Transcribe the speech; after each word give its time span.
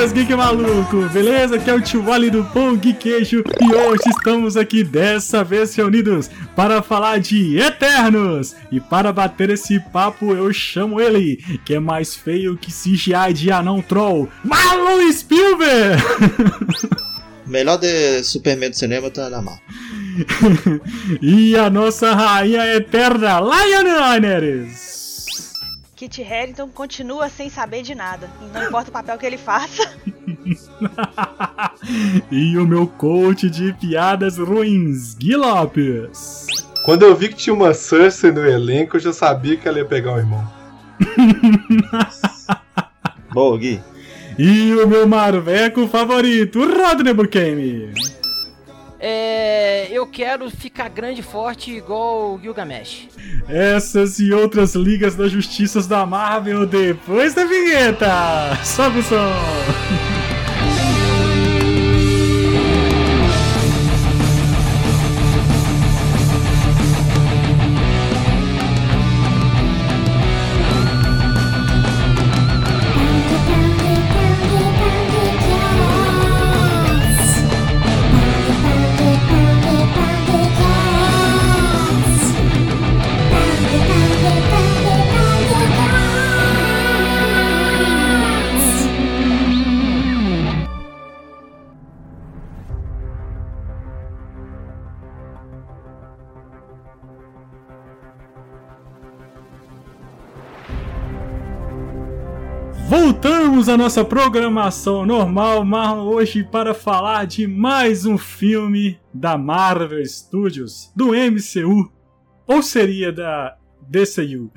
seus 0.00 0.12
geek 0.12 0.34
maluco, 0.34 1.06
beleza? 1.12 1.56
Aqui 1.56 1.68
é 1.68 1.74
o 1.74 1.80
tio 1.80 2.02
Wally 2.02 2.30
do 2.30 2.42
Pão 2.42 2.74
Geek 2.74 2.98
Queijo 2.98 3.44
e 3.60 3.74
hoje 3.74 4.04
estamos 4.08 4.56
aqui 4.56 4.82
dessa 4.82 5.44
vez 5.44 5.74
reunidos 5.74 6.30
para 6.56 6.80
falar 6.80 7.20
de 7.20 7.58
Eternos. 7.58 8.56
E 8.72 8.80
para 8.80 9.12
bater 9.12 9.50
esse 9.50 9.78
papo 9.78 10.32
eu 10.32 10.50
chamo 10.54 10.98
ele, 11.02 11.44
que 11.66 11.74
é 11.74 11.78
mais 11.78 12.14
feio 12.14 12.56
que 12.56 12.72
CGI 12.72 13.34
de 13.34 13.52
anão 13.52 13.82
troll, 13.82 14.26
Marlon 14.42 15.12
Spielberg! 15.12 16.02
Melhor 17.44 17.76
de 17.76 18.24
Superman 18.24 18.70
do 18.70 18.78
cinema 18.78 19.10
tá 19.10 19.28
na 19.28 19.42
mão. 19.42 19.58
e 21.20 21.54
a 21.58 21.68
nossa 21.68 22.14
rainha 22.14 22.74
eterna, 22.74 23.38
Lioners! 23.38 24.99
Kit 26.00 26.22
Harington 26.22 26.70
continua 26.70 27.28
sem 27.28 27.50
saber 27.50 27.82
de 27.82 27.94
nada. 27.94 28.30
Não 28.54 28.64
importa 28.64 28.88
o 28.88 28.92
papel 28.92 29.18
que 29.18 29.26
ele 29.26 29.36
faça. 29.36 29.92
e 32.32 32.56
o 32.56 32.66
meu 32.66 32.86
coach 32.86 33.50
de 33.50 33.74
piadas 33.74 34.38
ruins, 34.38 35.14
Gui 35.14 35.36
Lopes. 35.36 36.46
Quando 36.86 37.02
eu 37.02 37.14
vi 37.14 37.28
que 37.28 37.34
tinha 37.34 37.52
uma 37.52 37.74
Cersei 37.74 38.32
no 38.32 38.46
elenco, 38.46 38.96
eu 38.96 39.00
já 39.00 39.12
sabia 39.12 39.58
que 39.58 39.68
ela 39.68 39.76
ia 39.76 39.84
pegar 39.84 40.14
o 40.14 40.18
irmão. 40.18 40.50
Boa, 43.30 43.58
Gui. 43.58 43.78
E 44.38 44.72
o 44.76 44.88
meu 44.88 45.06
marveco 45.06 45.86
favorito, 45.86 46.60
Rodney 46.60 47.12
Burkame. 47.12 47.92
É, 49.02 49.88
eu 49.90 50.06
quero 50.06 50.50
ficar 50.50 50.90
grande 50.90 51.20
e 51.20 51.24
forte 51.24 51.70
igual 51.70 52.34
o 52.34 52.38
Gilgamesh. 52.38 53.08
Essas 53.48 54.18
e 54.18 54.30
outras 54.30 54.74
ligas 54.74 55.14
da 55.14 55.26
justiça 55.26 55.80
da 55.88 56.04
Marvel 56.04 56.66
depois 56.66 57.32
da 57.32 57.44
vinheta. 57.46 58.06
Sobe 58.62 58.98
o 58.98 59.02
som. 59.02 60.09
Voltamos 103.02 103.66
à 103.70 103.78
nossa 103.78 104.04
programação 104.04 105.06
normal, 105.06 105.64
Marlon, 105.64 106.06
hoje 106.06 106.44
para 106.44 106.74
falar 106.74 107.26
de 107.26 107.46
mais 107.46 108.04
um 108.04 108.18
filme 108.18 109.00
da 109.12 109.38
Marvel 109.38 110.04
Studios, 110.04 110.92
do 110.94 111.12
MCU, 111.12 111.90
ou 112.46 112.62
seria 112.62 113.10
da 113.10 113.56
DCU? 113.88 114.52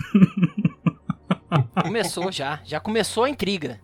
Começou 1.81 2.29
já, 2.33 2.59
já 2.65 2.81
começou 2.81 3.23
a 3.23 3.29
intriga. 3.29 3.79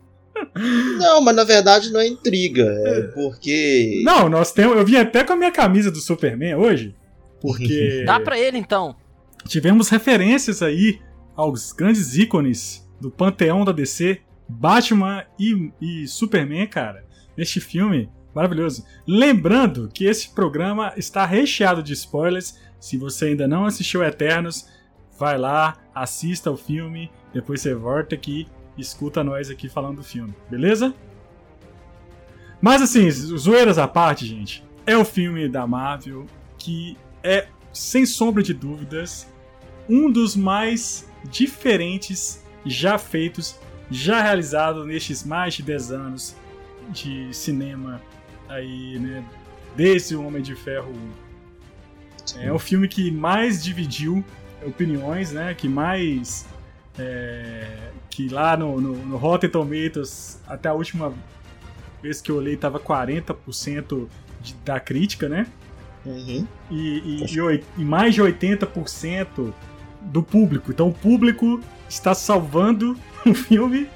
Não, 0.97 1.21
mas 1.21 1.35
na 1.37 1.45
verdade 1.45 1.89
não 1.89 2.01
é 2.01 2.07
intriga, 2.07 2.63
é 2.63 3.01
porque. 3.13 4.01
Não, 4.03 4.27
nós 4.27 4.51
temos. 4.51 4.75
Eu 4.75 4.85
vim 4.85 4.97
até 4.97 5.23
com 5.23 5.33
a 5.33 5.37
minha 5.37 5.53
camisa 5.53 5.89
do 5.89 6.01
Superman 6.01 6.55
hoje, 6.55 6.93
porque. 7.39 8.03
Dá 8.05 8.19
pra 8.19 8.37
ele 8.37 8.57
então. 8.57 8.93
Tivemos 9.47 9.87
referências 9.87 10.61
aí 10.61 10.99
aos 11.33 11.71
grandes 11.71 12.17
ícones 12.17 12.85
do 12.99 13.09
panteão 13.09 13.63
da 13.63 13.71
DC, 13.71 14.19
Batman 14.49 15.23
e, 15.37 15.71
e 15.79 16.07
Superman, 16.07 16.67
cara, 16.67 17.05
neste 17.37 17.61
filme 17.61 18.09
maravilhoso. 18.33 18.83
Lembrando 19.07 19.89
que 19.93 20.05
esse 20.05 20.29
programa 20.33 20.93
está 20.97 21.25
recheado 21.25 21.83
de 21.83 21.93
spoilers. 21.93 22.59
Se 22.79 22.97
você 22.97 23.25
ainda 23.25 23.47
não 23.47 23.65
assistiu 23.65 24.03
Eternos, 24.03 24.67
vai 25.17 25.37
lá, 25.37 25.77
assista 25.93 26.49
o 26.49 26.57
filme, 26.57 27.11
depois 27.33 27.61
você 27.61 27.75
volta 27.75 28.15
aqui 28.15 28.47
e 28.77 28.81
escuta 28.81 29.23
nós 29.23 29.49
aqui 29.49 29.67
falando 29.67 29.97
do 29.97 30.03
filme, 30.03 30.33
beleza? 30.49 30.93
Mas 32.61 32.81
assim, 32.81 33.09
zoeiras 33.11 33.77
à 33.77 33.87
parte, 33.87 34.25
gente, 34.25 34.63
é 34.85 34.97
o 34.97 35.05
filme 35.05 35.47
da 35.47 35.67
Marvel 35.67 36.25
que 36.57 36.97
é, 37.23 37.47
sem 37.73 38.05
sombra 38.05 38.41
de 38.41 38.53
dúvidas, 38.53 39.27
um 39.89 40.11
dos 40.11 40.35
mais 40.35 41.09
diferentes 41.29 42.43
já 42.65 42.97
feitos 42.97 43.59
já 43.89 44.21
realizado 44.21 44.85
nestes 44.85 45.23
mais 45.23 45.53
de 45.55 45.63
10 45.63 45.91
anos 45.91 46.35
de 46.89 47.33
cinema 47.33 48.01
aí, 48.47 48.99
né? 48.99 49.23
Desde 49.75 50.15
o 50.15 50.25
Homem 50.25 50.41
de 50.41 50.55
Ferro 50.55 50.91
1. 52.35 52.41
É 52.41 52.51
o 52.51 52.59
filme 52.59 52.87
que 52.87 53.09
mais 53.11 53.63
dividiu 53.63 54.23
opiniões, 54.65 55.31
né? 55.31 55.53
Que 55.53 55.67
mais. 55.67 56.47
É, 56.97 57.91
que 58.09 58.27
lá 58.27 58.57
no, 58.57 58.79
no, 58.81 58.93
no 58.93 59.17
Rotten 59.17 59.49
Tomatoes, 59.49 60.39
até 60.47 60.69
a 60.69 60.73
última 60.73 61.13
vez 62.01 62.21
que 62.21 62.29
eu 62.29 62.37
olhei, 62.37 62.57
tava 62.57 62.79
40% 62.79 64.07
de, 64.41 64.53
da 64.65 64.79
crítica, 64.79 65.29
né? 65.29 65.47
Uhum. 66.05 66.45
E, 66.69 67.23
e, 67.23 67.25
e, 67.25 67.63
e 67.77 67.85
mais 67.85 68.13
de 68.13 68.21
80% 68.21 69.53
do 70.01 70.23
público. 70.23 70.71
Então 70.71 70.89
o 70.89 70.93
público 70.93 71.59
está 71.87 72.13
salvando 72.13 72.97
o 73.25 73.33
filme 73.35 73.87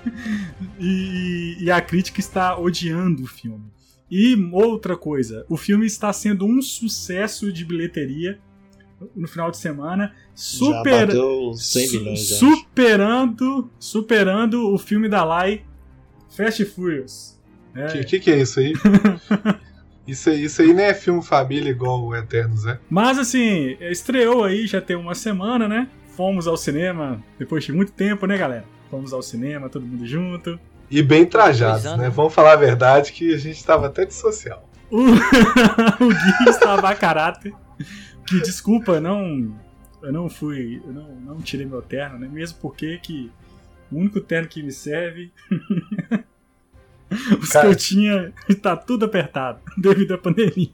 e, 0.79 1.57
e, 1.59 1.71
a 1.71 1.81
crítica 1.81 2.19
está 2.19 2.57
odiando 2.57 3.23
o 3.23 3.27
filme. 3.27 3.71
E 4.09 4.35
outra 4.51 4.95
coisa, 4.95 5.45
o 5.49 5.57
filme 5.57 5.85
está 5.85 6.11
sendo 6.13 6.45
um 6.45 6.61
sucesso 6.61 7.51
de 7.51 7.65
bilheteria 7.65 8.39
no 9.15 9.27
final 9.27 9.51
de 9.51 9.57
semana, 9.57 10.13
super, 10.33 11.07
milhões, 11.07 11.61
superando, 12.37 13.69
superando 13.79 14.73
o 14.73 14.77
filme 14.77 15.09
da 15.09 15.23
Lai, 15.23 15.65
Fast 16.29 16.63
Furious. 16.65 17.39
O 17.75 17.79
é. 17.79 17.87
que, 17.87 18.03
que, 18.03 18.19
que 18.19 18.31
é 18.31 18.41
isso 18.41 18.59
aí? 18.59 18.73
Isso 20.07 20.29
aí, 20.29 20.43
isso 20.43 20.61
aí 20.61 20.73
nem 20.73 20.85
é 20.85 20.93
filme 20.93 21.23
família 21.23 21.69
igual 21.69 22.03
o 22.03 22.15
Eternos, 22.15 22.65
é? 22.65 22.77
Mas 22.89 23.17
assim, 23.17 23.77
estreou 23.79 24.43
aí 24.43 24.67
já 24.67 24.81
tem 24.81 24.95
uma 24.95 25.15
semana, 25.15 25.67
né? 25.67 25.87
Fomos 26.15 26.45
ao 26.47 26.57
cinema 26.57 27.23
depois 27.39 27.63
de 27.63 27.71
muito 27.71 27.91
tempo, 27.91 28.27
né, 28.27 28.37
galera? 28.37 28.65
Fomos 28.89 29.13
ao 29.13 29.21
cinema, 29.21 29.69
todo 29.69 29.85
mundo 29.85 30.05
junto. 30.05 30.59
E 30.91 31.01
bem 31.01 31.25
trajados, 31.25 31.85
né? 31.97 32.09
Vamos 32.09 32.33
falar 32.33 32.53
a 32.53 32.57
verdade 32.57 33.11
que 33.11 33.33
a 33.33 33.37
gente 33.37 33.57
estava 33.57 33.87
até 33.87 34.05
de 34.05 34.13
social. 34.13 34.69
o 34.91 36.07
Gui 36.07 36.49
estava 36.49 36.89
a 36.89 36.95
caráter. 36.95 37.53
Que 38.27 38.39
desculpa, 38.41 38.99
não. 38.99 39.55
Eu 40.03 40.11
não 40.11 40.29
fui. 40.29 40.81
Eu 40.85 40.93
não, 40.93 41.15
não 41.15 41.41
tirei 41.41 41.65
meu 41.65 41.81
terno, 41.81 42.19
né? 42.19 42.29
Mesmo 42.31 42.59
porque 42.61 42.99
que 42.99 43.31
o 43.91 43.97
único 43.97 44.19
terno 44.19 44.47
que 44.47 44.61
me 44.61 44.71
serve 44.71 45.31
Os 47.41 47.49
Cara... 47.49 47.67
que 47.67 47.73
eu 47.73 47.75
tinha 47.75 48.33
tá 48.61 48.75
tudo 48.75 49.05
apertado 49.05 49.59
devido 49.77 50.13
à 50.13 50.17
pandemia. 50.17 50.69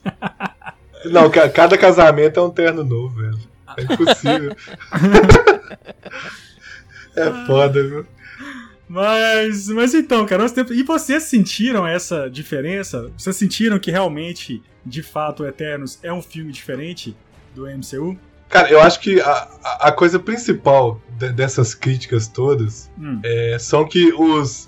Não, 1.06 1.30
cada 1.30 1.77
casamento 1.77 2.39
é 2.39 2.44
um 2.44 2.50
terno 2.50 2.83
novo, 2.83 3.21
velho. 3.21 3.38
É 3.77 3.83
impossível. 3.83 4.56
é 7.15 7.45
foda, 7.45 7.88
viu? 7.88 8.06
Mas, 8.88 9.69
mas 9.69 9.94
então, 9.94 10.25
cara, 10.25 10.50
temos... 10.50 10.71
e 10.71 10.81
vocês 10.81 11.24
sentiram 11.24 11.86
essa 11.86 12.27
diferença? 12.27 13.12
Vocês 13.15 13.36
sentiram 13.36 13.77
que 13.77 13.91
realmente, 13.91 14.63
de 14.83 15.03
fato, 15.03 15.45
Eternos 15.45 16.00
é 16.01 16.12
um 16.12 16.24
filme 16.24 16.51
diferente 16.51 17.15
do 17.53 17.68
MCU? 17.68 18.18
Cara, 18.50 18.71
eu 18.71 18.81
acho 18.81 19.00
que 19.00 19.21
a, 19.21 19.47
a 19.80 19.91
coisa 19.91 20.18
principal 20.18 21.00
de, 21.19 21.31
dessas 21.31 21.75
críticas 21.75 22.27
todas 22.27 22.89
hum. 22.97 23.19
é, 23.24 23.57
são 23.59 23.88
que 23.88 24.12
os, 24.13 24.68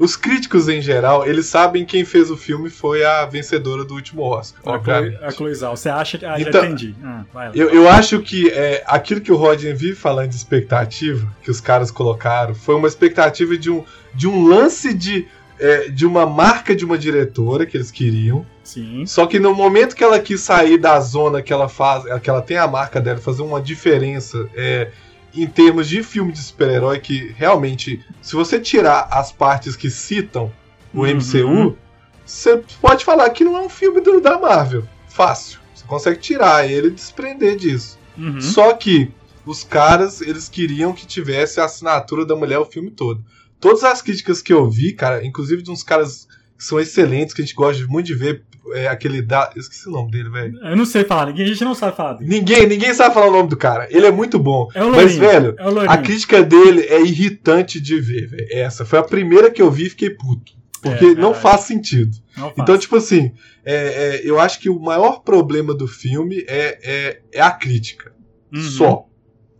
os 0.00 0.16
críticos 0.16 0.66
em 0.66 0.80
geral, 0.80 1.28
eles 1.28 1.44
sabem 1.44 1.84
quem 1.84 2.06
fez 2.06 2.30
o 2.30 2.36
filme 2.36 2.70
foi 2.70 3.04
a 3.04 3.26
vencedora 3.26 3.84
do 3.84 3.94
último 3.94 4.22
Oscar. 4.22 4.62
A 4.64 4.76
obviamente. 4.76 5.22
A 5.22 5.30
Chloe 5.30 5.54
Zhao. 5.54 5.76
Você 5.76 5.90
acha 5.90 6.16
que. 6.16 6.24
Ah, 6.24 6.40
então, 6.40 6.62
já 6.62 6.66
entendi. 6.68 6.94
Ah, 7.04 7.50
eu, 7.54 7.68
eu 7.68 7.86
acho 7.86 8.18
que 8.22 8.48
é, 8.48 8.82
aquilo 8.86 9.20
que 9.20 9.30
o 9.30 9.36
Rodin 9.36 9.74
vive 9.74 9.94
falando 9.94 10.30
de 10.30 10.36
expectativa, 10.36 11.30
que 11.42 11.50
os 11.50 11.60
caras 11.60 11.90
colocaram, 11.90 12.54
foi 12.54 12.76
uma 12.76 12.88
expectativa 12.88 13.58
de 13.58 13.70
um, 13.70 13.84
de 14.14 14.26
um 14.26 14.46
lance 14.46 14.94
de, 14.94 15.28
é, 15.58 15.90
de 15.90 16.06
uma 16.06 16.24
marca 16.24 16.74
de 16.74 16.82
uma 16.82 16.96
diretora 16.96 17.66
que 17.66 17.76
eles 17.76 17.90
queriam. 17.90 18.46
Sim. 18.64 19.04
Só 19.04 19.26
que 19.26 19.38
no 19.38 19.54
momento 19.54 19.94
que 19.94 20.02
ela 20.02 20.18
quis 20.18 20.40
sair 20.40 20.78
da 20.78 20.98
zona 20.98 21.42
que 21.42 21.52
ela 21.52 21.68
faz, 21.68 22.04
que 22.22 22.30
ela 22.30 22.40
tem 22.40 22.56
a 22.56 22.66
marca 22.66 23.02
dela, 23.02 23.18
fazer 23.18 23.42
uma 23.42 23.60
diferença. 23.60 24.48
É, 24.54 24.88
em 25.34 25.46
termos 25.46 25.88
de 25.88 26.02
filme 26.02 26.32
de 26.32 26.38
super-herói 26.38 26.98
que 26.98 27.32
realmente, 27.36 28.04
se 28.20 28.34
você 28.34 28.58
tirar 28.58 29.08
as 29.10 29.30
partes 29.30 29.76
que 29.76 29.90
citam 29.90 30.52
o 30.92 31.02
uhum. 31.02 31.16
MCU, 31.16 31.76
você 32.24 32.62
pode 32.80 33.04
falar 33.04 33.28
que 33.30 33.44
não 33.44 33.56
é 33.56 33.60
um 33.60 33.68
filme 33.68 34.00
do, 34.00 34.20
da 34.20 34.38
Marvel. 34.38 34.86
Fácil. 35.08 35.58
Você 35.74 35.84
consegue 35.86 36.18
tirar 36.18 36.68
ele 36.68 36.88
e 36.88 36.92
desprender 36.92 37.56
disso. 37.56 37.98
Uhum. 38.16 38.40
Só 38.40 38.72
que 38.74 39.12
os 39.44 39.64
caras, 39.64 40.20
eles 40.20 40.48
queriam 40.48 40.92
que 40.92 41.06
tivesse 41.06 41.60
a 41.60 41.64
assinatura 41.64 42.24
da 42.24 42.36
mulher 42.36 42.58
o 42.58 42.64
filme 42.64 42.90
todo. 42.90 43.24
Todas 43.58 43.84
as 43.84 44.00
críticas 44.00 44.40
que 44.40 44.52
eu 44.52 44.68
vi, 44.70 44.92
cara, 44.92 45.24
inclusive 45.24 45.62
de 45.62 45.70
uns 45.70 45.82
caras 45.82 46.26
que 46.56 46.64
são 46.64 46.78
excelentes, 46.78 47.34
que 47.34 47.42
a 47.42 47.44
gente 47.44 47.54
gosta 47.54 47.86
muito 47.86 48.06
de 48.06 48.14
ver, 48.14 48.44
é 48.74 48.88
aquele 48.88 49.22
da. 49.22 49.50
Eu 49.54 49.60
esqueci 49.60 49.88
o 49.88 49.92
nome 49.92 50.10
dele, 50.10 50.30
velho. 50.30 50.58
Eu 50.62 50.76
não 50.76 50.84
sei 50.84 51.04
falar, 51.04 51.26
ninguém, 51.26 51.44
a 51.44 51.48
gente 51.48 51.64
não 51.64 51.74
sabe 51.74 51.96
falar 51.96 52.14
dele. 52.14 52.30
Ninguém, 52.30 52.66
ninguém 52.66 52.94
sabe 52.94 53.14
falar 53.14 53.28
o 53.28 53.32
nome 53.32 53.48
do 53.48 53.56
cara. 53.56 53.88
Ele 53.90 54.06
é 54.06 54.10
muito 54.10 54.38
bom. 54.38 54.68
É 54.74 54.84
o 54.84 54.90
Mas, 54.90 55.16
velho, 55.16 55.56
é 55.58 55.88
a 55.88 55.98
crítica 55.98 56.42
dele 56.42 56.82
é 56.82 57.00
irritante 57.00 57.80
de 57.80 58.00
ver, 58.00 58.28
velho. 58.28 58.46
Essa 58.50 58.84
foi 58.84 58.98
a 58.98 59.02
primeira 59.02 59.50
que 59.50 59.62
eu 59.62 59.70
vi 59.70 59.86
e 59.86 59.90
fiquei 59.90 60.10
puto. 60.10 60.52
Porque 60.82 61.04
é, 61.04 61.14
não 61.14 61.34
faz 61.34 61.62
sentido. 61.62 62.16
Não 62.36 62.44
faz. 62.44 62.54
Então, 62.58 62.78
tipo 62.78 62.96
assim, 62.96 63.32
é, 63.64 63.74
é, 63.74 64.20
eu 64.24 64.40
acho 64.40 64.58
que 64.60 64.70
o 64.70 64.80
maior 64.80 65.20
problema 65.20 65.74
do 65.74 65.86
filme 65.86 66.44
é, 66.48 66.78
é, 66.82 67.20
é 67.32 67.40
a 67.40 67.50
crítica. 67.50 68.12
Uhum. 68.52 68.62
Só. 68.62 69.06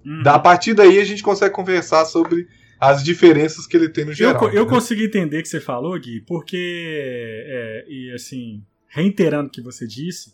Uhum. 0.05 0.23
Da, 0.23 0.35
a 0.35 0.38
partir 0.38 0.73
daí 0.73 0.99
a 0.99 1.05
gente 1.05 1.23
consegue 1.23 1.55
conversar 1.55 2.06
sobre 2.06 2.46
as 2.81 3.05
diferenças 3.05 3.67
que 3.67 3.76
ele 3.76 3.91
tem 3.91 4.06
no 4.06 4.14
geral. 4.14 4.43
Eu, 4.44 4.55
eu 4.55 4.64
né? 4.64 4.70
consegui 4.70 5.05
entender 5.05 5.38
o 5.38 5.43
que 5.43 5.49
você 5.49 5.61
falou, 5.61 5.99
Gui, 6.00 6.23
porque, 6.26 7.44
é, 7.46 7.85
e 7.87 8.12
assim, 8.14 8.62
reiterando 8.90 9.48
o 9.48 9.50
que 9.50 9.62
você 9.62 9.87
disse, 9.87 10.32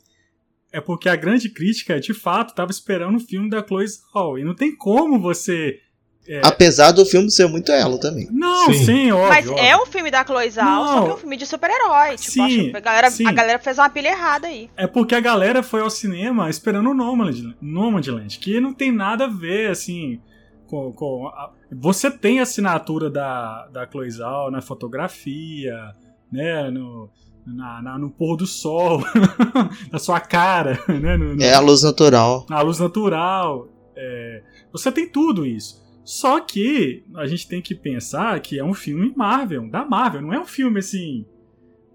é 0.73 0.81
porque 0.81 1.09
a 1.09 1.15
grande 1.17 1.49
crítica, 1.49 2.01
de 2.01 2.13
fato, 2.13 2.51
estava 2.51 2.71
esperando 2.71 3.17
o 3.17 3.21
filme 3.21 3.49
da 3.49 3.65
Chloe 3.65 3.87
Zhao. 3.87 4.39
E 4.39 4.45
não 4.45 4.55
tem 4.55 4.75
como 4.75 5.21
você 5.21 5.81
é. 6.29 6.41
Apesar 6.45 6.91
do 6.91 7.07
filme 7.07 7.31
ser 7.31 7.47
muito 7.47 7.71
ela 7.71 7.99
também. 7.99 8.29
Não, 8.33 8.67
sim, 8.67 8.85
sim 8.85 9.13
óbvio. 9.13 9.29
Mas 9.29 9.49
óbvio. 9.49 9.65
é 9.65 9.77
um 9.77 9.87
filme 9.87 10.11
da 10.11 10.25
Chloe 10.25 10.51
Zhao, 10.51 10.87
só 10.87 11.03
que 11.03 11.11
é 11.11 11.15
um 11.15 11.17
filme 11.17 11.37
de 11.37 11.47
super-herói. 11.47 12.17
Tipo, 12.17 12.33
sim, 12.33 12.73
a, 12.75 12.81
galera, 12.81 13.11
sim. 13.11 13.27
a 13.27 13.33
galera 13.33 13.59
fez 13.59 13.79
uma 13.79 13.89
pilha 13.89 14.09
errada 14.09 14.49
aí. 14.49 14.69
É 14.77 14.87
porque 14.87 15.15
a 15.15 15.21
galera 15.21 15.63
foi 15.63 15.81
ao 15.81 15.91
cinema 15.91 16.51
esperando 16.51 16.91
o 16.91 16.95
Nomadland, 16.95 17.57
Nomadland 17.61 18.39
que 18.39 18.61
não 18.61 18.75
tem 18.75 18.91
nada 18.91 19.27
a 19.27 19.29
ver, 19.29 19.71
assim, 19.71 20.21
com... 20.67 20.93
com 20.93 21.29
a, 21.29 21.53
você 21.71 22.11
tem 22.11 22.41
a 22.41 22.43
assinatura 22.43 23.09
da, 23.09 23.69
da 23.69 23.89
Chloe 23.89 24.11
Zhao 24.11 24.51
na 24.51 24.61
fotografia, 24.61 25.95
né, 26.31 26.71
no... 26.71 27.09
Na, 27.47 27.81
na, 27.81 27.97
no 27.97 28.11
pôr 28.11 28.37
do 28.37 28.47
sol, 28.47 29.05
na 29.93 30.01
sua 30.01 30.19
cara, 30.19 30.83
né? 30.89 31.17
No, 31.17 31.37
no, 31.37 31.43
é 31.43 31.55
a 31.55 31.61
luz 31.61 31.83
natural. 31.83 32.45
A 32.51 32.61
luz 32.61 32.81
natural. 32.81 33.69
É, 33.97 34.43
você 34.73 34.91
tem 34.91 35.09
tudo 35.09 35.47
isso. 35.47 35.81
Só 36.05 36.41
que 36.41 37.05
a 37.17 37.27
gente 37.27 37.49
tem 37.49 37.63
que 37.63 37.75
pensar 37.75 38.39
que 38.41 38.59
é 38.59 38.65
um 38.65 38.75
filme 38.75 39.13
Marvel, 39.17 39.69
da 39.71 39.85
Marvel, 39.85 40.23
não 40.23 40.33
é 40.33 40.39
um 40.39 40.47
filme 40.47 40.79
assim. 40.79 41.25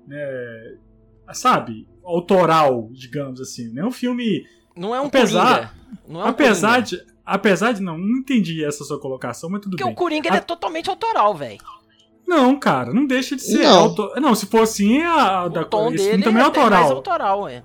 Né, 0.08 0.78
sabe? 1.34 1.88
Autoral, 2.04 2.90
digamos 2.92 3.40
assim. 3.40 3.74
Não 3.74 3.84
é 3.84 3.88
um 3.88 3.92
filme. 3.92 4.46
Não 4.76 4.96
é 4.96 5.02
um 5.02 5.06
apesar, 5.06 5.76
Não 6.08 6.22
é 6.22 6.26
um 6.26 6.28
apesar 6.28 6.84
Coringa. 6.84 7.06
de. 7.06 7.12
Apesar 7.26 7.72
de. 7.74 7.82
Não, 7.82 7.98
não 7.98 8.18
entendi 8.18 8.64
essa 8.66 8.84
sua 8.84 9.00
colocação, 9.00 9.50
mas 9.50 9.62
tudo 9.62 9.72
Porque 9.72 9.84
bem. 9.84 9.94
Porque 9.94 10.04
o 10.04 10.06
Coringa 10.06 10.34
a... 10.34 10.38
é 10.38 10.42
totalmente 10.42 10.90
autoral, 10.90 11.36
velho. 11.36 11.60
Não, 12.32 12.58
cara, 12.58 12.94
não 12.94 13.06
deixa 13.06 13.36
de 13.36 13.42
ser. 13.42 13.64
Não, 13.64 13.80
auto... 13.80 14.10
não 14.16 14.34
se 14.34 14.46
for 14.46 14.62
assim, 14.62 15.04
a, 15.04 15.48
o 15.48 15.50
da 15.50 15.66
tom 15.66 15.92
dele 15.92 16.24
também 16.24 16.42
é 16.42 16.46
autoral. 16.46 16.80
Mais 16.80 16.92
autoral, 16.92 17.48
é. 17.50 17.62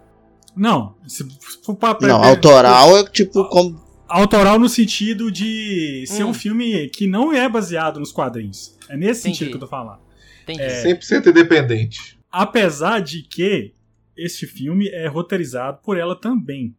Não, 0.56 0.96
se 1.06 1.24
for 1.62 1.76
pra 1.76 1.96
Não, 2.00 2.24
autoral 2.24 2.98
é 2.98 3.04
tipo 3.04 3.48
como 3.48 3.80
autoral 4.08 4.58
no 4.58 4.68
sentido 4.68 5.30
de 5.30 6.04
ser 6.08 6.24
hum. 6.24 6.30
um 6.30 6.34
filme 6.34 6.88
que 6.88 7.06
não 7.06 7.32
é 7.32 7.48
baseado 7.48 8.00
nos 8.00 8.10
quadrinhos. 8.10 8.76
É 8.88 8.96
nesse 8.96 9.20
Entendi. 9.20 9.36
sentido 9.36 9.48
que 9.50 9.54
eu 9.54 9.60
tô 9.60 9.68
falando. 9.68 10.00
Entendi. 10.42 10.62
É, 10.62 10.82
100% 10.82 11.28
independente. 11.28 12.18
Apesar 12.30 13.00
de 13.00 13.22
que 13.22 13.72
este 14.16 14.48
filme 14.48 14.88
é 14.88 15.06
roteirizado 15.06 15.78
por 15.80 15.96
ela 15.96 16.16
também. 16.16 16.74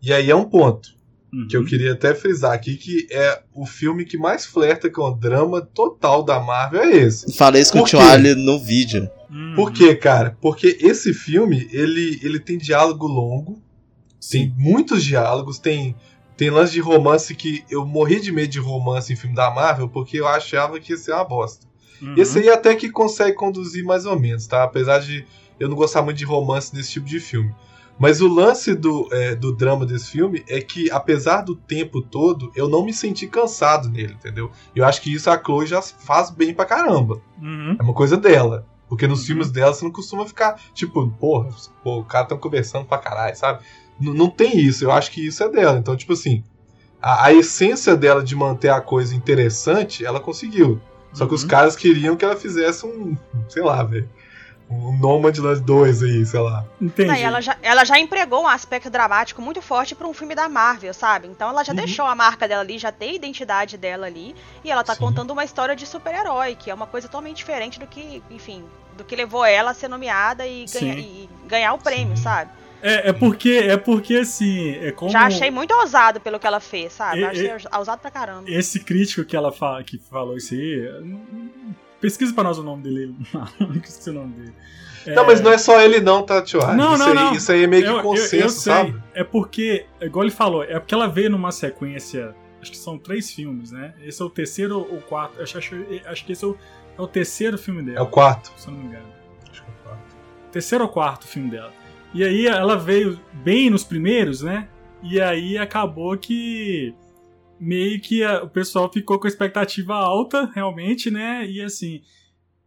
E 0.00 0.14
aí 0.14 0.30
é 0.30 0.34
um 0.34 0.44
ponto 0.44 0.94
uhum. 1.32 1.46
que 1.48 1.56
eu 1.56 1.64
queria 1.64 1.92
até 1.92 2.14
frisar 2.14 2.52
aqui, 2.52 2.76
que 2.76 3.06
é 3.10 3.42
o 3.54 3.64
filme 3.64 4.04
que 4.04 4.18
mais 4.18 4.44
flerta 4.44 4.90
com 4.90 5.02
o 5.02 5.14
drama 5.14 5.60
total 5.60 6.22
da 6.22 6.38
Marvel 6.38 6.82
é 6.82 6.96
esse. 6.96 7.32
Falei 7.32 7.62
isso 7.62 7.72
com 7.72 7.80
o 7.80 7.84
Tio 7.84 7.98
no 8.36 8.58
vídeo. 8.58 9.08
Uhum. 9.30 9.54
Por 9.54 9.72
quê, 9.72 9.94
cara? 9.94 10.36
Porque 10.40 10.76
esse 10.80 11.14
filme, 11.14 11.68
ele, 11.72 12.20
ele 12.22 12.38
tem 12.38 12.58
diálogo 12.58 13.06
longo, 13.06 13.62
Sim. 14.20 14.38
tem 14.38 14.54
muitos 14.58 15.02
diálogos, 15.04 15.58
tem 15.58 15.94
tem 16.34 16.50
lance 16.50 16.72
de 16.72 16.80
romance 16.80 17.34
que 17.34 17.62
eu 17.70 17.86
morri 17.86 18.18
de 18.18 18.32
medo 18.32 18.50
de 18.50 18.58
romance 18.58 19.12
em 19.12 19.16
filme 19.16 19.36
da 19.36 19.50
Marvel 19.50 19.88
porque 19.88 20.18
eu 20.18 20.26
achava 20.26 20.80
que 20.80 20.92
ia 20.92 20.96
ser 20.96 21.12
uma 21.12 21.24
bosta. 21.24 21.66
Uhum. 22.00 22.14
Esse 22.16 22.38
aí 22.38 22.48
até 22.48 22.74
que 22.74 22.90
consegue 22.90 23.36
conduzir 23.36 23.84
mais 23.84 24.06
ou 24.06 24.18
menos, 24.18 24.46
tá? 24.46 24.64
Apesar 24.64 24.98
de 24.98 25.24
eu 25.60 25.68
não 25.68 25.76
gostar 25.76 26.02
muito 26.02 26.16
de 26.16 26.24
romance 26.24 26.74
nesse 26.74 26.90
tipo 26.90 27.06
de 27.06 27.20
filme. 27.20 27.54
Mas 27.98 28.20
o 28.20 28.26
lance 28.26 28.74
do, 28.74 29.08
é, 29.12 29.34
do 29.34 29.54
drama 29.54 29.86
desse 29.86 30.10
filme 30.10 30.44
é 30.48 30.60
que, 30.60 30.90
apesar 30.90 31.42
do 31.42 31.54
tempo 31.54 32.02
todo, 32.02 32.50
eu 32.56 32.68
não 32.68 32.84
me 32.84 32.92
senti 32.92 33.26
cansado 33.26 33.88
nele, 33.88 34.14
entendeu? 34.14 34.50
Eu 34.74 34.84
acho 34.84 35.00
que 35.00 35.12
isso 35.12 35.30
a 35.30 35.38
Chloe 35.38 35.66
já 35.66 35.80
faz 35.80 36.30
bem 36.30 36.52
pra 36.52 36.64
caramba. 36.64 37.20
Uhum. 37.40 37.76
É 37.78 37.82
uma 37.82 37.94
coisa 37.94 38.16
dela. 38.16 38.66
Porque 38.88 39.06
nos 39.06 39.20
uhum. 39.20 39.26
filmes 39.26 39.50
dela 39.50 39.72
você 39.72 39.84
não 39.84 39.92
costuma 39.92 40.26
ficar, 40.26 40.60
tipo, 40.74 41.08
porra, 41.12 41.48
pô, 41.82 42.00
o 42.00 42.04
cara 42.04 42.26
tá 42.26 42.36
conversando 42.36 42.84
pra 42.84 42.98
caralho, 42.98 43.36
sabe? 43.36 43.62
não 44.00 44.28
tem 44.28 44.58
isso. 44.58 44.84
Eu 44.84 44.90
acho 44.90 45.10
que 45.10 45.24
isso 45.24 45.42
é 45.42 45.48
dela. 45.48 45.78
Então, 45.78 45.96
tipo 45.96 46.12
assim, 46.12 46.42
a, 47.00 47.26
a, 47.26 47.32
essência 47.32 47.96
dela 47.96 48.22
de 48.22 48.34
manter 48.34 48.70
a 48.70 48.80
coisa 48.80 49.14
interessante, 49.14 50.04
ela 50.04 50.20
conseguiu. 50.20 50.80
Só 51.12 51.26
que 51.26 51.34
os 51.34 51.42
uhum. 51.42 51.48
caras 51.48 51.76
queriam 51.76 52.16
que 52.16 52.24
ela 52.24 52.36
fizesse 52.36 52.86
um, 52.86 53.16
sei 53.48 53.62
lá, 53.62 53.82
velho. 53.82 54.08
Um 54.72 54.98
Nomadland 54.98 55.60
2 55.60 56.02
aí, 56.02 56.24
sei 56.26 56.40
lá. 56.40 56.64
Entendi. 56.80 57.08
Não, 57.08 57.14
ela, 57.16 57.40
já, 57.40 57.56
ela 57.62 57.84
já 57.84 57.98
empregou 57.98 58.42
um 58.42 58.48
aspecto 58.48 58.90
dramático 58.90 59.42
muito 59.42 59.60
forte 59.60 59.94
para 59.94 60.06
um 60.06 60.14
filme 60.14 60.34
da 60.34 60.48
Marvel, 60.48 60.94
sabe? 60.94 61.28
Então 61.28 61.48
ela 61.48 61.62
já 61.62 61.72
uhum. 61.72 61.76
deixou 61.76 62.06
a 62.06 62.14
marca 62.14 62.48
dela 62.48 62.62
ali, 62.62 62.78
já 62.78 62.90
tem 62.90 63.10
a 63.10 63.14
identidade 63.14 63.76
dela 63.76 64.06
ali. 64.06 64.34
E 64.64 64.70
ela 64.70 64.82
tá 64.82 64.94
Sim. 64.94 65.00
contando 65.00 65.30
uma 65.30 65.44
história 65.44 65.76
de 65.76 65.86
super-herói, 65.86 66.54
que 66.54 66.70
é 66.70 66.74
uma 66.74 66.86
coisa 66.86 67.08
totalmente 67.08 67.36
diferente 67.36 67.78
do 67.78 67.86
que, 67.86 68.22
enfim, 68.30 68.64
do 68.96 69.04
que 69.04 69.14
levou 69.14 69.44
ela 69.44 69.70
a 69.70 69.74
ser 69.74 69.88
nomeada 69.88 70.46
e, 70.46 70.64
ganha, 70.72 70.98
e 70.98 71.28
ganhar 71.46 71.74
o 71.74 71.78
prêmio, 71.78 72.16
Sim. 72.16 72.22
sabe? 72.22 72.50
É, 72.82 73.10
é 73.10 73.12
porque, 73.12 73.62
é 73.64 73.76
porque 73.76 74.16
assim, 74.16 74.70
é 74.70 74.90
como... 74.90 75.10
Já 75.10 75.26
achei 75.26 75.52
muito 75.52 75.72
ousado 75.72 76.20
pelo 76.20 76.40
que 76.40 76.46
ela 76.46 76.58
fez, 76.58 76.92
sabe? 76.92 77.22
É, 77.22 77.26
achei 77.26 77.48
é, 77.48 77.56
ousado 77.78 78.00
pra 78.00 78.10
caramba. 78.10 78.50
Esse 78.50 78.80
crítico 78.80 79.24
que 79.24 79.36
ela 79.36 79.52
fala, 79.52 79.84
que 79.84 79.98
falou 79.98 80.36
isso 80.36 80.52
aí, 80.52 80.90
pesquisa 82.02 82.34
pra 82.34 82.42
nós 82.44 82.58
o 82.58 82.62
nome 82.62 82.82
dele, 82.82 83.14
não 83.58 83.72
esqueci 83.76 84.10
o 84.10 84.12
nome 84.12 84.34
dele. 84.34 84.54
Não, 85.06 85.26
mas 85.26 85.40
não 85.40 85.52
é 85.52 85.58
só 85.58 85.80
ele 85.80 86.00
não, 86.00 86.22
tá, 86.22 86.42
tio? 86.42 86.60
Não, 86.74 86.94
isso 86.94 86.98
não, 86.98 87.06
aí, 87.08 87.14
não. 87.14 87.32
Isso 87.32 87.52
aí 87.52 87.64
é 87.64 87.66
meio 87.66 87.84
que 87.84 87.90
eu, 87.90 88.02
consenso, 88.02 88.34
eu, 88.34 88.42
eu 88.42 88.48
sabe? 88.50 89.02
É 89.14 89.24
porque, 89.24 89.86
igual 90.00 90.24
ele 90.24 90.32
falou, 90.32 90.62
é 90.62 90.78
porque 90.78 90.94
ela 90.94 91.08
veio 91.08 91.30
numa 91.30 91.50
sequência, 91.50 92.34
acho 92.60 92.70
que 92.70 92.76
são 92.76 92.98
três 92.98 93.30
filmes, 93.30 93.72
né? 93.72 93.94
Esse 94.04 94.20
é 94.20 94.24
o 94.24 94.30
terceiro 94.30 94.78
ou 94.78 95.00
quarto, 95.00 95.40
acho, 95.42 95.58
acho, 95.58 95.74
acho 96.06 96.24
que 96.24 96.32
esse 96.32 96.44
é 96.44 96.48
o, 96.48 96.56
é 96.98 97.02
o 97.02 97.06
terceiro 97.06 97.56
filme 97.56 97.82
dela. 97.82 97.98
É 97.98 98.02
o 98.02 98.06
quarto. 98.06 98.52
Se 98.56 98.68
eu 98.68 98.74
não 98.74 98.80
me 98.80 98.86
engano. 98.86 99.06
Acho 99.50 99.62
que 99.62 99.70
é 99.70 99.72
o 99.72 99.88
quarto. 99.88 100.16
Terceiro 100.52 100.84
ou 100.84 100.90
quarto 100.90 101.26
filme 101.26 101.50
dela. 101.50 101.72
E 102.14 102.22
aí 102.22 102.46
ela 102.46 102.76
veio 102.76 103.18
bem 103.32 103.70
nos 103.70 103.82
primeiros, 103.82 104.42
né? 104.42 104.68
E 105.02 105.20
aí 105.20 105.58
acabou 105.58 106.16
que 106.16 106.94
meio 107.62 108.00
que 108.00 108.24
a, 108.24 108.42
o 108.42 108.50
pessoal 108.50 108.92
ficou 108.92 109.20
com 109.20 109.26
a 109.26 109.30
expectativa 109.30 109.94
alta, 109.94 110.50
realmente, 110.52 111.10
né? 111.10 111.48
E 111.48 111.62
assim, 111.62 112.02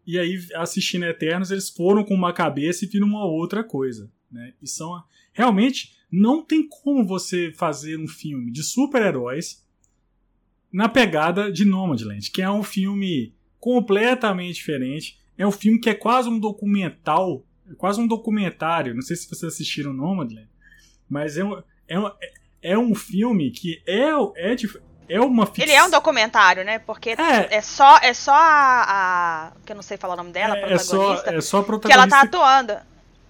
e 0.07 0.17
aí 0.17 0.39
assistindo 0.55 1.03
Eternos, 1.03 1.51
eles 1.51 1.69
foram 1.69 2.03
com 2.03 2.13
uma 2.13 2.31
cabeça 2.31 2.85
e 2.85 2.87
viram 2.87 3.05
uma 3.05 3.25
outra 3.25 3.61
coisa, 3.61 4.09
né? 4.31 4.53
E 4.61 4.67
são 4.67 5.03
realmente 5.33 5.93
não 6.09 6.41
tem 6.41 6.65
como 6.67 7.05
você 7.05 7.51
fazer 7.51 7.99
um 7.99 8.07
filme 8.07 8.51
de 8.51 8.63
super-heróis 8.63 9.65
na 10.71 10.87
pegada 10.87 11.51
de 11.51 11.65
Nomadland, 11.65 12.31
que 12.31 12.41
é 12.41 12.49
um 12.49 12.63
filme 12.63 13.33
completamente 13.59 14.55
diferente. 14.55 15.19
É 15.37 15.45
um 15.45 15.51
filme 15.51 15.79
que 15.79 15.89
é 15.89 15.93
quase 15.93 16.29
um 16.29 16.39
documental 16.39 17.45
é 17.69 17.73
quase 17.75 17.99
um 17.99 18.07
documentário. 18.07 18.93
Não 18.93 19.01
sei 19.01 19.15
se 19.15 19.27
vocês 19.27 19.53
assistiram 19.53 19.91
Nomadland, 19.91 20.47
mas 21.09 21.35
é 21.35 21.43
um, 21.43 21.61
é 21.87 21.99
um, 21.99 22.11
é 22.61 22.77
um 22.77 22.95
filme 22.95 23.51
que 23.51 23.81
é, 23.85 24.09
é, 24.35 24.55
é 25.07 25.19
uma 25.19 25.45
ficção. 25.45 25.63
Ele 25.63 25.73
é 25.73 25.83
um 25.83 25.89
documentário, 25.89 26.63
né? 26.63 26.79
Porque 26.79 27.11
é, 27.11 27.55
é 27.57 27.61
só, 27.61 27.97
é 27.97 28.13
só 28.13 28.33
a, 28.33 28.83
a, 28.87 29.51
Que 29.65 29.71
eu 29.71 29.75
não 29.75 29.83
sei 29.83 29.97
falar 29.97 30.13
o 30.13 30.17
nome 30.17 30.31
dela, 30.31 30.55
é, 30.55 30.63
a 30.63 30.67
protagonista. 30.67 30.95
É 30.95 31.31
só, 31.31 31.37
é 31.37 31.41
só 31.41 31.57
a 31.59 31.63
protagonista. 31.63 31.87
Que 31.87 31.93
ela 31.93 32.07
tá 32.07 32.21
atuando. 32.21 32.73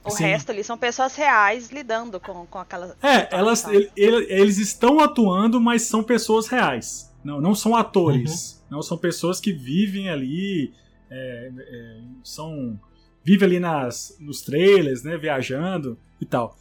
O 0.03 0.11
Sim. 0.11 0.23
resto 0.23 0.51
ali 0.51 0.63
são 0.63 0.77
pessoas 0.77 1.15
reais 1.15 1.71
lidando 1.71 2.19
com, 2.19 2.45
com 2.45 2.59
aquela. 2.59 2.95
É, 3.01 3.27
elas, 3.35 3.67
ele, 3.67 3.91
eles 3.95 4.57
estão 4.59 4.99
atuando, 4.99 5.59
mas 5.59 5.81
são 5.81 6.03
pessoas 6.03 6.47
reais. 6.47 7.11
Não, 7.23 7.41
não 7.41 7.55
são 7.55 7.75
atores. 7.75 8.61
Uhum. 8.69 8.77
Não 8.77 8.81
são 8.83 8.97
pessoas 8.97 9.39
que 9.39 9.51
vivem 9.51 10.09
ali. 10.09 10.73
É, 11.09 11.51
é, 11.57 11.97
são 12.23 12.79
vive 13.25 13.43
ali 13.43 13.59
nas, 13.59 14.15
nos 14.19 14.41
trailers, 14.41 15.01
né, 15.01 15.17
viajando 15.17 15.97
e 16.21 16.25
tal. 16.25 16.55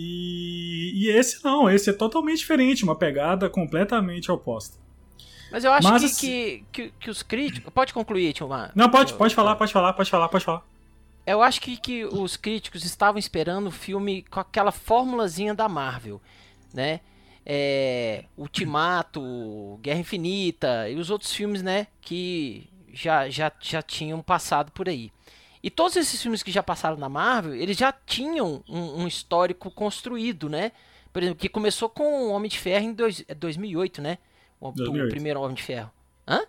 E, 0.00 0.92
e 0.94 1.10
esse 1.10 1.44
não, 1.44 1.68
esse 1.68 1.90
é 1.90 1.92
totalmente 1.92 2.38
diferente, 2.38 2.84
uma 2.84 2.94
pegada 2.94 3.50
completamente 3.50 4.30
oposta. 4.30 4.78
Mas 5.50 5.64
eu 5.64 5.72
acho 5.72 5.88
Mas, 5.88 6.02
que, 6.02 6.06
assim... 6.06 6.26
que, 6.28 6.64
que, 6.70 6.92
que, 7.00 7.10
os 7.10 7.24
críticos. 7.24 7.72
Pode 7.72 7.92
concluir, 7.92 8.32
Tio 8.32 8.48
Mar. 8.48 8.70
Não, 8.76 8.88
pode, 8.88 9.12
pode 9.14 9.34
falar, 9.34 9.56
pode 9.56 9.72
falar, 9.72 9.92
pode 9.94 10.08
falar, 10.08 10.28
pode 10.28 10.44
falar. 10.44 10.62
Eu 11.26 11.42
acho 11.42 11.60
que, 11.60 11.76
que 11.76 12.04
os 12.04 12.36
críticos 12.36 12.84
estavam 12.84 13.18
esperando 13.18 13.66
o 13.66 13.72
filme 13.72 14.22
com 14.30 14.38
aquela 14.38 14.70
fórmulazinha 14.70 15.52
da 15.52 15.68
Marvel, 15.68 16.22
né? 16.72 17.00
É, 17.44 18.24
Ultimato, 18.36 19.80
Guerra 19.82 19.98
Infinita 19.98 20.88
e 20.88 20.94
os 20.94 21.10
outros 21.10 21.32
filmes, 21.32 21.60
né? 21.60 21.88
Que 22.00 22.68
já, 22.92 23.28
já, 23.28 23.50
já 23.60 23.82
tinham 23.82 24.22
passado 24.22 24.70
por 24.70 24.88
aí. 24.88 25.10
E 25.62 25.70
todos 25.70 25.96
esses 25.96 26.20
filmes 26.20 26.42
que 26.42 26.52
já 26.52 26.62
passaram 26.62 26.96
na 26.96 27.08
Marvel, 27.08 27.54
eles 27.54 27.76
já 27.76 27.92
tinham 27.92 28.62
um, 28.68 29.02
um 29.02 29.08
histórico 29.08 29.70
construído, 29.70 30.48
né? 30.48 30.72
Por 31.12 31.22
exemplo, 31.22 31.40
que 31.40 31.48
começou 31.48 31.88
com 31.88 32.28
o 32.28 32.30
Homem 32.30 32.48
de 32.48 32.58
Ferro 32.58 32.84
em 32.84 32.92
dois, 32.92 33.24
2008, 33.36 34.00
é 34.00 34.02
né? 34.02 34.18
O, 34.60 34.70
2008. 34.70 35.06
o 35.06 35.10
primeiro 35.10 35.40
Homem 35.40 35.54
de 35.54 35.62
Ferro. 35.62 35.90
Hã? 36.26 36.42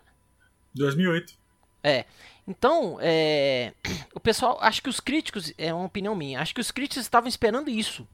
2008. 0.74 1.34
É. 1.82 2.04
Então, 2.46 2.98
é, 3.00 3.72
o 4.14 4.20
pessoal, 4.20 4.58
acho 4.60 4.82
que 4.82 4.88
os 4.88 5.00
críticos, 5.00 5.52
é 5.56 5.72
uma 5.72 5.86
opinião 5.86 6.14
minha, 6.14 6.40
acho 6.40 6.54
que 6.54 6.60
os 6.60 6.70
críticos 6.70 7.02
estavam 7.02 7.28
esperando 7.28 7.70
isso. 7.70 8.06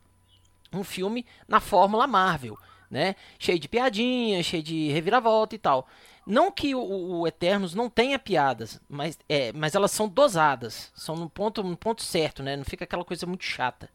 Um 0.72 0.84
filme 0.84 1.24
na 1.46 1.60
fórmula 1.60 2.06
Marvel, 2.06 2.58
né? 2.90 3.16
Cheio 3.38 3.58
de 3.58 3.68
piadinha, 3.68 4.42
cheio 4.42 4.62
de 4.62 4.88
reviravolta 4.88 5.54
e 5.54 5.58
tal. 5.58 5.88
Não 6.26 6.50
que 6.50 6.74
o, 6.74 7.20
o 7.20 7.26
Eternos 7.26 7.74
não 7.74 7.88
tenha 7.88 8.18
piadas, 8.18 8.80
mas, 8.88 9.18
é, 9.28 9.52
mas 9.52 9.74
elas 9.74 9.92
são 9.92 10.08
dosadas, 10.08 10.90
são 10.94 11.14
no 11.14 11.30
ponto, 11.30 11.62
no 11.62 11.76
ponto 11.76 12.02
certo, 12.02 12.42
né? 12.42 12.56
Não 12.56 12.64
fica 12.64 12.84
aquela 12.84 13.04
coisa 13.04 13.26
muito 13.26 13.44
chata. 13.44 13.88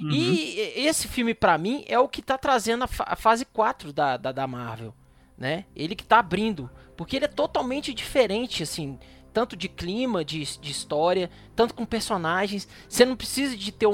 Uhum. 0.00 0.10
E 0.10 0.58
esse 0.74 1.06
filme, 1.06 1.34
para 1.34 1.56
mim, 1.56 1.84
é 1.86 1.98
o 1.98 2.08
que 2.08 2.20
tá 2.20 2.36
trazendo 2.36 2.84
a, 2.84 2.86
fa 2.88 3.04
a 3.06 3.16
fase 3.16 3.44
4 3.44 3.92
da, 3.92 4.16
da, 4.16 4.32
da 4.32 4.46
Marvel 4.46 4.92
né? 5.38 5.64
Ele 5.74 5.94
que 5.94 6.04
tá 6.04 6.18
abrindo, 6.18 6.68
porque 6.96 7.16
ele 7.16 7.26
é 7.26 7.28
totalmente 7.28 7.94
diferente, 7.94 8.64
assim, 8.64 8.98
tanto 9.32 9.56
de 9.56 9.68
clima, 9.68 10.24
de, 10.24 10.42
de 10.58 10.70
história, 10.70 11.30
tanto 11.54 11.72
com 11.74 11.86
personagens. 11.86 12.66
Você 12.88 13.04
não 13.04 13.16
precisa 13.16 13.56
de 13.56 13.70
ter 13.70 13.86
um, 13.86 13.92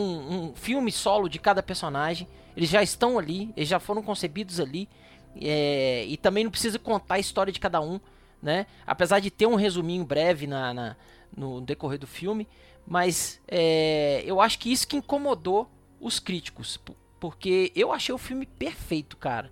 um, 0.49 0.55
filme 0.55 0.91
solo 0.91 1.29
de 1.29 1.38
cada 1.38 1.62
personagem, 1.62 2.26
eles 2.57 2.71
já 2.71 2.83
estão 2.83 3.19
ali, 3.19 3.53
eles 3.57 3.69
já 3.69 3.79
foram 3.79 4.03
concebidos 4.03 4.59
ali, 4.59 4.88
é, 5.41 6.05
e 6.07 6.17
também 6.17 6.45
não 6.45 6.50
precisa 6.50 6.79
contar 6.79 7.17
a 7.17 7.19
história 7.19 7.53
de 7.53 7.61
cada 7.61 7.81
um, 7.81 8.00
né? 8.43 8.67
Apesar 8.87 9.21
de 9.21 9.31
ter 9.31 9.47
um 9.47 9.55
resuminho 9.55 10.05
breve 10.05 10.47
na, 10.47 10.75
na 10.75 10.97
no 11.37 11.61
decorrer 11.61 11.99
do 11.99 12.07
filme, 12.07 12.47
mas 12.87 13.41
é, 13.49 14.23
eu 14.25 14.41
acho 14.41 14.59
que 14.59 14.71
isso 14.71 14.87
que 14.87 14.97
incomodou 14.97 15.69
os 16.00 16.19
críticos, 16.19 16.79
porque 17.19 17.73
eu 17.75 17.93
achei 17.93 18.14
o 18.14 18.19
filme 18.19 18.47
perfeito, 18.47 19.17
cara. 19.17 19.50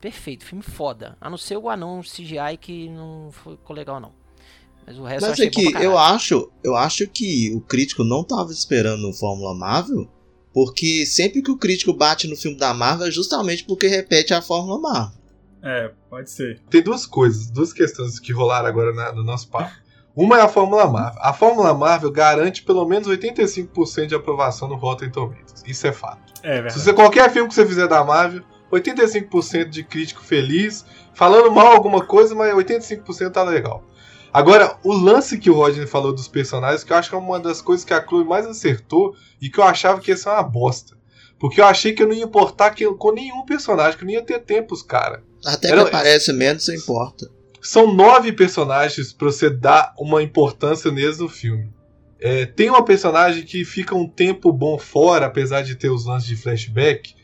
Perfeito, 0.00 0.44
filme 0.44 0.62
foda. 0.62 1.16
A 1.20 1.28
não 1.28 1.36
ser 1.36 1.58
o 1.58 1.68
anão 1.68 2.00
CGI 2.00 2.56
que 2.58 2.88
não 2.88 3.30
ficou 3.30 3.76
legal, 3.76 4.00
não. 4.00 4.12
Mas 4.86 4.98
o 4.98 5.04
resto 5.04 5.28
Mas 5.28 5.38
eu 5.38 5.46
é 5.46 5.50
que 5.50 5.72
eu 5.74 5.98
acho, 5.98 6.50
eu 6.64 6.74
acho 6.74 7.06
que 7.06 7.52
o 7.54 7.60
crítico 7.60 8.02
não 8.02 8.24
tava 8.24 8.50
esperando 8.50 9.08
o 9.08 9.12
Fórmula 9.12 9.54
Marvel, 9.54 10.08
porque 10.54 11.04
sempre 11.04 11.42
que 11.42 11.50
o 11.50 11.58
crítico 11.58 11.92
bate 11.92 12.26
no 12.26 12.36
filme 12.36 12.56
da 12.56 12.72
Marvel 12.72 13.08
é 13.08 13.10
justamente 13.10 13.64
porque 13.64 13.86
repete 13.86 14.32
a 14.32 14.40
Fórmula 14.40 14.80
Marvel. 14.80 15.19
É, 15.62 15.90
pode 16.08 16.30
ser. 16.30 16.60
Tem 16.70 16.82
duas 16.82 17.06
coisas, 17.06 17.50
duas 17.50 17.72
questões 17.72 18.18
que 18.18 18.32
rolaram 18.32 18.66
agora 18.66 18.92
na, 18.92 19.12
no 19.12 19.22
nosso 19.22 19.48
papo. 19.48 19.72
Uma 20.14 20.38
é 20.38 20.42
a 20.42 20.48
Fórmula 20.48 20.86
Marvel. 20.88 21.22
A 21.22 21.32
Fórmula 21.32 21.72
Marvel 21.72 22.10
garante 22.10 22.62
pelo 22.62 22.84
menos 22.86 23.08
85% 23.08 24.06
de 24.06 24.14
aprovação 24.14 24.68
no 24.68 24.74
Rotten 24.74 25.10
Tomatoes. 25.10 25.62
Isso 25.66 25.86
é 25.86 25.92
fato. 25.92 26.32
É 26.42 26.54
verdade. 26.54 26.74
Se 26.74 26.80
você, 26.80 26.92
qualquer 26.92 27.30
filme 27.30 27.48
que 27.48 27.54
você 27.54 27.64
fizer 27.64 27.86
da 27.86 28.02
Marvel, 28.02 28.42
85% 28.72 29.68
de 29.68 29.84
crítico 29.84 30.22
feliz, 30.22 30.84
falando 31.14 31.50
mal 31.50 31.68
alguma 31.68 32.04
coisa, 32.04 32.34
mas 32.34 32.52
85% 32.54 33.30
tá 33.30 33.42
legal. 33.42 33.84
Agora, 34.32 34.76
o 34.84 34.92
lance 34.92 35.38
que 35.38 35.50
o 35.50 35.54
Rodney 35.54 35.86
falou 35.86 36.12
dos 36.12 36.28
personagens, 36.28 36.84
que 36.84 36.92
eu 36.92 36.96
acho 36.96 37.08
que 37.08 37.16
é 37.16 37.18
uma 37.18 37.40
das 37.40 37.60
coisas 37.60 37.84
que 37.84 37.92
a 37.92 38.04
Chloe 38.04 38.24
mais 38.24 38.46
acertou 38.46 39.14
e 39.40 39.50
que 39.50 39.58
eu 39.58 39.64
achava 39.64 40.00
que 40.00 40.10
ia 40.10 40.16
ser 40.16 40.28
uma 40.28 40.42
bosta. 40.42 40.96
Porque 41.38 41.60
eu 41.60 41.64
achei 41.64 41.92
que 41.92 42.02
eu 42.02 42.06
não 42.06 42.14
ia 42.14 42.24
importar 42.24 42.74
com 42.98 43.12
nenhum 43.12 43.44
personagem, 43.44 43.98
que 43.98 44.04
eu 44.04 44.06
não 44.06 44.14
ia 44.14 44.22
ter 44.22 44.38
tempo 44.40 44.74
os 44.74 44.82
cara. 44.82 45.24
Até 45.44 45.68
Era, 45.68 45.82
que 45.82 45.88
aparece 45.88 46.32
menos, 46.32 46.64
você 46.64 46.76
importa. 46.76 47.30
São 47.62 47.92
nove 47.92 48.32
personagens 48.32 49.12
pra 49.12 49.26
você 49.26 49.50
dar 49.50 49.94
uma 49.98 50.22
importância 50.22 50.90
neles 50.90 51.18
no 51.18 51.28
filme. 51.28 51.68
É, 52.18 52.44
tem 52.44 52.68
uma 52.68 52.84
personagem 52.84 53.44
que 53.44 53.64
fica 53.64 53.94
um 53.94 54.06
tempo 54.06 54.52
bom 54.52 54.78
fora, 54.78 55.26
apesar 55.26 55.62
de 55.62 55.74
ter 55.74 55.90
os 55.90 56.04
lances 56.04 56.28
de 56.28 56.36
flashback, 56.36 57.14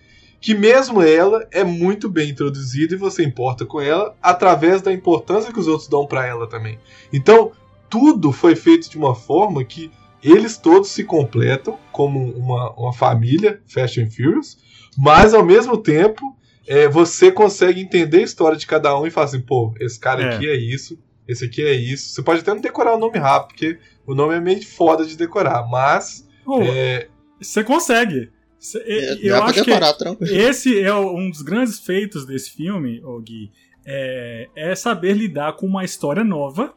que 0.40 0.54
mesmo 0.54 1.02
ela 1.02 1.46
é 1.50 1.64
muito 1.64 2.08
bem 2.08 2.30
introduzida 2.30 2.94
e 2.94 2.98
você 2.98 3.24
importa 3.24 3.66
com 3.66 3.80
ela 3.80 4.14
através 4.22 4.80
da 4.80 4.92
importância 4.92 5.52
que 5.52 5.58
os 5.58 5.66
outros 5.66 5.88
dão 5.88 6.06
para 6.06 6.26
ela 6.26 6.46
também. 6.46 6.78
Então, 7.12 7.52
tudo 7.90 8.32
foi 8.32 8.54
feito 8.56 8.88
de 8.90 8.96
uma 8.96 9.14
forma 9.14 9.64
que 9.64 9.90
eles 10.22 10.56
todos 10.56 10.90
se 10.90 11.04
completam 11.04 11.78
como 11.92 12.30
uma, 12.32 12.72
uma 12.72 12.92
família, 12.92 13.60
Fast 13.66 14.00
and 14.00 14.10
Furious, 14.10 14.58
mas 14.96 15.34
ao 15.34 15.44
mesmo 15.44 15.76
tempo 15.76 16.36
é, 16.66 16.88
você 16.88 17.30
consegue 17.30 17.80
entender 17.80 18.18
a 18.18 18.22
história 18.22 18.56
de 18.56 18.66
cada 18.66 18.98
um 18.98 19.06
e 19.06 19.10
falar 19.10 19.26
assim, 19.26 19.40
pô, 19.40 19.74
esse 19.80 19.98
cara 19.98 20.22
é. 20.22 20.34
aqui 20.34 20.48
é 20.48 20.56
isso, 20.56 20.98
esse 21.26 21.44
aqui 21.44 21.62
é 21.62 21.72
isso. 21.72 22.14
Você 22.14 22.22
pode 22.22 22.40
até 22.40 22.52
não 22.52 22.60
decorar 22.60 22.94
o 22.94 22.98
nome 22.98 23.18
rápido, 23.18 23.48
porque 23.48 23.78
o 24.06 24.14
nome 24.14 24.34
é 24.34 24.40
meio 24.40 24.64
foda 24.64 25.04
de 25.04 25.16
decorar, 25.16 25.66
mas. 25.68 26.26
É... 26.62 27.08
Você 27.40 27.62
consegue. 27.64 28.30
É, 28.74 29.18
eu 29.20 29.42
acho 29.42 29.64
decorar, 29.64 29.92
que 29.92 29.98
tranquilo. 29.98 30.36
esse 30.36 30.80
é 30.80 30.94
um 30.94 31.30
dos 31.30 31.42
grandes 31.42 31.78
feitos 31.78 32.26
desse 32.26 32.50
filme, 32.50 33.00
oh 33.04 33.20
Gui, 33.20 33.52
é, 33.84 34.48
é 34.56 34.74
saber 34.74 35.12
lidar 35.12 35.52
com 35.54 35.66
uma 35.66 35.84
história 35.84 36.24
nova. 36.24 36.74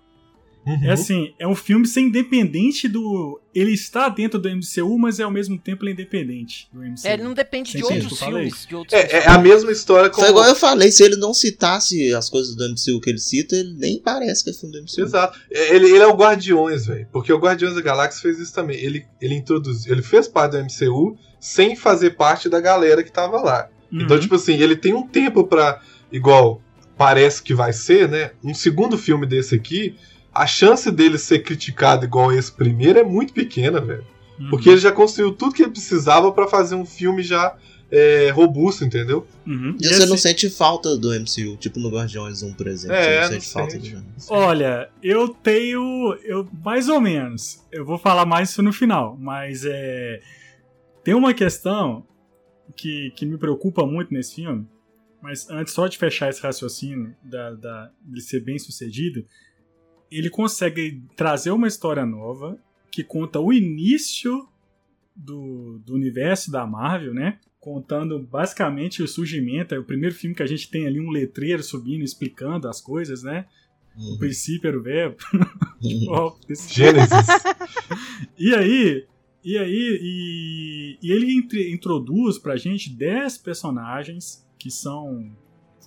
Uhum. 0.69 0.83
É 0.83 0.91
assim, 0.91 1.33
é 1.39 1.47
um 1.47 1.55
filme 1.55 1.88
sem 1.88 2.05
independente 2.05 2.88
do. 2.88 3.41
Ele 3.55 3.73
está 3.73 4.07
dentro 4.07 4.38
do 4.39 4.47
MCU, 4.47 4.99
mas 4.99 5.19
é 5.19 5.23
ao 5.23 5.31
mesmo 5.31 5.57
tempo 5.57 5.83
ele 5.83 5.91
é 5.91 5.93
independente 5.93 6.69
do 6.71 6.79
MCU. 6.79 7.07
É, 7.07 7.13
ele 7.13 7.23
não 7.23 7.33
depende 7.33 7.71
de 7.75 7.83
outros 7.83 8.19
filmes. 8.19 8.65
De 8.67 8.75
outros 8.75 8.93
é, 8.93 9.17
é, 9.17 9.27
a 9.27 9.39
mesma 9.39 9.71
história 9.71 10.11
como. 10.11 10.21
Foi 10.21 10.29
igual 10.29 10.45
eu 10.45 10.55
falei, 10.55 10.91
se 10.91 11.03
ele 11.03 11.15
não 11.15 11.33
citasse 11.33 12.13
as 12.13 12.29
coisas 12.29 12.55
do 12.55 12.63
MCU 12.69 13.01
que 13.01 13.09
ele 13.09 13.17
cita, 13.17 13.55
ele 13.55 13.73
nem 13.73 13.99
parece 13.99 14.43
que 14.43 14.51
é 14.51 14.53
filme 14.53 14.73
do 14.73 14.83
MCU. 14.83 15.01
Exato. 15.01 15.39
É, 15.51 15.75
ele, 15.75 15.88
ele 15.88 16.03
é 16.03 16.07
o 16.07 16.15
Guardiões, 16.15 16.85
velho. 16.85 17.07
Porque 17.11 17.33
o 17.33 17.39
Guardiões 17.39 17.73
da 17.73 17.81
Galáxia 17.81 18.21
fez 18.21 18.39
isso 18.39 18.53
também. 18.53 18.77
Ele, 18.77 19.05
ele 19.19 19.33
introduziu. 19.33 19.91
Ele 19.91 20.03
fez 20.03 20.27
parte 20.27 20.51
do 20.51 20.63
MCU 20.63 21.17
sem 21.39 21.75
fazer 21.75 22.11
parte 22.11 22.47
da 22.47 22.61
galera 22.61 23.01
que 23.01 23.11
tava 23.11 23.41
lá. 23.41 23.69
Uhum. 23.91 24.01
Então, 24.01 24.19
tipo 24.19 24.35
assim, 24.35 24.53
ele 24.53 24.75
tem 24.75 24.93
um 24.93 25.07
tempo 25.07 25.43
para 25.45 25.81
igual 26.11 26.61
parece 26.99 27.41
que 27.41 27.53
vai 27.53 27.71
ser, 27.71 28.09
né? 28.09 28.31
Um 28.43 28.53
segundo 28.53 28.97
filme 28.97 29.25
desse 29.25 29.55
aqui, 29.55 29.95
a 30.33 30.45
chance 30.45 30.89
dele 30.91 31.17
ser 31.17 31.39
criticado 31.39 32.05
igual 32.05 32.31
esse 32.31 32.51
primeiro 32.51 33.00
é 33.00 33.03
muito 33.03 33.33
pequena, 33.33 33.81
velho. 33.81 34.05
Uhum. 34.39 34.50
Porque 34.50 34.69
ele 34.69 34.79
já 34.79 34.91
construiu 34.91 35.31
tudo 35.31 35.53
que 35.53 35.63
ele 35.63 35.71
precisava 35.71 36.31
para 36.31 36.48
fazer 36.48 36.75
um 36.75 36.86
filme 36.86 37.21
já 37.21 37.57
é, 37.91 38.29
robusto, 38.29 38.86
entendeu? 38.86 39.27
Uhum. 39.45 39.75
E, 39.79 39.86
e 39.86 39.89
você 39.89 40.05
não 40.05 40.17
sente 40.17 40.50
falta 40.50 40.98
do 40.98 41.09
MCU, 41.09 41.57
tipo 41.57 41.79
no 41.79 41.89
Guardiões 41.89 42.43
1, 42.43 42.53
por 42.53 42.67
exemplo. 42.67 42.95
É, 42.95 43.24
você 43.24 43.33
não 43.33 43.41
sente 43.41 43.53
falta 43.53 43.71
sente. 43.71 43.98
Olha, 44.29 44.89
eu 45.01 45.29
tenho. 45.29 46.17
Eu, 46.24 46.48
mais 46.63 46.88
ou 46.88 47.01
menos. 47.01 47.65
Eu 47.71 47.86
vou 47.86 47.98
falar 47.98 48.25
mais 48.25 48.50
isso 48.50 48.62
no 48.62 48.71
final, 48.71 49.17
mas 49.19 49.65
é. 49.65 50.21
Tem 51.03 51.13
uma 51.13 51.33
questão 51.33 52.05
que, 52.75 53.12
que 53.15 53.25
me 53.25 53.38
preocupa 53.38 53.86
muito 53.86 54.13
nesse 54.13 54.36
filme, 54.36 54.67
mas 55.21 55.50
antes 55.50 55.74
só 55.74 55.88
de 55.88 55.98
fechar 55.98 56.29
esse 56.29 56.41
raciocínio 56.41 57.15
da, 57.24 57.51
da, 57.51 57.91
de 58.03 58.21
ser 58.21 58.41
bem 58.41 58.59
sucedido, 58.59 59.25
ele 60.11 60.29
consegue 60.29 61.01
trazer 61.15 61.51
uma 61.51 61.67
história 61.67 62.05
nova 62.05 62.57
que 62.91 63.03
conta 63.03 63.39
o 63.39 63.53
início 63.53 64.47
do, 65.15 65.79
do 65.85 65.93
universo 65.93 66.51
da 66.51 66.65
Marvel, 66.65 67.13
né? 67.13 67.39
Contando 67.59 68.19
basicamente 68.19 69.03
o 69.03 69.07
surgimento. 69.07 69.75
É 69.75 69.79
o 69.79 69.83
primeiro 69.83 70.15
filme 70.15 70.35
que 70.35 70.43
a 70.43 70.47
gente 70.47 70.69
tem 70.69 70.87
ali 70.87 70.99
um 70.99 71.09
letreiro 71.09 71.61
subindo, 71.61 72.03
explicando 72.03 72.67
as 72.67 72.81
coisas, 72.81 73.23
né? 73.23 73.45
Uhum. 73.95 74.13
O 74.13 74.17
princípio 74.17 74.67
era 74.67 74.77
o 74.77 74.83
verbo. 74.83 75.17
Uhum. 75.81 76.35
Gênesis. 76.67 77.27
e 78.37 78.53
aí, 78.53 79.05
e 79.41 79.57
aí, 79.57 79.99
e, 80.01 80.97
e 81.01 81.09
ele 81.09 81.31
introduz 81.71 82.37
pra 82.37 82.57
gente 82.57 82.89
10 82.89 83.37
personagens 83.37 84.45
que 84.57 84.69
são 84.69 85.31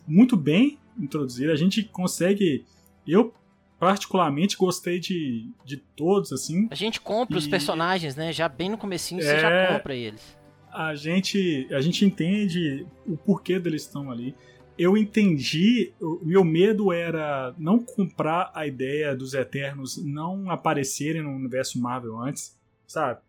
muito 0.07 0.35
bem 0.35 0.79
introduzidos. 0.99 1.53
A 1.53 1.57
gente 1.57 1.83
consegue. 1.85 2.65
Eu, 3.07 3.35
particularmente, 3.83 4.57
gostei 4.57 5.01
de, 5.01 5.51
de 5.65 5.77
todos, 5.77 6.33
assim. 6.33 6.69
A 6.71 6.75
gente 6.77 7.01
compra 7.01 7.35
e... 7.35 7.39
os 7.39 7.49
personagens, 7.49 8.15
né? 8.15 8.33
Já 8.33 8.49
bem 8.49 8.71
no 8.71 8.79
comecinho 8.79 9.21
é... 9.21 9.25
você 9.25 9.41
já 9.41 9.51
é. 9.51 9.75
compra 9.75 9.93
eles. 9.93 10.39
A 10.73 10.95
gente, 10.95 11.67
a 11.69 11.81
gente 11.81 12.05
entende 12.05 12.87
o 13.05 13.17
porquê 13.17 13.59
deles 13.59 13.83
estão 13.83 14.09
ali. 14.09 14.37
Eu 14.79 14.97
entendi, 14.97 15.93
o 16.01 16.25
meu 16.25 16.45
medo 16.45 16.93
era 16.93 17.57
não 17.59 17.81
comprar 17.81 18.53
a 18.55 18.69
ideia 18.69 19.17
dos 19.17 19.35
Eternos 19.35 19.97
não 19.97 20.49
aparecerem 20.49 21.21
no 21.21 21.31
universo 21.31 21.81
Marvel 21.81 22.21
antes, 22.21 22.57
sabe? 22.87 23.21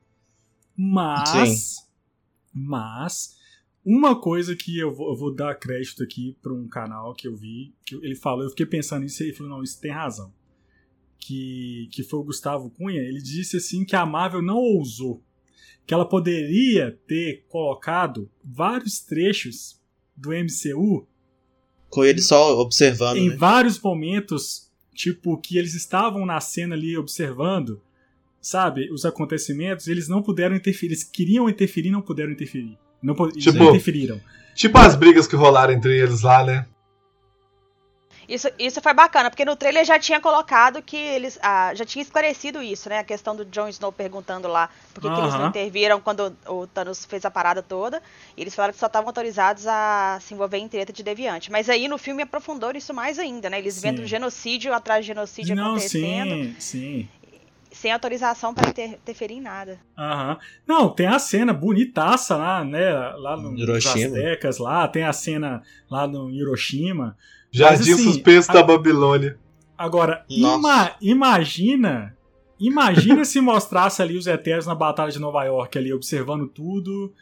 Mas, 0.77 1.49
Sim. 1.49 1.85
mas 2.53 3.39
uma 3.83 4.15
coisa 4.15 4.55
que 4.55 4.77
eu 4.77 4.93
vou, 4.93 5.09
eu 5.09 5.15
vou 5.15 5.33
dar 5.33 5.55
crédito 5.55 6.03
aqui 6.03 6.37
para 6.43 6.53
um 6.53 6.67
canal 6.67 7.15
que 7.15 7.27
eu 7.27 7.35
vi, 7.35 7.73
que 7.83 7.95
ele 7.95 8.15
falou, 8.15 8.43
eu 8.43 8.51
fiquei 8.51 8.67
pensando 8.67 9.01
nisso 9.01 9.23
e 9.23 9.25
ele 9.25 9.35
falou, 9.35 9.53
não, 9.53 9.63
isso 9.63 9.81
tem 9.81 9.91
razão. 9.91 10.31
Que, 11.25 11.87
que 11.91 12.03
foi 12.03 12.19
o 12.19 12.23
Gustavo 12.23 12.69
Cunha, 12.69 13.01
ele 13.01 13.21
disse 13.21 13.55
assim 13.55 13.85
que 13.85 13.95
a 13.95 14.05
Marvel 14.05 14.41
não 14.41 14.57
ousou. 14.57 15.23
Que 15.85 15.93
ela 15.93 16.05
poderia 16.05 16.97
ter 17.07 17.45
colocado 17.47 18.29
vários 18.43 18.99
trechos 18.99 19.79
do 20.15 20.31
MCU 20.31 21.07
com 21.93 22.03
ele 22.03 22.21
só 22.23 22.59
observando. 22.59 23.17
Em 23.17 23.29
né? 23.29 23.35
vários 23.35 23.79
momentos, 23.79 24.67
tipo, 24.95 25.37
que 25.37 25.59
eles 25.59 25.75
estavam 25.75 26.25
na 26.25 26.39
cena 26.41 26.73
ali 26.73 26.97
observando, 26.97 27.79
sabe, 28.41 28.91
os 28.91 29.05
acontecimentos, 29.05 29.87
eles 29.87 30.07
não 30.07 30.23
puderam 30.23 30.55
interferir. 30.55 30.93
Eles 30.93 31.03
queriam 31.03 31.47
interferir 31.47 31.91
não 31.91 32.01
puderam 32.01 32.31
interferir. 32.31 32.79
Não, 32.99 33.13
tipo, 33.29 33.59
não 33.59 33.69
interferiram. 33.69 34.19
Tipo 34.55 34.79
as 34.79 34.95
brigas 34.95 35.27
que 35.27 35.35
rolaram 35.35 35.71
entre 35.71 35.95
eles 35.95 36.21
lá, 36.21 36.43
né? 36.43 36.65
Isso, 38.27 38.47
isso 38.57 38.81
foi 38.81 38.93
bacana, 38.93 39.29
porque 39.29 39.45
no 39.45 39.55
trailer 39.55 39.85
já 39.85 39.99
tinha 39.99 40.19
colocado 40.19 40.81
que 40.81 40.97
eles. 40.97 41.37
Ah, 41.41 41.73
já 41.73 41.85
tinha 41.85 42.01
esclarecido 42.01 42.61
isso, 42.61 42.89
né? 42.89 42.99
A 42.99 43.03
questão 43.03 43.35
do 43.35 43.45
Jon 43.45 43.67
Snow 43.67 43.91
perguntando 43.91 44.47
lá 44.47 44.69
por 44.93 45.01
que, 45.01 45.09
que 45.09 45.19
eles 45.19 45.33
não 45.33 45.47
interviram 45.47 45.99
quando 45.99 46.35
o 46.47 46.67
Thanos 46.67 47.05
fez 47.05 47.25
a 47.25 47.31
parada 47.31 47.61
toda. 47.61 48.01
E 48.37 48.41
eles 48.41 48.55
falaram 48.55 48.73
que 48.73 48.79
só 48.79 48.87
estavam 48.87 49.09
autorizados 49.09 49.67
a 49.67 50.17
se 50.21 50.33
envolver 50.33 50.57
em 50.57 50.67
treta 50.67 50.93
de 50.93 51.03
deviante. 51.03 51.51
Mas 51.51 51.69
aí 51.69 51.87
no 51.87 51.97
filme 51.97 52.23
aprofundou 52.23 52.71
isso 52.71 52.93
mais 52.93 53.19
ainda, 53.19 53.49
né? 53.49 53.59
Eles 53.59 53.81
vendo 53.81 54.05
genocídio 54.05 54.73
atrás 54.73 55.05
de 55.05 55.07
genocídio 55.07 55.55
não, 55.55 55.71
acontecendo. 55.71 56.33
Sim, 56.33 56.55
sim 56.59 57.09
sem 57.73 57.91
autorização 57.91 58.53
para 58.53 58.69
inter 58.69 58.93
interferir 58.93 59.33
em 59.33 59.41
nada. 59.41 59.79
Aham. 59.97 60.37
Não, 60.65 60.89
tem 60.89 61.07
a 61.07 61.17
cena 61.17 61.51
bonitaça 61.51 62.37
lá, 62.37 62.63
né? 62.63 62.93
Lá 63.17 63.35
no 63.35 63.57
Hiroshima. 63.57 64.15
Aztecas, 64.15 64.57
lá, 64.59 64.87
tem 64.87 65.03
a 65.03 65.11
cena 65.11 65.61
lá 65.89 66.07
no 66.07 66.29
Hiroshima. 66.29 67.17
Jardim 67.53 67.93
assim, 67.93 68.03
suspenso 68.03 68.49
a... 68.51 68.55
da 68.55 68.63
Babilônia. 68.63 69.37
Agora, 69.77 70.25
ima 70.27 70.95
imagina. 70.99 72.17
Imagina 72.59 73.23
se 73.25 73.39
mostrasse 73.39 74.01
ali 74.01 74.17
os 74.17 74.25
Eternos 74.25 74.65
na 74.65 74.73
Batalha 74.73 75.11
de 75.11 75.19
Nova 75.19 75.43
York, 75.43 75.77
ali, 75.77 75.93
observando 75.93 76.47
tudo, 76.47 77.13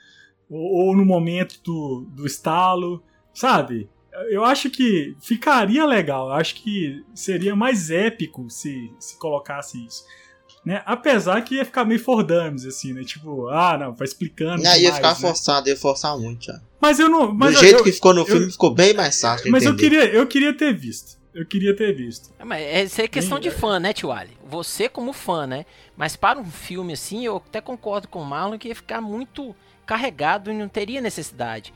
ou, 0.50 0.88
ou 0.88 0.95
no 0.95 1.05
momento 1.05 1.59
do, 1.63 2.05
do 2.13 2.25
estalo, 2.25 3.03
sabe? 3.33 3.89
Eu 4.29 4.43
acho 4.43 4.69
que 4.69 5.15
ficaria 5.19 5.85
legal, 5.85 6.27
eu 6.27 6.33
acho 6.33 6.55
que 6.55 7.03
seria 7.15 7.55
mais 7.55 7.89
épico 7.89 8.50
se, 8.50 8.93
se 9.00 9.17
colocasse 9.17 9.83
isso. 9.85 10.03
Né? 10.63 10.82
Apesar 10.86 11.41
que 11.41 11.56
ia 11.56 11.65
ficar 11.65 11.86
meio 11.86 12.00
for 12.00 12.24
dummies, 12.24 12.65
assim, 12.65 12.93
né? 12.93 13.04
Tipo, 13.04 13.47
ah, 13.50 13.78
não, 13.78 13.95
vai 13.95 14.08
explicando. 14.08 14.62
Não, 14.62 14.78
ia 14.78 14.93
ficar 14.93 15.10
né? 15.10 15.15
forçado, 15.15 15.67
ia 15.67 15.76
forçar 15.76 16.17
muito 16.17 16.45
já. 16.45 16.62
Mas 16.80 17.00
eu 17.00 17.10
não. 17.10 17.34
Mas 17.34 17.56
Do 17.56 17.60
jeito 17.62 17.80
eu, 17.80 17.84
que 17.84 17.91
ficou 17.91 18.13
no 18.13 18.21
eu, 18.21 18.26
filme, 18.26 18.45
eu, 18.45 18.52
ficou 18.52 18.74
bem 18.74 18.93
mais 18.93 19.19
fácil. 19.19 19.52
Mas 19.52 19.65
eu 19.65 19.76
queria, 19.76 20.06
eu 20.06 20.28
queria 20.28 20.56
ter 20.56 20.74
visto. 20.74 21.19
Eu 21.34 21.45
queria 21.45 21.76
ter 21.76 21.95
visto. 21.95 22.30
É, 22.38 22.43
mas 22.43 22.91
isso 22.91 23.02
é 23.02 23.08
questão 23.08 23.39
Bem, 23.39 23.50
de 23.50 23.56
fã, 23.56 23.80
né, 23.80 23.93
Tio 23.93 24.12
Ali? 24.12 24.38
Você 24.45 24.89
como 24.89 25.13
fã, 25.13 25.47
né? 25.47 25.65
Mas 25.95 26.15
para 26.15 26.38
um 26.38 26.52
filme 26.52 26.93
assim, 26.93 27.26
eu 27.26 27.38
até 27.38 27.62
concordo 27.62 28.08
com 28.08 28.21
o 28.21 28.26
Marlon 28.26 28.58
que 28.58 28.67
ia 28.67 28.76
ficar 28.76 29.00
muito 29.00 29.56
carregado 29.86 30.52
e 30.52 30.54
não 30.54 30.67
teria 30.67 31.02
necessidade. 31.02 31.74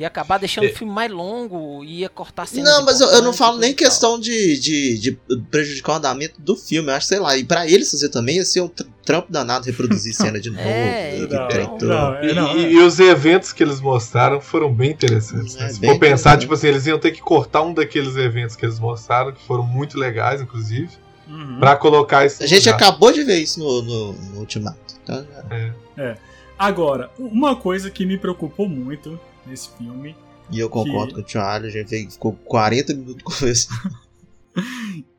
Ia 0.00 0.06
acabar 0.06 0.38
deixando 0.38 0.64
o 0.64 0.72
filme 0.74 0.90
mais 0.90 1.12
longo, 1.12 1.84
ia 1.84 2.08
cortar 2.08 2.46
cenas 2.46 2.72
Não, 2.72 2.82
mas 2.86 3.02
eu, 3.02 3.08
eu 3.08 3.20
não 3.20 3.34
falo 3.34 3.58
nem 3.58 3.74
questão 3.74 4.18
de, 4.18 4.58
de, 4.58 4.98
de, 4.98 5.18
prejudicar 5.50 5.92
o 5.92 5.96
andamento 5.96 6.40
do 6.40 6.56
filme. 6.56 6.90
Eu 6.90 6.94
acho, 6.94 7.06
sei 7.06 7.18
lá, 7.18 7.36
e 7.36 7.44
pra 7.44 7.68
eles 7.68 7.90
fazer 7.90 8.08
também 8.08 8.36
ia 8.36 8.44
ser 8.46 8.62
um 8.62 8.70
trampo 9.04 9.30
danado 9.30 9.66
reproduzir 9.66 10.14
cena 10.14 10.40
de 10.40 10.48
novo. 10.50 10.62
É, 10.62 11.18
não, 11.28 11.78
não, 11.82 12.14
é, 12.14 12.32
não, 12.32 12.56
e, 12.56 12.72
e, 12.72 12.78
os 12.78 12.98
eventos 12.98 13.52
que 13.52 13.62
eles 13.62 13.78
mostraram 13.78 14.40
foram 14.40 14.72
bem 14.72 14.92
interessantes. 14.92 15.54
É, 15.56 15.68
Se 15.68 15.80
for 15.80 15.98
pensar, 15.98 16.38
tipo 16.38 16.54
assim, 16.54 16.68
eles 16.68 16.86
iam 16.86 16.98
ter 16.98 17.10
que 17.10 17.20
cortar 17.20 17.60
um 17.60 17.74
daqueles 17.74 18.16
eventos 18.16 18.56
que 18.56 18.64
eles 18.64 18.80
mostraram, 18.80 19.32
que 19.32 19.46
foram 19.46 19.64
muito 19.64 19.98
legais, 19.98 20.40
inclusive, 20.40 20.88
uhum. 21.28 21.58
pra 21.58 21.76
colocar 21.76 22.24
isso. 22.24 22.42
A 22.42 22.46
gente 22.46 22.70
lugar. 22.70 22.76
acabou 22.76 23.12
de 23.12 23.22
ver 23.22 23.36
isso 23.36 23.60
no, 23.60 23.82
no, 23.82 24.12
no 24.14 24.40
Ultimato. 24.40 24.78
Então, 25.02 25.26
é. 25.50 25.72
é. 25.98 26.16
Agora, 26.58 27.10
uma 27.18 27.54
coisa 27.54 27.90
que 27.90 28.06
me 28.06 28.16
preocupou 28.16 28.66
muito 28.66 29.20
nesse 29.46 29.70
filme. 29.76 30.16
E 30.50 30.58
eu 30.58 30.68
concordo 30.68 31.14
que... 31.14 31.22
com 31.22 31.26
o 31.26 31.28
Charlie, 31.28 31.68
a 31.68 31.82
gente 31.82 32.12
ficou 32.12 32.32
40 32.32 32.94
minutos 32.94 33.22
conversando. 33.22 33.98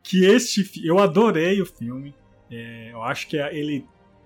que 0.04 0.26
este 0.26 0.86
eu 0.86 1.00
adorei 1.00 1.62
o 1.62 1.66
filme. 1.66 2.14
É, 2.50 2.90
eu 2.92 3.02
acho 3.02 3.28
que 3.28 3.38
ele 3.38 3.86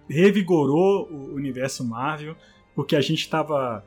revigorou 0.10 1.08
o 1.12 1.36
universo 1.36 1.84
Marvel, 1.84 2.36
porque 2.75 2.95
a 2.95 3.01
gente 3.01 3.19
estava 3.19 3.86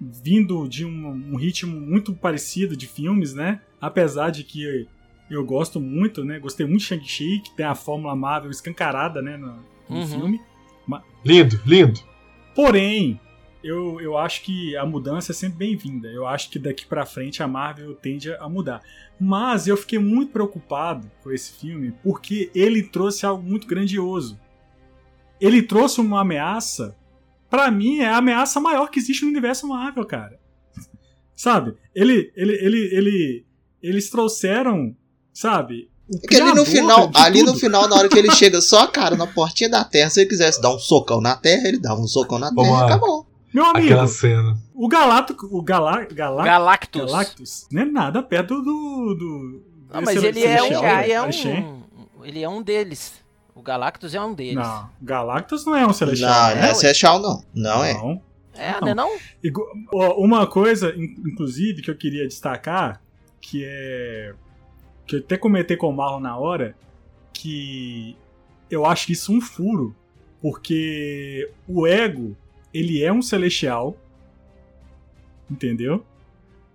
vindo 0.00 0.68
de 0.68 0.84
um, 0.84 1.08
um, 1.32 1.36
ritmo 1.36 1.78
muito 1.80 2.14
parecido 2.14 2.76
de 2.76 2.86
filmes, 2.86 3.34
né? 3.34 3.60
Apesar 3.80 4.30
de 4.30 4.44
que 4.44 4.86
eu 5.30 5.44
gosto 5.44 5.80
muito, 5.80 6.24
né? 6.24 6.38
Gostei 6.38 6.66
muito 6.66 6.80
de 6.80 6.86
Shang-Chi, 6.86 7.40
que 7.40 7.56
tem 7.56 7.66
a 7.66 7.74
fórmula 7.74 8.14
Marvel 8.14 8.50
escancarada, 8.50 9.20
né? 9.20 9.36
No, 9.36 9.58
no 9.88 9.96
uhum. 9.96 10.06
filme. 10.06 10.40
Lindo, 11.24 11.60
lindo. 11.66 12.00
Porém, 12.54 13.20
eu, 13.66 14.00
eu 14.00 14.16
acho 14.16 14.42
que 14.42 14.76
a 14.76 14.86
mudança 14.86 15.32
é 15.32 15.34
sempre 15.34 15.58
bem-vinda. 15.58 16.08
Eu 16.08 16.26
acho 16.26 16.48
que 16.50 16.58
daqui 16.58 16.86
para 16.86 17.04
frente 17.04 17.42
a 17.42 17.48
Marvel 17.48 17.94
tende 17.94 18.32
a 18.34 18.48
mudar. 18.48 18.80
Mas 19.18 19.66
eu 19.66 19.76
fiquei 19.76 19.98
muito 19.98 20.32
preocupado 20.32 21.10
com 21.22 21.32
esse 21.32 21.52
filme 21.52 21.92
porque 22.02 22.50
ele 22.54 22.82
trouxe 22.82 23.26
algo 23.26 23.42
muito 23.42 23.66
grandioso. 23.66 24.38
Ele 25.40 25.62
trouxe 25.62 26.00
uma 26.00 26.20
ameaça. 26.20 26.96
Para 27.50 27.70
mim, 27.70 27.98
é 27.98 28.08
a 28.08 28.18
ameaça 28.18 28.60
maior 28.60 28.88
que 28.88 28.98
existe 28.98 29.24
no 29.24 29.30
universo 29.30 29.66
Marvel, 29.66 30.04
cara. 30.06 30.38
Sabe? 31.34 31.74
Ele, 31.94 32.32
ele, 32.36 32.52
ele, 32.54 32.94
ele, 32.94 33.46
eles 33.82 34.08
trouxeram, 34.10 34.96
sabe? 35.32 35.90
É 36.24 36.26
que 36.28 36.36
ali 36.36 36.54
no 36.54 36.64
final, 36.64 37.10
ali 37.14 37.40
tudo. 37.40 37.52
no 37.52 37.58
final, 37.58 37.88
na 37.88 37.96
hora 37.96 38.08
que 38.08 38.18
ele 38.18 38.30
chega 38.34 38.60
só 38.60 38.80
a 38.82 38.86
cara 38.86 39.16
na 39.16 39.26
portinha 39.26 39.68
da 39.68 39.84
Terra, 39.84 40.08
se 40.08 40.20
ele 40.20 40.28
quisesse 40.28 40.60
dar 40.60 40.74
um 40.74 40.78
socão 40.78 41.20
na 41.20 41.36
Terra, 41.36 41.68
ele 41.68 41.78
dava 41.78 42.00
um 42.00 42.06
socão 42.06 42.38
na 42.38 42.54
Terra 42.54 42.68
e 42.68 42.84
acabou. 42.84 43.15
Meu 43.56 43.64
amigo, 43.64 43.86
Aquela 43.86 44.06
cena. 44.06 44.58
o 44.74 44.86
Galactus, 44.86 45.48
o 45.50 45.62
Gala, 45.62 46.04
Gala, 46.04 46.44
Galactus. 46.44 47.10
Galactus 47.10 47.66
não 47.72 47.80
é 47.80 47.84
nada 47.86 48.22
perto 48.22 48.60
do... 48.60 49.14
do 49.14 49.62
não, 49.90 50.02
mas 50.02 50.22
ele 50.22 50.44
é, 50.44 50.62
um, 50.62 50.66
ele, 50.66 51.12
é 51.12 51.22
um, 51.22 51.82
ele 52.22 52.42
é 52.42 52.48
um 52.50 52.60
deles. 52.60 53.14
O 53.54 53.62
Galactus 53.62 54.14
é 54.14 54.20
um 54.20 54.34
deles. 54.34 54.56
Não, 54.56 54.90
Galactus 55.00 55.64
não 55.64 55.74
é 55.74 55.86
um 55.86 55.92
Celestial. 55.94 56.50
Não, 56.50 56.56
não 56.56 56.64
é, 56.64 56.70
é 56.70 56.74
Celestial 56.74 57.18
não. 57.18 57.44
Não, 57.54 57.82
é. 57.82 57.94
não. 57.94 58.22
é. 58.54 58.68
É, 58.68 58.72
não. 58.72 58.80
não 58.80 58.88
é 58.88 58.94
não? 58.94 60.18
Uma 60.18 60.46
coisa, 60.46 60.94
inclusive, 60.94 61.80
que 61.80 61.90
eu 61.90 61.96
queria 61.96 62.28
destacar, 62.28 63.00
que 63.40 63.64
é 63.64 64.34
que 65.06 65.16
eu 65.16 65.20
até 65.20 65.38
comentei 65.38 65.78
com 65.78 65.88
o 65.88 65.92
Marlon 65.96 66.20
na 66.20 66.36
hora, 66.36 66.76
que 67.32 68.18
eu 68.70 68.84
acho 68.84 69.10
isso 69.12 69.32
um 69.32 69.40
furo, 69.40 69.96
porque 70.42 71.50
o 71.66 71.86
ego, 71.86 72.36
ele 72.76 73.02
é 73.02 73.10
um 73.10 73.22
celestial, 73.22 73.96
entendeu? 75.50 76.04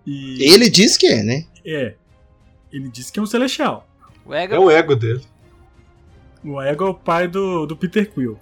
E 0.04 0.52
ele 0.52 0.68
diz 0.68 0.96
que 0.96 1.06
é, 1.06 1.22
né? 1.22 1.46
É. 1.64 1.94
Ele 2.72 2.88
diz 2.88 3.08
que 3.08 3.20
é 3.20 3.22
um 3.22 3.26
celestial. 3.26 3.88
O 4.24 4.34
ego... 4.34 4.54
É 4.54 4.58
o 4.58 4.70
ego 4.70 4.96
dele. 4.96 5.22
O 6.44 6.60
ego 6.60 6.84
é 6.84 6.88
o 6.88 6.94
pai 6.94 7.28
do, 7.28 7.66
do 7.66 7.76
Peter 7.76 8.10
Quill. 8.10 8.36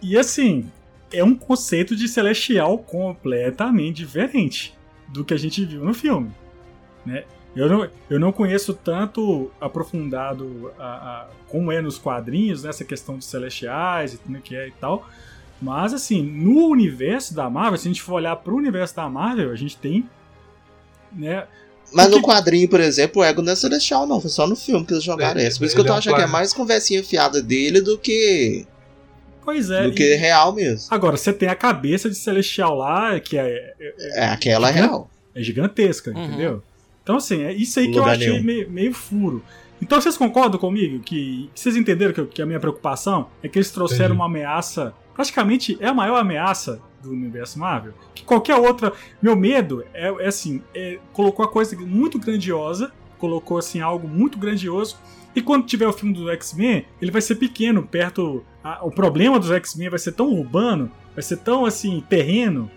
E 0.00 0.16
assim, 0.16 0.70
é 1.12 1.22
um 1.22 1.34
conceito 1.34 1.94
de 1.94 2.08
celestial 2.08 2.78
completamente 2.78 3.96
diferente 3.96 4.74
do 5.08 5.24
que 5.24 5.34
a 5.34 5.38
gente 5.38 5.62
viu 5.62 5.84
no 5.84 5.92
filme. 5.92 6.30
Né? 7.04 7.24
Eu 7.54 7.68
não, 7.68 7.90
eu 8.08 8.18
não 8.18 8.32
conheço 8.32 8.72
tanto 8.72 9.50
aprofundado 9.60 10.72
a, 10.78 10.84
a, 10.84 11.28
como 11.48 11.70
é 11.70 11.82
nos 11.82 11.98
quadrinhos, 11.98 12.62
nessa 12.62 12.82
né, 12.82 12.88
questão 12.88 13.16
dos 13.16 13.26
celestiais 13.26 14.14
e 14.14 14.18
tudo 14.18 14.40
que 14.40 14.56
é 14.56 14.68
e 14.68 14.72
tal. 14.72 15.06
Mas, 15.60 15.94
assim, 15.94 16.22
no 16.22 16.66
universo 16.68 17.34
da 17.34 17.48
Marvel, 17.48 17.78
se 17.78 17.88
a 17.88 17.90
gente 17.90 18.02
for 18.02 18.14
olhar 18.14 18.36
pro 18.36 18.56
universo 18.56 18.94
da 18.94 19.08
Marvel, 19.08 19.50
a 19.50 19.56
gente 19.56 19.76
tem. 19.76 20.08
Né, 21.12 21.46
mas 21.92 22.06
Porque... 22.06 22.20
no 22.20 22.26
quadrinho, 22.26 22.68
por 22.68 22.80
exemplo, 22.80 23.22
o 23.22 23.24
Ego 23.24 23.42
não 23.42 23.52
é 23.52 23.56
celestial, 23.56 24.06
não. 24.06 24.20
Foi 24.20 24.30
só 24.30 24.46
no 24.46 24.56
filme 24.56 24.84
que 24.84 24.92
eles 24.92 25.04
jogaram 25.04 25.40
é, 25.40 25.46
essa. 25.46 25.58
Por 25.58 25.66
isso 25.66 25.74
que 25.74 25.80
eu 25.80 25.84
tô 25.84 25.94
é 25.94 25.98
achando 25.98 26.16
que 26.16 26.22
é 26.22 26.26
mais 26.26 26.52
conversinha 26.52 27.02
fiada 27.02 27.40
dele 27.42 27.80
do 27.80 27.98
que. 27.98 28.66
Pois 29.44 29.70
é. 29.70 29.84
Do 29.84 29.92
que 29.92 30.14
real 30.14 30.52
mesmo. 30.52 30.88
Agora, 30.90 31.16
você 31.16 31.32
tem 31.32 31.48
a 31.48 31.54
cabeça 31.54 32.10
de 32.10 32.16
celestial 32.16 32.74
lá, 32.74 33.20
que 33.20 33.38
é. 33.38 33.74
É, 33.78 34.24
é 34.24 34.28
aquela 34.28 34.68
é 34.68 34.72
real. 34.72 35.08
É 35.34 35.42
gigantesca, 35.42 36.10
uhum. 36.10 36.24
entendeu? 36.24 36.62
Então, 37.02 37.16
assim, 37.18 37.42
é 37.44 37.52
isso 37.52 37.78
aí 37.78 37.90
que 37.90 37.98
eu 37.98 38.04
achei 38.04 38.40
meio, 38.40 38.68
meio, 38.68 38.92
furo. 38.92 39.42
Então, 39.80 40.00
vocês 40.00 40.16
concordam 40.16 40.58
comigo 40.58 40.98
que, 40.98 41.48
que 41.54 41.60
vocês 41.60 41.76
entenderam 41.76 42.12
que, 42.12 42.24
que, 42.24 42.42
a 42.42 42.46
minha 42.46 42.58
preocupação 42.58 43.28
é 43.42 43.48
que 43.48 43.58
eles 43.58 43.70
trouxeram 43.70 44.06
Entendi. 44.06 44.18
uma 44.18 44.26
ameaça, 44.26 44.92
praticamente 45.16 45.78
é 45.80 45.88
a 45.88 45.94
maior 45.94 46.18
ameaça 46.18 46.80
do 47.02 47.10
universo 47.10 47.58
Marvel. 47.58 47.94
Que 48.14 48.22
qualquer 48.22 48.56
outra. 48.56 48.92
Meu 49.20 49.34
medo 49.34 49.82
é, 49.94 50.08
é 50.08 50.28
assim: 50.28 50.62
é, 50.74 50.98
colocou 51.12 51.44
a 51.44 51.48
coisa 51.48 51.74
muito 51.76 52.18
grandiosa, 52.18 52.92
colocou 53.18 53.58
assim 53.58 53.80
algo 53.80 54.06
muito 54.06 54.38
grandioso. 54.38 54.98
E 55.34 55.42
quando 55.42 55.66
tiver 55.66 55.86
o 55.86 55.92
filme 55.92 56.14
do 56.14 56.30
X-Men, 56.30 56.86
ele 57.00 57.10
vai 57.10 57.22
ser 57.22 57.36
pequeno, 57.36 57.82
perto. 57.82 58.44
A, 58.62 58.84
o 58.84 58.90
problema 58.90 59.38
dos 59.38 59.50
X-Men 59.50 59.90
vai 59.90 59.98
ser 59.98 60.12
tão 60.12 60.32
urbano, 60.32 60.90
vai 61.14 61.22
ser 61.22 61.38
tão 61.38 61.64
assim, 61.64 62.02
terreno, 62.08 62.70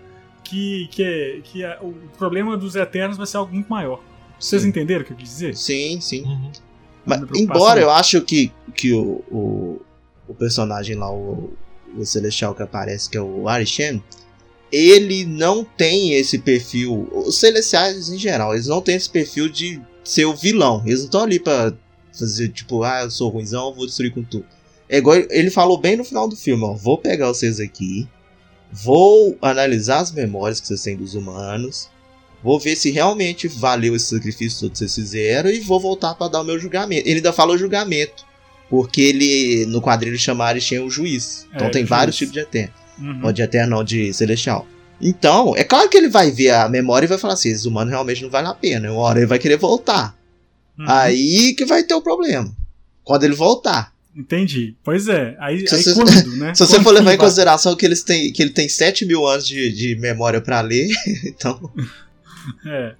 que, 0.44 0.88
que, 0.90 1.40
que 1.44 1.64
é, 1.64 1.78
o 1.80 1.92
problema 2.18 2.56
dos 2.56 2.74
Eternos 2.76 3.16
vai 3.16 3.26
ser 3.26 3.36
algo 3.36 3.52
muito 3.52 3.68
maior. 3.68 4.00
Vocês 4.38 4.62
sim. 4.62 4.68
entenderam 4.68 5.02
o 5.02 5.04
que 5.04 5.12
eu 5.12 5.16
quis 5.16 5.28
dizer? 5.28 5.56
Sim, 5.56 6.00
sim. 6.00 6.24
Uhum. 6.24 6.52
Mas, 7.04 7.22
embora 7.34 7.80
eu 7.80 7.90
acho 7.90 8.20
que, 8.22 8.52
que 8.74 8.92
o, 8.92 9.22
o, 9.30 9.82
o 10.28 10.34
personagem 10.34 10.96
lá, 10.96 11.10
o, 11.10 11.52
o 11.96 12.04
Celestial 12.04 12.54
que 12.54 12.62
aparece, 12.62 13.08
que 13.08 13.16
é 13.16 13.20
o 13.20 13.48
Arishem, 13.48 14.02
ele 14.72 15.24
não 15.24 15.64
tem 15.64 16.14
esse 16.14 16.38
perfil. 16.38 17.08
Os 17.12 17.38
Celestiais 17.38 18.08
em 18.08 18.18
geral, 18.18 18.54
eles 18.54 18.66
não 18.66 18.80
têm 18.80 18.96
esse 18.96 19.10
perfil 19.10 19.48
de 19.48 19.80
ser 20.04 20.24
o 20.24 20.34
vilão. 20.34 20.82
Eles 20.86 21.00
não 21.00 21.06
estão 21.06 21.22
ali 21.22 21.38
pra 21.38 21.72
fazer 22.12 22.48
tipo, 22.48 22.82
ah, 22.82 23.02
eu 23.02 23.10
sou 23.10 23.28
ruimzão, 23.28 23.74
vou 23.74 23.86
destruir 23.86 24.12
com 24.12 24.22
tudo. 24.22 24.46
É 24.88 24.98
igual 24.98 25.16
ele 25.30 25.50
falou 25.50 25.78
bem 25.78 25.96
no 25.96 26.04
final 26.04 26.28
do 26.28 26.36
filme, 26.36 26.64
ó, 26.64 26.74
vou 26.74 26.98
pegar 26.98 27.28
vocês 27.28 27.60
aqui, 27.60 28.08
vou 28.72 29.38
analisar 29.40 30.00
as 30.00 30.10
memórias 30.10 30.60
que 30.60 30.66
vocês 30.66 30.82
têm 30.82 30.96
dos 30.96 31.14
humanos, 31.14 31.88
vou 32.42 32.58
ver 32.58 32.74
se 32.74 32.90
realmente 32.90 33.46
valeu 33.46 33.94
esse 33.94 34.06
sacrifício 34.06 34.68
que 34.68 34.76
vocês 34.76 34.92
fizeram 34.92 35.48
e 35.48 35.60
vou 35.60 35.78
voltar 35.78 36.14
para 36.14 36.32
dar 36.32 36.40
o 36.40 36.44
meu 36.44 36.58
julgamento. 36.58 37.08
Ele 37.08 37.18
ainda 37.18 37.32
falou 37.32 37.56
julgamento, 37.56 38.26
porque 38.70 39.00
ele 39.00 39.66
no 39.66 39.82
quadrinho 39.82 40.16
chama 40.16 40.44
Arishem 40.44 40.78
o 40.78 40.88
juiz. 40.88 41.46
Então 41.52 41.66
é, 41.66 41.70
tem 41.70 41.84
vários 41.84 42.16
tipos 42.16 42.32
de 42.32 42.38
eterno. 42.38 42.72
Uhum. 42.98 43.20
Ou 43.24 43.32
de 43.32 43.42
eterno, 43.42 43.76
não, 43.76 43.84
de 43.84 44.14
celestial. 44.14 44.66
Então, 45.00 45.56
é 45.56 45.64
claro 45.64 45.88
que 45.88 45.96
ele 45.96 46.08
vai 46.08 46.30
ver 46.30 46.50
a 46.50 46.68
memória 46.68 47.06
e 47.06 47.08
vai 47.08 47.18
falar 47.18 47.34
assim: 47.34 47.48
esses 47.48 47.64
humanos 47.64 47.90
realmente 47.90 48.22
não 48.22 48.30
vale 48.30 48.46
a 48.46 48.54
pena. 48.54 48.92
Uma 48.92 49.00
hora 49.00 49.18
ele 49.18 49.26
vai 49.26 49.38
querer 49.38 49.56
voltar. 49.56 50.16
Uhum. 50.78 50.84
Aí 50.88 51.54
que 51.56 51.64
vai 51.64 51.82
ter 51.82 51.94
o 51.94 52.02
problema. 52.02 52.54
Quando 53.02 53.24
ele 53.24 53.34
voltar. 53.34 53.92
Entendi. 54.14 54.76
Pois 54.84 55.08
é. 55.08 55.36
Aí, 55.40 55.66
se 55.66 55.74
aí 55.74 55.82
você, 55.82 55.94
quando, 55.94 56.26
né? 56.36 56.54
Se 56.54 56.66
você 56.66 56.80
for 56.80 56.92
levar 56.92 57.14
em 57.14 57.18
consideração 57.18 57.74
que, 57.74 57.84
eles 57.84 58.02
têm, 58.02 58.32
que 58.32 58.42
ele 58.42 58.50
tem 58.50 58.68
7 58.68 59.04
mil 59.04 59.26
anos 59.26 59.46
de, 59.46 59.72
de 59.72 59.96
memória 59.96 60.40
para 60.40 60.60
ler, 60.60 60.88
então. 61.24 61.72
É. 62.66 62.94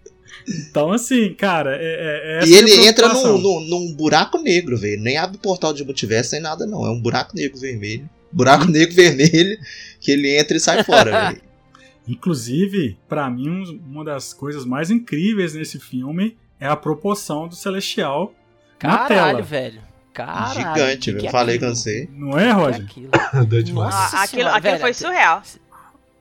Então, 0.48 0.92
assim, 0.92 1.35
cara, 1.35 1.76
é, 1.81 2.40
é 2.42 2.46
E 2.46 2.55
ele 2.55 2.87
entra 2.87 3.09
num, 3.09 3.38
num, 3.38 3.61
num, 3.61 3.94
buraco 3.94 4.38
negro, 4.38 4.76
velho. 4.76 5.00
Nem 5.00 5.16
abre 5.16 5.38
portal 5.38 5.72
de 5.72 5.85
multiverso 5.85 6.33
nem 6.33 6.42
nada, 6.42 6.66
não. 6.66 6.85
É 6.85 6.90
um 6.90 7.00
buraco 7.00 7.35
negro 7.35 7.59
vermelho. 7.59 8.09
Buraco 8.33 8.66
negro 8.70 8.94
vermelho 8.94 9.59
que 10.00 10.11
ele 10.11 10.37
entra 10.37 10.57
e 10.57 10.61
sai 10.61 10.83
fora, 10.85 11.11
velho. 11.11 11.42
Inclusive, 12.09 12.98
para 13.09 13.31
mim, 13.31 13.81
uma 13.87 14.05
das 14.05 14.33
coisas 14.33 14.64
mais 14.64 14.90
incríveis 14.90 15.55
nesse 15.55 15.79
filme 15.79 16.37
é 16.59 16.66
a 16.66 16.74
proporção 16.74 17.46
do 17.46 17.55
Celestial 17.55 18.35
Caralho, 18.79 19.00
na 19.00 19.09
tela. 19.09 19.42
velho. 19.42 19.83
Caralho, 20.12 20.55
Gigante, 20.55 21.12
velho. 21.12 21.26
É 21.26 21.31
Falei 21.31 21.59
com 21.59 21.68
você. 21.68 22.09
Não 22.12 22.38
é, 22.38 22.50
Roger? 22.50 22.85
É 23.33 23.62
Nossa, 23.72 24.22
aquilo, 24.22 24.48
aquilo 24.48 24.79
foi 24.79 24.92
surreal. 24.92 25.42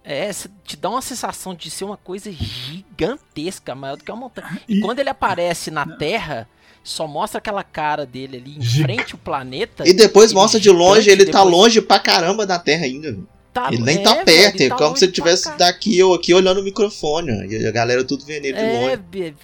É, 0.03 0.32
te 0.69 0.77
dá 0.77 0.88
uma 0.88 1.01
sensação 1.01 1.55
de 1.55 1.71
ser 1.71 1.84
uma 1.84 1.97
coisa 1.97 2.32
gigantesca, 2.32 3.73
maior 3.73 3.97
do 3.97 4.03
que 4.03 4.12
uma 4.12 4.19
montanha. 4.19 4.62
E, 4.67 4.77
e 4.77 4.82
quando 4.82 4.99
ele 4.99 5.10
aparece 5.10 5.71
na 5.71 5.84
Terra, 5.97 6.47
só 6.84 7.08
mostra 7.08 7.39
aquela 7.39 7.63
cara 7.63 8.05
dele 8.05 8.38
ali 8.38 8.55
em 8.55 8.62
frente 8.62 9.13
ao 9.13 9.19
planeta. 9.19 9.88
E 9.88 9.93
depois 9.93 10.32
mostra 10.32 10.60
de 10.60 10.69
longe, 10.69 11.10
ele 11.10 11.25
tá 11.25 11.32
depois... 11.32 11.43
tá 11.43 11.49
longe 11.49 11.82
pra 11.82 11.99
caramba 11.99 12.45
da 12.45 12.60
Terra 12.60 12.86
ainda. 12.86 13.17
Tá, 13.51 13.69
ele 13.71 13.82
nem 13.82 13.97
é, 13.97 14.01
tá 14.03 14.17
perto, 14.17 14.62
é 14.62 14.69
tá 14.69 14.75
como 14.75 14.95
se 14.95 15.05
ele 15.05 15.12
estivesse 15.12 15.58
daqui 15.58 15.97
eu 15.97 16.13
aqui 16.13 16.36
olhando 16.36 16.60
o 16.62 16.63
microfone. 16.63 17.47
E 17.47 17.65
a 17.65 17.71
galera 17.71 18.03
tudo 18.03 18.23
vendo 18.23 18.45
ele 18.45 18.53
de 18.53 18.63
é, 18.63 18.79
longe. 18.79 19.36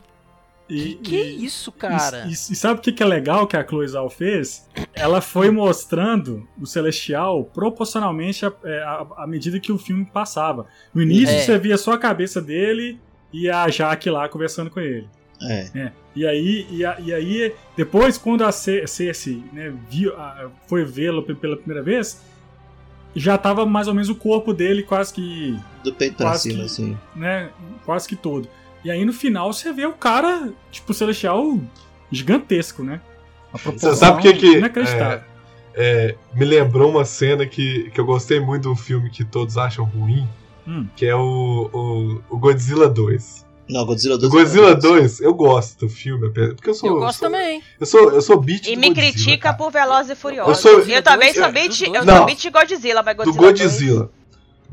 E, 0.68 0.96
que, 0.96 0.96
que 0.96 1.22
é 1.22 1.26
isso, 1.26 1.72
cara? 1.72 2.26
E, 2.26 2.30
e, 2.30 2.32
e 2.32 2.36
sabe 2.36 2.80
o 2.80 2.82
que, 2.82 2.92
que 2.92 3.04
é 3.04 3.06
legal 3.06 3.46
que 3.46 3.56
a 3.56 3.66
Chloe 3.66 3.88
Zhao 3.88 4.10
fez? 4.10 4.68
Ela 4.94 5.22
foi 5.22 5.52
mostrando 5.52 6.48
o 6.60 6.66
Celestial 6.66 7.44
proporcionalmente 7.46 8.46
é, 8.46 8.84
à 9.16 9.26
medida 9.28 9.60
que 9.60 9.72
o 9.72 9.78
filme 9.78 10.06
passava. 10.06 10.66
No 10.94 11.02
início 11.02 11.36
é. 11.36 11.42
você 11.42 11.58
via 11.60 11.78
só 11.78 11.94
a 11.94 11.98
cabeça 11.98 12.42
dele 12.42 13.00
e 13.32 13.50
a 13.50 13.68
Jaque 13.70 14.10
lá 14.10 14.28
conversando 14.28 14.72
com 14.72 14.80
ele. 14.80 15.08
É. 15.42 15.70
é. 15.76 15.92
E 16.16 16.26
aí, 16.26 16.66
e, 16.72 16.86
a, 16.86 16.98
e, 17.00 17.14
aí, 17.14 17.54
depois, 17.76 18.18
quando 18.18 18.44
a 18.44 18.52
Cersei 18.52 19.44
né, 19.52 19.74
viu, 19.90 20.16
a, 20.16 20.50
foi 20.66 20.86
vê-lo 20.86 21.22
pela 21.24 21.58
primeira 21.58 21.84
vez, 21.84 22.22
já 23.16 23.38
tava 23.38 23.66
mais 23.66 23.88
ou 23.88 23.94
menos 23.94 24.10
o 24.10 24.16
corpo 24.16 24.54
dele 24.54 24.82
quase 24.82 25.14
que. 25.14 25.60
Do 25.84 25.94
peito 25.94 26.18
pra 26.18 26.34
cima, 26.36 26.60
que, 26.60 26.66
assim. 26.66 26.98
Né, 27.16 27.50
quase 27.86 28.08
que 28.08 28.16
todo. 28.16 28.48
E 28.86 28.92
aí 28.92 29.04
no 29.04 29.12
final 29.12 29.52
você 29.52 29.74
vê 29.74 29.88
o 29.88 29.94
cara, 29.94 30.54
tipo, 30.72 30.94
celestial 30.94 31.60
gigantesco, 32.12 32.84
né? 32.84 33.02
A 33.52 33.58
você 33.58 33.96
sabe 33.96 34.20
o 34.20 34.22
que 34.22 34.34
que. 34.34 34.58
É, 34.58 35.24
é, 35.74 36.16
me 36.36 36.46
lembrou 36.46 36.92
uma 36.92 37.04
cena 37.04 37.48
que, 37.48 37.90
que 37.90 38.00
eu 38.00 38.06
gostei 38.06 38.40
muito 38.40 38.62
de 38.62 38.68
um 38.70 38.76
filme 38.76 39.10
que 39.10 39.26
todos 39.26 39.58
acham 39.58 39.86
ruim, 39.86 40.28
hum. 40.68 40.86
que 40.96 41.04
é 41.04 41.16
o, 41.16 41.68
o, 41.74 42.36
o 42.36 42.38
Godzilla 42.38 42.88
2. 42.88 43.44
Não, 43.68 43.84
Godzilla 43.88 44.20
2. 44.20 44.32
O 44.32 44.36
Godzilla 44.38 44.76
2, 44.76 45.22
eu 45.22 45.34
gosto 45.34 45.88
do 45.88 45.90
filme, 45.90 46.30
porque 46.30 46.70
eu 46.70 46.76
sou. 46.76 46.90
Eu 46.90 47.00
gosto 47.00 47.18
sou, 47.18 47.32
também. 47.32 47.64
Eu 47.80 47.88
sou, 47.88 48.12
eu 48.12 48.22
sou 48.22 48.40
beat 48.40 48.68
E 48.68 48.76
me 48.76 48.90
Godzilla, 48.90 49.12
critica 49.14 49.42
cara. 49.46 49.58
por 49.58 49.72
Veloz 49.72 50.12
e 50.12 50.16
Furioso. 50.16 50.52
Eu, 50.52 50.56
sou, 50.56 50.80
eu 50.82 51.02
também 51.02 51.34
sou 51.34 51.52
beat, 51.52 51.82
eu 51.82 52.06
não, 52.06 52.18
sou 52.18 52.26
beat 52.28 52.40
de 52.40 52.50
Godzilla, 52.52 53.02
mas 53.02 53.18
Godzilla. 53.18 53.36
Do 53.36 53.42
Godzilla. 53.42 54.00
2... 54.02 54.25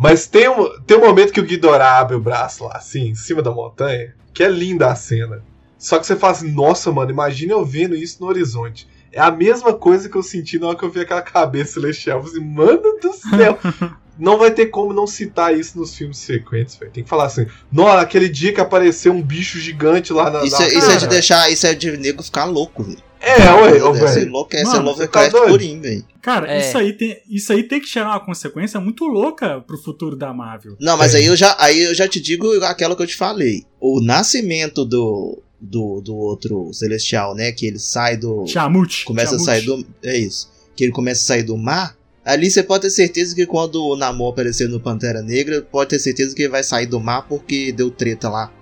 Mas 0.02 0.26
tem 0.26 0.48
um, 0.48 0.80
tem 0.80 0.96
um 0.96 1.06
momento 1.06 1.32
que 1.32 1.38
o 1.38 1.44
Ghidorah 1.44 2.00
abre 2.00 2.16
o 2.16 2.20
braço 2.20 2.64
lá, 2.64 2.72
assim, 2.76 3.10
em 3.10 3.14
cima 3.14 3.40
da 3.40 3.52
montanha, 3.52 4.12
que 4.34 4.42
é 4.42 4.48
linda 4.48 4.90
a 4.90 4.96
cena. 4.96 5.44
Só 5.78 5.96
que 5.96 6.06
você 6.06 6.16
fala 6.16 6.32
assim, 6.32 6.50
nossa, 6.50 6.90
mano, 6.90 7.12
imagina 7.12 7.52
eu 7.52 7.64
vendo 7.64 7.94
isso 7.94 8.16
no 8.20 8.26
horizonte. 8.26 8.88
É 9.12 9.20
a 9.20 9.30
mesma 9.30 9.72
coisa 9.72 10.08
que 10.08 10.16
eu 10.16 10.22
senti 10.22 10.58
na 10.58 10.66
hora 10.66 10.76
que 10.76 10.84
eu 10.84 10.90
vi 10.90 11.00
aquela 11.00 11.22
cabeça 11.22 11.74
celestial. 11.74 12.18
Eu 12.18 12.24
falei, 12.24 12.38
assim, 12.38 12.52
mano 12.52 12.98
do 13.00 13.12
céu! 13.12 13.58
não 14.18 14.38
vai 14.38 14.50
ter 14.50 14.66
como 14.66 14.92
não 14.92 15.06
citar 15.06 15.56
isso 15.56 15.78
nos 15.78 15.94
filmes 15.94 16.24
frequentes, 16.24 16.74
velho. 16.74 16.90
Tem 16.90 17.04
que 17.04 17.08
falar 17.08 17.26
assim, 17.26 17.46
nossa, 17.70 18.00
aquele 18.00 18.28
dia 18.28 18.52
que 18.52 18.60
apareceu 18.60 19.12
um 19.12 19.22
bicho 19.22 19.58
gigante 19.58 20.12
lá 20.12 20.30
na. 20.30 20.44
Isso, 20.44 20.58
na... 20.58 20.64
É, 20.64 20.68
isso 20.68 20.90
é 20.90 20.96
de 20.96 21.06
deixar, 21.06 21.50
isso 21.50 21.66
é 21.66 21.74
de 21.74 21.96
nego 21.96 22.22
ficar 22.22 22.44
louco, 22.44 22.82
velho. 22.82 23.02
É, 23.22 23.54
ué, 23.54 23.72
velho. 23.72 24.04
Esse 24.04 24.24
louco, 24.24 24.56
esse 24.56 24.76
é 24.76 24.80
Lovecraft 24.80 25.32
tá 25.32 25.46
purinho, 25.46 25.80
velho. 25.80 26.04
Cara, 26.20 26.52
é. 26.52 26.60
isso, 26.60 26.76
aí 26.76 26.92
tem, 26.92 27.18
isso 27.30 27.52
aí 27.52 27.62
tem 27.62 27.80
que 27.80 27.86
gerar 27.86 28.10
uma 28.10 28.24
consequência 28.24 28.80
muito 28.80 29.04
louca 29.06 29.60
pro 29.60 29.78
futuro 29.78 30.16
da 30.16 30.34
Marvel. 30.34 30.76
Não, 30.80 30.96
mas 30.96 31.14
é. 31.14 31.18
aí, 31.18 31.26
eu 31.26 31.36
já, 31.36 31.54
aí 31.58 31.84
eu 31.84 31.94
já 31.94 32.08
te 32.08 32.20
digo 32.20 32.52
aquela 32.64 32.96
que 32.96 33.02
eu 33.02 33.06
te 33.06 33.16
falei. 33.16 33.64
O 33.80 34.00
nascimento 34.00 34.84
do, 34.84 35.40
do, 35.60 36.00
do 36.00 36.16
outro 36.16 36.72
celestial, 36.72 37.34
né? 37.34 37.52
Que 37.52 37.66
ele 37.66 37.78
sai 37.78 38.16
do. 38.16 38.44
Chamute. 38.46 39.04
Começa 39.04 39.36
a 39.36 39.38
sair 39.38 39.62
do. 39.62 39.86
É 40.02 40.18
isso. 40.18 40.50
Que 40.74 40.84
ele 40.84 40.92
começa 40.92 41.22
a 41.22 41.26
sair 41.26 41.44
do 41.44 41.56
mar. 41.56 41.96
Ali 42.24 42.50
você 42.50 42.62
pode 42.62 42.82
ter 42.82 42.90
certeza 42.90 43.34
que 43.34 43.46
quando 43.46 43.84
o 43.84 43.96
Namor 43.96 44.32
aparecer 44.32 44.68
no 44.68 44.80
Pantera 44.80 45.22
Negra, 45.22 45.62
pode 45.62 45.90
ter 45.90 45.98
certeza 45.98 46.34
que 46.34 46.42
ele 46.42 46.48
vai 46.48 46.62
sair 46.62 46.86
do 46.86 47.00
mar 47.00 47.26
porque 47.28 47.72
deu 47.72 47.90
treta 47.90 48.28
lá 48.28 48.52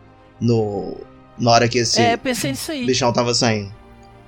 no 0.41 0.97
na 1.39 1.51
hora 1.51 1.69
que 1.69 1.79
esse 1.79 2.01
é, 2.01 2.17
pensei 2.17 2.51
nisso 2.51 2.71
aí. 2.71 2.85
bichão 2.85 3.13
tava 3.13 3.35
saindo. 3.35 3.80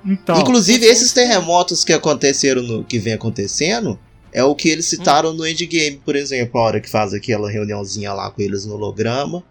Então, 0.05 0.39
Inclusive 0.39 0.85
esses 0.85 1.13
terremotos 1.13 1.83
que 1.83 1.93
aconteceram 1.93 2.61
no 2.61 2.83
que 2.83 2.99
vem 2.99 3.13
acontecendo 3.13 3.97
é 4.31 4.43
o 4.43 4.55
que 4.55 4.67
eles 4.67 4.87
citaram 4.87 5.29
hum. 5.29 5.33
no 5.33 5.47
Endgame, 5.47 6.01
por 6.03 6.15
exemplo, 6.15 6.59
a 6.59 6.63
hora 6.63 6.81
que 6.81 6.89
faz 6.89 7.13
aquela 7.13 7.49
reuniãozinha 7.49 8.11
lá 8.13 8.29
com 8.31 8.41
eles 8.41 8.65
no 8.65 8.73
holograma. 8.73 9.43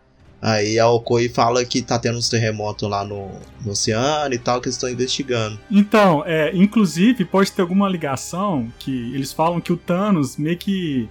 Aí 0.42 0.76
a 0.76 0.88
Okoi 0.88 1.28
fala 1.28 1.64
que 1.64 1.80
tá 1.80 1.96
tendo 2.00 2.18
uns 2.18 2.28
terremotos 2.28 2.90
lá 2.90 3.04
no, 3.04 3.30
no 3.64 3.70
oceano 3.70 4.34
e 4.34 4.38
tal, 4.38 4.60
que 4.60 4.66
eles 4.66 4.74
estão 4.74 4.90
investigando. 4.90 5.56
Então, 5.70 6.24
é, 6.26 6.50
inclusive, 6.52 7.24
pode 7.24 7.52
ter 7.52 7.62
alguma 7.62 7.88
ligação 7.88 8.66
que 8.80 9.14
eles 9.14 9.32
falam 9.32 9.60
que 9.60 9.72
o 9.72 9.76
Thanos 9.76 10.36
meio 10.36 10.58
que. 10.58 11.08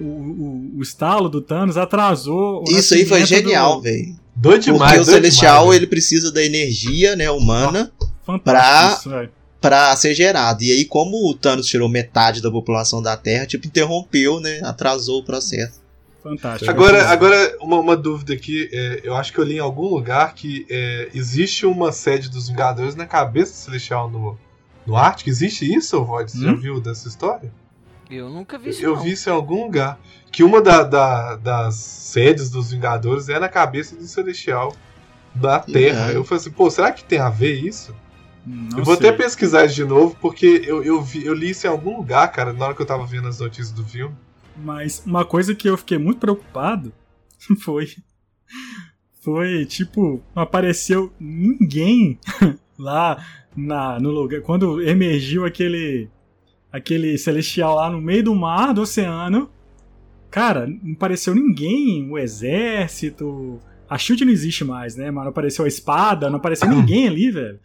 O, 0.00 0.04
o, 0.04 0.72
o 0.78 0.82
estalo 0.82 1.28
do 1.28 1.40
Thanos 1.40 1.76
atrasou. 1.76 2.64
Isso 2.68 2.94
aí 2.94 3.06
foi 3.06 3.24
genial, 3.24 3.76
do... 3.76 3.82
velho. 3.82 4.16
Doido 4.34 4.64
demais. 4.64 4.90
Porque 4.90 5.02
o 5.02 5.04
Celestial 5.04 5.60
demais, 5.60 5.76
ele 5.76 5.86
precisa 5.86 6.32
da 6.32 6.42
energia 6.42 7.14
né, 7.14 7.30
humana 7.30 7.92
oh, 8.26 8.38
pra, 8.38 8.96
isso, 8.98 9.10
pra 9.60 9.96
ser 9.96 10.14
gerado. 10.14 10.62
E 10.62 10.72
aí, 10.72 10.84
como 10.84 11.28
o 11.28 11.34
Thanos 11.34 11.66
tirou 11.66 11.88
metade 11.88 12.42
da 12.42 12.50
população 12.50 13.02
da 13.02 13.16
Terra, 13.16 13.46
tipo, 13.46 13.66
interrompeu, 13.66 14.40
né? 14.40 14.60
Atrasou 14.62 15.20
o 15.20 15.24
processo. 15.24 15.84
Fantástico. 16.24 16.70
Agora, 16.70 17.06
agora 17.08 17.56
uma, 17.60 17.78
uma 17.78 17.96
dúvida 17.96 18.32
aqui. 18.32 18.70
É, 18.72 19.00
eu 19.04 19.14
acho 19.14 19.30
que 19.30 19.38
eu 19.38 19.44
li 19.44 19.56
em 19.56 19.58
algum 19.58 19.88
lugar 19.88 20.34
que 20.34 20.66
é, 20.70 21.10
existe 21.12 21.66
uma 21.66 21.92
sede 21.92 22.30
dos 22.30 22.48
Vingadores 22.48 22.94
na 22.94 23.04
cabeça 23.04 23.52
do 23.52 23.58
Celestial 23.58 24.10
no, 24.10 24.38
no 24.86 24.96
Ártico. 24.96 25.28
Existe 25.28 25.70
isso, 25.70 26.02
Void? 26.02 26.32
Você 26.32 26.38
hum? 26.38 26.42
já 26.42 26.54
viu 26.54 26.80
dessa 26.80 27.08
história? 27.08 27.52
Eu 28.10 28.30
nunca 28.30 28.58
vi 28.58 28.70
isso. 28.70 28.82
Eu 28.82 28.96
não. 28.96 29.02
vi 29.02 29.12
isso 29.12 29.28
em 29.28 29.32
algum 29.32 29.64
lugar. 29.64 30.00
Que 30.32 30.42
uma 30.42 30.62
da, 30.62 30.82
da, 30.82 31.36
das 31.36 31.74
sedes 31.74 32.48
dos 32.48 32.70
Vingadores 32.70 33.28
é 33.28 33.38
na 33.38 33.48
cabeça 33.48 33.94
do 33.94 34.06
Celestial 34.06 34.74
da 35.34 35.60
Terra. 35.60 36.10
Eu 36.10 36.24
falei 36.24 36.40
assim, 36.40 36.50
pô, 36.50 36.70
será 36.70 36.90
que 36.90 37.04
tem 37.04 37.18
a 37.18 37.28
ver 37.28 37.54
isso? 37.54 37.94
Não 38.46 38.78
eu 38.78 38.84
vou 38.84 38.96
sei. 38.96 39.08
até 39.08 39.16
pesquisar 39.16 39.64
isso 39.64 39.74
de 39.74 39.84
novo, 39.84 40.16
porque 40.20 40.62
eu, 40.66 40.82
eu, 40.82 41.00
vi, 41.02 41.24
eu 41.24 41.32
li 41.34 41.50
isso 41.50 41.66
em 41.66 41.70
algum 41.70 41.96
lugar, 41.96 42.30
cara, 42.30 42.52
na 42.52 42.66
hora 42.66 42.74
que 42.74 42.82
eu 42.82 42.86
tava 42.86 43.06
vendo 43.06 43.28
as 43.28 43.40
notícias 43.40 43.72
do 43.72 43.84
filme. 43.84 44.14
Mas 44.56 45.02
uma 45.06 45.24
coisa 45.24 45.54
que 45.54 45.68
eu 45.68 45.76
fiquei 45.76 45.98
muito 45.98 46.18
preocupado 46.18 46.92
foi. 47.60 47.88
Foi 49.20 49.64
tipo, 49.64 50.22
não 50.34 50.42
apareceu 50.42 51.10
ninguém 51.18 52.18
lá 52.78 53.24
na, 53.56 53.98
no 53.98 54.10
lugar. 54.10 54.42
Quando 54.42 54.82
emergiu 54.82 55.44
aquele. 55.46 56.08
aquele 56.70 57.16
celestial 57.16 57.76
lá 57.76 57.90
no 57.90 58.00
meio 58.00 58.22
do 58.24 58.34
mar, 58.34 58.74
do 58.74 58.82
oceano. 58.82 59.50
cara, 60.30 60.66
não 60.66 60.92
apareceu 60.92 61.34
ninguém, 61.34 62.10
o 62.10 62.18
exército. 62.18 63.58
A 63.88 63.98
Shield 63.98 64.24
não 64.24 64.32
existe 64.32 64.64
mais, 64.64 64.96
né? 64.96 65.10
Mas 65.10 65.24
não 65.24 65.30
apareceu 65.30 65.64
a 65.64 65.68
espada, 65.68 66.30
não 66.30 66.36
apareceu 66.36 66.68
ninguém 66.68 67.06
ali, 67.06 67.30
velho. 67.30 67.60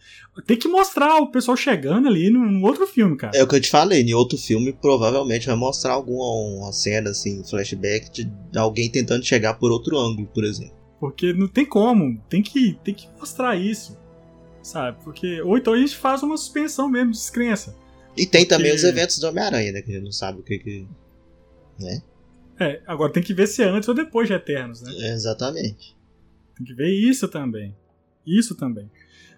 Tem 0.46 0.58
que 0.58 0.68
mostrar 0.68 1.18
o 1.18 1.32
pessoal 1.32 1.56
chegando 1.56 2.08
ali 2.08 2.30
num 2.30 2.64
outro 2.64 2.86
filme, 2.86 3.16
cara. 3.16 3.38
É 3.38 3.44
o 3.44 3.48
que 3.48 3.56
eu 3.56 3.62
te 3.62 3.70
falei, 3.70 4.02
em 4.02 4.14
outro 4.14 4.38
filme 4.38 4.74
provavelmente 4.74 5.48
vai 5.48 5.56
mostrar 5.56 5.94
alguma 5.94 6.72
cena, 6.72 7.10
assim, 7.12 7.44
flashback 7.44 8.10
de 8.12 8.30
alguém 8.58 8.90
tentando 8.90 9.26
chegar 9.26 9.56
por 9.56 9.72
outro 9.72 9.98
ângulo, 9.98 10.28
por 10.28 10.44
exemplo. 10.44 10.78
Porque 11.00 11.32
não 11.34 11.48
tem 11.48 11.66
como, 11.66 12.22
tem 12.30 12.44
que, 12.44 12.78
tem 12.84 12.94
que 12.94 13.08
mostrar 13.18 13.56
isso, 13.56 13.98
sabe? 14.62 14.98
Porque, 15.04 15.42
ou 15.42 15.58
então 15.58 15.74
a 15.74 15.78
gente 15.78 15.96
faz 15.96 16.22
uma 16.22 16.36
suspensão 16.36 16.90
mesmo 16.90 17.12
de 17.12 17.18
descrença. 17.18 17.76
E 18.18 18.26
tem 18.26 18.42
Porque... 18.42 18.56
também 18.56 18.76
os 18.76 18.84
eventos 18.84 19.18
do 19.20 19.28
Homem-Aranha, 19.28 19.72
né? 19.72 19.82
Que 19.82 19.92
a 19.92 19.94
gente 19.96 20.04
não 20.04 20.12
sabe 20.12 20.40
o 20.42 20.44
que 20.44 20.60
que... 20.60 20.88
Né? 21.80 22.02
É, 22.60 22.82
agora 22.86 23.14
tem 23.14 23.24
que 23.24 23.34
ver 23.34 23.48
se 23.48 23.64
é 23.64 23.66
antes 23.70 23.88
ou 23.88 23.96
depois 23.96 24.28
de 24.28 24.34
Eternos, 24.34 24.82
né? 24.82 24.92
É, 24.98 25.14
exatamente. 25.14 25.96
Tem 26.60 26.66
que 26.66 26.74
ver 26.74 26.90
isso 26.90 27.28
também. 27.30 27.74
Isso 28.28 28.54
também. 28.54 28.92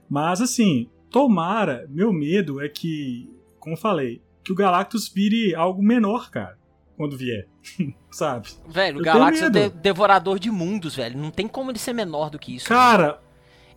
Mas 0.10 0.42
assim, 0.42 0.90
tomara, 1.12 1.88
meu 1.88 2.12
medo 2.12 2.60
é 2.60 2.68
que, 2.68 3.30
como 3.60 3.78
falei, 3.78 4.22
que 4.44 4.52
o 4.52 4.56
Galactus 4.56 5.08
vire 5.08 5.54
algo 5.54 5.84
menor, 5.84 6.32
cara, 6.32 6.58
quando 6.98 7.16
vier. 7.16 7.48
Sabe? 8.10 8.50
Velho, 8.68 9.00
o 9.00 9.04
Galactus 9.04 9.44
é 9.44 9.50
de 9.50 9.70
devorador 9.70 10.40
de 10.40 10.50
mundos, 10.50 10.96
velho. 10.96 11.18
Não 11.18 11.30
tem 11.30 11.48
como 11.48 11.70
ele 11.70 11.80
ser 11.80 11.94
menor 11.94 12.32
do 12.32 12.40
que 12.40 12.56
isso. 12.56 12.68
Cara, 12.68 13.22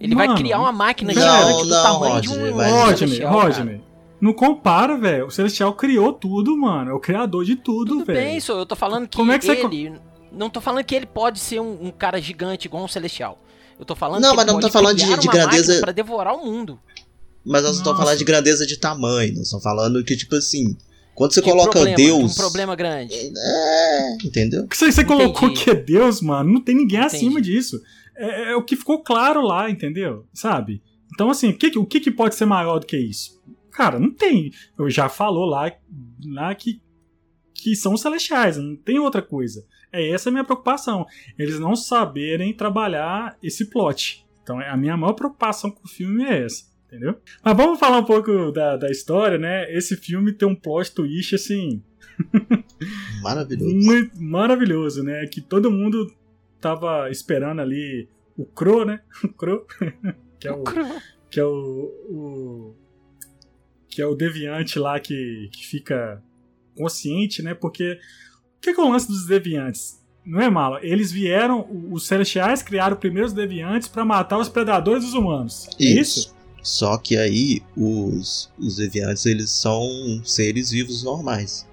ele 0.00 0.14
mano, 0.14 0.28
vai 0.28 0.36
criar 0.38 0.58
uma 0.58 0.72
máquina 0.72 1.12
não, 1.12 1.20
gigante 1.20 1.62
do 1.64 1.68
não, 1.68 1.82
tamanho 1.82 2.14
Rodney, 2.14 2.22
de 2.22 2.38
um 2.38 2.56
Rodney, 2.56 3.24
Rodney. 3.24 3.80
Não 4.20 4.32
compara, 4.32 4.96
velho. 4.96 5.26
O 5.26 5.30
Celestial 5.30 5.74
criou 5.74 6.10
tudo, 6.10 6.56
mano. 6.56 6.92
É 6.92 6.94
o 6.94 6.98
criador 6.98 7.44
de 7.44 7.56
tudo, 7.56 7.96
velho. 7.96 8.06
Tudo 8.06 8.14
bem, 8.14 8.40
só 8.40 8.58
eu 8.58 8.64
tô 8.64 8.74
falando 8.74 9.06
que, 9.06 9.18
Como 9.18 9.30
é 9.30 9.38
que 9.38 9.50
ele... 9.50 9.90
Você... 9.90 10.13
Não 10.36 10.50
tô 10.50 10.60
falando 10.60 10.84
que 10.84 10.94
ele 10.94 11.06
pode 11.06 11.38
ser 11.38 11.60
um, 11.60 11.86
um 11.86 11.90
cara 11.90 12.20
gigante 12.20 12.66
igual 12.66 12.84
um 12.84 12.88
Celestial. 12.88 13.42
Eu 13.78 13.84
tô 13.84 13.96
falando 13.96 14.22
não, 14.22 14.30
que 14.30 14.36
mas 14.36 14.46
não 14.46 14.60
tô 14.60 14.70
falando 14.70 14.96
de, 14.96 15.18
de 15.18 15.28
grandeza 15.28 15.80
para 15.80 15.92
devorar 15.92 16.34
o 16.34 16.44
mundo. 16.44 16.78
Mas 17.44 17.62
nós 17.62 17.72
não 17.72 17.78
estamos 17.78 17.98
falando 17.98 18.18
de 18.18 18.24
grandeza 18.24 18.66
de 18.66 18.78
tamanho, 18.78 19.34
nós 19.34 19.44
estamos 19.44 19.62
falando 19.62 20.02
que 20.04 20.16
tipo 20.16 20.34
assim, 20.36 20.76
quando 21.14 21.34
você 21.34 21.42
que 21.42 21.50
coloca 21.50 21.72
problema, 21.72 21.96
Deus, 21.96 22.32
um 22.32 22.34
problema 22.34 22.74
grande. 22.74 23.14
É, 23.14 24.16
entendeu? 24.24 24.66
Que 24.66 24.76
você, 24.76 24.90
você 24.90 25.04
colocou 25.04 25.52
que 25.52 25.70
é 25.70 25.74
Deus, 25.74 26.20
mano, 26.20 26.52
não 26.52 26.60
tem 26.60 26.74
ninguém 26.74 27.00
Entendi. 27.00 27.16
acima 27.16 27.40
disso. 27.40 27.80
É, 28.16 28.52
é, 28.52 28.56
o 28.56 28.62
que 28.62 28.76
ficou 28.76 29.02
claro 29.02 29.42
lá, 29.42 29.68
entendeu? 29.68 30.24
Sabe? 30.32 30.82
Então 31.12 31.30
assim, 31.30 31.50
o 31.50 31.58
que, 31.58 31.78
o 31.78 31.84
que 31.84 32.10
pode 32.10 32.34
ser 32.34 32.46
maior 32.46 32.78
do 32.78 32.86
que 32.86 32.96
isso? 32.96 33.42
Cara, 33.70 33.98
não 33.98 34.10
tem. 34.10 34.52
Eu 34.78 34.88
já 34.88 35.08
falou 35.08 35.44
lá, 35.44 35.70
lá 36.24 36.54
que 36.54 36.80
que 37.54 37.74
são 37.74 37.94
os 37.94 38.02
celestiais, 38.02 38.56
não 38.56 38.76
tem 38.76 38.98
outra 38.98 39.22
coisa. 39.22 39.64
É 39.94 40.10
essa 40.10 40.28
a 40.28 40.32
minha 40.32 40.44
preocupação. 40.44 41.06
Eles 41.38 41.60
não 41.60 41.76
saberem 41.76 42.52
trabalhar 42.52 43.38
esse 43.42 43.66
plot. 43.66 44.26
Então 44.42 44.58
a 44.58 44.76
minha 44.76 44.96
maior 44.96 45.14
preocupação 45.14 45.70
com 45.70 45.84
o 45.84 45.88
filme 45.88 46.24
é 46.24 46.44
essa. 46.44 46.64
Entendeu? 46.86 47.16
Mas 47.42 47.56
vamos 47.56 47.78
falar 47.78 47.98
um 47.98 48.04
pouco 48.04 48.52
da, 48.52 48.76
da 48.76 48.90
história, 48.90 49.38
né? 49.38 49.72
Esse 49.72 49.96
filme 49.96 50.32
tem 50.32 50.46
um 50.46 50.54
plot 50.54 50.92
twist 50.92 51.34
assim. 51.34 51.82
Maravilhoso. 53.22 53.74
Muito 53.74 54.22
maravilhoso, 54.22 55.02
né? 55.02 55.26
Que 55.26 55.40
todo 55.40 55.70
mundo 55.70 56.12
tava 56.60 57.10
esperando 57.10 57.60
ali 57.60 58.08
o 58.36 58.44
Crow, 58.44 58.84
né? 58.84 59.00
O 59.24 59.28
Crow. 59.28 59.66
que 60.38 60.48
é 60.48 60.52
o, 60.52 60.64
que 61.30 61.40
é 61.40 61.44
o, 61.44 61.50
o, 62.08 62.74
que 63.88 64.02
é 64.02 64.06
o 64.06 64.14
deviante 64.14 64.78
lá 64.78 65.00
que, 65.00 65.48
que 65.52 65.66
fica 65.66 66.22
consciente, 66.76 67.42
né? 67.42 67.54
Porque 67.54 67.98
que, 68.64 68.74
que 68.74 68.80
é 68.80 68.84
o 68.84 68.90
lance 68.90 69.06
dos 69.06 69.26
deviantes? 69.26 70.00
Não 70.24 70.40
é 70.40 70.48
malo. 70.48 70.78
Eles 70.82 71.12
vieram, 71.12 71.66
os 71.90 72.06
celestiais 72.06 72.62
criaram 72.62 72.96
primeiros 72.96 73.32
deviantes 73.32 73.88
para 73.88 74.04
matar 74.04 74.38
os 74.38 74.48
predadores 74.48 75.04
dos 75.04 75.14
humanos. 75.14 75.68
É 75.78 75.84
isso. 75.84 76.20
isso? 76.20 76.34
Só 76.62 76.96
que 76.96 77.14
aí 77.16 77.62
os, 77.76 78.50
os 78.58 78.76
deviantes 78.76 79.26
eles 79.26 79.50
são 79.50 79.82
seres 80.24 80.70
vivos 80.70 81.02
normais. 81.02 81.66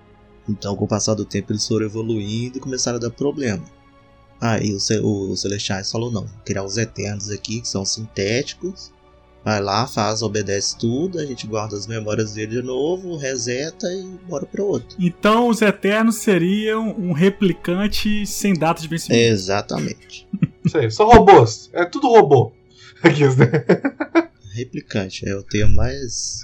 Então, 0.49 0.75
com 0.75 0.83
o 0.83 0.87
passar 0.87 1.13
do 1.13 1.23
tempo, 1.23 1.53
eles 1.53 1.65
foram 1.65 1.85
evoluindo 1.85 2.57
e 2.57 2.61
começaram 2.61 2.97
a 2.97 2.99
dar 2.99 3.09
problema. 3.09 3.63
Aí 4.41 4.73
o, 4.73 5.03
o, 5.03 5.31
o 5.31 5.37
Celestiais 5.37 5.89
falou: 5.89 6.11
não, 6.11 6.27
criar 6.43 6.63
os 6.63 6.75
Eternos 6.75 7.29
aqui, 7.29 7.61
que 7.61 7.67
são 7.67 7.85
sintéticos, 7.85 8.91
Vai 9.43 9.59
lá, 9.59 9.87
faz, 9.87 10.21
obedece 10.21 10.77
tudo, 10.77 11.19
a 11.19 11.25
gente 11.25 11.47
guarda 11.47 11.75
as 11.75 11.87
memórias 11.87 12.33
dele 12.33 12.57
de 12.57 12.61
novo, 12.61 13.17
reseta 13.17 13.87
e 13.91 14.03
bora 14.29 14.45
para 14.45 14.63
outro. 14.63 14.95
Então 14.99 15.47
os 15.47 15.63
Eternos 15.63 16.17
seriam 16.17 16.89
um 16.89 17.11
replicante 17.11 18.25
sem 18.27 18.53
data 18.53 18.79
de 18.81 18.87
vencimento. 18.87 19.19
Exatamente. 19.19 20.27
Isso 20.63 20.77
aí, 20.77 20.91
só 20.91 21.09
robôs. 21.09 21.71
É 21.73 21.85
tudo 21.85 22.07
robô. 22.07 22.51
Aqui, 23.01 23.23
né? 23.35 23.47
Replicante 24.53 25.27
é 25.27 25.35
o 25.35 25.41
termo 25.41 25.75
mais. 25.75 26.41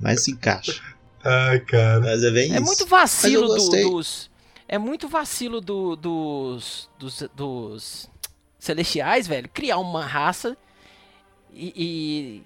mais 0.00 0.24
se 0.24 0.30
encaixa. 0.30 0.80
Ai, 1.22 1.60
cara. 1.60 2.00
Mas 2.00 2.24
é 2.24 2.30
bem 2.30 2.50
É 2.50 2.54
isso. 2.54 2.62
muito 2.64 2.86
vacilo 2.86 3.46
do, 3.46 3.68
dos. 3.68 4.30
É 4.66 4.78
muito 4.78 5.06
vacilo 5.06 5.60
do, 5.60 5.94
dos, 5.96 6.88
dos. 6.98 7.24
dos 7.36 8.10
celestiais, 8.58 9.26
velho. 9.26 9.50
Criar 9.52 9.78
uma 9.78 10.06
raça 10.06 10.56
e, 11.54 11.72
e 11.76 12.42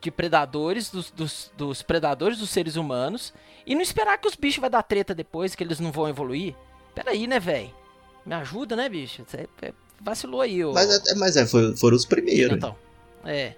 de 0.00 0.10
predadores, 0.10 0.90
dos, 0.90 1.10
dos, 1.10 1.50
dos, 1.56 1.82
predadores 1.82 2.38
dos 2.38 2.50
seres 2.50 2.76
humanos, 2.76 3.32
e 3.66 3.74
não 3.74 3.82
esperar 3.82 4.18
que 4.18 4.28
os 4.28 4.34
bichos 4.34 4.60
vai 4.60 4.70
dar 4.70 4.82
treta 4.82 5.14
depois, 5.14 5.54
que 5.54 5.62
eles 5.62 5.78
não 5.78 5.92
vão 5.92 6.08
evoluir. 6.08 6.54
Pera 6.94 7.10
aí, 7.10 7.26
né, 7.26 7.38
velho? 7.38 7.70
Me 8.24 8.34
ajuda, 8.34 8.74
né, 8.76 8.88
bicho? 8.88 9.24
Você 9.26 9.48
é, 9.62 9.72
vacilou 10.00 10.40
aí, 10.40 10.64
ô. 10.64 10.72
Mas, 10.72 10.90
é, 10.90 11.14
mas 11.14 11.36
é, 11.36 11.46
foi, 11.46 11.76
foram 11.76 11.96
os 11.96 12.04
primeiros. 12.04 12.56
Então, 12.56 12.76
é. 13.24 13.54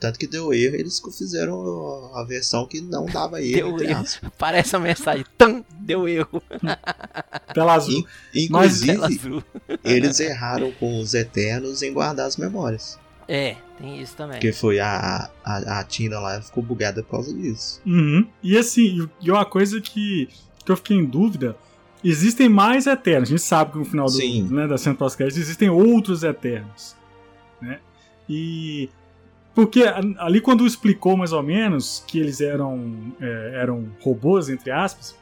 Tanto 0.00 0.18
que 0.18 0.26
deu 0.26 0.52
erro, 0.52 0.76
eles 0.76 1.00
fizeram 1.16 2.10
a 2.14 2.24
versão 2.24 2.66
que 2.66 2.80
não 2.80 3.04
dava 3.04 3.42
erro. 3.42 3.76
Deu 3.76 3.90
erro. 3.90 4.04
Parece 4.38 4.74
a 4.74 4.78
mensagem. 4.78 5.24
Tam, 5.36 5.64
deu 5.78 6.08
erro. 6.08 6.42
Tela 7.52 7.74
azul. 7.74 8.06
In, 8.34 8.44
inclusive, 8.44 9.04
azul. 9.04 9.44
eles 9.84 10.20
erraram 10.20 10.72
com 10.72 10.98
os 10.98 11.12
Eternos 11.12 11.82
em 11.82 11.92
guardar 11.92 12.26
as 12.26 12.38
memórias. 12.38 12.98
É, 13.28 13.56
tem 13.78 14.00
isso 14.00 14.16
também. 14.16 14.36
Porque 14.36 14.52
foi 14.52 14.80
a, 14.80 15.30
a, 15.44 15.80
a 15.80 15.84
Tina 15.84 16.18
lá 16.18 16.40
ficou 16.40 16.62
bugada 16.62 17.02
por 17.02 17.10
causa 17.12 17.34
disso. 17.34 17.80
Uhum. 17.84 18.26
E 18.42 18.56
assim, 18.56 19.08
e 19.20 19.30
uma 19.30 19.44
coisa 19.44 19.80
que, 19.80 20.28
que 20.64 20.70
eu 20.70 20.76
fiquei 20.76 20.96
em 20.96 21.04
dúvida. 21.04 21.56
Existem 22.02 22.50
mais 22.50 22.86
Eternos. 22.86 23.28
A 23.28 23.30
gente 23.30 23.42
sabe 23.42 23.72
que 23.72 23.78
no 23.78 23.84
final 23.84 24.06
do, 24.06 24.54
né, 24.54 24.66
da 24.66 24.76
cena 24.76 24.94
pós-crédito 24.94 25.38
existem 25.38 25.70
outros 25.70 26.22
Eternos. 26.22 26.94
Né? 27.62 27.78
E 28.28 28.90
porque 29.54 29.84
ali 30.18 30.40
quando 30.40 30.66
explicou 30.66 31.16
mais 31.16 31.32
ou 31.32 31.42
menos 31.42 32.02
que 32.06 32.18
eles 32.18 32.40
eram, 32.40 33.14
é, 33.20 33.52
eram 33.54 33.86
robôs, 34.00 34.48
entre 34.48 34.70
aspas, 34.70 35.16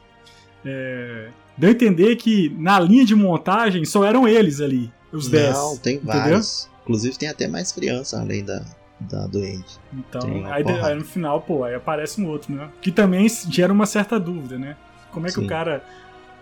é, 0.65 1.29
deu 1.55 1.69
a 1.69 1.71
entender 1.71 2.15
que 2.15 2.49
na 2.57 2.79
linha 2.79 3.05
de 3.05 3.15
montagem 3.15 3.85
só 3.85 4.03
eram 4.03 4.27
eles 4.27 4.59
ali, 4.59 4.91
os 5.11 5.29
10. 5.29 5.53
Não, 5.53 5.77
tem 5.77 5.95
entendeu? 5.97 6.19
vários. 6.19 6.69
Inclusive 6.83 7.17
tem 7.17 7.29
até 7.29 7.47
mais 7.47 7.71
criança 7.71 8.19
além 8.19 8.43
da, 8.43 8.63
da 8.99 9.25
doente. 9.27 9.79
Então, 9.93 10.45
aí, 10.45 10.63
aí, 10.83 10.95
no 10.95 11.03
final, 11.03 11.41
pô, 11.41 11.63
aí 11.63 11.75
aparece 11.75 12.21
um 12.21 12.27
outro, 12.27 12.53
né? 12.53 12.69
Que 12.81 12.91
também 12.91 13.27
gera 13.49 13.71
uma 13.71 13.85
certa 13.85 14.19
dúvida, 14.19 14.57
né? 14.57 14.77
Como 15.11 15.25
é 15.25 15.29
que 15.29 15.35
Sim. 15.35 15.45
o 15.45 15.47
cara. 15.47 15.83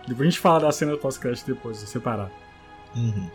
Depois 0.06 0.20
a 0.20 0.30
gente 0.30 0.40
fala 0.40 0.60
da 0.60 0.72
cena 0.72 0.92
do 0.92 0.98
pós-crédito 0.98 1.46
depois, 1.46 1.78
separar. 1.78 2.30
Uhum. 2.94 3.30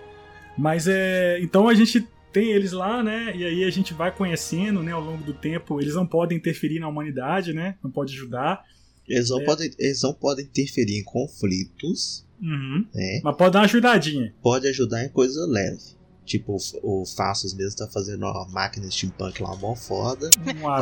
Mas 0.58 0.88
é. 0.88 1.40
Então 1.40 1.70
a 1.70 1.74
gente 1.74 2.06
tem 2.34 2.52
eles 2.52 2.72
lá, 2.72 3.02
né? 3.02 3.34
E 3.36 3.46
aí 3.46 3.64
a 3.64 3.70
gente 3.70 3.94
vai 3.94 4.12
conhecendo, 4.12 4.84
né, 4.84 4.92
ao 4.92 5.02
longo 5.02 5.24
do 5.24 5.34
tempo. 5.34 5.80
Eles 5.80 5.96
não 5.96 6.06
podem 6.06 6.38
interferir 6.38 6.80
na 6.80 6.88
humanidade, 6.88 7.54
né? 7.54 7.76
Não 7.84 7.90
pode 7.90 8.14
ajudar. 8.14 8.64
Eles 9.08 9.30
não, 9.30 9.40
é. 9.40 9.46
podem, 9.46 9.72
eles 9.80 10.02
não 10.02 10.14
podem 10.14 10.46
interferir 10.46 11.00
em 11.00 11.04
conflitos. 11.04 12.26
Uhum. 12.42 12.86
Né? 12.94 13.22
Mas 13.24 13.38
pode 13.38 13.54
dar 13.54 13.60
uma 13.60 13.66
ajudadinha. 13.66 14.34
Pode 14.42 14.68
ajudar 14.68 15.04
em 15.06 15.10
coisa 15.10 15.46
leve. 15.48 15.97
Tipo, 16.28 16.58
o, 16.84 17.02
o 17.02 17.06
Fastos 17.06 17.54
mesmo 17.54 17.78
tá 17.78 17.88
fazendo 17.88 18.26
uma 18.26 18.46
máquina 18.50 18.92
steampunk 18.92 19.42
lá 19.42 19.56
mó 19.56 19.74
foda. 19.76 20.30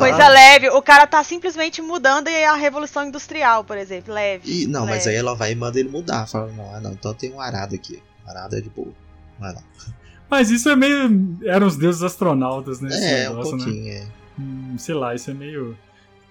Coisa 0.00 0.28
leve. 0.28 0.68
O 0.70 0.82
cara 0.82 1.06
tá 1.06 1.22
simplesmente 1.22 1.80
mudando 1.80 2.26
a 2.26 2.54
revolução 2.54 3.06
industrial, 3.06 3.62
por 3.62 3.78
exemplo. 3.78 4.12
Leve. 4.12 4.64
E, 4.64 4.66
não, 4.66 4.80
leve. 4.80 4.92
mas 4.92 5.06
aí 5.06 5.14
ela 5.14 5.36
vai 5.36 5.52
e 5.52 5.54
manda 5.54 5.78
ele 5.78 5.88
mudar. 5.88 6.26
Fala, 6.26 6.50
não, 6.52 6.74
ah, 6.74 6.80
não, 6.80 6.92
então 6.92 7.14
tem 7.14 7.32
um 7.32 7.40
arado 7.40 7.76
aqui. 7.76 8.02
Um 8.26 8.30
arado 8.30 8.56
é 8.56 8.60
de 8.60 8.68
boa. 8.68 8.92
Vai 9.38 9.54
lá. 9.54 9.62
Mas 10.28 10.50
isso 10.50 10.68
é 10.68 10.74
meio. 10.74 11.38
Eram 11.44 11.68
os 11.68 11.76
deuses 11.76 12.02
astronautas, 12.02 12.80
né? 12.80 12.90
É, 12.90 13.28
negócio, 13.28 13.54
um 13.54 13.58
né? 13.58 13.64
pouquinho, 13.64 13.84
né? 13.84 13.90
é. 13.92 14.06
Hum, 14.40 14.76
sei 14.76 14.94
lá, 14.96 15.14
isso 15.14 15.30
é 15.30 15.34
meio. 15.34 15.78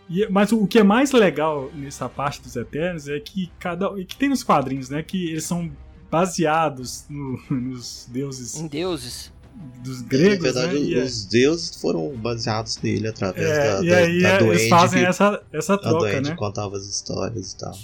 E, 0.10 0.28
mas 0.30 0.52
o 0.52 0.68
que 0.68 0.80
é 0.80 0.84
mais 0.84 1.14
legal 1.14 1.72
nessa 1.74 2.10
parte 2.10 2.42
dos 2.42 2.58
Eternos 2.58 3.08
é 3.08 3.18
que 3.22 3.50
cada. 3.58 3.88
E 3.98 4.04
que 4.04 4.18
tem 4.18 4.28
nos 4.28 4.44
quadrinhos, 4.44 4.90
né? 4.90 5.02
Que 5.02 5.30
eles 5.30 5.46
são 5.46 5.72
baseados 6.16 7.06
no, 7.10 7.38
nos 7.50 8.08
deuses. 8.10 8.56
Em 8.56 8.68
deuses. 8.68 9.34
Dos 9.82 10.02
gregos, 10.02 10.54
Na 10.54 10.62
verdade, 10.62 10.96
né? 10.96 11.04
os 11.04 11.26
deuses 11.26 11.76
foram 11.76 12.10
baseados 12.16 12.78
nele 12.82 13.08
através 13.08 13.48
é, 13.48 13.58
da, 13.58 13.84
e 13.84 13.90
da, 13.90 13.98
aí, 13.98 14.22
da 14.22 14.30
é, 14.30 14.44
Eles 14.44 14.70
fazem 14.70 15.06
essa, 15.06 15.42
essa 15.52 15.78
troca, 15.78 16.18
a 16.18 16.22
né? 16.22 16.36
contava 16.36 16.76
as 16.78 16.86
histórias 16.86 17.54
e 17.54 17.58
tal. 17.58 17.78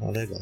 Ó, 0.00 0.10
legal. 0.10 0.40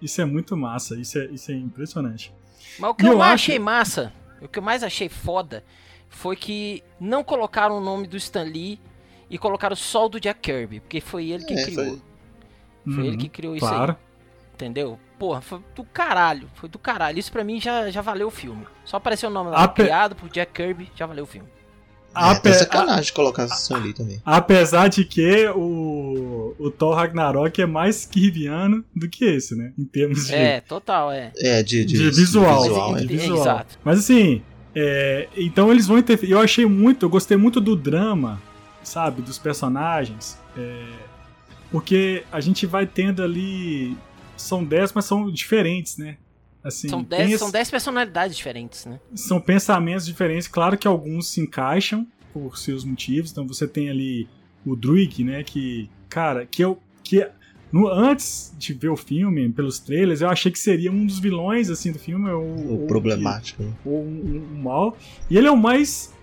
isso 0.00 0.20
é 0.20 0.24
muito 0.24 0.56
massa, 0.56 0.96
isso 0.96 1.18
é, 1.18 1.26
isso 1.26 1.50
é 1.50 1.54
impressionante. 1.54 2.32
Mas 2.78 2.90
o 2.90 2.94
que 2.94 3.06
eu, 3.06 3.12
eu 3.12 3.18
mais 3.18 3.34
acho... 3.34 3.44
achei 3.44 3.58
massa, 3.58 4.12
o 4.40 4.48
que 4.48 4.58
eu 4.58 4.62
mais 4.62 4.82
achei 4.82 5.08
foda, 5.08 5.64
foi 6.08 6.36
que 6.36 6.82
não 7.00 7.24
colocaram 7.24 7.78
o 7.78 7.80
nome 7.80 8.06
do 8.06 8.16
Stan 8.16 8.44
Lee 8.44 8.78
e 9.30 9.38
colocaram 9.38 9.76
só 9.76 10.06
o 10.06 10.08
do 10.10 10.20
Jack 10.20 10.40
Kirby, 10.40 10.80
porque 10.80 11.00
foi 11.00 11.30
ele 11.30 11.44
que 11.44 11.54
é, 11.54 11.64
criou. 11.64 11.84
Foi, 11.84 12.02
foi 12.84 12.92
uhum, 12.92 13.04
ele 13.04 13.16
que 13.16 13.28
criou 13.30 13.56
isso 13.56 13.66
claro. 13.66 13.92
aí. 13.92 14.13
Entendeu? 14.54 14.98
Porra, 15.18 15.40
foi 15.40 15.60
do 15.74 15.84
caralho. 15.84 16.48
Foi 16.54 16.68
do 16.68 16.78
caralho. 16.78 17.18
Isso 17.18 17.32
pra 17.32 17.42
mim 17.42 17.60
já, 17.60 17.90
já 17.90 18.00
valeu 18.00 18.28
o 18.28 18.30
filme. 18.30 18.66
Só 18.84 18.96
apareceu 18.98 19.28
o 19.28 19.32
nome 19.32 19.50
lá, 19.50 19.64
Ape... 19.64 19.82
criado 19.82 20.14
por 20.14 20.28
Jack 20.30 20.52
Kirby, 20.52 20.90
já 20.94 21.06
valeu 21.06 21.24
o 21.24 21.26
filme. 21.26 21.48
É, 22.16 22.30
Ape... 22.30 22.48
É 22.48 22.52
sacanagem 22.52 23.10
a... 23.10 23.14
colocar 23.14 23.44
esse 23.46 23.74
ali 23.74 23.92
também. 23.92 24.22
Apesar 24.24 24.88
de 24.88 25.04
que 25.04 25.48
o, 25.48 26.54
o 26.58 26.70
Thor 26.70 26.94
Ragnarok 26.94 27.60
é 27.60 27.66
mais 27.66 28.06
kirviano 28.06 28.84
do 28.94 29.08
que 29.08 29.24
esse, 29.24 29.56
né? 29.56 29.72
Em 29.76 29.84
termos 29.84 30.26
de. 30.26 30.34
É, 30.34 30.60
total, 30.60 31.10
é. 31.10 31.32
É, 31.38 31.62
de, 31.62 31.84
de, 31.84 31.98
de 31.98 32.10
visual. 32.10 32.62
De 32.62 32.68
visual, 32.68 32.96
é. 32.96 33.00
de 33.00 33.06
visual. 33.08 33.40
Exato. 33.40 33.78
Mas 33.84 33.98
assim, 33.98 34.40
é, 34.74 35.28
então 35.36 35.72
eles 35.72 35.86
vão 35.86 35.98
interferir. 35.98 36.32
Eu 36.32 36.40
achei 36.40 36.66
muito, 36.66 37.06
eu 37.06 37.10
gostei 37.10 37.36
muito 37.36 37.60
do 37.60 37.74
drama, 37.74 38.40
sabe? 38.84 39.20
Dos 39.20 39.38
personagens. 39.38 40.38
É, 40.56 40.84
porque 41.70 42.22
a 42.30 42.40
gente 42.40 42.66
vai 42.66 42.86
tendo 42.86 43.22
ali. 43.22 43.96
São 44.36 44.64
10, 44.64 44.92
mas 44.92 45.04
são 45.04 45.30
diferentes, 45.30 45.96
né? 45.96 46.16
Assim, 46.64 46.88
são 46.88 47.02
10 47.02 47.38
são 47.38 47.50
dez 47.50 47.70
personalidades 47.70 48.34
diferentes, 48.34 48.86
né? 48.86 48.98
São 49.14 49.38
pensamentos 49.38 50.06
diferentes. 50.06 50.48
Claro 50.48 50.78
que 50.78 50.88
alguns 50.88 51.28
se 51.28 51.42
encaixam 51.42 52.06
por 52.32 52.56
seus 52.56 52.84
motivos. 52.84 53.30
Então 53.30 53.46
você 53.46 53.68
tem 53.68 53.90
ali 53.90 54.26
o 54.64 54.74
Druig, 54.74 55.22
né? 55.22 55.44
Que, 55.44 55.90
cara, 56.08 56.46
que 56.46 56.64
eu. 56.64 56.80
Que 57.02 57.28
no, 57.70 57.86
antes 57.88 58.54
de 58.56 58.72
ver 58.72 58.88
o 58.88 58.96
filme, 58.96 59.50
pelos 59.50 59.78
trailers, 59.78 60.22
eu 60.22 60.30
achei 60.30 60.50
que 60.50 60.58
seria 60.58 60.90
um 60.90 61.04
dos 61.04 61.18
vilões 61.18 61.68
assim 61.68 61.92
do 61.92 61.98
filme. 61.98 62.30
O, 62.30 62.84
o 62.84 62.86
problemático. 62.86 63.62
Ou 63.84 64.02
um, 64.02 64.48
um, 64.54 64.62
mal. 64.62 64.96
E 65.28 65.36
ele 65.36 65.48
é 65.48 65.50
o 65.50 65.56
mais 65.56 66.14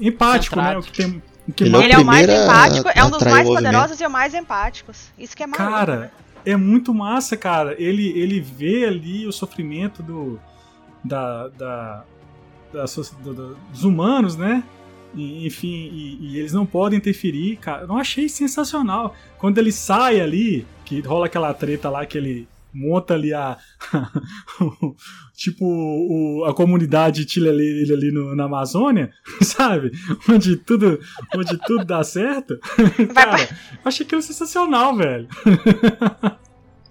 empático, 0.00 0.56
Centrado. 0.56 0.80
né? 0.80 0.80
O 0.80 0.82
que 0.82 0.92
tem. 0.92 1.22
O 1.48 1.52
que 1.52 1.62
ele, 1.62 1.76
é, 1.76 1.92
é 1.92 1.98
o 1.98 2.04
mais 2.04 2.28
empático, 2.28 2.88
é 2.92 3.04
um 3.04 3.10
dos 3.10 3.22
mais 3.22 3.46
poderosos 3.46 4.00
e 4.00 4.04
o 4.04 4.10
mais 4.10 4.34
empáticos. 4.34 5.12
Isso 5.16 5.36
que 5.36 5.44
é 5.44 5.46
maluco. 5.46 5.70
Cara, 5.70 6.10
é 6.46 6.56
muito 6.56 6.94
massa, 6.94 7.36
cara. 7.36 7.74
Ele, 7.78 8.08
ele 8.18 8.40
vê 8.40 8.86
ali 8.86 9.26
o 9.26 9.32
sofrimento 9.32 10.02
do. 10.02 10.38
Da, 11.04 11.48
da, 11.48 12.04
da, 12.72 12.84
dos 13.70 13.84
humanos, 13.84 14.36
né? 14.36 14.64
E, 15.14 15.46
enfim, 15.46 15.90
e, 15.92 16.18
e, 16.20 16.38
eles 16.38 16.52
não 16.52 16.64
podem 16.66 16.98
interferir, 16.98 17.56
cara. 17.56 17.84
Eu 17.84 17.96
achei 17.96 18.28
sensacional. 18.28 19.14
Quando 19.38 19.58
ele 19.58 19.72
sai 19.72 20.20
ali, 20.20 20.66
que 20.84 21.00
rola 21.00 21.26
aquela 21.26 21.52
treta 21.52 21.90
lá 21.90 22.04
que 22.06 22.16
ele 22.16 22.48
monta 22.72 23.14
ali 23.14 23.32
a. 23.32 23.56
tipo, 25.36 25.64
o, 25.64 26.44
a 26.44 26.54
comunidade 26.54 27.26
Tilelê 27.26 27.82
ali 27.92 28.10
no, 28.10 28.34
na 28.34 28.44
Amazônia, 28.44 29.12
sabe? 29.42 29.92
Onde 30.28 30.56
tudo, 30.56 30.98
onde 31.36 31.58
tudo 31.58 31.84
dá 31.84 32.02
certo. 32.02 32.58
Cara, 33.14 33.42
eu 33.42 33.80
achei 33.84 34.06
aquilo 34.06 34.22
sensacional, 34.22 34.96
velho. 34.96 35.28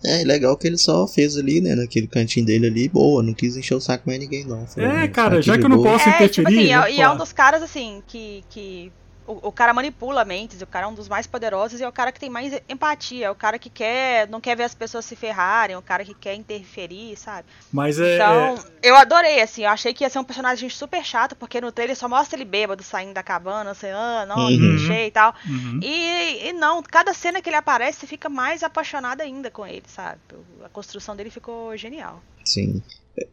É, 0.06 0.24
legal 0.24 0.56
que 0.56 0.68
ele 0.68 0.78
só 0.78 1.08
fez 1.08 1.36
ali, 1.36 1.60
né, 1.60 1.74
naquele 1.74 2.06
cantinho 2.06 2.46
dele 2.46 2.68
ali, 2.68 2.88
boa, 2.88 3.24
não 3.24 3.34
quis 3.34 3.58
encher 3.58 3.74
o 3.74 3.82
saco 3.82 4.04
mais 4.06 4.20
ninguém, 4.20 4.46
não. 4.46 4.68
Foi, 4.68 4.84
é, 4.84 5.08
cara, 5.08 5.42
já 5.42 5.58
que 5.58 5.66
eu 5.66 5.70
não 5.70 5.82
posso 5.82 6.08
interferir... 6.08 6.24
É, 6.24 6.28
tipo 6.30 6.48
assim, 6.48 6.94
é, 6.94 6.96
e 6.96 7.02
é 7.02 7.10
um 7.10 7.18
dos 7.18 7.34
caras, 7.34 7.64
assim, 7.64 8.04
que, 8.06 8.44
que 8.48 8.92
o, 9.28 9.48
o, 9.48 9.52
cara 9.52 9.74
manipula 9.74 10.24
mentes, 10.24 10.62
o 10.62 10.68
cara 10.68 10.86
é 10.86 10.90
um 10.90 10.94
dos 10.94 11.08
mais 11.08 11.26
poderosos 11.26 11.80
e 11.80 11.84
é 11.84 11.88
o 11.88 11.92
cara 11.92 12.12
que 12.12 12.20
tem 12.20 12.30
mais 12.30 12.54
empatia, 12.70 13.28
é 13.28 13.32
o 13.32 13.36
cara 13.36 13.58
que 13.58 13.70
quer, 13.70 14.28
não 14.30 14.40
quer 14.40 14.56
ver 14.56 14.64
as 14.64 14.76
pessoas 14.76 15.06
se 15.06 15.16
ferrarem, 15.16 15.76
é 15.76 15.78
o 15.78 15.82
cara 15.82 16.06
que 16.06 16.14
quer 16.14 16.36
interferir, 16.36 17.18
sabe? 17.18 17.48
Mas 17.72 18.00
é. 18.00 18.16
Então, 18.16 18.56
é... 18.82 18.90
eu 18.90 18.96
adorei, 18.96 19.42
assim, 19.42 19.64
eu 19.64 19.70
achei 19.70 19.94
que 19.94 20.04
ia 20.04 20.10
ser 20.10 20.20
um 20.20 20.24
personagem 20.24 20.70
super 20.70 21.04
chato, 21.04 21.36
porque 21.36 21.60
no 21.60 21.72
trailer 21.72 21.96
só 21.96 22.08
mostra 22.08 22.38
ele 22.38 22.46
bêbado 22.46 22.84
saindo 22.84 23.14
da 23.14 23.24
cabana, 23.24 23.72
assim, 23.72 23.88
ah, 23.88 24.26
não, 24.28 24.48
uhum. 24.48 24.92
e 24.92 25.12
tal. 25.12 25.34
Uhum. 25.48 25.80
E, 25.82 26.50
e 26.50 26.54
não, 26.54 26.84
cada 26.84 27.14
cena 27.14 27.42
que 27.42 27.50
ele 27.50 27.56
aparece, 27.56 28.00
você 28.00 28.08
fica 28.08 28.30
mais 28.30 28.64
apaixonado 28.64 29.22
ainda 29.22 29.50
com 29.50 29.66
ele, 29.66 29.84
sabe? 29.88 30.20
A 30.64 30.70
construção 30.70 31.16
dele 31.16 31.30
ficou 31.30 31.76
genial. 31.76 32.22
Sim. 32.44 32.82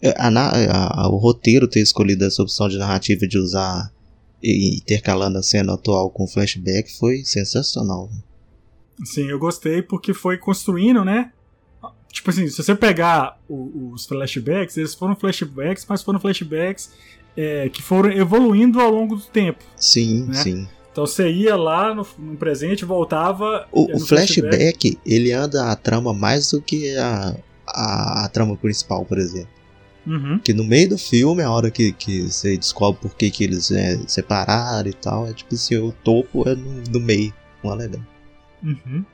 É, 0.00 0.14
a, 0.16 0.28
a, 0.28 1.02
a, 1.02 1.08
o 1.08 1.16
roteiro 1.16 1.68
ter 1.68 1.80
escolhido 1.80 2.24
essa 2.24 2.42
opção 2.42 2.68
de 2.68 2.78
narrativa 2.78 3.26
de 3.26 3.36
usar 3.36 3.90
e 4.42 4.76
intercalando 4.76 5.38
a 5.38 5.42
cena 5.42 5.74
atual 5.74 6.10
com 6.10 6.26
flashback 6.26 6.98
foi 6.98 7.24
sensacional. 7.24 8.10
Sim, 9.04 9.28
eu 9.28 9.38
gostei 9.38 9.82
porque 9.82 10.12
foi 10.12 10.36
construindo, 10.36 11.04
né? 11.04 11.32
Tipo 12.10 12.30
assim, 12.30 12.48
se 12.48 12.62
você 12.62 12.74
pegar 12.74 13.40
o, 13.48 13.92
os 13.92 14.04
flashbacks, 14.04 14.76
eles 14.76 14.94
foram 14.94 15.16
flashbacks, 15.16 15.86
mas 15.88 16.02
foram 16.02 16.20
flashbacks 16.20 16.92
é, 17.36 17.68
que 17.70 17.82
foram 17.82 18.10
evoluindo 18.10 18.80
ao 18.80 18.90
longo 18.90 19.16
do 19.16 19.22
tempo. 19.22 19.64
Sim, 19.76 20.26
né? 20.26 20.34
sim. 20.34 20.68
Então 20.92 21.06
você 21.06 21.30
ia 21.30 21.56
lá 21.56 21.94
no, 21.94 22.06
no 22.18 22.36
presente, 22.36 22.84
voltava. 22.84 23.66
O, 23.72 23.96
o 23.96 24.00
flashback, 24.00 24.56
flashback, 24.56 24.98
ele 25.06 25.32
anda 25.32 25.70
a 25.70 25.76
trama 25.76 26.12
mais 26.12 26.50
do 26.50 26.60
que 26.60 26.94
a, 26.98 27.34
a, 27.66 28.24
a 28.26 28.28
trama 28.28 28.56
principal, 28.56 29.04
por 29.06 29.18
exemplo. 29.18 29.61
Uhum. 30.06 30.38
Que 30.38 30.52
no 30.52 30.64
meio 30.64 30.90
do 30.90 30.98
filme, 30.98 31.42
a 31.42 31.50
hora 31.50 31.70
que, 31.70 31.92
que 31.92 32.22
você 32.22 32.56
descobre 32.56 33.00
por 33.00 33.14
que, 33.16 33.30
que 33.30 33.44
eles 33.44 33.70
é, 33.70 33.96
separaram 34.08 34.88
e 34.88 34.92
tal, 34.92 35.28
é 35.28 35.32
tipo 35.32 35.54
assim, 35.54 35.76
o 35.76 35.92
topo 35.92 36.48
é 36.48 36.54
no, 36.54 36.82
no 36.90 37.00
meio. 37.00 37.32
É 37.64 37.74
legal. 37.74 38.02
Uhum. 38.62 39.04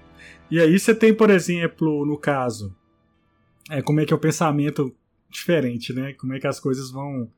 E 0.51 0.59
aí 0.59 0.79
você 0.79 0.95
tem, 0.95 1.13
por 1.13 1.29
exemplo, 1.29 2.07
no 2.07 2.17
caso, 2.17 2.75
é, 3.71 3.83
como 3.83 4.01
é 4.01 4.07
que 4.07 4.13
é 4.13 4.17
o 4.17 4.21
pensamento 4.21 4.95
diferente, 5.31 5.93
né? 5.93 6.15
Como 6.15 6.33
é 6.33 6.41
que 6.41 6.47
as 6.47 6.59
coisas 6.59 6.91
vão 6.91 7.29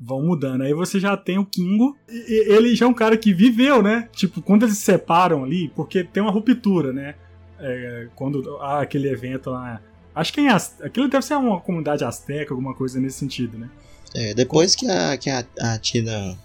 vão 0.00 0.22
mudando. 0.22 0.62
Aí 0.62 0.72
você 0.72 1.00
já 1.00 1.16
tem 1.16 1.38
o 1.38 1.44
Kingo, 1.44 1.96
ele 2.08 2.76
já 2.76 2.86
é 2.86 2.88
um 2.88 2.94
cara 2.94 3.16
que 3.16 3.34
viveu, 3.34 3.82
né? 3.82 4.08
Tipo, 4.12 4.40
quando 4.40 4.62
eles 4.62 4.78
se 4.78 4.84
separam 4.84 5.42
ali, 5.42 5.70
porque 5.74 6.04
tem 6.04 6.22
uma 6.22 6.30
ruptura, 6.30 6.92
né? 6.92 7.16
É, 7.58 8.08
quando 8.14 8.56
há 8.58 8.80
aquele 8.80 9.08
evento 9.08 9.50
lá 9.50 9.82
Acho 10.18 10.32
que 10.32 10.40
em 10.40 10.48
aquilo 10.48 11.06
deve 11.06 11.24
ser 11.24 11.36
uma 11.36 11.60
comunidade 11.60 12.04
asteca, 12.04 12.52
alguma 12.52 12.74
coisa 12.74 12.98
nesse 12.98 13.18
sentido, 13.18 13.56
né? 13.56 13.70
É, 14.12 14.34
depois 14.34 14.74
que 14.74 14.90
a, 14.90 15.16
que 15.16 15.30
a, 15.30 15.46
a 15.60 15.78
Tina 15.78 16.36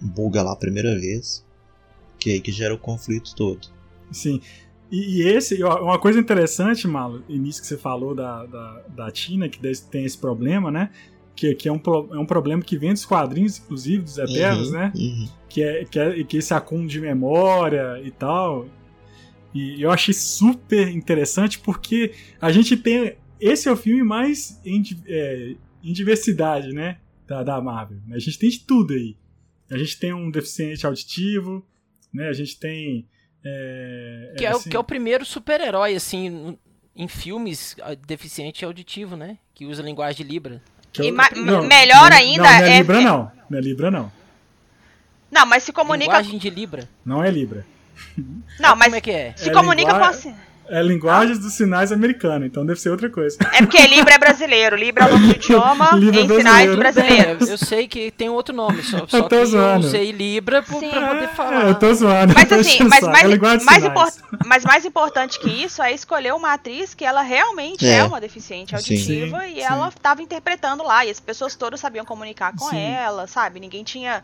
buga 0.00 0.42
lá 0.42 0.54
a 0.54 0.56
primeira 0.56 0.98
vez, 0.98 1.44
que 2.18 2.32
aí 2.32 2.40
que 2.40 2.50
gera 2.50 2.74
o 2.74 2.78
conflito 2.78 3.32
todo. 3.36 3.68
Sim. 4.10 4.40
E, 4.90 5.20
e 5.20 5.28
esse, 5.28 5.62
uma 5.62 6.00
coisa 6.00 6.18
interessante, 6.18 6.88
Malo, 6.88 7.22
início 7.28 7.62
que 7.62 7.68
você 7.68 7.76
falou 7.76 8.12
da, 8.12 8.44
da, 8.44 8.82
da 8.88 9.10
Tina, 9.12 9.48
que 9.48 9.60
tem 9.88 10.04
esse 10.04 10.18
problema, 10.18 10.72
né? 10.72 10.90
Que, 11.36 11.54
que 11.54 11.68
é, 11.68 11.72
um, 11.72 11.80
é 12.10 12.18
um 12.18 12.26
problema 12.26 12.60
que 12.60 12.76
vem 12.76 12.92
dos 12.92 13.04
quadrinhos, 13.04 13.56
inclusive, 13.56 14.02
dos 14.02 14.18
Eternos, 14.18 14.66
uhum, 14.66 14.74
né? 14.74 14.92
Uhum. 14.96 15.28
Que, 15.48 15.62
é, 15.62 15.84
que, 15.84 15.98
é, 16.00 16.24
que 16.24 16.38
esse 16.38 16.52
acúmulo 16.52 16.88
de 16.88 17.00
memória 17.00 18.02
e 18.02 18.10
tal. 18.10 18.66
E 19.54 19.82
eu 19.82 19.90
achei 19.90 20.14
super 20.14 20.88
interessante 20.88 21.58
porque 21.58 22.12
a 22.40 22.50
gente 22.50 22.76
tem. 22.76 23.16
Esse 23.42 23.68
é 23.68 23.72
o 23.72 23.76
filme 23.76 24.04
mais 24.04 24.60
em, 24.64 24.80
é, 25.04 25.56
em 25.82 25.92
diversidade, 25.92 26.72
né? 26.72 26.98
Da, 27.26 27.42
da 27.42 27.60
Marvel. 27.60 27.98
A 28.12 28.18
gente 28.20 28.38
tem 28.38 28.48
de 28.48 28.60
tudo 28.60 28.94
aí. 28.94 29.16
A 29.68 29.76
gente 29.76 29.98
tem 29.98 30.12
um 30.12 30.30
deficiente 30.30 30.86
auditivo, 30.86 31.66
né? 32.14 32.28
A 32.28 32.32
gente 32.32 32.56
tem. 32.56 33.08
É, 33.44 34.34
que, 34.38 34.46
é, 34.46 34.50
assim... 34.50 34.70
que 34.70 34.76
é 34.76 34.78
o 34.78 34.84
primeiro 34.84 35.24
super-herói, 35.24 35.96
assim, 35.96 36.56
em 36.94 37.08
filmes 37.08 37.74
deficiente 38.06 38.64
auditivo, 38.64 39.16
né? 39.16 39.38
Que 39.52 39.66
usa 39.66 39.82
linguagem 39.82 40.24
de 40.24 40.32
Libra. 40.32 40.62
É 40.96 41.02
o... 41.02 41.44
não, 41.44 41.62
melhor 41.64 42.10
não, 42.10 42.16
ainda 42.16 42.42
não, 42.44 42.50
não 42.50 42.66
é, 42.66 42.70
é 42.70 42.78
Libra, 42.78 43.00
não. 43.00 43.32
Não 43.50 43.58
é 43.58 43.60
Libra, 43.60 43.90
não. 43.90 44.12
Não, 45.32 45.46
mas 45.46 45.64
se 45.64 45.72
comunica. 45.72 46.12
Linguagem 46.12 46.38
de 46.38 46.50
Libra. 46.50 46.88
Não 47.04 47.24
é 47.24 47.30
Libra. 47.30 47.66
Não, 48.60 48.76
mas 48.76 48.86
Como 48.86 48.96
é 48.96 49.00
que 49.00 49.10
é? 49.10 49.34
se 49.36 49.48
é 49.48 49.52
comunica 49.52 49.92
com 49.92 50.04
assim. 50.04 50.34
É 50.68 50.82
linguagens 50.82 51.38
dos 51.38 51.52
sinais 51.52 51.92
americana, 51.92 52.46
então 52.46 52.64
deve 52.64 52.80
ser 52.80 52.90
outra 52.90 53.10
coisa. 53.10 53.36
É 53.52 53.58
porque 53.58 53.86
Libra 53.86 54.14
é 54.14 54.18
brasileiro, 54.18 54.76
Libra 54.76 55.04
é 55.04 55.08
o 55.08 55.10
nome 55.12 55.26
do 55.26 55.32
idioma 55.34 55.90
Libra 55.96 56.20
em 56.20 56.28
sinais 56.28 56.74
brasileiros. 56.74 57.48
É, 57.48 57.52
eu 57.52 57.58
sei 57.58 57.88
que 57.88 58.10
tem 58.10 58.28
outro 58.28 58.54
nome, 58.54 58.82
só, 58.82 59.04
só 59.08 59.18
eu 59.18 59.28
que 59.28 59.44
zoando. 59.44 59.84
eu 59.84 59.88
usei 59.88 60.12
Libra 60.12 60.62
pra, 60.62 60.78
pra 60.78 61.08
poder 61.08 61.28
falar. 61.28 61.66
É, 61.66 61.70
eu 61.70 61.74
tô 61.74 61.92
zoando. 61.92 62.34
Mas 62.34 62.52
assim, 62.52 62.84
mas 62.84 63.02
mais, 63.02 63.30
é 63.30 63.88
mais, 63.90 64.22
mas 64.46 64.64
mais 64.64 64.84
importante 64.84 65.38
que 65.38 65.50
isso 65.50 65.82
é 65.82 65.92
escolher 65.92 66.32
uma 66.32 66.54
atriz 66.54 66.94
que 66.94 67.04
ela 67.04 67.22
realmente 67.22 67.86
é, 67.86 67.98
é 67.98 68.04
uma 68.04 68.20
deficiente 68.20 68.74
auditiva 68.74 69.40
sim, 69.40 69.52
e 69.52 69.54
sim. 69.56 69.60
ela 69.60 69.88
estava 69.88 70.22
interpretando 70.22 70.82
lá, 70.82 71.04
e 71.04 71.10
as 71.10 71.20
pessoas 71.20 71.54
todas 71.54 71.80
sabiam 71.80 72.04
comunicar 72.04 72.54
com 72.56 72.70
sim. 72.70 72.78
ela, 72.78 73.26
sabe? 73.26 73.60
Ninguém 73.60 73.84
tinha 73.84 74.22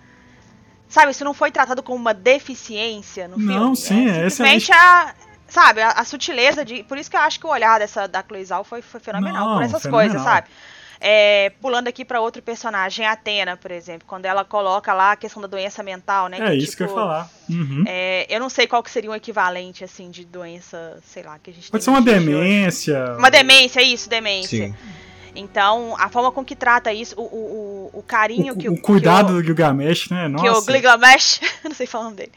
Sabe, 0.89 1.11
isso 1.11 1.23
não 1.23 1.35
foi 1.35 1.51
tratado 1.51 1.83
como 1.83 1.99
uma 1.99 2.15
deficiência 2.15 3.29
no 3.29 3.37
filme. 3.37 3.55
Não, 3.55 3.75
sim, 3.75 4.09
é, 4.09 4.25
é 4.25 4.31
simplesmente 4.31 4.73
a. 4.73 5.15
Sabe, 5.49 5.81
a, 5.81 5.91
a, 5.93 6.05
sutileza 6.05 6.65
de. 6.65 6.83
Por 6.83 6.99
isso 6.99 7.11
que 7.11 7.17
eu 7.17 7.21
acho 7.21 7.41
que 7.41 7.47
o 7.47 7.51
olhar 7.51 7.79
dessa 7.79 8.07
da 8.07 8.23
Cloizal 8.23 8.65
foi, 8.65 8.83
foi 8.83 9.01
fenomenal, 9.01 9.49
não, 9.49 9.55
por 9.55 9.63
essas 9.63 9.83
fenomenal. 9.83 10.11
coisas, 10.11 10.23
sabe? 10.23 10.49
É, 11.01 11.53
pulando 11.61 11.87
aqui 11.87 12.05
para 12.05 12.21
outro 12.21 12.43
personagem, 12.43 13.07
a 13.07 13.13
Atena, 13.13 13.57
por 13.57 13.71
exemplo, 13.71 14.07
quando 14.07 14.27
ela 14.27 14.45
coloca 14.45 14.93
lá 14.93 15.13
a 15.13 15.17
questão 15.17 15.41
da 15.41 15.47
doença 15.47 15.83
mental, 15.83 16.29
né? 16.29 16.39
É, 16.41 16.51
que, 16.51 16.57
isso 16.57 16.73
tipo, 16.73 16.77
que 16.77 16.83
eu 16.83 16.87
ia 16.87 16.89
tipo, 16.89 17.01
falar. 17.01 17.31
Uhum. 17.49 17.85
É, 17.87 18.27
eu 18.29 18.41
não 18.41 18.49
sei 18.49 18.67
qual 18.67 18.83
que 18.83 18.91
seria 18.91 19.11
um 19.11 19.15
equivalente, 19.15 19.85
assim, 19.85 20.11
de 20.11 20.25
doença, 20.25 20.99
sei 21.05 21.23
lá, 21.23 21.39
que 21.39 21.51
a 21.51 21.55
gente 21.55 21.71
Pode 21.71 21.85
ser 21.85 21.91
uma 21.91 22.03
demência. 22.03 23.17
Uma 23.17 23.31
demência, 23.31 23.81
isso, 23.81 24.09
demência. 24.09 24.69
Sim. 24.69 24.75
Então, 25.37 25.95
a 25.97 26.09
forma 26.09 26.33
com 26.33 26.45
que 26.45 26.57
trata 26.57 26.93
isso, 26.93 27.15
o, 27.17 27.23
o, 27.23 27.91
o 28.01 28.03
carinho 28.03 28.55
o, 28.55 28.57
que 28.57 28.69
o. 28.69 28.73
O 28.73 28.81
cuidado 28.81 29.29
que 29.29 29.33
o, 29.35 29.37
do 29.37 29.45
Gilgamesh, 29.45 30.11
né? 30.11 30.27
Nossa. 30.27 30.45
Que 30.45 30.51
o 30.51 30.75
Gilgamesh, 30.75 31.41
não 31.63 31.75
sei 31.75 31.87
falar 31.87 32.03
o 32.03 32.05
nome 32.07 32.17
dele 32.17 32.33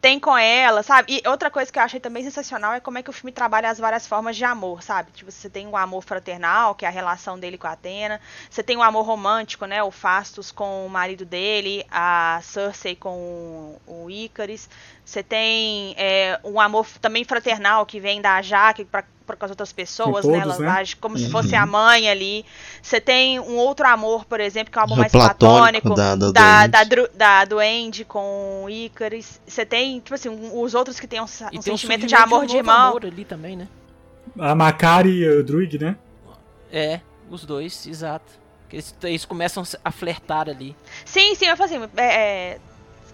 tem 0.00 0.20
com 0.20 0.36
ela, 0.36 0.82
sabe? 0.82 1.20
E 1.24 1.28
outra 1.28 1.50
coisa 1.50 1.72
que 1.72 1.78
eu 1.78 1.82
achei 1.82 1.98
também 1.98 2.22
sensacional 2.22 2.72
é 2.72 2.80
como 2.80 2.98
é 2.98 3.02
que 3.02 3.10
o 3.10 3.12
filme 3.12 3.32
trabalha 3.32 3.68
as 3.68 3.78
várias 3.78 4.06
formas 4.06 4.36
de 4.36 4.44
amor, 4.44 4.82
sabe? 4.82 5.10
Tipo, 5.10 5.30
você 5.30 5.50
tem 5.50 5.66
o 5.66 5.70
um 5.70 5.76
amor 5.76 6.02
fraternal, 6.02 6.74
que 6.74 6.84
é 6.84 6.88
a 6.88 6.90
relação 6.90 7.38
dele 7.38 7.58
com 7.58 7.66
a 7.66 7.72
Atena. 7.72 8.20
Você 8.48 8.62
tem 8.62 8.76
o 8.76 8.80
um 8.80 8.82
amor 8.82 9.04
romântico, 9.04 9.66
né? 9.66 9.82
O 9.82 9.90
Fastos 9.90 10.52
com 10.52 10.86
o 10.86 10.88
marido 10.88 11.24
dele, 11.24 11.84
a 11.90 12.40
Cersei 12.42 12.94
com 12.94 13.76
o 13.86 14.08
Icaris. 14.08 14.68
Você 15.08 15.22
tem 15.22 15.94
é, 15.96 16.38
um 16.44 16.60
amor 16.60 16.86
também 17.00 17.24
fraternal 17.24 17.86
que 17.86 17.98
vem 17.98 18.20
da 18.20 18.42
Jaque 18.42 18.84
para 18.84 19.02
com 19.26 19.44
as 19.44 19.50
outras 19.50 19.72
pessoas, 19.72 20.22
né? 20.26 20.40
todos, 20.42 20.58
né? 20.58 20.66
Ela 20.66 20.74
né? 20.74 20.80
age 20.80 20.96
como 20.96 21.16
uhum. 21.16 21.20
se 21.22 21.30
fosse 21.30 21.54
a 21.54 21.64
mãe 21.64 22.10
ali. 22.10 22.44
Você 22.82 23.00
tem 23.00 23.40
um 23.40 23.56
outro 23.56 23.86
amor, 23.86 24.26
por 24.26 24.38
exemplo, 24.38 24.70
que 24.70 24.78
é 24.78 24.82
um 24.82 24.84
amor 24.84 24.98
mais 24.98 25.10
platônico, 25.10 25.94
platônico 25.94 25.94
da, 25.94 26.14
da, 26.14 26.66
da, 26.66 26.84
da, 26.84 27.08
da 27.14 27.44
Duende 27.46 28.04
com 28.04 28.64
o 28.64 28.68
Icaris. 28.68 29.40
Você 29.46 29.64
tem, 29.64 29.98
tipo 29.98 30.14
assim, 30.14 30.28
os 30.28 30.74
outros 30.74 31.00
que 31.00 31.06
têm 31.06 31.20
um, 31.20 31.24
um 31.24 31.62
sentimento 31.62 32.06
de 32.06 32.14
amor 32.14 32.40
de, 32.40 32.44
um 32.44 32.48
de 32.48 32.56
irmão. 32.58 32.88
Amor 32.88 33.06
ali 33.06 33.24
também, 33.24 33.56
né? 33.56 33.66
A 34.38 34.54
Macari 34.54 35.22
e 35.22 35.38
o 35.38 35.42
Druid, 35.42 35.78
né? 35.78 35.96
É, 36.70 37.00
os 37.30 37.46
dois, 37.46 37.86
exato. 37.86 38.30
Eles, 38.70 38.94
eles 39.02 39.24
começam 39.24 39.62
a 39.82 39.90
flertar 39.90 40.50
ali. 40.50 40.76
Sim, 41.04 41.34
sim, 41.34 41.46
eu 41.46 41.56
falo 41.56 41.70
assim, 41.70 41.88
é, 41.96 42.04
é, 42.04 42.58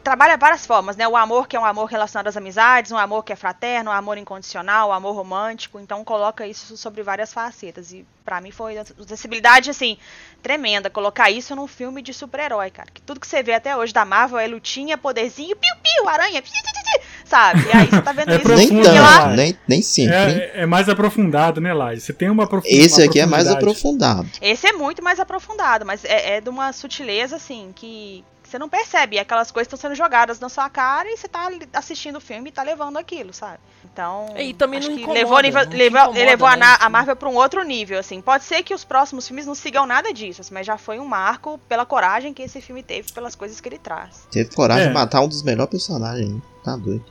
trabalha 0.05 0.37
várias 0.37 0.67
formas, 0.67 0.97
né? 0.97 1.09
O 1.09 1.17
amor 1.17 1.49
que 1.49 1.57
é 1.57 1.61
um 1.61 1.65
amor 1.65 1.87
relacionado 1.87 2.29
às 2.29 2.37
amizades, 2.37 2.93
um 2.93 2.99
amor 2.99 3.25
que 3.25 3.33
é 3.33 3.37
fraterno, 3.37 3.91
um 3.91 3.95
amor 3.95 4.19
incondicional, 4.19 4.91
um 4.91 4.93
amor 4.93 5.17
romântico. 5.17 5.81
Então 5.81 6.05
coloca 6.05 6.47
isso 6.47 6.77
sobre 6.77 7.03
várias 7.03 7.33
facetas. 7.33 7.91
E 7.93 8.07
para 8.25 8.41
mim 8.41 8.51
foi 8.51 8.77
uma 8.77 9.07
sensibilidade, 9.07 9.71
assim, 9.71 9.97
tremenda. 10.43 10.91
Colocar 10.91 11.31
isso 11.31 11.57
num 11.57 11.67
filme 11.67 12.03
de 12.03 12.13
super-herói, 12.13 12.71
cara. 12.71 12.89
Que 12.93 13.01
tudo 13.01 13.19
que 13.19 13.27
você 13.27 13.43
vê 13.43 13.55
até 13.55 13.77
hoje 13.77 13.93
da 13.93 14.05
Marvel 14.05 14.39
é 14.39 14.47
lutinha, 14.47 14.99
poderzinho, 14.99 15.57
piu-piu, 15.57 16.09
aranha, 16.09 16.43
piu, 16.43 16.53
piu, 16.53 16.63
piu, 16.63 17.03
sabe? 17.25 17.67
E 17.67 17.77
aí 17.77 17.87
você 17.87 18.03
tá 18.03 18.13
vendo 18.13 18.33
é 18.33 18.37
isso. 18.37 18.55
Nem 18.55 18.83
tanto, 18.83 19.01
lá... 19.01 19.27
nem, 19.29 19.59
nem 19.67 19.83
sempre. 19.83 20.15
É, 20.15 20.53
é, 20.63 20.67
mais 20.67 20.89
aprofundado, 20.89 21.61
né, 21.61 21.73
Lai? 21.73 21.99
Você 21.99 22.13
tem 22.13 22.29
uma 22.29 22.47
profundidade. 22.47 22.87
Esse 22.87 23.03
aqui 23.03 23.19
é 23.19 23.27
mais 23.27 23.49
aprofundado. 23.49 24.29
Esse 24.41 24.67
é 24.67 24.73
muito 24.73 25.03
mais 25.03 25.19
aprofundado, 25.19 25.87
mas 25.87 26.05
é, 26.05 26.37
é 26.37 26.41
de 26.43 26.51
uma 26.51 26.73
sutileza, 26.73 27.37
assim, 27.37 27.73
que 27.75 28.23
você 28.55 28.59
não 28.59 28.69
percebe. 28.69 29.19
Aquelas 29.19 29.51
coisas 29.51 29.67
estão 29.67 29.79
sendo 29.79 29.97
jogadas 29.97 30.39
na 30.39 30.49
sua 30.49 30.71
cara 30.71 31.09
e 31.09 31.17
você 31.17 31.27
tá 31.27 31.51
assistindo 31.73 32.17
o 32.17 32.21
filme 32.21 32.51
e 32.51 32.53
tá 32.53 32.63
levando 32.63 32.97
aquilo, 32.97 33.33
sabe? 33.33 33.59
Então. 33.85 34.33
E 34.39 34.55
também 34.55 34.79
não 34.79 34.93
incomoda, 34.93 35.13
levou, 35.13 35.41
nível, 35.41 35.61
levou, 35.71 36.01
incomoda, 36.01 36.25
levou 36.25 36.51
né, 36.57 36.67
a, 36.67 36.87
a, 36.87 36.89
Marvel 36.89 37.17
para 37.17 37.29
um 37.29 37.35
outro 37.35 37.65
nível, 37.65 37.99
assim. 37.99 38.21
Pode 38.21 38.45
ser 38.45 38.63
que 38.63 38.73
os 38.73 38.85
próximos 38.85 39.27
filmes 39.27 39.45
não 39.45 39.57
sigam 39.57 39.87
nada 39.87 40.13
disso, 40.13 40.41
assim, 40.41 40.55
mas 40.55 40.67
já 40.67 40.79
foi 40.79 41.01
um 41.01 41.05
marco 41.05 41.59
pela 41.69 41.85
coragem 41.85 42.33
que 42.33 42.43
esse 42.43 42.61
filme 42.61 42.83
teve, 42.83 43.13
pelas 43.13 43.35
coisas 43.35 43.61
que 43.61 43.69
ele 43.69 43.79
traz. 43.79 44.29
Teve 44.31 44.55
coragem 44.55 44.85
é. 44.85 44.89
de 44.89 44.95
matar 44.95 45.21
um 45.21 45.29
dos 45.29 45.43
melhores 45.43 45.71
personagens, 45.71 46.31
hein? 46.31 46.43
Tá 46.63 46.77
doido. 46.77 47.05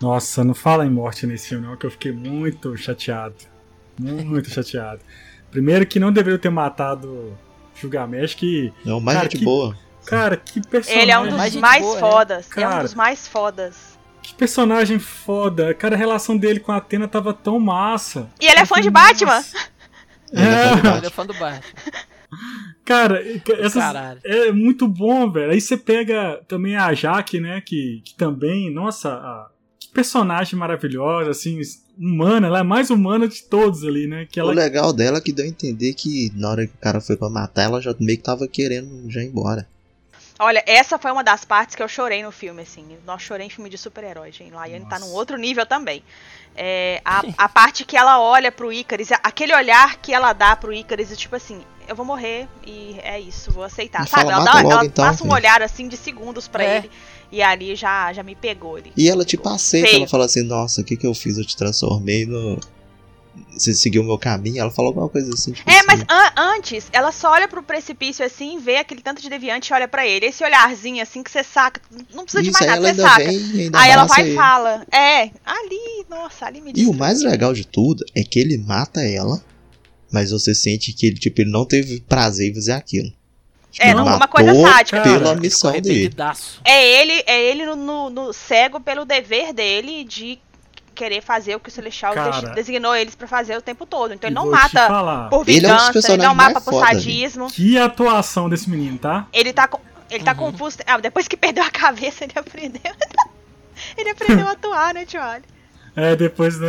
Nossa, 0.00 0.42
não 0.42 0.54
fala 0.54 0.84
em 0.84 0.90
morte 0.90 1.26
nesse 1.26 1.48
filme, 1.48 1.66
não, 1.66 1.76
que 1.76 1.86
eu 1.86 1.90
fiquei 1.90 2.10
muito 2.10 2.76
chateado. 2.76 3.36
Muito 3.98 4.50
chateado. 4.50 5.00
Primeiro 5.50 5.86
que 5.86 6.00
não 6.00 6.12
deveria 6.12 6.38
ter 6.38 6.50
matado 6.50 7.36
Gilgamesh, 7.74 8.34
que. 8.34 8.72
Não, 8.84 9.00
mais 9.00 9.16
cara, 9.16 9.30
gente 9.30 9.38
que, 9.38 9.44
boa. 9.44 9.76
Cara, 10.08 10.38
que 10.38 10.66
personagem. 10.66 11.02
Ele 11.02 11.12
é 11.12 11.18
um 11.18 11.26
dos 11.26 11.36
mais, 11.36 11.56
mais 11.56 11.82
boa, 11.82 11.98
fodas. 11.98 12.46
Cara, 12.48 12.74
é 12.74 12.78
um 12.78 12.82
dos 12.82 12.94
mais 12.94 13.28
fodas. 13.28 13.98
Que 14.22 14.34
personagem 14.34 14.98
foda. 14.98 15.74
Cara, 15.74 15.94
a 15.94 15.98
relação 15.98 16.34
dele 16.34 16.60
com 16.60 16.72
a 16.72 16.78
Atena 16.78 17.06
tava 17.06 17.34
tão 17.34 17.60
massa. 17.60 18.26
E 18.40 18.46
ele 18.46 18.60
é 18.60 18.64
fã 18.64 18.80
de 18.80 18.88
Batman. 18.88 19.44
É. 20.32 20.40
é. 20.40 20.96
Ele 20.96 21.06
é 21.06 21.10
fã 21.10 21.26
do 21.26 21.34
Batman. 21.34 21.62
Cara, 22.84 23.22
essas, 23.58 23.84
é 24.24 24.50
muito 24.50 24.88
bom, 24.88 25.30
velho. 25.30 25.52
Aí 25.52 25.60
você 25.60 25.76
pega 25.76 26.40
também 26.48 26.74
a 26.74 26.92
Jaque, 26.94 27.38
né? 27.38 27.60
Que, 27.60 28.00
que 28.02 28.14
também, 28.14 28.72
nossa, 28.72 29.10
a, 29.10 29.50
que 29.78 29.88
personagem 29.88 30.58
maravilhosa, 30.58 31.30
assim, 31.30 31.60
humana. 31.98 32.46
Ela 32.46 32.60
é 32.60 32.62
mais 32.62 32.88
humana 32.88 33.28
de 33.28 33.42
todos 33.42 33.84
ali, 33.84 34.06
né? 34.06 34.26
Que 34.30 34.40
ela... 34.40 34.52
O 34.52 34.54
legal 34.54 34.90
dela 34.92 35.18
é 35.18 35.20
que 35.20 35.32
deu 35.32 35.44
a 35.44 35.48
entender 35.48 35.92
que 35.92 36.32
na 36.34 36.50
hora 36.50 36.66
que 36.66 36.74
o 36.74 36.78
cara 36.78 37.00
foi 37.00 37.16
pra 37.16 37.28
matar, 37.28 37.64
ela 37.64 37.80
já 37.80 37.94
meio 38.00 38.16
que 38.16 38.24
tava 38.24 38.48
querendo 38.48 39.10
já 39.10 39.22
ir 39.22 39.26
embora. 39.26 39.66
Olha, 40.38 40.62
essa 40.66 40.98
foi 40.98 41.10
uma 41.10 41.24
das 41.24 41.44
partes 41.44 41.74
que 41.74 41.82
eu 41.82 41.88
chorei 41.88 42.22
no 42.22 42.30
filme, 42.30 42.62
assim. 42.62 42.86
Nós 43.04 43.20
chorei 43.22 43.46
em 43.46 43.50
filme 43.50 43.68
de 43.68 43.76
super-herói, 43.76 44.30
gente. 44.30 44.52
Laiane 44.52 44.86
tá 44.86 44.98
num 44.98 45.12
outro 45.12 45.36
nível 45.36 45.66
também. 45.66 46.02
É, 46.54 47.00
a, 47.04 47.22
a, 47.36 47.48
parte 47.48 47.84
que 47.84 47.96
ela 47.96 48.20
olha 48.20 48.50
pro 48.52 48.72
Icaris, 48.72 49.10
aquele 49.22 49.54
olhar 49.54 49.96
que 49.96 50.12
ela 50.12 50.32
dá 50.32 50.54
pro 50.54 50.72
Icaris, 50.72 51.16
tipo 51.16 51.34
assim, 51.34 51.60
eu 51.88 51.96
vou 51.96 52.04
morrer 52.04 52.48
e 52.66 52.98
é 53.02 53.18
isso, 53.18 53.50
vou 53.50 53.64
aceitar, 53.64 54.06
sabe? 54.06 54.30
Fala, 54.30 54.32
ela, 54.32 54.44
dá, 54.44 54.52
logo, 54.54 54.72
ela 54.72 54.84
então, 54.84 55.04
passa 55.04 55.24
um 55.24 55.32
olhar 55.32 55.62
assim 55.62 55.88
de 55.88 55.96
segundos 55.96 56.46
para 56.48 56.64
é. 56.64 56.76
ele 56.78 56.90
e 57.30 57.42
ali 57.42 57.74
já, 57.76 58.12
já 58.12 58.22
me 58.22 58.34
pegou 58.34 58.78
ele. 58.78 58.92
E 58.96 59.08
ela 59.08 59.24
tipo 59.24 59.48
aceita, 59.48 59.88
ela 59.88 60.08
fala 60.08 60.24
assim, 60.24 60.42
nossa, 60.42 60.80
o 60.80 60.84
que 60.84 60.96
que 60.96 61.06
eu 61.06 61.14
fiz? 61.14 61.38
Eu 61.38 61.44
te 61.44 61.56
transformei 61.56 62.26
no 62.26 62.58
você 63.52 63.74
seguiu 63.74 64.02
o 64.02 64.04
meu 64.04 64.18
caminho? 64.18 64.60
Ela 64.60 64.70
falou 64.70 64.90
alguma 64.90 65.08
coisa 65.08 65.32
assim. 65.32 65.52
Tipo 65.52 65.70
é, 65.70 65.78
assim. 65.78 65.86
mas 65.86 66.00
an 66.02 66.32
antes, 66.56 66.88
ela 66.92 67.12
só 67.12 67.32
olha 67.32 67.48
pro 67.48 67.62
precipício 67.62 68.24
assim, 68.24 68.58
vê 68.58 68.76
aquele 68.76 69.02
tanto 69.02 69.20
de 69.20 69.28
deviante 69.28 69.72
e 69.72 69.74
olha 69.74 69.88
para 69.88 70.06
ele. 70.06 70.26
Esse 70.26 70.44
olharzinho 70.44 71.02
assim 71.02 71.22
que 71.22 71.30
você 71.30 71.42
saca, 71.42 71.80
não 72.14 72.24
precisa 72.24 72.42
Isso, 72.42 72.52
de 72.52 72.66
mais 72.66 72.66
nada, 72.66 72.94
você 72.94 73.02
saca. 73.02 73.24
Vem, 73.24 73.70
aí 73.74 73.90
ela 73.90 74.04
vai 74.04 74.30
e 74.30 74.34
fala: 74.34 74.86
É, 74.92 75.30
ali, 75.44 76.06
nossa, 76.08 76.46
ali 76.46 76.60
me 76.60 76.72
E 76.74 76.86
o 76.86 76.92
mais 76.92 77.22
legal 77.22 77.52
de 77.52 77.66
tudo 77.66 78.04
é 78.14 78.22
que 78.22 78.38
ele 78.38 78.58
mata 78.58 79.02
ela, 79.02 79.42
mas 80.10 80.30
você 80.30 80.54
sente 80.54 80.92
que 80.92 81.06
ele, 81.06 81.16
tipo, 81.16 81.40
ele 81.40 81.50
não 81.50 81.64
teve 81.64 82.00
prazer 82.00 82.50
em 82.50 82.54
fazer 82.54 82.72
aquilo. 82.72 83.12
Tipo, 83.70 83.86
é, 83.86 83.94
não, 83.94 84.04
uma 84.04 84.28
coisa 84.28 84.54
sádica. 84.54 85.02
Pela 85.02 85.34
missão 85.34 85.72
dele. 85.80 86.10
É 86.64 87.00
ele, 87.00 87.22
é 87.26 87.50
ele 87.50 87.66
no, 87.66 87.76
no, 87.76 88.10
no, 88.10 88.32
cego 88.32 88.80
pelo 88.80 89.04
dever 89.04 89.52
dele 89.52 90.04
de 90.04 90.38
querer 90.98 91.22
fazer 91.22 91.54
o 91.54 91.60
que 91.60 91.68
o 91.68 91.72
Celestial 91.72 92.12
Cara, 92.12 92.50
designou 92.50 92.94
eles 92.96 93.14
para 93.14 93.28
fazer 93.28 93.56
o 93.56 93.62
tempo 93.62 93.86
todo. 93.86 94.12
Então 94.12 94.28
ele 94.28 94.34
não 94.34 94.50
mata 94.50 95.28
por 95.30 95.44
vingança, 95.44 95.96
ele, 95.98 96.06
é 96.06 96.10
um 96.10 96.14
ele 96.14 96.22
não 96.24 96.34
mata 96.34 96.60
por 96.60 96.74
sadismo. 96.74 97.46
Que 97.46 97.78
atuação 97.78 98.48
desse 98.48 98.68
menino, 98.68 98.98
tá? 98.98 99.28
Ele 99.32 99.52
tá, 99.52 99.70
ele 100.10 100.24
tá 100.24 100.32
uhum. 100.32 100.50
confuso. 100.52 100.78
Ah, 100.84 100.98
depois 100.98 101.28
que 101.28 101.36
perdeu 101.36 101.62
a 101.62 101.70
cabeça, 101.70 102.24
ele 102.24 102.32
aprendeu. 102.34 102.92
ele 103.96 104.10
aprendeu 104.10 104.48
a 104.48 104.50
atuar, 104.50 104.92
né, 104.92 105.04
Tio 105.04 105.20
É, 105.94 106.16
depois, 106.16 106.58
né? 106.58 106.68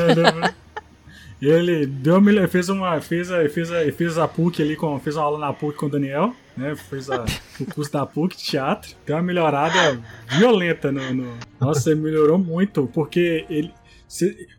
ele 1.42 1.86
deu, 1.86 2.22
fez 2.50 2.70
uma. 2.70 3.00
Fez 3.00 3.32
a, 3.32 3.48
fez 3.50 3.72
a, 3.72 3.92
fez 3.92 4.18
a 4.18 4.28
PUC 4.28 4.62
ali 4.62 4.76
com. 4.76 5.00
Fez 5.00 5.16
uma 5.16 5.26
aula 5.26 5.40
na 5.40 5.54
PUC 5.54 5.78
com 5.78 5.86
o 5.86 5.90
Daniel, 5.90 6.36
né? 6.56 6.76
Fez 6.76 7.10
a, 7.10 7.24
o 7.60 7.66
curso 7.66 7.92
da 7.92 8.06
PUC 8.06 8.36
de 8.36 8.44
teatro. 8.44 8.92
Deu 9.06 9.16
uma 9.16 9.24
melhorada 9.24 10.00
violenta 10.28 10.92
no, 10.92 11.14
no. 11.14 11.38
Nossa, 11.60 11.92
ele 11.92 12.02
melhorou 12.02 12.38
muito, 12.38 12.90
porque 12.94 13.46
ele, 13.50 13.74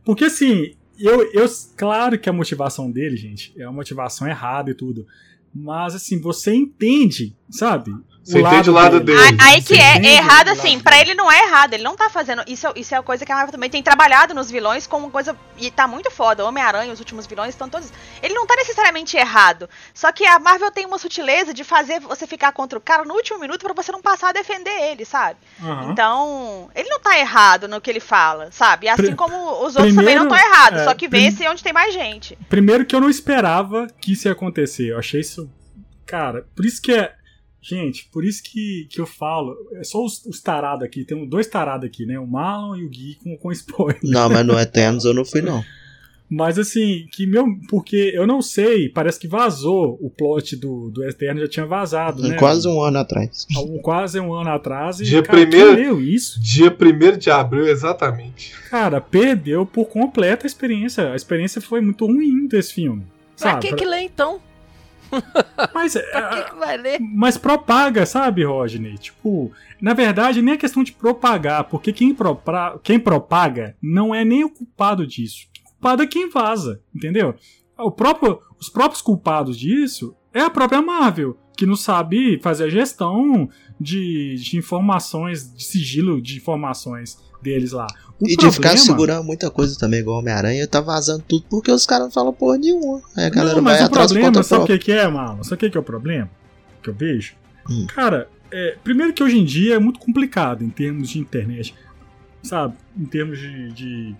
porque 0.05 0.25
assim, 0.25 0.75
eu, 0.99 1.33
eu. 1.33 1.47
Claro 1.77 2.19
que 2.19 2.29
a 2.29 2.33
motivação 2.33 2.91
dele, 2.91 3.17
gente, 3.17 3.53
é 3.57 3.67
uma 3.67 3.77
motivação 3.77 4.29
errada 4.29 4.71
e 4.71 4.75
tudo. 4.75 5.07
Mas 5.55 5.95
assim, 5.95 6.21
você 6.21 6.55
entende, 6.55 7.37
sabe? 7.49 7.93
Você 8.23 8.39
o 8.39 8.47
entende 8.47 8.71
o 8.71 8.73
lado 8.73 9.01
dele. 9.01 9.19
dele. 9.19 9.39
Aí 9.41 9.63
que 9.63 9.75
é, 9.75 9.97
é 9.97 10.17
errado 10.17 10.49
assim, 10.49 10.79
para 10.79 11.01
ele 11.01 11.15
não 11.15 11.31
é 11.31 11.47
errado, 11.47 11.75
ele 11.75 11.83
não 11.83 11.97
tá 11.97 12.11
fazendo. 12.11 12.43
Isso, 12.47 12.67
isso 12.77 12.95
é 12.95 12.99
a 12.99 13.03
coisa 13.03 13.25
que 13.25 13.33
a 13.33 13.35
Marvel 13.35 13.53
também 13.53 13.71
tem 13.71 13.83
trabalhado 13.83 14.35
nos 14.35 14.51
vilões 14.51 14.87
como 14.87 15.07
uma 15.07 15.11
coisa. 15.11 15.37
E 15.59 15.71
tá 15.71 15.87
muito 15.87 16.11
foda. 16.11 16.45
Homem-Aranha, 16.45 16.93
os 16.93 16.99
últimos 16.99 17.27
vilões 17.27 17.51
estão 17.51 17.69
todos. 17.69 17.91
Ele 18.23 18.35
não 18.35 18.47
tá 18.47 18.55
necessariamente 18.57 19.17
errado. 19.17 19.69
Só 19.95 20.13
que 20.13 20.27
a 20.27 20.39
Marvel 20.39 20.71
tem 20.71 20.87
uma 20.87 20.99
sutileza 20.99 21.55
de 21.55 21.65
fazer 21.65 22.01
você 22.01 22.27
ficar 22.27 22.53
contra 22.53 22.79
o 22.79 22.83
cara 22.83 23.05
no 23.05 23.15
último 23.15 23.39
minuto 23.39 23.63
para 23.63 23.75
você 23.75 23.91
não 23.91 24.03
passar 24.03 24.29
a 24.29 24.33
defender 24.33 24.71
ele, 24.91 25.05
sabe? 25.05 25.39
Uhum. 25.61 25.91
Então, 25.91 26.71
ele 26.75 26.89
não 26.89 27.01
tá 27.01 27.19
errado 27.19 27.67
no 27.69 27.81
que 27.81 27.91
ele 27.91 28.01
fala, 28.01 28.51
sabe? 28.51 28.89
Assim 28.89 29.17
como 29.17 29.35
os 29.65 29.77
outros 29.77 29.95
Primeiro, 29.95 29.97
também 29.97 30.17
não 30.17 30.25
estão 30.25 30.39
errados, 30.39 30.81
é, 30.81 30.85
só 30.85 30.95
que 30.95 31.09
vence 31.09 31.49
onde 31.49 31.63
tem 31.63 31.73
mais 31.73 31.95
gente. 31.95 32.39
Primeiro 32.49 32.85
que 32.85 32.95
eu 32.95 33.01
não 33.01 33.11
esperava 33.11 33.87
que 34.01 34.13
isso 34.13 34.29
ia 34.29 34.33
acontecer. 34.33 34.91
Eu 34.91 34.99
achei 34.99 35.21
isso. 35.21 35.51
Cara, 36.07 36.45
por 36.55 36.67
isso 36.67 36.83
que 36.83 36.93
é 36.93 37.15
Gente, 37.63 38.09
por 38.11 38.25
isso 38.25 38.43
que, 38.43 38.87
que 38.89 39.01
eu 39.01 39.07
falo, 39.07 39.55
é 39.75 39.85
só 39.85 40.03
os, 40.03 40.25
os 40.25 40.41
tarados 40.41 40.83
aqui, 40.83 41.05
tem 41.05 41.29
dois 41.29 41.47
tarados 41.47 41.87
aqui, 41.87 42.07
né? 42.07 42.19
O 42.19 42.27
Marlon 42.27 42.77
e 42.77 42.85
o 42.85 42.89
Gui 42.89 43.19
com, 43.23 43.37
com 43.37 43.53
spoiler. 43.53 44.01
Não, 44.03 44.31
mas 44.31 44.47
no 44.47 44.59
Eternos 44.59 45.05
eu 45.05 45.13
não 45.13 45.25
fui, 45.25 45.43
não. 45.43 45.63
Mas 46.31 46.61
assim, 46.61 47.09
que 47.11 47.27
meu. 47.27 47.45
Porque 47.69 48.13
eu 48.15 48.25
não 48.25 48.41
sei, 48.41 48.89
parece 48.89 49.19
que 49.19 49.27
vazou 49.27 49.99
o 50.01 50.09
plot 50.09 50.55
do, 50.55 50.89
do 50.89 51.03
Eterno, 51.03 51.41
já 51.41 51.49
tinha 51.49 51.67
vazado, 51.67 52.23
né? 52.23 52.37
Quase 52.37 52.69
um 52.69 52.81
ano 52.81 52.99
atrás. 52.99 53.49
Um, 53.59 53.79
quase 53.79 54.21
um 54.21 54.33
ano 54.33 54.51
atrás. 54.51 55.01
E, 55.01 55.05
dia 55.05 55.25
cara, 55.25 55.41
primeiro, 55.41 56.01
isso? 56.01 56.41
Dia 56.41 56.71
1 56.71 57.19
de 57.19 57.31
abril, 57.33 57.67
exatamente. 57.67 58.55
Cara, 58.71 59.01
perdeu 59.01 59.67
por 59.67 59.87
completo 59.87 60.47
a 60.47 60.49
experiência. 60.49 61.13
A 61.13 61.17
experiência 61.17 61.61
foi 61.61 61.81
muito 61.81 62.07
ruim 62.07 62.47
desse 62.47 62.75
filme. 62.75 63.05
Pra 63.37 63.59
que, 63.59 63.71
pra... 63.71 63.77
que 63.77 63.85
lê 63.85 64.03
então? 64.03 64.41
Mas, 65.75 65.95
pra 65.95 66.29
que, 66.29 66.51
que 66.51 66.57
vai 66.57 66.77
ler? 66.77 66.99
Mas 67.01 67.37
propaga, 67.37 68.07
sabe, 68.07 68.45
Rodney? 68.45 68.97
Tipo, 68.99 69.53
na 69.81 69.95
verdade, 69.95 70.43
nem 70.43 70.55
é 70.55 70.59
questão 70.59 70.83
de 70.83 70.93
propagar, 70.93 71.65
porque 71.65 71.93
quem, 71.93 72.15
propra, 72.15 72.79
quem 72.83 72.99
propaga 72.99 73.77
não 73.83 74.15
é 74.15 74.25
nem 74.25 74.45
o 74.45 74.51
culpado 74.51 75.07
disso. 75.07 75.47
O 75.65 75.69
culpado 75.71 76.03
é 76.03 76.07
quem 76.07 76.29
vaza, 76.29 76.81
entendeu? 76.95 77.35
O 77.79 77.91
próprio, 77.91 78.41
os 78.59 78.69
próprios 78.69 79.01
culpados 79.01 79.59
disso 79.59 80.15
é 80.33 80.41
a 80.41 80.51
própria 80.51 80.83
Marvel, 80.83 81.37
que 81.57 81.67
não 81.67 81.77
sabe 81.77 82.39
fazer 82.41 82.65
a 82.65 82.71
gestão 82.71 83.49
de, 83.81 84.35
de 84.37 84.57
informações, 84.57 85.55
de 85.55 85.65
sigilo 85.65 86.21
de 86.21 86.37
informações 86.37 87.19
deles 87.43 87.73
lá. 87.73 87.87
O 88.21 88.27
e 88.27 88.35
problema... 88.35 88.51
de 88.51 88.55
ficar 88.55 88.77
segurando 88.77 89.25
muita 89.25 89.51
coisa 89.51 89.79
também, 89.79 90.01
igual 90.01 90.19
Homem-Aranha, 90.19 90.67
tá 90.67 90.81
vazando 90.81 91.25
tudo 91.27 91.45
porque 91.49 91.71
os 91.71 91.87
caras 91.87 92.07
não 92.07 92.13
falam 92.13 92.33
porra 92.33 92.59
nenhuma. 92.59 93.01
Aí 93.17 93.25
a 93.25 93.31
galera 93.31 93.57
não, 93.57 93.63
mas 93.63 93.79
vai 93.79 93.89
o 93.89 93.91
problema, 93.91 94.43
sabe 94.43 94.65
o 94.65 94.67
que, 94.67 94.79
que 94.79 94.93
é, 94.93 95.09
Marlon? 95.09 95.43
Sabe 95.43 95.67
o 95.67 95.71
que, 95.71 95.77
é 95.77 95.81
o 95.81 95.85
problema 95.85 96.31
que 96.83 96.91
eu 96.91 96.95
vejo? 96.95 97.35
Hum. 97.69 97.87
Cara, 97.87 98.29
é, 98.51 98.77
primeiro 98.85 99.13
que 99.13 99.23
hoje 99.23 99.39
em 99.39 99.45
dia 99.45 99.77
é 99.77 99.79
muito 99.79 99.99
complicado 99.99 100.63
em 100.63 100.69
termos 100.69 101.09
de 101.09 101.19
internet, 101.19 101.75
sabe? 102.43 102.75
Em 102.97 103.05
termos 103.07 103.39
de, 103.39 103.73
de 103.73 104.17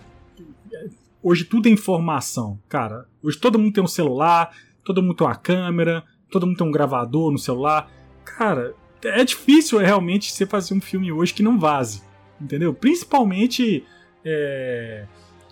hoje 1.23 1.45
tudo 1.45 1.69
é 1.69 1.73
informação, 1.73 2.59
cara. 2.69 3.07
Hoje 3.23 3.39
todo 3.39 3.59
mundo 3.59 3.75
tem 3.75 3.85
um 3.85 3.89
celular, 3.89 4.51
todo 4.85 5.03
mundo 5.03 5.15
tem 5.15 5.27
uma 5.27 5.37
câmera, 5.37 6.05
todo 6.31 6.47
mundo 6.47 6.57
tem 6.57 6.67
um 6.67 6.73
gravador 6.73 7.31
no 7.31 7.39
celular. 7.39 7.91
Cara, 8.25 8.75
é 9.03 9.25
difícil 9.25 9.79
realmente 9.79 10.33
você 10.33 10.47
fazer 10.47 10.73
um 10.73 10.81
filme 10.81 11.13
hoje 11.13 11.35
que 11.35 11.43
não 11.43 11.59
vaze 11.59 12.03
entendeu? 12.41 12.73
Principalmente 12.73 13.85
é, 14.25 15.07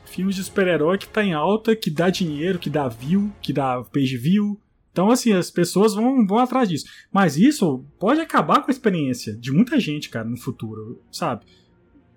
filmes 0.06 0.36
de 0.36 0.44
super-herói 0.44 0.98
que 0.98 1.08
tá 1.08 1.22
em 1.22 1.32
alta, 1.32 1.76
que 1.76 1.90
dá 1.90 2.10
dinheiro, 2.10 2.58
que 2.58 2.70
dá 2.70 2.88
view, 2.88 3.32
que 3.40 3.52
dá 3.52 3.82
page 3.82 4.16
view. 4.16 4.60
Então, 4.90 5.10
assim, 5.10 5.32
as 5.32 5.50
pessoas 5.50 5.94
vão, 5.94 6.26
vão 6.26 6.38
atrás 6.38 6.68
disso. 6.68 6.86
Mas 7.12 7.36
isso 7.36 7.84
pode 7.98 8.20
acabar 8.20 8.62
com 8.62 8.70
a 8.70 8.72
experiência 8.72 9.36
de 9.36 9.52
muita 9.52 9.78
gente, 9.78 10.08
cara, 10.08 10.28
no 10.28 10.36
futuro, 10.36 11.00
sabe? 11.12 11.44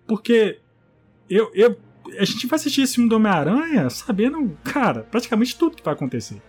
Porque 0.08 0.60
eu, 1.30 1.52
eu, 1.54 1.78
a 2.18 2.26
gente 2.26 2.48
vai 2.48 2.58
assistir 2.58 2.82
esse 2.82 2.96
filme 2.96 3.10
do 3.10 3.16
Homem-Aranha 3.16 3.90
sabendo, 3.90 4.58
cara, 4.64 5.04
praticamente 5.04 5.56
tudo 5.56 5.76
que 5.76 5.84
vai 5.84 5.94
acontecer. 5.94 6.42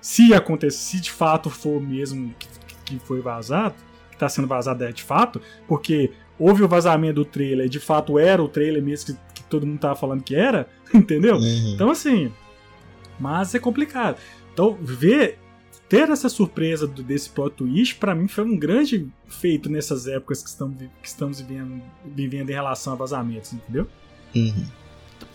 Se 0.00 0.32
acontecer, 0.32 0.78
se 0.78 1.00
de 1.00 1.10
fato 1.10 1.50
for 1.50 1.80
mesmo 1.80 2.34
que, 2.38 2.48
que 2.86 2.98
foi 3.00 3.20
vazado, 3.20 3.74
que 4.10 4.16
tá 4.16 4.28
sendo 4.28 4.48
vazado 4.48 4.82
é 4.82 4.92
de 4.92 5.02
fato, 5.02 5.40
porque 5.68 6.10
houve 6.40 6.64
o 6.64 6.68
vazamento 6.68 7.16
do 7.16 7.24
trailer, 7.24 7.68
de 7.68 7.78
fato 7.78 8.18
era 8.18 8.42
o 8.42 8.48
trailer 8.48 8.82
mesmo 8.82 9.14
que, 9.14 9.20
que 9.34 9.42
todo 9.44 9.66
mundo 9.66 9.78
tava 9.78 9.94
falando 9.94 10.22
que 10.22 10.34
era, 10.34 10.66
entendeu? 10.92 11.36
Uhum. 11.36 11.72
Então, 11.74 11.90
assim. 11.90 12.32
Mas 13.18 13.54
é 13.54 13.58
complicado. 13.58 14.16
Então, 14.52 14.76
ver. 14.80 15.38
Ter 15.88 16.08
essa 16.08 16.28
surpresa 16.28 16.86
do, 16.86 17.02
desse 17.02 17.28
plot 17.28 17.56
twist, 17.56 17.96
para 17.96 18.14
mim, 18.14 18.28
foi 18.28 18.44
um 18.44 18.56
grande 18.56 19.08
feito 19.26 19.68
nessas 19.68 20.06
épocas 20.06 20.40
que, 20.40 20.48
estamos, 20.48 20.76
que 20.78 21.08
estamos 21.08 21.40
vivendo, 21.40 21.82
vivendo 22.06 22.48
em 22.48 22.52
relação 22.52 22.92
a 22.92 22.96
vazamentos, 22.96 23.52
entendeu? 23.52 23.88
Uhum. 24.32 24.66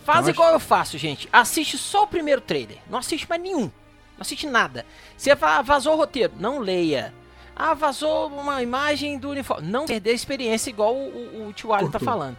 Faz 0.06 0.20
então, 0.20 0.30
igual 0.30 0.48
acho... 0.48 0.56
eu 0.56 0.60
faço, 0.62 0.98
gente. 0.98 1.28
Assiste 1.34 1.78
só 1.78 2.04
o 2.04 2.08
primeiro 2.08 2.40
trailer. 2.40 2.78
Não 2.90 3.00
assiste 3.00 3.28
mais 3.28 3.42
nenhum. 3.42 3.64
Não 3.64 4.22
assiste 4.22 4.48
nada. 4.48 4.86
Você 5.18 5.36
vazou 5.36 5.94
o 5.94 5.98
roteiro, 5.98 6.32
não 6.40 6.60
leia. 6.60 7.14
Ah, 7.56 7.74
vazou 7.74 8.28
uma 8.28 8.62
imagem 8.62 9.18
do 9.18 9.30
uniforme. 9.30 9.68
Não 9.68 9.86
perder 9.86 10.10
a 10.10 10.14
experiência 10.14 10.70
igual 10.70 10.94
o, 10.94 11.44
o, 11.44 11.48
o 11.48 11.54
tio 11.54 11.74
Ali 11.74 11.90
tá 11.90 12.00
falando. 12.00 12.38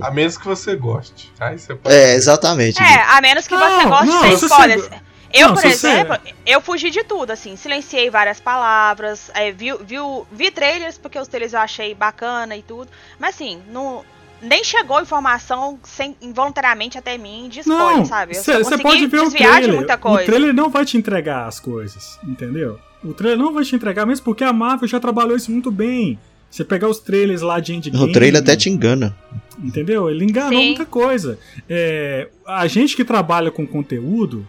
A 0.00 0.10
menos 0.10 0.36
que 0.36 0.44
você 0.44 0.74
goste. 0.74 1.32
Aí 1.38 1.58
você 1.58 1.74
pode... 1.74 1.94
É, 1.94 2.14
exatamente. 2.14 2.82
É, 2.82 3.02
a 3.02 3.20
menos 3.20 3.46
que 3.46 3.56
você 3.56 3.84
goste 3.84 4.06
não, 4.06 4.22
sem 4.22 4.32
spoilers. 4.32 4.82
Você... 4.82 5.00
Eu, 5.32 5.48
não, 5.48 5.54
por 5.54 5.64
exemplo, 5.64 6.16
você... 6.20 6.34
eu 6.44 6.60
fugi 6.60 6.90
de 6.90 7.04
tudo, 7.04 7.30
assim, 7.30 7.54
silenciei 7.54 8.10
várias 8.10 8.40
palavras, 8.40 9.30
é, 9.32 9.52
vi, 9.52 9.72
vi, 9.84 9.94
vi 10.32 10.50
trailers, 10.50 10.98
porque 10.98 11.16
os 11.20 11.28
trailers 11.28 11.52
eu 11.52 11.60
achei 11.60 11.94
bacana 11.94 12.56
e 12.56 12.62
tudo, 12.62 12.90
mas 13.16 13.36
assim, 13.36 13.62
não, 13.68 14.04
nem 14.42 14.64
chegou 14.64 15.00
informação 15.00 15.78
sem, 15.84 16.16
involuntariamente 16.20 16.98
até 16.98 17.16
mim 17.16 17.48
de 17.48 17.60
spoiler, 17.60 17.98
não, 17.98 18.04
sabe? 18.04 18.34
Você 18.34 18.78
pode 18.78 19.06
ver 19.06 19.20
o 19.20 19.30
trailer, 19.30 19.80
o 19.80 20.18
trailer 20.24 20.52
não 20.52 20.68
vai 20.68 20.84
te 20.84 20.96
entregar 20.96 21.46
as 21.46 21.60
coisas, 21.60 22.18
entendeu? 22.24 22.80
O 23.02 23.14
trailer 23.14 23.38
não 23.38 23.52
vai 23.52 23.64
te 23.64 23.74
entregar, 23.74 24.06
mesmo 24.06 24.24
porque 24.24 24.44
a 24.44 24.52
Marvel 24.52 24.88
já 24.88 25.00
trabalhou 25.00 25.36
isso 25.36 25.50
muito 25.50 25.70
bem. 25.70 26.18
Você 26.50 26.64
pegar 26.64 26.88
os 26.88 26.98
trailers 26.98 27.42
lá 27.42 27.60
de 27.60 27.74
Endgame... 27.74 28.04
O 28.04 28.12
trailer 28.12 28.42
até 28.42 28.56
te 28.56 28.68
engana. 28.68 29.16
Entendeu? 29.62 30.10
Ele 30.10 30.24
enganou 30.24 30.58
Sim. 30.58 30.66
muita 30.66 30.84
coisa. 30.84 31.38
É, 31.68 32.28
a 32.46 32.66
gente 32.66 32.96
que 32.96 33.04
trabalha 33.04 33.50
com 33.50 33.66
conteúdo, 33.66 34.46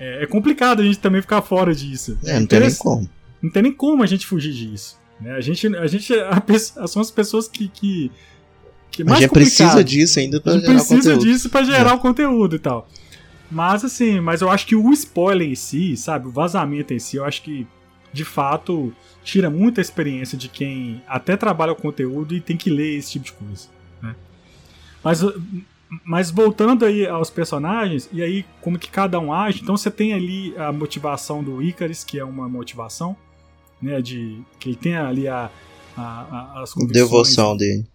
é, 0.00 0.22
é, 0.22 0.26
complicado 0.26 0.80
a 0.80 0.84
gente 0.84 0.98
também 0.98 1.20
ficar 1.20 1.42
fora 1.42 1.74
disso. 1.74 2.18
É, 2.24 2.40
não 2.40 2.46
tem 2.46 2.60
nem 2.60 2.74
como. 2.74 3.10
Não 3.42 3.50
tem 3.50 3.62
nem 3.62 3.72
como 3.72 4.02
a 4.02 4.06
gente 4.06 4.26
fugir 4.26 4.52
disso. 4.52 4.98
Né? 5.20 5.32
A 5.32 5.40
gente, 5.40 5.66
a 5.76 5.86
gente 5.86 6.12
a, 6.14 6.42
são 6.88 7.02
as 7.02 7.10
pessoas 7.10 7.46
que, 7.46 7.68
que, 7.68 8.10
que 8.90 9.04
mais 9.04 9.18
a 9.18 9.20
gente 9.22 9.32
precisa 9.32 9.84
disso 9.84 10.18
ainda 10.18 10.40
para 10.40 10.54
gerar 10.54 10.72
precisa 10.72 10.96
conteúdo. 10.96 11.24
disso 11.24 11.50
para 11.50 11.64
gerar 11.64 11.90
é. 11.90 11.94
o 11.94 11.98
conteúdo 11.98 12.56
e 12.56 12.58
tal. 12.58 12.88
Mas 13.50 13.84
assim, 13.84 14.18
mas 14.20 14.40
eu 14.40 14.48
acho 14.48 14.66
que 14.66 14.74
o 14.74 14.90
spoiler 14.92 15.46
em 15.46 15.54
si, 15.54 15.96
sabe, 15.96 16.28
o 16.28 16.30
vazamento 16.30 16.94
em 16.94 16.98
si, 16.98 17.18
eu 17.18 17.24
acho 17.24 17.42
que 17.42 17.66
de 18.12 18.24
fato 18.24 18.92
tira 19.24 19.48
muita 19.48 19.80
experiência 19.80 20.36
de 20.36 20.48
quem 20.48 21.02
até 21.06 21.36
trabalha 21.36 21.72
o 21.72 21.76
conteúdo 21.76 22.34
e 22.34 22.40
tem 22.40 22.56
que 22.56 22.70
ler 22.70 22.96
esse 22.96 23.12
tipo 23.12 23.24
de 23.24 23.32
coisa. 23.32 23.68
Né? 24.02 24.14
Mas, 25.02 25.20
mas 26.04 26.30
voltando 26.30 26.84
aí 26.84 27.06
aos 27.06 27.30
personagens, 27.30 28.08
e 28.12 28.22
aí 28.22 28.44
como 28.60 28.78
que 28.78 28.90
cada 28.90 29.18
um 29.18 29.32
age, 29.32 29.60
então 29.62 29.76
você 29.76 29.90
tem 29.90 30.12
ali 30.12 30.56
a 30.56 30.72
motivação 30.72 31.42
do 31.42 31.62
Icarus, 31.62 32.04
que 32.04 32.18
é 32.18 32.24
uma 32.24 32.48
motivação, 32.48 33.16
né, 33.80 34.00
de 34.00 34.40
que 34.60 34.70
ele 34.70 34.76
tem 34.76 34.96
ali 34.96 35.26
a, 35.26 35.50
a, 35.96 36.02
a 36.02 36.62
as 36.62 36.72
convicções. 36.72 37.08
Devoção 37.08 37.56
dele. 37.56 37.86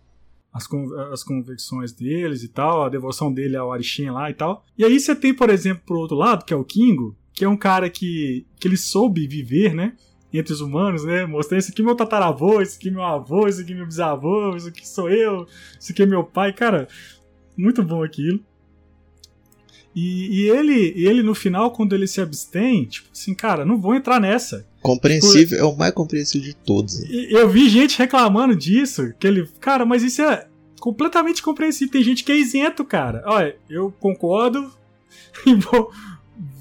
As, 0.54 0.68
as 1.14 1.24
convicções 1.24 1.92
deles 1.92 2.44
e 2.44 2.48
tal, 2.48 2.84
a 2.84 2.90
devoção 2.90 3.32
dele 3.32 3.56
ao 3.56 3.72
Arishin 3.72 4.10
lá 4.10 4.30
e 4.30 4.34
tal. 4.34 4.66
E 4.78 4.84
aí 4.84 5.00
você 5.00 5.16
tem, 5.16 5.34
por 5.34 5.50
exemplo, 5.50 5.84
pro 5.86 6.00
outro 6.00 6.18
lado, 6.18 6.44
que 6.44 6.54
é 6.54 6.58
o 6.58 6.64
Kingo, 6.64 7.16
que 7.38 7.46
é 7.46 7.48
um 7.48 7.56
cara 7.56 7.88
que, 7.88 8.48
que 8.60 8.68
ele 8.68 8.76
soube 8.76 9.28
viver, 9.28 9.76
né? 9.76 9.94
entre 10.34 10.52
os 10.52 10.60
humanos, 10.60 11.04
né? 11.06 11.26
Mostrando 11.26 11.60
esse 11.60 11.72
aqui 11.72 11.82
é 11.82 11.86
meu 11.86 11.96
tataravô, 11.96 12.62
esse 12.62 12.78
aqui 12.78 12.90
é 12.90 12.92
meu 12.92 13.04
avô, 13.04 13.48
esse 13.48 13.62
aqui 13.62 13.74
é 13.74 13.76
meu 13.76 13.86
bisavô, 13.86 14.56
esse 14.56 14.68
aqui 14.68 14.88
sou 14.88 15.10
eu, 15.10 15.48
esse 15.80 15.92
aqui 15.92 16.04
é 16.04 16.06
meu 16.06 16.24
pai. 16.24 16.52
Cara, 16.52 16.88
muito 17.56 17.84
bom 17.84 18.04
aquilo. 18.04 18.40
E, 19.96 20.42
e 20.42 20.50
ele, 20.50 20.94
ele, 20.96 21.24
no 21.24 21.34
final, 21.34 21.72
quando 21.72 21.94
ele 21.94 22.08
se 22.08 22.20
abstém, 22.20 22.86
tipo 22.86 23.08
assim, 23.12 23.34
cara, 23.34 23.64
não 23.64 23.80
vou 23.80 23.96
entrar 23.96 24.20
nessa. 24.20 24.68
Compreensível, 24.82 25.58
tipo, 25.58 25.62
é 25.62 25.64
o 25.64 25.76
mais 25.76 25.94
compreensível 25.94 26.48
de 26.48 26.56
todos. 26.56 27.02
Eu 27.10 27.48
vi 27.48 27.70
gente 27.70 27.98
reclamando 27.98 28.56
disso, 28.56 29.14
que 29.18 29.26
ele, 29.26 29.48
cara, 29.60 29.86
mas 29.86 30.04
isso 30.04 30.22
é 30.24 30.48
completamente 30.80 31.42
compreensível. 31.42 31.92
Tem 31.92 32.04
gente 32.04 32.24
que 32.24 32.32
é 32.32 32.36
isento, 32.36 32.84
cara. 32.84 33.24
Olha, 33.26 33.56
eu 33.70 33.92
concordo 34.00 34.72
e 35.48 35.56
vou, 35.56 35.92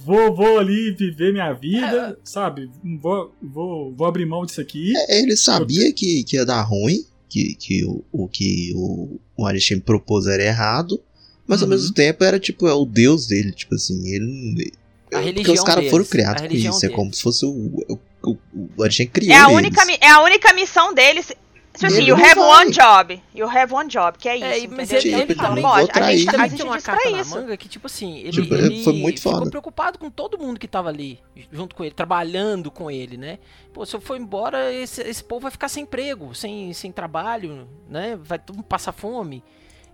vou, 0.07 0.32
vou 0.32 0.59
ali 0.59 0.92
viver 0.92 1.32
minha 1.32 1.52
vida, 1.52 2.16
é. 2.16 2.16
sabe? 2.22 2.70
Vou, 3.02 3.34
vou, 3.42 3.92
vou 3.92 4.07
abrir 4.07 4.24
mão 4.24 4.46
disso 4.46 4.61
aqui. 4.61 4.96
É, 4.96 5.20
ele 5.20 5.36
sabia 5.36 5.88
eu... 5.88 5.92
que, 5.92 6.22
que 6.22 6.36
ia 6.36 6.46
dar 6.46 6.62
ruim, 6.62 7.04
que, 7.28 7.57
que 7.57 7.84
o, 7.84 8.04
o 8.12 8.28
que 8.28 8.72
o, 8.76 9.18
o 9.36 9.46
Alexandre 9.46 9.82
propôs 9.82 10.28
era 10.28 10.44
errado, 10.44 11.02
mas 11.44 11.61
uhum. 11.61 11.66
ao 11.66 11.70
mesmo 11.70 11.92
tempo 11.92 12.22
era 12.22 12.38
tipo, 12.38 12.68
é 12.68 12.72
o 12.72 12.86
deus 12.86 13.26
dele, 13.26 13.50
tipo 13.50 13.74
assim, 13.74 14.09
ele. 14.09 14.72
A 15.12 15.20
porque 15.20 15.50
os 15.50 15.62
caras 15.62 15.90
foram 15.90 16.04
criados 16.04 16.42
com 16.42 16.54
isso, 16.54 16.80
deles. 16.80 16.84
é 16.84 16.88
como 16.88 17.12
se 17.12 17.22
fosse 17.22 17.44
o, 17.44 17.50
o, 17.50 17.98
o, 18.22 18.36
o 18.76 18.82
Alexandre 18.82 19.12
criou 19.12 19.32
é 19.32 19.38
a 19.38 19.48
única 19.48 19.82
É 20.00 20.09
a 20.09 20.22
única 20.22 20.52
missão 20.52 20.92
deles 20.94 21.32
Tipo 21.77 21.93
assim, 21.93 22.05
you 22.05 22.16
have 22.16 22.35
vai. 22.35 22.64
one 22.64 22.70
job. 22.70 23.22
You 23.35 23.49
have 23.49 23.72
one 23.72 23.89
job, 23.89 24.18
que 24.18 24.29
é, 24.29 24.41
é 24.41 24.59
isso. 24.59 24.72
É, 24.72 24.77
mas 24.77 24.91
ele, 24.91 25.14
ele 25.14 25.35
também, 25.35 25.62
pode, 25.62 25.91
a 25.93 26.12
gente, 26.12 26.35
a 26.35 26.49
gente 26.49 26.57
tem 26.57 26.66
uma 26.66 26.81
carta 26.81 27.11
na 27.11 27.24
manga 27.24 27.57
que, 27.57 27.68
tipo 27.68 27.87
assim, 27.87 28.18
ele, 28.18 28.33
tipo, 28.33 28.55
ele 28.55 28.83
foi 28.83 28.95
muito 28.95 29.18
ficou 29.18 29.33
foda. 29.33 29.51
preocupado 29.51 29.99
com 29.99 30.11
todo 30.11 30.39
mundo 30.39 30.59
que 30.59 30.66
tava 30.66 30.89
ali, 30.89 31.20
junto 31.53 31.77
com 31.77 31.85
ele, 31.85 31.95
trabalhando 31.95 32.70
com 32.70 32.91
ele, 32.91 33.16
né? 33.16 33.39
Pô, 33.74 33.85
se 33.85 33.95
eu 33.95 34.01
for 34.01 34.16
embora, 34.16 34.72
esse, 34.72 35.03
esse 35.03 35.22
povo 35.22 35.43
vai 35.43 35.51
ficar 35.51 35.68
sem 35.68 35.83
emprego, 35.83 36.35
sem, 36.35 36.72
sem 36.72 36.91
trabalho, 36.91 37.68
né? 37.89 38.18
Vai 38.22 38.39
todo 38.39 38.57
mundo 38.57 38.66
passar 38.66 38.93
fome. 38.93 39.45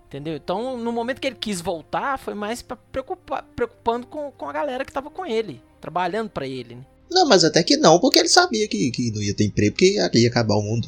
Entendeu? 0.07 0.35
Então, 0.35 0.77
no 0.77 0.91
momento 0.91 1.19
que 1.19 1.27
ele 1.27 1.35
quis 1.35 1.59
voltar, 1.59 2.19
foi 2.19 2.35
mais 2.35 2.61
pra 2.61 2.77
preocupar, 2.77 3.43
preocupando 3.55 4.05
com, 4.07 4.31
com 4.31 4.47
a 4.47 4.53
galera 4.53 4.85
que 4.85 4.93
tava 4.93 5.09
com 5.09 5.25
ele, 5.25 5.59
trabalhando 5.81 6.29
para 6.29 6.47
ele, 6.47 6.75
né? 6.75 6.85
Não, 7.11 7.27
mas 7.27 7.43
até 7.43 7.63
que 7.63 7.77
não, 7.77 7.99
porque 7.99 8.19
ele 8.19 8.29
sabia 8.29 8.67
que, 8.67 8.91
que 8.91 9.11
não 9.11 9.21
ia 9.21 9.33
ter 9.33 9.45
emprego, 9.45 9.73
porque 9.73 9.95
ia 9.95 10.29
acabar 10.29 10.55
o 10.55 10.61
mundo. 10.61 10.87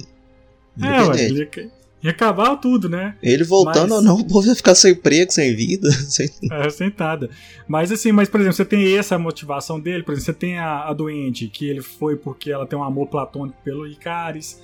É, 0.81 1.03
ué, 1.03 1.29
ia, 1.29 1.49
ia 2.03 2.11
acabar 2.11 2.55
tudo, 2.57 2.89
né? 2.89 3.15
Ele 3.21 3.43
voltando 3.43 3.89
mas... 3.89 3.97
ou 3.99 4.01
não, 4.01 4.17
o 4.17 4.27
povo 4.27 4.47
ia 4.47 4.55
ficar 4.55 4.75
sem 4.75 4.93
emprego, 4.93 5.31
sem 5.31 5.55
vida. 5.55 5.89
Sem... 6.09 6.29
É, 6.51 6.69
sem 6.69 6.93
nada. 6.97 7.29
Mas 7.67 7.91
assim, 7.91 8.11
mas 8.11 8.29
por 8.29 8.39
exemplo, 8.39 8.55
você 8.55 8.65
tem 8.65 8.97
essa 8.97 9.17
motivação 9.17 9.79
dele, 9.79 10.03
por 10.03 10.11
exemplo, 10.11 10.25
você 10.25 10.33
tem 10.33 10.59
a, 10.59 10.87
a 10.87 10.93
doente, 10.93 11.47
que 11.47 11.67
ele 11.67 11.81
foi 11.81 12.15
porque 12.15 12.51
ela 12.51 12.65
tem 12.65 12.77
um 12.77 12.83
amor 12.83 13.07
platônico 13.07 13.57
pelo 13.63 13.87
Icaris. 13.87 14.61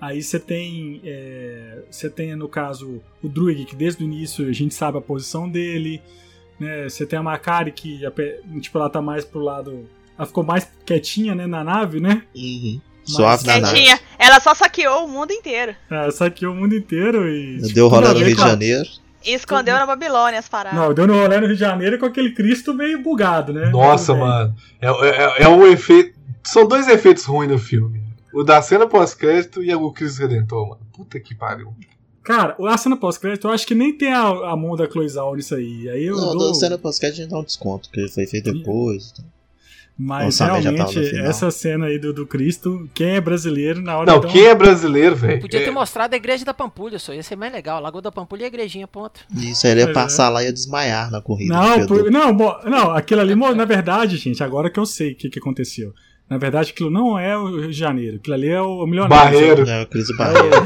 Aí 0.00 0.22
você 0.22 0.38
tem, 0.38 1.00
é, 1.04 1.78
você 1.90 2.10
tem 2.10 2.36
no 2.36 2.48
caso 2.48 3.00
o 3.22 3.28
Druig, 3.28 3.64
que 3.64 3.74
desde 3.74 4.02
o 4.02 4.04
início 4.04 4.46
a 4.46 4.52
gente 4.52 4.74
sabe 4.74 4.98
a 4.98 5.00
posição 5.00 5.48
dele. 5.48 6.02
Né? 6.60 6.88
Você 6.88 7.06
tem 7.06 7.18
a 7.18 7.22
Makari, 7.22 7.72
que 7.72 8.00
tipo, 8.60 8.78
ela 8.78 8.90
tá 8.90 9.00
mais 9.00 9.24
pro 9.24 9.40
lado 9.40 9.88
ela 10.16 10.26
ficou 10.26 10.44
mais 10.44 10.70
quietinha, 10.86 11.34
né, 11.34 11.46
na 11.46 11.64
nave, 11.64 12.00
né? 12.00 12.22
Uhum. 12.34 12.80
Suave 13.04 13.46
na 13.46 13.60
nave. 13.60 13.86
Ela 14.18 14.40
só 14.40 14.54
saqueou 14.54 15.04
o 15.04 15.08
mundo 15.08 15.32
inteiro. 15.32 15.74
Ela 15.90 16.10
saqueou 16.10 16.52
o 16.52 16.56
mundo 16.56 16.74
inteiro 16.74 17.28
e. 17.28 17.58
Deu 17.72 17.88
rolê 17.88 18.08
no 18.08 18.18
Rio 18.18 18.34
de 18.36 18.40
Janeiro. 18.40 18.88
E 19.24 19.32
escondeu 19.32 19.74
na 19.74 19.86
Babilônia 19.86 20.38
as 20.38 20.48
paradas. 20.48 20.78
Não, 20.78 20.92
deu 20.92 21.06
no 21.06 21.14
rolê 21.14 21.40
no 21.40 21.46
Rio 21.46 21.54
de 21.54 21.60
Janeiro 21.60 21.98
com 21.98 22.06
aquele 22.06 22.32
Cristo 22.32 22.74
meio 22.74 23.02
bugado, 23.02 23.52
né? 23.52 23.70
Nossa, 23.70 24.14
mano. 24.14 24.54
É, 24.80 24.88
é, 24.88 25.42
é 25.44 25.48
um 25.48 25.66
efeito. 25.66 26.18
São 26.42 26.66
dois 26.68 26.88
efeitos 26.88 27.24
ruins 27.24 27.50
no 27.50 27.58
filme. 27.58 28.02
O 28.32 28.42
da 28.42 28.60
cena 28.60 28.86
pós-crédito 28.86 29.62
e 29.62 29.74
o 29.74 29.92
Cristo 29.92 30.20
Redentor, 30.20 30.68
mano. 30.68 30.80
Puta 30.92 31.18
que 31.18 31.34
pariu. 31.34 31.72
Cara, 32.22 32.56
a 32.58 32.78
cena 32.78 32.96
pós-crédito 32.96 33.46
eu 33.46 33.52
acho 33.52 33.66
que 33.66 33.74
nem 33.74 33.96
tem 33.96 34.12
a, 34.12 34.26
a 34.26 34.56
mão 34.56 34.74
da 34.74 34.88
Chloe 34.90 35.08
Zhao 35.08 35.36
nisso 35.36 35.54
aí. 35.54 35.88
aí 35.88 36.04
eu 36.04 36.16
não, 36.16 36.36
dou... 36.36 36.50
a 36.50 36.54
cena 36.54 36.78
pós-crédito 36.78 37.20
a 37.20 37.22
gente 37.22 37.30
dá 37.30 37.38
um 37.38 37.44
desconto, 37.44 37.88
porque 37.88 38.08
foi 38.08 38.26
feito 38.26 38.52
depois. 38.52 39.12
Então. 39.12 39.33
Mas 39.96 40.40
realmente, 40.40 41.16
essa 41.20 41.52
cena 41.52 41.86
aí 41.86 42.00
do, 42.00 42.12
do 42.12 42.26
Cristo, 42.26 42.88
quem 42.92 43.10
é 43.10 43.20
brasileiro 43.20 43.80
na 43.80 43.96
hora 43.96 44.10
Não, 44.10 44.18
então... 44.18 44.30
quem 44.30 44.44
é 44.44 44.54
brasileiro, 44.54 45.14
velho? 45.14 45.40
Podia 45.40 45.60
ter 45.60 45.68
é... 45.68 45.70
mostrado 45.70 46.12
a 46.14 46.16
igreja 46.16 46.44
da 46.44 46.52
Pampulha, 46.52 46.98
só 46.98 47.14
ia 47.14 47.22
ser 47.22 47.36
mais 47.36 47.52
legal. 47.52 47.80
Lagoa 47.80 48.02
da 48.02 48.10
Pampulha 48.10 48.42
e 48.42 48.44
a 48.44 48.48
igrejinha, 48.48 48.88
ponto. 48.88 49.20
Isso, 49.36 49.64
ele 49.68 49.80
ia 49.80 49.92
passar 49.92 50.26
é. 50.26 50.28
lá 50.30 50.42
e 50.42 50.46
ia 50.46 50.52
desmaiar 50.52 51.12
na 51.12 51.20
corrida. 51.20 51.54
Não, 51.54 51.86
por... 51.86 52.10
não, 52.10 52.32
não, 52.64 52.90
aquilo 52.90 53.20
ali, 53.20 53.36
na 53.36 53.64
verdade, 53.64 54.16
gente, 54.16 54.42
agora 54.42 54.68
que 54.68 54.80
eu 54.80 54.86
sei 54.86 55.12
o 55.12 55.16
que, 55.16 55.30
que 55.30 55.38
aconteceu. 55.38 55.92
Na 56.28 56.38
verdade, 56.38 56.72
aquilo 56.72 56.90
não 56.90 57.16
é 57.16 57.36
o 57.36 57.60
Rio 57.60 57.70
de 57.70 57.78
Janeiro. 57.78 58.16
Aquilo 58.16 58.34
ali 58.34 58.48
é 58.48 58.60
o 58.60 58.84
milionário. 58.86 59.38
Barreiro. 59.38 59.68
É 59.68 59.82
o 59.82 59.86
Cristo 59.86 60.16
Barreiro. 60.16 60.56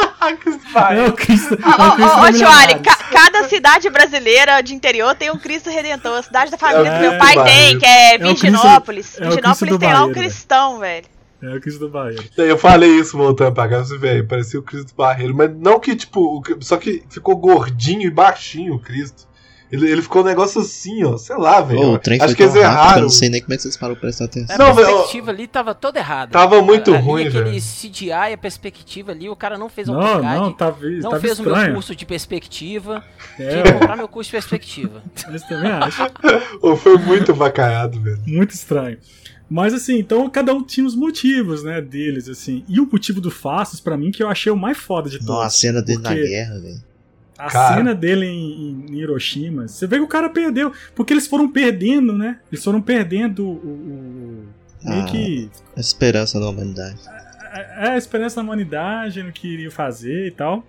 é 0.28 1.06
o 1.08 1.12
Cristo. 1.12 1.54
Ô, 1.54 2.32
Joari, 2.32 2.80
ca 2.80 2.94
cada 3.14 3.48
cidade 3.48 3.88
brasileira 3.90 4.60
de 4.60 4.74
interior 4.74 5.14
tem 5.14 5.30
um 5.30 5.38
Cristo 5.38 5.70
Redentor. 5.70 6.18
A 6.18 6.22
cidade 6.22 6.50
da 6.50 6.58
família 6.58 6.88
é, 6.88 6.94
do 6.94 7.00
meu 7.00 7.18
pai 7.18 7.44
tem, 7.44 7.78
que 7.78 7.86
é 7.86 8.18
Virginópolis. 8.18 9.18
É 9.18 9.28
Virginópolis 9.28 9.78
tem 9.78 9.92
lá 9.92 10.04
um 10.04 10.12
cristão, 10.12 10.78
velho. 10.80 11.06
É 11.42 11.56
o 11.56 11.60
Cristo 11.60 11.80
do 11.80 11.88
Barreiro. 11.90 12.24
Eu 12.38 12.58
falei 12.58 12.90
isso 12.98 13.16
voltando 13.16 13.52
pra 13.52 13.68
cá, 13.68 13.78
você 13.78 13.98
vê, 13.98 14.22
parecia 14.22 14.58
o 14.58 14.62
Cristo 14.62 14.88
do 14.88 14.96
Barreiro, 14.96 15.34
mas 15.34 15.54
não 15.54 15.78
que, 15.78 15.94
tipo, 15.94 16.42
só 16.60 16.76
que 16.76 17.02
ficou 17.10 17.36
gordinho 17.36 18.02
e 18.02 18.10
baixinho 18.10 18.74
o 18.74 18.80
Cristo. 18.80 19.28
Ele, 19.72 19.90
ele 19.90 20.02
ficou 20.02 20.22
um 20.22 20.24
negócio 20.24 20.60
assim, 20.60 21.04
ó. 21.04 21.16
Sei 21.16 21.36
lá, 21.36 21.60
velho. 21.60 22.00
Acho 22.20 22.36
que 22.36 22.42
eles 22.42 22.54
erraram. 22.54 22.98
Eu 22.98 23.02
não 23.02 23.08
sei 23.08 23.28
nem 23.28 23.40
como 23.40 23.54
é 23.54 23.56
que 23.56 23.62
vocês 23.62 23.76
pararam 23.76 23.94
pra 23.94 24.02
prestar 24.02 24.26
atenção. 24.26 24.54
A 24.54 24.74
perspectiva 24.74 25.30
ali 25.30 25.46
tava 25.46 25.74
toda 25.74 25.98
errada. 25.98 26.30
Tava 26.30 26.62
muito 26.62 26.94
ali, 26.94 27.02
ruim, 27.02 27.28
velho. 27.28 27.46
Aquele 27.46 27.60
CGI, 27.60 28.12
a 28.12 28.38
perspectiva 28.38 29.12
ali, 29.12 29.28
o 29.28 29.36
cara 29.36 29.58
não 29.58 29.68
fez 29.68 29.88
uma 29.88 30.00
Não, 30.00 30.22
não, 30.22 30.52
tava, 30.52 30.78
Não 30.86 31.10
tava 31.10 31.20
fez 31.20 31.38
estranho. 31.38 31.56
o 31.56 31.64
meu 31.64 31.74
curso 31.74 31.96
de 31.96 32.06
perspectiva. 32.06 33.04
É. 33.38 33.48
Tinha 33.48 33.62
que 33.62 33.72
comprar 33.72 33.96
meu 33.96 34.08
curso 34.08 34.28
de 34.28 34.32
perspectiva. 34.32 35.02
Isso 35.34 35.48
também 35.48 35.70
acho. 35.70 36.06
Foi 36.76 36.98
muito 36.98 37.34
bacalhado, 37.34 38.00
velho. 38.00 38.20
Muito 38.26 38.50
estranho. 38.52 38.98
Mas 39.48 39.74
assim, 39.74 39.98
então 39.98 40.28
cada 40.30 40.54
um 40.54 40.62
tinha 40.62 40.86
os 40.86 40.94
motivos, 40.94 41.62
né, 41.62 41.80
deles, 41.80 42.28
assim. 42.28 42.64
E 42.68 42.80
o 42.80 42.88
motivo 42.90 43.20
do 43.20 43.30
Fastos, 43.30 43.80
para 43.80 43.96
mim, 43.96 44.10
que 44.10 44.22
eu 44.22 44.28
achei 44.28 44.50
o 44.50 44.56
mais 44.56 44.78
foda 44.78 45.10
de 45.10 45.18
todos. 45.18 45.34
Nossa, 45.34 45.46
a 45.46 45.50
cena 45.50 45.82
dele 45.82 46.00
porque... 46.00 46.20
na 46.20 46.26
guerra, 46.26 46.58
velho. 46.60 46.93
A 47.36 47.50
cara. 47.50 47.76
cena 47.76 47.94
dele 47.94 48.26
em, 48.26 48.86
em, 48.88 48.94
Hiroshima, 48.94 49.66
você 49.66 49.86
vê 49.86 49.96
que 49.96 50.02
o 50.02 50.08
cara 50.08 50.28
perdeu. 50.28 50.72
Porque 50.94 51.12
eles 51.12 51.26
foram 51.26 51.50
perdendo, 51.50 52.12
né? 52.16 52.40
Eles 52.50 52.62
foram 52.62 52.80
perdendo 52.80 53.44
o. 53.44 54.46
o 54.84 54.88
meio 54.88 55.02
ah, 55.02 55.06
que. 55.06 55.50
A 55.76 55.80
esperança 55.80 56.38
da 56.38 56.48
humanidade. 56.48 57.00
É, 57.52 57.90
a 57.90 57.96
esperança 57.96 58.36
da 58.36 58.42
humanidade 58.42 59.22
no 59.22 59.32
que 59.32 59.48
iriam 59.48 59.70
fazer 59.70 60.28
e 60.28 60.30
tal. 60.30 60.64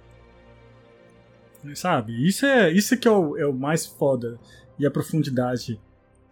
Sabe? 1.76 2.28
Isso 2.28 2.45
é 2.45 2.72
isso 2.72 2.97
que 2.97 3.07
é 3.07 3.11
o, 3.11 3.38
é 3.38 3.45
o 3.45 3.53
mais 3.53 3.86
foda. 3.86 4.39
E 4.78 4.86
a 4.86 4.91
profundidade 4.91 5.80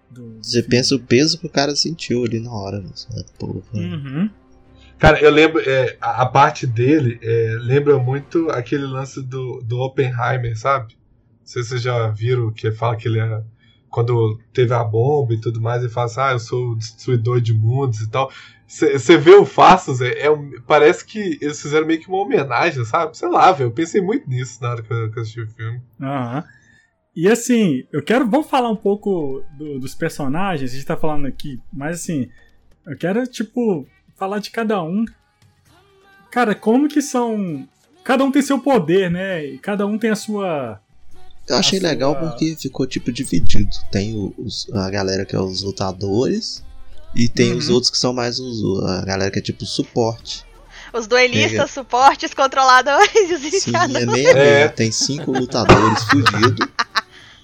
do. 0.10 0.38
Você 0.42 0.62
filme. 0.62 0.70
pensa 0.70 0.96
o 0.96 1.00
peso 1.00 1.38
que 1.38 1.46
o 1.46 1.50
cara 1.50 1.76
sentiu 1.76 2.24
ali 2.24 2.40
na 2.40 2.52
hora, 2.52 2.80
né? 2.80 2.90
Porra. 3.38 3.62
Uhum. 3.74 4.30
Cara, 5.04 5.20
eu 5.20 5.32
lembro, 5.32 5.62
é, 5.70 5.98
a, 6.00 6.26
parte 6.26 6.66
dele 6.66 7.20
é, 7.22 7.58
lembra 7.60 8.00
muito 8.00 8.50
aquele 8.50 8.86
lance 8.86 9.22
do, 9.22 9.62
do 9.62 9.82
Oppenheimer, 9.82 10.58
sabe? 10.58 10.94
Não 10.94 11.46
sei 11.46 11.62
se 11.62 11.70
vocês 11.70 11.82
já 11.82 12.08
viram 12.08 12.54
que 12.54 12.72
fala 12.72 12.96
que 12.96 13.10
ele 13.10 13.20
é. 13.20 13.44
Quando 13.90 14.40
teve 14.54 14.74
a 14.74 14.82
bomba 14.82 15.34
e 15.34 15.42
tudo 15.42 15.60
mais, 15.60 15.84
ele 15.84 15.92
fala 15.92 16.06
assim: 16.06 16.22
ah, 16.22 16.32
eu 16.32 16.40
sou 16.40 16.70
o 16.70 16.78
destruidor 16.78 17.42
de 17.42 17.54
mundos 17.54 18.00
e 18.00 18.10
tal. 18.10 18.32
Você 18.66 19.18
vê 19.18 19.32
o 19.32 19.44
Fastos, 19.44 20.00
é, 20.00 20.26
é, 20.26 20.30
parece 20.66 21.06
que 21.06 21.38
eles 21.42 21.62
fizeram 21.62 21.86
meio 21.86 22.00
que 22.00 22.08
uma 22.08 22.22
homenagem, 22.22 22.86
sabe? 22.86 23.18
Sei 23.18 23.28
lá, 23.28 23.52
velho. 23.52 23.68
Eu 23.68 23.74
pensei 23.74 24.00
muito 24.00 24.30
nisso 24.30 24.64
na 24.64 24.70
hora 24.70 24.82
que 24.82 24.94
eu, 24.94 25.12
que 25.12 25.20
eu 25.20 25.22
assisti 25.22 25.42
o 25.42 25.50
filme. 25.50 25.82
Aham. 26.00 26.38
Uhum. 26.38 26.44
E 27.14 27.28
assim, 27.28 27.84
eu 27.92 28.02
quero. 28.02 28.26
Vamos 28.26 28.50
falar 28.50 28.70
um 28.70 28.78
pouco 28.78 29.44
do, 29.58 29.82
dos 29.82 29.96
personagens, 29.96 30.72
a 30.72 30.74
gente 30.74 30.86
tá 30.86 30.96
falando 30.96 31.26
aqui, 31.26 31.60
mas 31.74 32.00
assim, 32.00 32.30
eu 32.88 32.98
quero, 32.98 33.28
tipo, 33.28 33.86
falar 34.16 34.40
de 34.40 34.50
cada 34.50 34.82
um. 34.84 35.06
Cara, 36.32 36.56
como 36.56 36.88
que 36.88 37.02
são. 37.02 37.68
Cada 38.04 38.24
um 38.24 38.32
tem 38.32 38.42
seu 38.42 38.60
poder, 38.60 39.10
né? 39.10 39.46
E 39.46 39.58
cada 39.58 39.86
um 39.86 39.98
tem 39.98 40.10
a 40.10 40.16
sua. 40.16 40.80
Eu 41.48 41.58
achei 41.58 41.80
legal 41.80 42.14
sua... 42.14 42.30
porque 42.30 42.56
ficou 42.56 42.88
tipo 42.88 43.12
dividido. 43.12 43.70
Tem 43.92 44.34
os, 44.38 44.68
a 44.74 44.90
galera 44.90 45.26
que 45.26 45.36
é 45.36 45.40
os 45.40 45.62
lutadores 45.62 46.64
e 47.16 47.30
tem 47.30 47.52
uhum. 47.52 47.58
os 47.58 47.70
outros 47.70 47.90
que 47.90 47.98
são 47.98 48.14
mais 48.14 48.40
os, 48.40 48.84
a 48.84 49.06
galera 49.06 49.32
que 49.32 49.40
é 49.40 49.42
tipo 49.42 49.66
suporte. 49.66 50.46
Os 50.92 51.08
duelistas, 51.08 51.60
é. 51.60 51.68
suportes, 51.68 52.34
controladores 52.34 53.10
e 53.16 53.34
os 53.34 53.64
Sim, 53.64 53.72
é 53.76 54.06
meio 54.06 54.30
é. 54.30 54.68
Tem 54.68 54.92
cinco 54.92 55.32
lutadores 55.32 56.04
fudidos. 56.04 56.68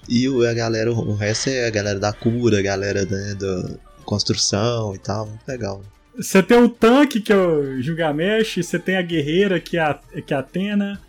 E 0.08 0.28
a 0.48 0.54
galera, 0.54 0.92
o 0.92 1.16
resto 1.16 1.50
é 1.50 1.68
a 1.68 1.70
galera 1.70 2.00
da 2.00 2.12
cura, 2.12 2.60
a 2.60 2.62
galera 2.62 3.06
né, 3.06 3.36
da 3.36 3.76
construção 4.06 4.96
e 4.96 4.98
tal. 4.98 5.28
Muito 5.28 5.48
legal. 5.48 5.84
Você 6.20 6.44
tem 6.44 6.58
o 6.58 6.68
tanque, 6.68 7.22
que 7.22 7.32
é 7.32 7.36
o 7.38 7.82
Gilgamesh, 7.82 8.58
você 8.58 8.78
tem 8.78 8.98
a 8.98 9.02
guerreira, 9.02 9.58
que 9.58 9.78
é 9.78 9.82
a, 9.82 9.98
que 10.26 10.34
é 10.34 10.38
a 10.38 10.42
Atena. 10.42 11.02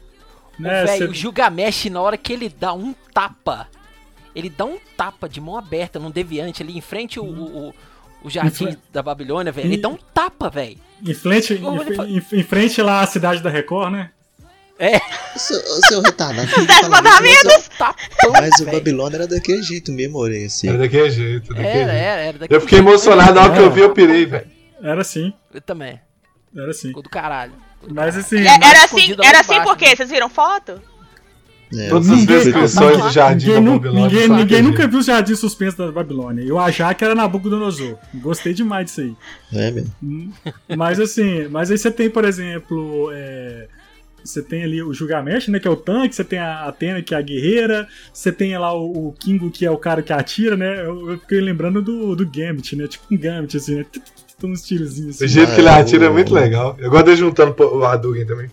Né? 0.56 0.84
Véio, 0.84 0.98
cê... 0.98 1.04
O 1.04 1.12
Gilgamesh, 1.14 1.86
na 1.86 2.00
hora 2.00 2.16
que 2.16 2.32
ele 2.32 2.48
dá 2.48 2.72
um 2.72 2.94
tapa, 3.12 3.66
ele 4.36 4.48
dá 4.48 4.64
um 4.64 4.78
tapa 4.96 5.28
de 5.28 5.40
mão 5.40 5.58
aberta 5.58 5.98
num 5.98 6.12
deviante 6.12 6.62
ali 6.62 6.78
em 6.78 6.80
frente 6.80 7.18
o, 7.18 7.24
o, 7.24 7.74
o 8.22 8.30
jardim 8.30 8.76
da 8.92 9.02
Babilônia, 9.02 9.50
velho. 9.50 9.66
Ele 9.66 9.78
dá 9.78 9.88
um 9.88 9.98
tapa, 10.14 10.48
velho. 10.48 10.78
Em 11.04 11.14
frente, 11.14 11.54
em, 11.54 12.38
em, 12.38 12.42
frente 12.44 12.80
lá 12.80 13.00
a 13.00 13.06
cidade 13.06 13.42
da 13.42 13.50
Record, 13.50 13.92
né? 13.92 14.10
É. 14.78 15.00
Seu, 15.36 15.60
seu 15.88 16.00
retardado. 16.02 16.48
Os 16.56 16.66
Dez 16.66 16.88
Mandamentos! 16.88 17.70
Mas 18.30 18.60
o 18.60 18.66
Babilônia 18.66 19.16
era 19.16 19.26
daquele 19.26 19.62
jeito 19.62 19.90
mesmo, 19.90 20.18
Orei, 20.18 20.44
assim. 20.44 20.68
Era 20.68 20.78
daquele 20.78 21.10
jeito, 21.10 21.48
daquele 21.48 21.68
era, 21.68 21.78
jeito. 21.78 21.90
Era, 21.90 22.20
era 22.20 22.38
daquele 22.38 22.56
Eu 22.56 22.60
fiquei 22.60 22.78
emocionado 22.78 23.34
na 23.34 23.42
hora 23.42 23.52
que 23.54 23.58
eu 23.58 23.70
vi, 23.72 23.80
eu 23.80 23.92
pirei, 23.92 24.24
velho. 24.24 24.59
Era 24.82 25.00
assim. 25.00 25.32
Eu 25.52 25.60
também. 25.60 26.00
Era 26.56 26.70
assim. 26.70 26.88
Ficou 26.88 27.02
do 27.02 27.10
caralho. 27.10 27.52
Mas 27.88 28.16
assim. 28.16 28.38
É, 28.38 28.46
era 28.46 28.84
assim, 28.84 29.16
era 29.22 29.40
assim 29.40 29.62
por 29.62 29.76
quê? 29.76 29.94
Vocês 29.96 30.10
viram 30.10 30.28
foto? 30.28 30.80
É, 31.72 31.88
Todas 31.88 32.10
as 32.10 32.26
descrições 32.26 32.98
do 32.98 33.10
jardim 33.10 33.46
ninguém, 33.46 33.64
da 33.64 33.70
Babilônia. 33.70 34.08
Ninguém, 34.08 34.28
ninguém 34.28 34.62
nunca 34.62 34.88
viu 34.88 34.98
o 34.98 35.02
jardim 35.02 35.36
suspenso 35.36 35.76
da 35.78 35.92
Babilônia. 35.92 36.42
Eu 36.42 36.58
achava 36.58 36.92
que 36.94 37.04
era 37.04 37.14
Nabucodonosor. 37.14 37.96
Gostei 38.14 38.52
demais 38.52 38.86
disso 38.86 39.00
aí. 39.02 39.16
É 39.52 39.70
mesmo. 39.70 39.94
Hum, 40.02 40.32
mas 40.76 40.98
assim, 40.98 41.46
mas 41.48 41.70
aí 41.70 41.78
você 41.78 41.90
tem, 41.90 42.10
por 42.10 42.24
exemplo. 42.24 43.10
É, 43.12 43.68
você 44.22 44.42
tem 44.42 44.64
ali 44.64 44.82
o 44.82 44.92
Gilgamesh, 44.92 45.48
né, 45.48 45.58
que 45.58 45.66
é 45.66 45.70
o 45.70 45.76
tanque, 45.76 46.14
você 46.14 46.24
tem 46.24 46.38
a 46.38 46.66
Atena, 46.66 47.00
que 47.00 47.14
é 47.14 47.16
a 47.16 47.22
guerreira, 47.22 47.88
você 48.12 48.30
tem 48.30 48.56
lá 48.58 48.72
o, 48.74 49.08
o 49.08 49.12
Kingo, 49.12 49.50
que 49.50 49.64
é 49.64 49.70
o 49.70 49.78
cara 49.78 50.02
que 50.02 50.12
atira, 50.12 50.58
né? 50.58 50.82
Eu, 50.82 51.12
eu 51.12 51.18
fiquei 51.18 51.40
lembrando 51.40 51.80
do, 51.80 52.14
do 52.14 52.26
Gambit, 52.26 52.76
né? 52.76 52.86
Tipo 52.86 53.06
um 53.10 53.16
Gambit, 53.16 53.56
assim, 53.56 53.76
né? 53.76 53.86
Tem 54.40 54.50
uns 54.50 54.62
tirozinhos 54.62 55.16
assim. 55.16 55.24
O 55.26 55.28
jeito 55.28 55.54
que 55.54 55.60
ele 55.60 55.68
atira 55.68 56.06
é 56.06 56.08
muito 56.08 56.32
legal. 56.32 56.74
Eu 56.78 56.90
gosto 56.90 57.06
de 57.06 57.16
juntando 57.16 57.54
o 57.62 57.84
Hadouken 57.84 58.26
também. 58.26 58.50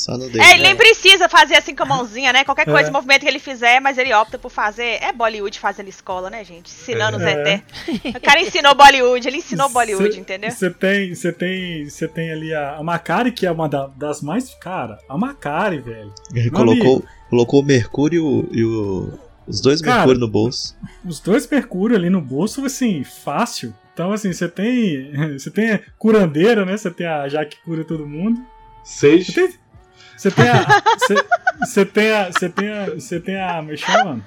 Só 0.00 0.16
no 0.16 0.24
é, 0.24 0.52
ele 0.52 0.62
nem 0.62 0.76
precisa 0.76 1.28
fazer 1.28 1.56
assim 1.56 1.74
com 1.74 1.82
a 1.82 1.86
mãozinha, 1.86 2.32
né? 2.32 2.42
Qualquer 2.42 2.64
coisa, 2.64 2.88
é. 2.88 2.90
movimento 2.90 3.20
que 3.20 3.28
ele 3.28 3.38
fizer, 3.38 3.80
mas 3.80 3.98
ele 3.98 4.14
opta 4.14 4.38
por 4.38 4.50
fazer. 4.50 4.98
É 5.02 5.12
Bollywood 5.12 5.58
fazendo 5.58 5.88
escola, 5.88 6.30
né, 6.30 6.42
gente? 6.42 6.70
Ensinando 6.70 7.20
é. 7.20 7.20
os 7.20 7.48
ET. 7.48 8.16
O 8.16 8.20
cara 8.20 8.40
ensinou 8.40 8.74
Bollywood, 8.74 9.28
ele 9.28 9.38
ensinou 9.38 9.68
Bollywood, 9.68 10.14
cê, 10.14 10.20
entendeu? 10.20 10.50
Você 10.50 10.70
tem, 10.70 11.14
você 11.14 11.32
tem, 11.32 11.88
você 11.88 12.08
tem 12.08 12.32
ali 12.32 12.54
a, 12.54 12.76
a 12.76 12.82
Macari, 12.82 13.30
que 13.32 13.46
é 13.46 13.50
uma 13.50 13.68
da, 13.68 13.88
das 13.88 14.22
mais. 14.22 14.54
Cara, 14.54 14.98
a 15.08 15.18
Macari, 15.18 15.80
velho. 15.80 16.12
Ele 16.34 16.50
colocou, 16.50 17.04
colocou 17.28 17.60
o 17.60 17.64
Mercúrio 17.64 18.48
e 18.50 18.64
o. 18.64 19.12
Os 19.46 19.60
dois 19.60 19.82
Mercúrio 19.82 20.20
no 20.20 20.28
bolso. 20.28 20.76
Os 21.04 21.18
dois 21.18 21.48
Mercúrio 21.48 21.96
ali 21.96 22.08
no 22.08 22.20
bolso, 22.20 22.64
assim, 22.64 23.02
fácil. 23.02 23.74
Então, 24.00 24.12
assim, 24.14 24.32
você 24.32 24.48
tem. 24.48 25.12
Você 25.38 25.50
tem 25.50 25.78
curandeira, 25.98 26.64
né? 26.64 26.74
Você 26.74 26.90
tem 26.90 27.06
a 27.06 27.28
Jaque 27.28 27.58
cura 27.62 27.84
todo 27.84 28.06
mundo. 28.06 28.40
Seis. 28.82 29.26
Você 30.16 30.30
tem 30.30 30.48
a. 30.48 30.66
Você 31.60 31.84
tem 31.84 32.10
a. 32.10 32.32
Você 32.32 32.48
tem 32.48 32.68
a. 32.70 32.84
Você 32.86 33.20
tem 33.20 33.38
a. 33.38 33.60
Me 33.60 33.74
é 33.74 33.76
chama? 33.76 34.26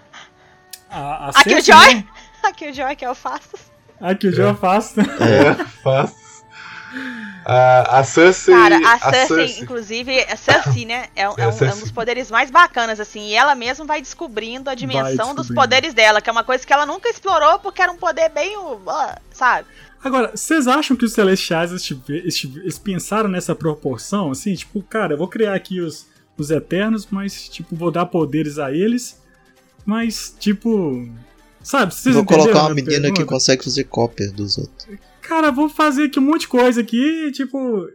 A, 0.92 1.26
a 1.26 1.30
Aqui 1.30 1.56
o 1.56 1.62
Joy? 1.62 1.96
Né? 1.96 2.06
Aqui 2.44 2.70
o 2.70 2.74
Joy, 2.74 2.96
que 2.96 3.04
é 3.04 3.10
o 3.10 3.16
Fastos. 3.16 3.72
Aqui 4.00 4.28
o 4.28 4.32
Joy 4.32 4.46
é 4.46 4.52
o 4.52 4.56
Fastos. 4.56 5.04
É, 5.20 5.56
Fastos. 5.84 6.44
A, 7.46 8.00
a 8.00 8.04
Cersei. 8.04 8.54
Cara, 8.54 8.78
a 8.78 9.00
Cersei, 9.00 9.22
a 9.22 9.26
Cersei. 9.28 9.64
inclusive, 9.64 10.20
a 10.22 10.36
Cersei, 10.36 10.86
né? 10.86 11.08
É, 11.16 11.24
é, 11.24 11.30
um, 11.30 11.34
é, 11.38 11.48
um, 11.48 11.80
dos 11.80 11.92
poderes 11.92 12.32
mais 12.32 12.50
bacanas, 12.50 13.00
assim. 13.00 13.28
E 13.28 13.34
ela 13.34 13.54
mesma 13.56 13.86
vai 13.86 14.02
descobrindo 14.02 14.70
a 14.70 14.76
dimensão 14.76 15.36
dos 15.36 15.50
poderes 15.50 15.94
dela, 15.94 16.22
que 16.22 16.30
é 16.30 16.32
uma 16.32 16.44
coisa 16.44 16.66
que 16.66 16.72
ela 16.72 16.86
nunca 16.86 17.10
explorou 17.10 17.60
porque 17.60 17.82
era 17.82 17.92
um 17.92 17.98
poder 17.98 18.30
bem. 18.30 18.56
sabe? 19.32 19.68
Agora, 20.04 20.32
vocês 20.36 20.68
acham 20.68 20.98
que 20.98 21.06
os 21.06 21.14
Celestiais 21.14 21.72
eles 22.10 22.78
pensaram 22.78 23.30
nessa 23.30 23.56
proporção? 23.56 24.32
Assim, 24.32 24.54
tipo, 24.54 24.82
cara, 24.84 25.14
eu 25.14 25.18
vou 25.18 25.28
criar 25.28 25.54
aqui 25.54 25.80
os, 25.80 26.08
os 26.38 26.52
Eternos, 26.52 27.08
mas, 27.10 27.48
tipo, 27.48 27.76
vou 27.76 27.92
dar 27.92 28.06
poderes 28.06 28.60
a 28.60 28.72
eles, 28.72 29.22
mas, 29.86 30.36
tipo. 30.40 31.10
Sabe, 31.62 31.96
vocês 31.96 32.14
Vou 32.14 32.26
colocar 32.26 32.64
uma 32.64 32.74
menina 32.74 33.04
pergunta? 33.04 33.22
que 33.22 33.26
consegue 33.26 33.64
fazer 33.64 33.86
cópias 33.86 34.34
dos 34.34 34.58
outros 34.58 34.86
cara, 35.24 35.52
vou 35.52 35.70
fazer 35.70 36.06
aqui 36.06 36.20
um 36.20 36.24
monte 36.24 36.42
de 36.42 36.48
coisa 36.50 36.82
aqui, 36.82 37.32
tipo. 37.32 37.88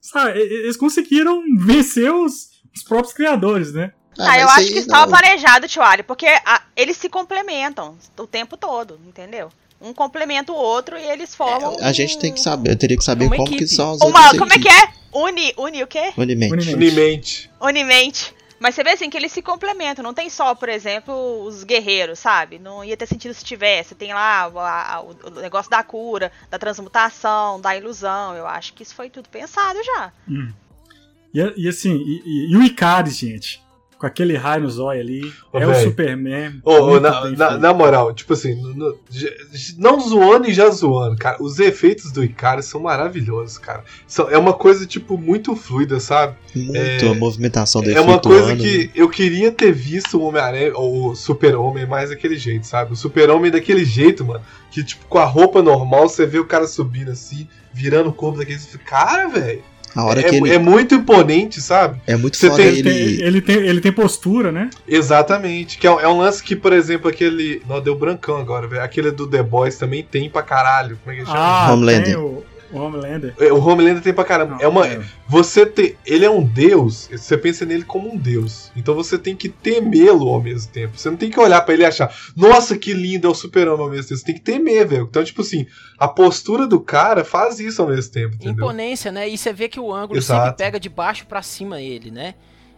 Sabe, 0.00 0.38
eles 0.38 0.76
conseguiram 0.76 1.42
vencer 1.58 2.12
os, 2.12 2.50
os 2.74 2.82
próprios 2.84 3.12
criadores, 3.12 3.72
né? 3.72 3.92
Ah, 4.18 4.32
ah 4.32 4.40
eu 4.40 4.48
acho 4.48 4.72
que 4.72 4.78
estava 4.78 5.08
planejado, 5.08 5.66
Tio 5.66 5.82
Ali, 5.82 6.02
porque 6.02 6.26
a, 6.26 6.62
eles 6.76 6.96
se 6.96 7.08
complementam 7.08 7.96
o 8.16 8.26
tempo 8.26 8.56
todo, 8.56 8.98
entendeu? 9.06 9.50
Um 9.80 9.92
complementa 9.92 10.52
o 10.52 10.56
outro 10.56 10.96
e 10.96 11.02
eles 11.02 11.34
formam. 11.34 11.76
É, 11.80 11.84
a 11.84 11.92
gente 11.92 12.18
tem 12.18 12.32
que 12.32 12.40
saber, 12.40 12.70
eu 12.70 12.76
teria 12.76 12.96
que 12.96 13.04
saber 13.04 13.28
como 13.28 13.42
equipe. 13.42 13.58
que 13.58 13.66
são 13.66 13.92
os 13.92 14.00
Uma, 14.00 14.36
Como 14.36 14.52
é 14.52 14.58
que 14.58 14.68
é? 14.68 14.88
Uni, 15.12 15.52
uni 15.56 15.82
o 15.82 15.86
quê? 15.86 16.12
Unimente. 16.16 16.74
Unimente. 16.74 17.50
Unimente. 17.60 18.34
Mas 18.58 18.74
você 18.74 18.82
vê 18.82 18.90
assim 18.90 19.08
que 19.08 19.16
eles 19.16 19.32
se 19.32 19.40
complementam. 19.40 20.02
Não 20.02 20.14
tem 20.14 20.28
só, 20.28 20.54
por 20.54 20.68
exemplo, 20.68 21.42
os 21.42 21.62
guerreiros, 21.64 22.18
sabe? 22.18 22.58
Não 22.58 22.84
ia 22.84 22.96
ter 22.96 23.06
sentido 23.06 23.32
se 23.34 23.44
tivesse. 23.44 23.94
Tem 23.94 24.12
lá 24.12 24.50
a, 24.54 24.94
a, 24.94 25.00
o 25.00 25.30
negócio 25.40 25.70
da 25.70 25.82
cura, 25.82 26.32
da 26.50 26.58
transmutação, 26.58 27.60
da 27.60 27.76
ilusão. 27.76 28.34
Eu 28.34 28.46
acho 28.46 28.72
que 28.74 28.82
isso 28.82 28.94
foi 28.94 29.08
tudo 29.08 29.28
pensado 29.28 29.78
já. 29.84 30.12
Hum. 30.28 30.52
E, 31.32 31.64
e, 31.64 31.68
assim, 31.68 31.94
e, 31.94 32.52
e, 32.52 32.56
o 32.56 32.62
Icaris, 32.62 33.18
gente? 33.18 33.62
Com 33.98 34.06
aquele 34.06 34.36
raio 34.36 34.62
no 34.62 34.70
zóio 34.70 35.00
ali. 35.00 35.32
Ô, 35.52 35.58
é 35.58 35.66
véio. 35.66 35.72
o 35.72 35.82
Superman. 35.82 36.60
Oh, 36.64 37.00
na, 37.00 37.30
na, 37.32 37.58
na, 37.58 37.74
moral, 37.74 38.14
tipo 38.14 38.32
assim, 38.32 38.54
no, 38.54 38.96
não 39.76 40.00
zoando 40.00 40.48
e 40.48 40.54
já 40.54 40.70
zoando, 40.70 41.16
cara. 41.16 41.36
Os 41.40 41.58
efeitos 41.58 42.12
do 42.12 42.22
Icarus 42.22 42.66
são 42.66 42.80
maravilhosos, 42.80 43.58
cara. 43.58 43.82
São, 44.06 44.30
é 44.30 44.38
uma 44.38 44.52
coisa, 44.52 44.86
tipo, 44.86 45.18
muito 45.18 45.56
fluida, 45.56 45.98
sabe? 45.98 46.36
Muito, 46.54 46.76
é, 46.76 47.08
a 47.08 47.14
movimentação 47.14 47.82
do 47.82 47.90
É 47.90 48.00
uma 48.00 48.20
coisa 48.20 48.54
que 48.54 48.90
eu 48.94 49.08
queria 49.08 49.50
ter 49.50 49.72
visto 49.72 50.18
o 50.18 50.22
Homem-Aranha, 50.22 50.72
ou 50.74 51.10
o 51.10 51.16
Super-Homem 51.16 51.86
mais 51.86 52.10
daquele 52.10 52.38
jeito, 52.38 52.66
sabe? 52.66 52.92
O 52.92 52.96
Super-Homem 52.96 53.50
daquele 53.50 53.84
jeito, 53.84 54.24
mano. 54.24 54.44
Que, 54.70 54.84
tipo, 54.84 55.06
com 55.06 55.18
a 55.18 55.24
roupa 55.24 55.60
normal, 55.60 56.08
você 56.08 56.24
vê 56.24 56.38
o 56.38 56.44
cara 56.44 56.68
subindo 56.68 57.10
assim, 57.10 57.48
virando 57.72 58.10
o 58.10 58.12
corpo 58.12 58.38
daquele. 58.38 58.60
Cara, 58.84 59.28
velho. 59.28 59.62
A 59.98 60.04
hora 60.04 60.20
é, 60.20 60.22
que 60.22 60.36
ele... 60.36 60.54
é 60.54 60.58
muito 60.60 60.94
imponente, 60.94 61.60
sabe? 61.60 62.00
É 62.06 62.14
muito 62.14 62.36
Você 62.36 62.48
tem, 62.50 62.66
ele... 62.66 63.20
ele... 63.20 63.40
tem, 63.40 63.56
ele 63.56 63.80
tem 63.80 63.90
postura, 63.90 64.52
né? 64.52 64.70
Exatamente. 64.86 65.76
Que 65.76 65.88
é, 65.88 65.90
é 65.90 66.06
um 66.06 66.18
lance 66.18 66.40
que, 66.40 66.54
por 66.54 66.72
exemplo, 66.72 67.10
aquele. 67.10 67.60
Não, 67.68 67.80
deu 67.80 67.96
brancão 67.96 68.36
agora, 68.36 68.68
velho. 68.68 68.80
Aquele 68.80 69.10
do 69.10 69.26
The 69.26 69.42
Boys 69.42 69.76
também 69.76 70.04
tem 70.08 70.30
pra 70.30 70.40
caralho. 70.40 70.96
Como 71.02 71.16
é 71.16 71.18
que 71.18 71.26
chama? 71.26 71.36
Ah, 71.36 71.72
Homelander. 71.72 72.16
O... 72.16 72.44
O 72.72 72.78
Homelander. 72.78 73.34
É, 73.38 73.52
o 73.52 73.58
Homelander 73.64 74.02
tem 74.02 74.12
pra 74.12 74.24
caramba. 74.24 74.56
Não, 74.56 74.60
é 74.60 74.68
uma. 74.68 74.86
É. 74.86 75.00
Você 75.26 75.64
tem. 75.64 75.96
Ele 76.04 76.24
é 76.24 76.30
um 76.30 76.44
deus. 76.44 77.08
Você 77.10 77.36
pensa 77.38 77.64
nele 77.64 77.84
como 77.84 78.12
um 78.12 78.16
deus. 78.16 78.70
Então 78.76 78.94
você 78.94 79.18
tem 79.18 79.34
que 79.34 79.48
temê-lo 79.48 80.28
ao 80.28 80.42
mesmo 80.42 80.70
tempo. 80.70 80.98
Você 80.98 81.08
não 81.10 81.16
tem 81.16 81.30
que 81.30 81.40
olhar 81.40 81.60
para 81.62 81.74
ele 81.74 81.82
e 81.82 81.86
achar, 81.86 82.14
nossa, 82.36 82.76
que 82.76 82.92
lindo, 82.92 83.26
é 83.26 83.30
o 83.30 83.34
super-homem 83.34 83.84
ao 83.84 83.90
mesmo 83.90 84.08
tempo. 84.08 84.20
Você 84.20 84.26
tem 84.26 84.34
que 84.34 84.40
temer, 84.40 84.86
velho. 84.86 85.06
Então, 85.08 85.24
tipo 85.24 85.40
assim, 85.40 85.66
a 85.98 86.06
postura 86.06 86.66
do 86.66 86.80
cara 86.80 87.24
faz 87.24 87.58
isso 87.58 87.80
ao 87.80 87.88
mesmo 87.88 88.12
tempo. 88.12 88.34
Entendeu? 88.34 88.52
Imponência, 88.52 89.10
né? 89.10 89.28
E 89.28 89.38
você 89.38 89.52
vê 89.52 89.68
que 89.68 89.80
o 89.80 89.92
ângulo 89.92 90.18
Exato. 90.18 90.42
sempre 90.42 90.56
pega 90.58 90.78
de 90.80 90.88
baixo 90.88 91.26
para 91.26 91.42
cima 91.42 91.80
ele, 91.80 92.10
né? 92.10 92.34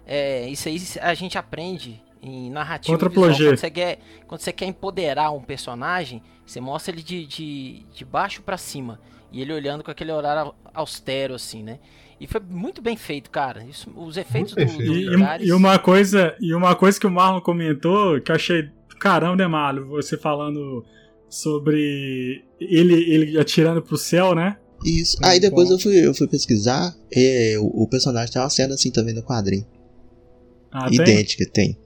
É, 0.06 0.48
isso 0.48 0.68
aí 0.68 0.82
a 1.00 1.14
gente 1.14 1.38
aprende 1.38 2.02
em 2.22 2.50
narrativa 2.50 2.92
Contra 2.92 3.08
visual. 3.08 3.30
Quando 3.30 3.58
você, 3.58 3.70
quer, 3.70 3.98
quando 4.26 4.40
você 4.40 4.52
quer 4.52 4.66
empoderar 4.66 5.30
um 5.30 5.40
personagem, 5.40 6.22
você 6.44 6.60
mostra 6.60 6.94
ele 6.94 7.02
de, 7.02 7.26
de, 7.26 7.86
de 7.94 8.04
baixo 8.04 8.42
para 8.42 8.56
cima. 8.56 9.00
E 9.32 9.40
ele 9.40 9.52
olhando 9.52 9.84
com 9.84 9.90
aquele 9.90 10.12
olhar 10.12 10.52
austero, 10.74 11.34
assim, 11.34 11.62
né? 11.62 11.78
E 12.20 12.26
foi 12.26 12.40
muito 12.40 12.82
bem 12.82 12.96
feito, 12.96 13.30
cara. 13.30 13.64
Isso, 13.64 13.90
os 13.96 14.16
efeitos 14.16 14.54
do, 14.54 14.64
do 14.64 14.94
e, 14.94 15.46
e, 15.46 15.52
uma 15.52 15.78
coisa 15.78 16.36
E 16.40 16.52
uma 16.54 16.74
coisa 16.74 17.00
que 17.00 17.06
o 17.06 17.10
Marlon 17.10 17.40
comentou, 17.40 18.20
que 18.20 18.30
eu 18.30 18.36
achei 18.36 18.68
caramba, 18.98 19.36
né, 19.36 19.46
Marlon? 19.46 19.86
Você 19.88 20.18
falando 20.18 20.84
sobre 21.28 22.44
ele, 22.60 22.94
ele 22.94 23.38
atirando 23.38 23.80
pro 23.80 23.96
céu, 23.96 24.34
né? 24.34 24.58
Isso. 24.84 25.16
Aí 25.22 25.38
depois 25.38 25.70
eu 25.70 25.78
fui, 25.78 26.06
eu 26.06 26.14
fui 26.14 26.26
pesquisar. 26.26 26.94
É, 27.12 27.54
o, 27.58 27.82
o, 27.82 27.88
personagem 27.88 28.32
tem 28.32 28.42
uma 28.42 28.50
cena 28.50 28.74
assim 28.74 28.90
também 28.90 29.14
no 29.14 29.22
quadrinho. 29.22 29.66
Ah, 30.72 30.88
Idêntica, 30.90 31.44
tem? 31.50 31.74
tem. 31.74 31.78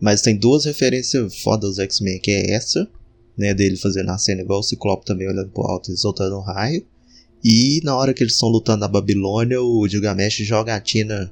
Mas 0.00 0.22
tem 0.22 0.36
duas 0.36 0.64
referências 0.64 1.40
fodas 1.42 1.70
dos 1.70 1.78
X-Men, 1.78 2.20
que 2.20 2.30
é 2.30 2.52
essa 2.52 2.88
né, 3.36 3.52
dele 3.54 3.76
fazendo 3.76 4.10
a 4.10 4.18
cena 4.18 4.42
igual 4.42 4.60
o 4.60 4.62
Ciclope 4.62 5.04
também 5.04 5.28
olhando 5.28 5.50
pro 5.50 5.64
alto 5.64 5.90
e 5.90 5.96
soltando 5.96 6.36
um 6.36 6.42
raio. 6.42 6.86
E 7.44 7.80
na 7.84 7.96
hora 7.96 8.14
que 8.14 8.22
eles 8.22 8.34
estão 8.34 8.48
lutando 8.48 8.80
na 8.80 8.88
Babilônia, 8.88 9.60
o 9.60 9.86
Gilgamesh 9.86 10.36
joga 10.36 10.74
a 10.74 10.80
Tina 10.80 11.30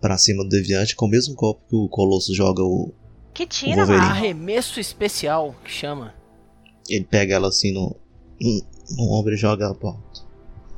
pra 0.00 0.18
cima 0.18 0.42
do 0.42 0.50
Deviante 0.50 0.94
com 0.94 1.06
o 1.06 1.08
mesmo 1.08 1.34
golpe 1.34 1.62
que 1.68 1.76
o 1.76 1.88
Colosso 1.88 2.34
joga 2.34 2.62
o. 2.62 2.92
Que 3.32 3.46
Tina, 3.46 3.86
o 3.86 3.92
Arremesso 3.92 4.78
especial, 4.80 5.54
que 5.64 5.70
chama. 5.70 6.14
Ele 6.88 7.04
pega 7.04 7.34
ela 7.34 7.48
assim 7.48 7.72
no, 7.72 7.96
no, 8.40 8.62
no 8.96 9.12
ombro 9.12 9.34
e 9.34 9.36
joga 9.36 9.64
ela 9.64 9.74
pro 9.74 9.88
alto. 9.88 10.26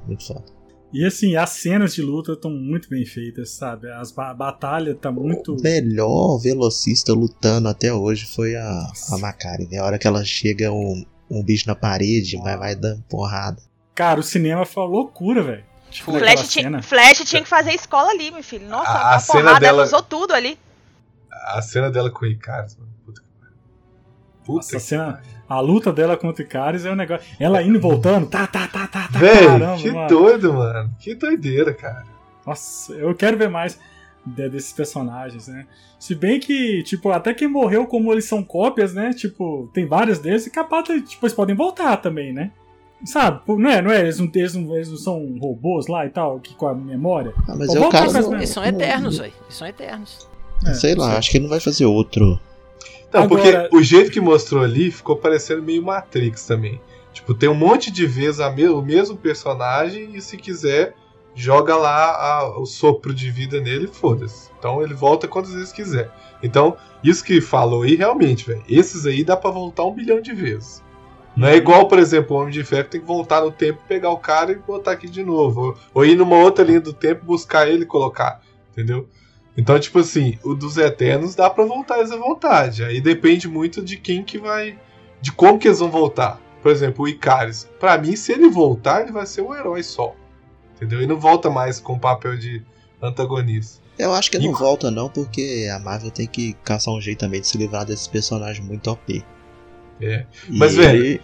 Muito 0.07 0.25
foda. 0.25 0.58
E 0.93 1.05
assim, 1.05 1.37
as 1.37 1.51
cenas 1.51 1.95
de 1.95 2.01
luta 2.01 2.33
estão 2.33 2.51
muito 2.51 2.89
bem 2.89 3.05
feitas, 3.05 3.51
sabe? 3.51 3.91
As 3.93 4.11
ba 4.11 4.31
a 4.31 4.35
batalha 4.35 4.95
tá 4.95 5.13
muito. 5.13 5.55
O 5.55 5.63
melhor 5.63 6.39
velocista 6.39 7.13
lutando 7.13 7.69
até 7.69 7.93
hoje 7.93 8.25
foi 8.27 8.57
a, 8.57 8.91
a 9.13 9.19
Macari, 9.19 9.69
né? 9.71 9.79
A 9.79 9.85
hora 9.85 9.99
que 9.99 10.07
ela 10.07 10.25
chega 10.25 10.73
um, 10.73 11.05
um 11.31 11.43
bicho 11.43 11.69
na 11.69 11.75
parede, 11.75 12.39
mas 12.39 12.59
vai 12.59 12.75
dando 12.75 13.03
porrada. 13.03 13.63
Cara, 13.95 14.19
o 14.19 14.23
cinema 14.23 14.65
foi 14.65 14.83
uma 14.83 14.89
loucura, 14.89 15.43
velho. 15.43 15.65
Tipo, 15.91 16.13
Flash, 16.19 16.49
tinha, 16.49 16.83
Flash 16.83 17.19
tinha 17.25 17.43
que 17.43 17.49
fazer 17.49 17.73
escola 17.73 18.11
ali, 18.11 18.31
meu 18.31 18.43
filho. 18.43 18.69
Nossa, 18.69 18.91
a, 18.91 19.15
a 19.17 19.19
cena 19.21 19.41
porrada, 19.43 19.61
dela 19.61 19.83
usou 19.83 20.03
tudo 20.03 20.33
ali. 20.33 20.59
A 21.31 21.61
cena 21.63 21.91
dela 21.91 22.11
com 22.11 22.25
o 22.25 22.29
Ricardo, 22.29 22.75
mano. 22.79 22.93
Puta 23.05 23.23
que 23.23 23.29
Puta 24.45 24.57
Nossa, 24.57 24.77
a 24.77 24.81
cena. 24.81 25.23
A 25.49 25.61
luta 25.61 25.93
dela 25.93 26.17
contra 26.17 26.43
o 26.43 26.47
Icaris 26.47 26.85
é 26.85 26.93
um 26.93 26.97
negócio. 26.97 27.27
Ela 27.41 27.63
indo 27.63 27.77
e 27.77 27.81
voltando, 27.81 28.27
tá, 28.27 28.47
tá, 28.47 28.69
tá, 28.69 28.87
tá, 28.87 29.09
tá. 29.11 29.19
Véi, 29.19 29.47
caramba, 29.47 29.77
que 29.77 29.91
mano. 29.91 30.09
doido, 30.09 30.53
mano. 30.53 30.91
Que 30.99 31.15
doideira, 31.15 31.73
cara. 31.73 32.05
Nossa, 32.47 32.93
eu 32.93 33.15
quero 33.15 33.37
ver 33.39 33.49
mais 33.49 33.79
desses 34.27 34.73
personagens, 34.73 35.49
né? 35.49 35.67
Se 35.99 36.15
bem 36.15 36.39
que, 36.39 36.83
tipo, 36.83 37.11
até 37.11 37.33
quem 37.33 37.49
morreu, 37.49 37.87
como 37.87 38.13
eles 38.13 38.27
são 38.27 38.43
cópias, 38.43 38.93
né? 38.93 39.13
Tipo, 39.13 39.71
tem 39.73 39.87
vários 39.87 40.19
deles 40.19 40.47
e 40.47 40.51
capaz, 40.51 40.85
tipo, 40.85 41.25
eles 41.25 41.35
podem 41.35 41.57
voltar 41.57 41.97
também, 41.97 42.33
né? 42.33 42.51
Sabe? 43.05 43.41
Não 43.47 43.71
é, 43.71 43.81
não 43.81 43.91
é? 43.91 44.01
Eles 44.01 44.19
não, 44.19 44.31
eles 44.35 44.55
não, 44.55 44.75
eles 44.75 44.91
não 44.91 44.97
são 44.97 45.39
robôs 45.41 45.87
lá 45.87 46.05
e 46.05 46.11
tal, 46.11 46.41
que 46.41 46.55
com 46.55 46.67
a 46.67 46.75
memória? 46.75 47.33
Ah, 47.49 47.55
mas 47.57 47.75
é 47.75 47.81
o 47.81 47.89
cara. 47.89 48.07
Eles 48.35 48.51
são 48.51 48.65
eternos, 48.65 49.19
velho. 49.19 49.33
Eles 49.45 49.55
são 49.55 49.67
eternos. 49.67 50.29
É, 50.67 50.75
sei 50.75 50.95
lá, 50.95 51.11
sei. 51.11 51.19
acho 51.19 51.31
que 51.31 51.37
ele 51.37 51.45
não 51.45 51.51
vai 51.51 51.61
fazer 51.61 51.87
outro 51.87 52.39
não, 53.13 53.23
Agora... 53.23 53.69
porque 53.69 53.77
o 53.77 53.83
jeito 53.83 54.11
que 54.11 54.21
mostrou 54.21 54.63
ali 54.63 54.91
ficou 54.91 55.17
parecendo 55.17 55.63
meio 55.63 55.83
Matrix 55.83 56.47
também. 56.47 56.81
Tipo, 57.13 57.35
tem 57.35 57.49
um 57.49 57.55
monte 57.55 57.91
de 57.91 58.07
vezes 58.07 58.41
me 58.55 58.69
o 58.69 58.83
mesmo 58.83 59.17
personagem 59.17 60.15
e 60.15 60.21
se 60.21 60.37
quiser, 60.37 60.95
joga 61.35 61.77
lá 61.77 62.11
a, 62.11 62.59
o 62.61 62.67
sopro 62.67 63.15
de 63.15 63.31
vida 63.31 63.61
nele 63.61 63.87
foda-se. 63.87 64.51
Então 64.59 64.83
ele 64.83 64.95
volta 64.95 65.27
quantas 65.27 65.53
vezes 65.53 65.73
quiser. 65.73 66.11
Então, 66.43 66.77
isso 67.03 67.25
que 67.25 67.41
falou 67.41 67.83
aí, 67.83 67.97
realmente, 67.97 68.47
velho. 68.47 68.63
Esses 68.69 69.07
aí 69.07 69.25
dá 69.25 69.37
para 69.37 69.51
voltar 69.51 69.85
um 69.85 69.95
bilhão 69.95 70.21
de 70.21 70.33
vezes. 70.33 70.85
Não 71.37 71.47
é 71.47 71.57
igual, 71.57 71.87
por 71.87 71.99
exemplo, 71.99 72.37
o 72.37 72.41
Homem 72.41 72.53
de 72.53 72.65
Ferro 72.65 72.89
tem 72.89 73.01
que 73.01 73.07
voltar 73.07 73.41
no 73.41 73.53
tempo, 73.53 73.81
pegar 73.87 74.11
o 74.11 74.19
cara 74.19 74.53
e 74.53 74.57
botar 74.57 74.93
aqui 74.93 75.09
de 75.09 75.23
novo. 75.23 75.61
Ou, 75.61 75.77
ou 75.95 76.05
ir 76.05 76.17
numa 76.17 76.37
outra 76.37 76.65
linha 76.65 76.81
do 76.81 76.93
tempo, 76.93 77.25
buscar 77.25 77.69
ele 77.69 77.85
e 77.85 77.87
colocar. 77.87 78.41
Entendeu? 78.73 79.09
Então, 79.59 79.77
tipo 79.81 79.99
assim, 79.99 80.39
o 80.45 80.55
dos 80.55 80.77
Eternos 80.77 81.35
dá 81.35 81.51
para 81.51 81.65
voltar 81.65 81.99
eles 81.99 82.13
à 82.13 82.17
vontade. 82.17 82.85
Aí 82.85 83.01
depende 83.01 83.49
muito 83.49 83.83
de 83.83 83.97
quem 83.97 84.23
que 84.23 84.39
vai. 84.39 84.79
De 85.21 85.33
como 85.33 85.59
que 85.59 85.67
eles 85.67 85.81
vão 85.81 85.91
voltar. 85.91 86.41
Por 86.63 86.71
exemplo, 86.71 87.05
o 87.05 87.09
Icaris. 87.09 87.69
Pra 87.81 87.99
mim, 87.99 88.15
se 88.15 88.31
ele 88.31 88.49
voltar, 88.49 89.03
ele 89.03 89.11
vai 89.11 89.27
ser 89.27 89.43
um 89.43 89.53
herói 89.53 89.83
só. 89.83 90.15
Entendeu? 90.77 91.03
E 91.03 91.09
não 91.09 91.19
volta 91.19 91.51
mais 91.51 91.81
com 91.81 91.95
o 91.95 91.99
papel 91.99 92.39
de 92.39 92.63
antagonista. 93.03 93.83
Eu 93.99 94.15
acho 94.15 94.31
que 94.31 94.37
ele 94.37 94.47
não 94.47 94.55
volta, 94.55 94.93
não, 94.93 95.09
porque 95.09 95.69
a 95.75 95.81
Marvel 95.81 96.13
tem 96.13 96.29
que 96.29 96.53
caçar 96.63 96.95
um 96.95 97.01
jeito 97.01 97.19
também 97.19 97.41
de 97.41 97.49
se 97.49 97.59
livrar 97.59 97.85
desses 97.85 98.07
personagens 98.07 98.65
muito 98.65 98.89
OP. 98.89 99.25
É. 100.01 100.25
Mas, 100.49 100.77
velho. 100.77 101.05
Ele, 101.05 101.21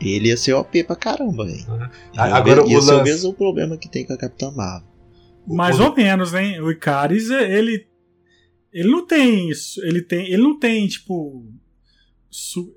ele 0.00 0.28
ia 0.28 0.36
ser 0.36 0.52
OP 0.52 0.84
pra 0.84 0.94
caramba, 0.94 1.44
velho. 1.44 1.66
Uhum. 1.68 1.88
Agora, 2.16 2.60
ia 2.68 2.78
o 2.78 2.80
lance... 2.80 2.92
o 2.92 3.02
mesmo 3.02 3.34
problema 3.34 3.76
que 3.76 3.88
tem 3.88 4.06
com 4.06 4.12
a 4.12 4.16
Capitã 4.16 4.52
Marvel. 4.52 4.95
Mais 5.46 5.78
ou 5.78 5.94
menos, 5.94 6.32
né? 6.32 6.60
O 6.60 6.70
Icaris, 6.70 7.30
ele. 7.30 7.86
Ele 8.72 8.88
não 8.90 9.06
tem 9.06 9.50
isso. 9.50 9.80
Ele 9.84 10.02
tem. 10.02 10.26
Ele 10.26 10.42
não 10.42 10.58
tem, 10.58 10.86
tipo. 10.86 11.44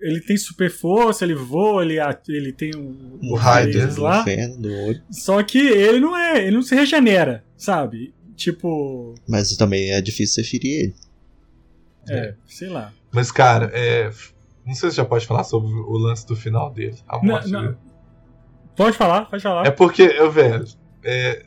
ele 0.01 0.21
tem 0.21 0.37
super 0.37 0.69
força, 0.69 1.25
ele 1.25 1.35
voa, 1.35 1.83
ele, 1.83 1.97
ele 2.27 2.53
tem 2.53 2.71
o, 2.75 3.19
o 3.21 3.35
raio 3.35 3.71
lá. 3.99 4.23
Do 4.57 4.71
olho. 4.71 5.01
Só 5.09 5.41
que 5.43 5.59
ele 5.59 5.99
não 5.99 6.15
é, 6.15 6.45
ele 6.45 6.55
não 6.55 6.61
se 6.61 6.75
regenera, 6.75 7.43
sabe? 7.57 8.13
Tipo. 8.35 9.15
Mas 9.27 9.55
também 9.57 9.91
é 9.91 10.01
difícil 10.01 10.43
você 10.43 10.49
ferir 10.49 10.83
ele. 10.83 10.95
É, 12.09 12.17
é. 12.17 12.35
sei 12.45 12.69
lá. 12.69 12.93
Mas, 13.11 13.31
cara, 13.31 13.69
é. 13.73 14.11
Não 14.65 14.75
sei 14.75 14.91
se 14.91 14.97
já 14.97 15.05
pode 15.05 15.25
falar 15.25 15.43
sobre 15.43 15.71
o 15.71 15.97
lance 15.97 16.27
do 16.27 16.35
final 16.35 16.71
dele. 16.71 16.97
A 17.07 17.17
morte 17.17 17.49
não, 17.49 17.59
não. 17.59 17.67
dele. 17.69 17.77
Pode 18.75 18.95
falar, 18.95 19.25
pode 19.25 19.43
falar. 19.43 19.65
É 19.65 19.71
porque, 19.71 20.03
eu, 20.03 20.31
velho, 20.31 20.65
é, 21.03 21.45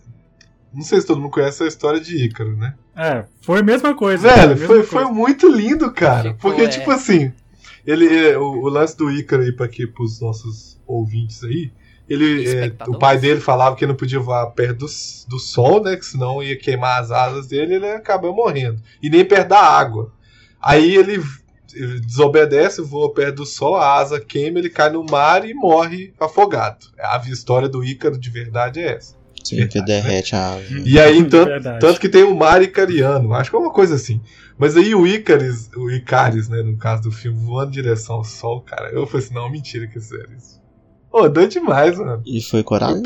não 0.74 0.82
sei 0.82 1.00
se 1.00 1.06
todo 1.06 1.20
mundo 1.20 1.30
conhece 1.30 1.62
a 1.62 1.66
história 1.66 2.00
de 2.00 2.16
Ícaro, 2.24 2.56
né? 2.56 2.74
É, 2.96 3.24
foi 3.40 3.60
a 3.60 3.62
mesma 3.62 3.94
coisa. 3.94 4.34
Velho, 4.34 4.56
foi, 4.56 4.66
coisa. 4.66 4.84
foi 4.84 5.04
muito 5.06 5.48
lindo, 5.48 5.90
cara. 5.92 6.34
Ficou, 6.34 6.50
porque, 6.50 6.62
é. 6.62 6.68
tipo 6.68 6.90
assim, 6.90 7.32
ele, 7.86 8.34
o, 8.36 8.62
o, 8.62 8.68
lance 8.68 8.96
do 8.96 9.10
Ícaro 9.10 9.42
aí, 9.42 9.52
pra 9.52 9.66
aqui, 9.66 9.86
pros 9.86 10.20
nossos 10.20 10.80
ouvintes 10.86 11.42
aí, 11.44 11.70
ele, 12.08 12.48
é, 12.48 12.72
o 12.86 12.98
pai 12.98 13.18
dele 13.18 13.40
falava 13.40 13.76
que 13.76 13.86
não 13.86 13.94
podia 13.94 14.20
voar 14.20 14.46
perto 14.50 14.80
do, 14.80 14.86
do 15.28 15.38
sol, 15.38 15.82
né? 15.82 15.96
Que 15.96 16.04
senão 16.04 16.42
ia 16.42 16.58
queimar 16.58 17.00
as 17.00 17.10
asas 17.10 17.46
dele 17.46 17.72
e 17.72 17.76
ele 17.76 17.86
acabou 17.86 18.34
morrendo. 18.34 18.80
E 19.02 19.08
nem 19.08 19.24
perto 19.24 19.48
da 19.48 19.60
água. 19.60 20.12
Aí 20.60 20.94
ele, 20.94 21.22
ele 21.74 22.00
desobedece, 22.00 22.82
voa 22.82 23.12
perto 23.12 23.36
do 23.36 23.46
sol, 23.46 23.76
a 23.76 23.96
asa 23.96 24.20
queima, 24.20 24.58
ele 24.58 24.68
cai 24.68 24.90
no 24.90 25.04
mar 25.04 25.48
e 25.48 25.54
morre 25.54 26.12
afogado. 26.20 26.86
A 26.98 27.20
história 27.26 27.68
do 27.68 27.84
Ícaro 27.84 28.18
de 28.18 28.30
verdade 28.30 28.80
é 28.80 28.96
essa. 28.96 29.21
Sim, 29.44 29.56
verdade, 29.56 29.78
que 29.78 29.84
derrete 29.84 30.34
né? 30.34 30.40
a 30.40 30.54
asa. 30.54 30.64
E 30.84 31.00
aí, 31.00 31.24
tanto, 31.24 31.78
tanto 31.80 32.00
que 32.00 32.08
tem 32.08 32.22
o 32.22 32.34
mar 32.34 32.62
icariano, 32.62 33.34
acho 33.34 33.50
que 33.50 33.56
é 33.56 33.58
uma 33.58 33.72
coisa 33.72 33.94
assim. 33.94 34.20
Mas 34.58 34.76
aí 34.76 34.94
o 34.94 35.06
Icaris, 35.06 35.70
o 35.76 35.90
Icaris, 35.90 36.48
né, 36.48 36.62
no 36.62 36.76
caso 36.76 37.02
do 37.02 37.10
filme, 37.10 37.38
voando 37.44 37.70
em 37.70 37.72
direção 37.72 38.16
ao 38.16 38.24
sol, 38.24 38.60
cara, 38.60 38.90
eu 38.90 39.06
falei 39.06 39.26
assim, 39.26 39.34
não, 39.34 39.50
mentira 39.50 39.86
que 39.86 39.94
fizeram 39.94 40.32
isso. 40.36 40.62
Pô, 41.10 41.28
deu 41.28 41.46
demais, 41.46 41.98
mano. 41.98 42.22
E 42.24 42.40
foi 42.40 42.62
corajoso 42.62 43.02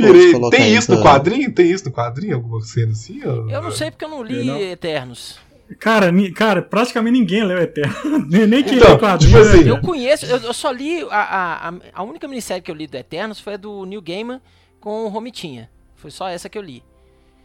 Tem 0.51 0.77
isso 0.77 0.95
no 0.95 1.03
quadrinho? 1.03 1.53
Tem 1.53 1.73
isso 1.73 1.87
no 1.87 1.93
quadrinho? 1.93 2.37
Alguma 2.37 2.61
cena 2.61 2.93
assim? 2.93 3.21
Ou... 3.25 3.51
Eu 3.51 3.61
não 3.61 3.73
sei 3.73 3.91
porque 3.91 4.05
eu 4.05 4.09
não 4.09 4.23
li 4.23 4.45
não. 4.45 4.61
Eternos. 4.61 5.41
Cara, 5.81 6.13
cara, 6.33 6.63
praticamente 6.63 7.19
ninguém 7.19 7.43
leu 7.43 7.59
Eterno. 7.59 7.95
Nem 8.31 8.63
quem 8.63 8.77
então, 8.77 8.93
lê 8.93 8.99
quadrinho. 8.99 9.33
Tipo 9.33 9.51
assim, 9.51 9.69
eu 9.69 9.81
conheço, 9.81 10.25
eu, 10.27 10.37
eu, 10.37 10.55
só 10.55 10.71
li. 10.71 11.03
A, 11.11 11.69
a, 11.69 11.75
a 11.95 12.03
única 12.05 12.29
minissérie 12.29 12.63
que 12.63 12.71
eu 12.71 12.75
li 12.75 12.87
do 12.87 12.97
Eternos 12.97 13.41
foi 13.41 13.55
a 13.55 13.57
do 13.57 13.85
New 13.85 14.01
Gaiman 14.01 14.41
com 14.79 15.05
o 15.05 15.09
Romitinha. 15.09 15.69
Foi 15.97 16.11
só 16.11 16.29
essa 16.29 16.49
que 16.49 16.57
eu 16.57 16.63
li. 16.63 16.83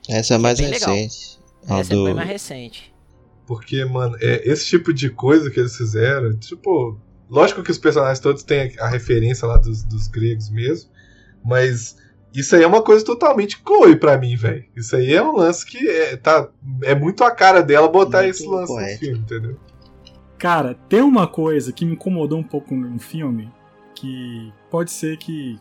Essa 0.07 0.35
é 0.35 0.37
mais 0.37 0.59
é 0.59 0.67
recente. 0.67 1.39
Essa 1.63 1.95
do... 1.95 2.01
é 2.01 2.05
bem 2.05 2.13
mais 2.13 2.29
recente. 2.29 2.93
Porque, 3.47 3.83
mano, 3.83 4.15
é, 4.21 4.47
esse 4.49 4.65
tipo 4.65 4.93
de 4.93 5.09
coisa 5.09 5.49
que 5.49 5.59
eles 5.59 5.75
fizeram, 5.75 6.37
tipo, 6.37 6.97
Lógico 7.31 7.63
que 7.63 7.71
os 7.71 7.77
personagens 7.77 8.19
todos 8.19 8.43
têm 8.43 8.75
a 8.77 8.89
referência 8.89 9.47
lá 9.47 9.55
dos, 9.55 9.83
dos 9.83 10.09
gregos 10.09 10.49
mesmo, 10.49 10.89
mas 11.41 11.95
isso 12.33 12.53
aí 12.53 12.63
é 12.63 12.67
uma 12.67 12.81
coisa 12.81 13.05
totalmente 13.05 13.61
Chloe 13.65 13.95
pra 13.95 14.17
mim, 14.17 14.35
velho. 14.35 14.65
Isso 14.75 14.93
aí 14.97 15.13
é 15.13 15.23
um 15.23 15.37
lance 15.37 15.65
que 15.65 15.77
é, 15.89 16.17
tá, 16.17 16.49
é 16.83 16.93
muito 16.93 17.23
a 17.23 17.31
cara 17.31 17.63
dela 17.63 17.87
botar 17.87 18.23
muito 18.23 18.31
esse 18.31 18.45
lance 18.45 18.73
no 18.73 18.97
filme, 18.97 19.19
entendeu? 19.19 19.57
Cara, 20.37 20.73
tem 20.89 21.01
uma 21.01 21.25
coisa 21.25 21.71
que 21.71 21.85
me 21.85 21.93
incomodou 21.93 22.37
um 22.37 22.43
pouco 22.43 22.75
no 22.75 22.99
filme, 22.99 23.49
que 23.95 24.51
pode 24.69 24.91
ser 24.91 25.15
que 25.17 25.57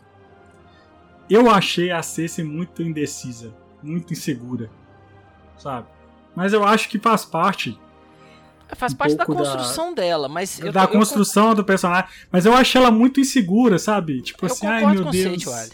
eu 1.33 1.49
achei 1.49 1.91
a 1.91 2.01
Cersei 2.01 2.43
muito 2.43 2.81
indecisa, 2.81 3.53
muito 3.81 4.13
insegura, 4.13 4.69
sabe? 5.57 5.87
Mas 6.35 6.53
eu 6.53 6.63
acho 6.63 6.89
que 6.89 6.99
faz 6.99 7.25
parte 7.25 7.77
Faz 8.75 8.93
um 8.93 8.95
parte 8.95 9.15
da 9.15 9.25
construção 9.25 9.93
da, 9.93 10.01
dela, 10.01 10.29
mas. 10.29 10.59
Eu, 10.59 10.71
da 10.71 10.83
eu, 10.83 10.87
construção 10.87 11.49
eu, 11.49 11.55
do 11.55 11.63
personagem. 11.63 12.09
Mas 12.31 12.45
eu 12.45 12.53
achei 12.53 12.79
ela 12.79 12.91
muito 12.91 13.19
insegura, 13.19 13.77
sabe? 13.77 14.21
Tipo 14.21 14.45
assim, 14.45 14.65
ai 14.65 14.85
meu 14.85 15.05
Deus. 15.05 15.43
Você, 15.43 15.71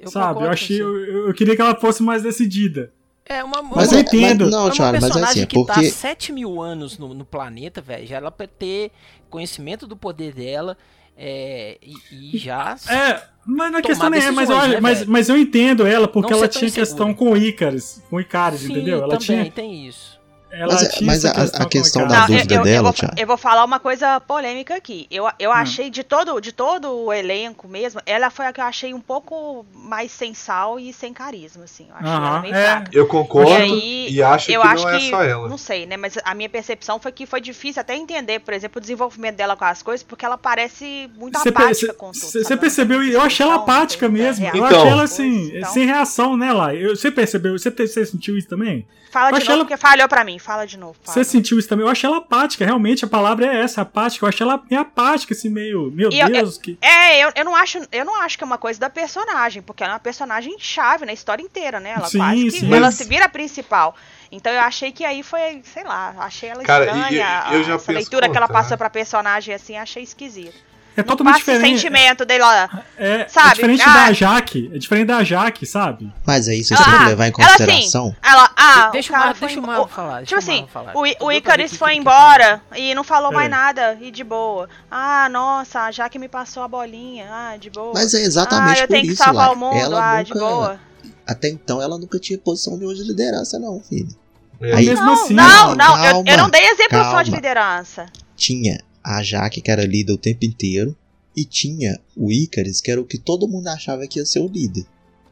eu 0.00 0.10
sabe, 0.10 0.42
eu 0.42 0.50
achei. 0.50 0.82
Eu, 0.82 1.28
eu, 1.28 1.34
queria 1.34 1.54
que 1.54 1.62
ela 1.62 1.76
fosse 1.76 2.02
mais 2.02 2.22
decidida. 2.22 2.92
É 3.24 3.42
uma. 3.42 3.62
Mas 3.62 3.92
eu 3.92 4.00
entendo. 4.00 4.44
Mas, 4.44 4.50
não, 4.50 4.60
é 4.60 4.64
uma 4.64 4.74
Charlie, 4.74 5.00
mas 5.00 5.16
é 5.16 5.22
assim, 5.22 5.46
que 5.46 5.54
porque... 5.54 5.72
tá 5.72 5.82
7 5.82 6.32
mil 6.32 6.60
anos 6.60 6.98
no, 6.98 7.14
no 7.14 7.24
planeta, 7.24 7.80
velho. 7.80 8.06
Já 8.06 8.16
ela 8.16 8.30
pra 8.30 8.46
ter 8.46 8.90
conhecimento 9.30 9.86
do 9.86 9.96
poder 9.96 10.34
dela. 10.34 10.76
É, 11.16 11.78
e, 11.82 12.36
e, 12.36 12.38
já. 12.38 12.76
É, 12.88 13.22
mas 13.46 13.74
a 13.74 13.82
questão 13.82 14.10
nem 14.10 14.22
é, 14.22 14.30
mas 14.30 14.50
eu, 14.50 14.68
né, 14.68 14.80
mas, 14.80 15.06
mas 15.06 15.28
eu 15.28 15.36
entendo 15.36 15.86
ela, 15.86 16.08
porque 16.08 16.32
não 16.32 16.38
ela 16.38 16.48
tinha 16.48 16.70
questão 16.70 17.14
com 17.14 17.32
o 17.32 17.36
Icaris, 17.36 18.02
com 18.10 18.16
o 18.16 18.20
Icaris, 18.20 18.60
Sim, 18.60 18.72
entendeu? 18.72 19.02
Ela 19.02 19.18
também 19.18 19.42
tinha. 19.42 19.52
tem 19.52 19.86
isso. 19.86 20.20
Ela 20.56 20.72
mas, 20.72 20.82
é, 20.82 21.04
mas 21.04 21.24
a, 21.24 21.32
questão, 21.32 21.62
a 21.62 21.68
questão 21.68 22.06
da 22.06 22.20
não, 22.20 22.26
dúvida 22.26 22.54
eu, 22.54 22.58
eu, 22.58 22.64
dela, 22.64 22.76
eu 22.76 22.82
vou, 22.84 22.92
Thiago. 22.92 23.14
eu 23.18 23.26
vou 23.26 23.36
falar 23.36 23.64
uma 23.64 23.80
coisa 23.80 24.20
polêmica 24.20 24.76
aqui. 24.76 25.06
Eu, 25.10 25.28
eu 25.38 25.50
hum. 25.50 25.54
achei 25.54 25.90
de 25.90 26.04
todo, 26.04 26.40
de 26.40 26.52
todo 26.52 26.92
o 26.92 27.12
elenco 27.12 27.66
mesmo, 27.66 28.00
ela 28.06 28.30
foi 28.30 28.46
a 28.46 28.52
que 28.52 28.60
eu 28.60 28.64
achei 28.64 28.94
um 28.94 29.00
pouco 29.00 29.66
mais 29.74 30.12
sensal 30.12 30.78
e 30.78 30.92
sem 30.92 31.12
carisma, 31.12 31.64
assim. 31.64 31.86
Eu 31.88 31.96
achei 31.96 32.08
uh 32.08 32.12
-huh, 32.12 32.26
ela 32.28 32.40
meio 32.40 32.54
é. 32.54 32.64
fraca. 32.64 32.90
Eu 32.92 33.06
concordo 33.06 33.50
e, 33.50 33.54
aí, 33.54 34.08
e 34.10 34.22
acho 34.22 34.50
eu 34.50 34.60
que 34.60 34.66
acho 34.68 34.84
não 34.84 34.90
é 34.90 34.98
que, 34.98 35.10
só 35.10 35.22
ela. 35.22 35.48
Não 35.48 35.58
sei, 35.58 35.86
né? 35.86 35.96
Mas 35.96 36.16
a 36.24 36.34
minha 36.34 36.48
percepção 36.48 37.00
foi 37.00 37.10
que 37.10 37.26
foi 37.26 37.40
difícil 37.40 37.80
até 37.80 37.96
entender, 37.96 38.38
por 38.40 38.54
exemplo, 38.54 38.78
o 38.78 38.80
desenvolvimento 38.80 39.36
dela 39.36 39.56
com 39.56 39.64
as 39.64 39.82
coisas, 39.82 40.04
porque 40.04 40.24
ela 40.24 40.38
parece 40.38 41.10
muito 41.16 41.38
cê 41.40 41.48
apática 41.48 41.94
com 41.94 42.12
tudo. 42.12 42.26
Você 42.26 42.56
percebeu? 42.56 43.02
Eu 43.02 43.20
achei 43.20 43.44
ela 43.44 43.56
apática 43.56 44.08
mesmo. 44.08 44.46
Eu 44.54 44.64
achei 44.64 44.88
ela 44.88 45.02
assim, 45.02 45.56
então, 45.56 45.72
sem 45.72 45.86
reação 45.86 46.36
nela. 46.36 46.72
Você 46.90 47.10
percebeu? 47.10 47.58
Você 47.58 47.70
sentiu 48.06 48.38
isso 48.38 48.48
também? 48.48 48.86
Fala 49.14 49.30
de 49.30 49.44
novo, 49.44 49.52
ela... 49.52 49.64
porque 49.64 49.76
falhou 49.76 50.08
pra 50.08 50.24
mim. 50.24 50.40
Fala 50.44 50.66
de 50.66 50.76
novo. 50.76 50.98
Você 51.02 51.24
sentiu 51.24 51.58
isso 51.58 51.66
também? 51.66 51.86
Eu 51.86 51.90
achei 51.90 52.06
ela 52.06 52.18
apática, 52.18 52.66
realmente. 52.66 53.02
A 53.02 53.08
palavra 53.08 53.46
é 53.46 53.62
essa, 53.62 53.80
apática. 53.80 54.26
Eu 54.26 54.28
achei 54.28 54.46
ela 54.46 54.62
meio 54.70 54.82
apática, 54.82 55.32
assim, 55.32 55.48
meio. 55.48 55.90
Meu 55.90 56.10
e 56.12 56.22
Deus. 56.22 56.56
Eu, 56.56 56.60
que... 56.60 56.78
É, 56.82 57.24
eu, 57.24 57.32
eu, 57.34 57.46
não 57.46 57.56
acho, 57.56 57.78
eu 57.90 58.04
não 58.04 58.20
acho 58.20 58.36
que 58.36 58.44
é 58.44 58.46
uma 58.46 58.58
coisa 58.58 58.78
da 58.78 58.90
personagem, 58.90 59.62
porque 59.62 59.82
ela 59.82 59.92
é 59.92 59.94
uma 59.94 60.00
personagem 60.00 60.54
chave 60.58 61.06
na 61.06 61.14
história 61.14 61.42
inteira, 61.42 61.80
né? 61.80 61.94
Ela 61.96 62.08
sim, 62.08 62.18
quase 62.18 62.44
que 62.44 62.50
sim, 62.50 62.66
ela 62.66 62.80
mas... 62.80 62.94
se 62.94 63.04
vira 63.04 63.24
a 63.24 63.28
principal. 63.28 63.96
Então 64.30 64.52
eu 64.52 64.60
achei 64.60 64.92
que 64.92 65.02
aí 65.02 65.22
foi, 65.22 65.62
sei 65.64 65.82
lá, 65.82 66.14
achei 66.18 66.50
ela 66.50 66.62
Cara, 66.62 66.84
estranha. 66.84 67.44
Eu, 67.46 67.58
eu 67.60 67.64
já 67.64 67.74
essa 67.76 67.92
leitura 67.92 68.28
que 68.28 68.36
ela 68.36 68.48
passou 68.48 68.76
pra 68.76 68.90
personagem, 68.90 69.54
assim, 69.54 69.78
achei 69.78 70.02
esquisito. 70.02 70.73
É 70.96 71.00
não 71.02 71.04
totalmente 71.04 71.38
diferente. 71.38 71.74
o 71.74 71.78
sentimento 71.80 72.24
dele 72.24 72.42
lá. 72.42 72.84
É, 72.96 73.22
é 73.22 73.28
sabe? 73.28 73.48
é 73.48 73.54
diferente 73.54 73.82
ah, 73.82 73.94
da 73.94 74.12
Jaque. 74.12 74.70
É 74.72 74.78
diferente 74.78 75.06
da 75.06 75.24
Jaque, 75.24 75.66
sabe? 75.66 76.12
mas 76.24 76.48
aí 76.48 76.62
vocês 76.62 76.78
têm 76.78 76.98
que 76.98 77.04
levar 77.04 77.28
em 77.28 77.32
consideração. 77.32 78.14
Ela, 78.22 78.44
assim, 78.44 78.54
ela 78.62 78.86
ah, 78.86 78.90
deixa 78.90 79.12
o, 79.12 79.16
cara 79.16 79.32
deixa 79.32 79.60
o 79.60 79.62
Marvel 79.66 79.88
falar. 79.88 80.24
Tipo 80.24 80.38
assim, 80.38 80.66
falar. 80.72 80.92
o, 80.94 81.26
o 81.26 81.32
Icarus 81.32 81.76
foi 81.76 81.94
embora 81.94 82.62
e 82.76 82.94
não 82.94 83.02
falou 83.02 83.32
mais 83.32 83.50
nada 83.50 83.98
e 84.00 84.10
de 84.10 84.22
boa. 84.22 84.68
Ah, 84.90 85.28
nossa, 85.28 85.80
a 85.80 85.90
Jaque 85.90 86.18
me 86.18 86.28
passou 86.28 86.62
a 86.62 86.68
bolinha. 86.68 87.26
Ah, 87.30 87.56
de 87.56 87.70
boa. 87.70 87.92
Mas 87.94 88.14
é 88.14 88.22
exatamente 88.22 88.80
ah, 88.80 88.84
eu 88.84 88.88
tenho 88.88 89.08
que 89.08 89.16
salvar 89.16 89.52
o 89.52 89.56
mundo. 89.56 89.76
Ela 89.76 89.98
ah, 89.98 90.18
nunca, 90.18 90.24
de 90.24 90.40
boa. 90.40 90.80
Até 91.26 91.48
então 91.48 91.82
ela 91.82 91.98
nunca 91.98 92.18
tinha 92.20 92.38
posição 92.38 92.78
de 92.78 93.02
liderança, 93.02 93.58
não, 93.58 93.80
filho. 93.80 94.14
É. 94.60 94.74
Aí, 94.74 94.86
mesmo 94.86 95.04
não, 95.04 95.12
assim, 95.12 95.34
não, 95.34 95.74
não, 95.74 95.76
calma, 95.76 96.06
eu, 96.06 96.24
eu, 96.26 96.38
não 96.38 96.48
dei 96.48 96.64
exemplo 96.66 96.90
calma. 96.90 97.10
só 97.10 97.22
de 97.22 97.30
liderança. 97.30 98.06
Tinha 98.36 98.78
a 99.04 99.22
Jaque, 99.22 99.60
que 99.60 99.70
era 99.70 99.84
líder 99.84 100.12
o 100.12 100.18
tempo 100.18 100.44
inteiro. 100.44 100.96
E 101.36 101.44
tinha 101.44 102.00
o 102.16 102.32
Icarus, 102.32 102.80
que 102.80 102.90
era 102.90 103.00
o 103.00 103.04
que 103.04 103.18
todo 103.18 103.48
mundo 103.48 103.66
achava 103.68 104.06
que 104.06 104.18
ia 104.18 104.24
ser 104.24 104.38
o 104.38 104.48
líder. 104.48 104.86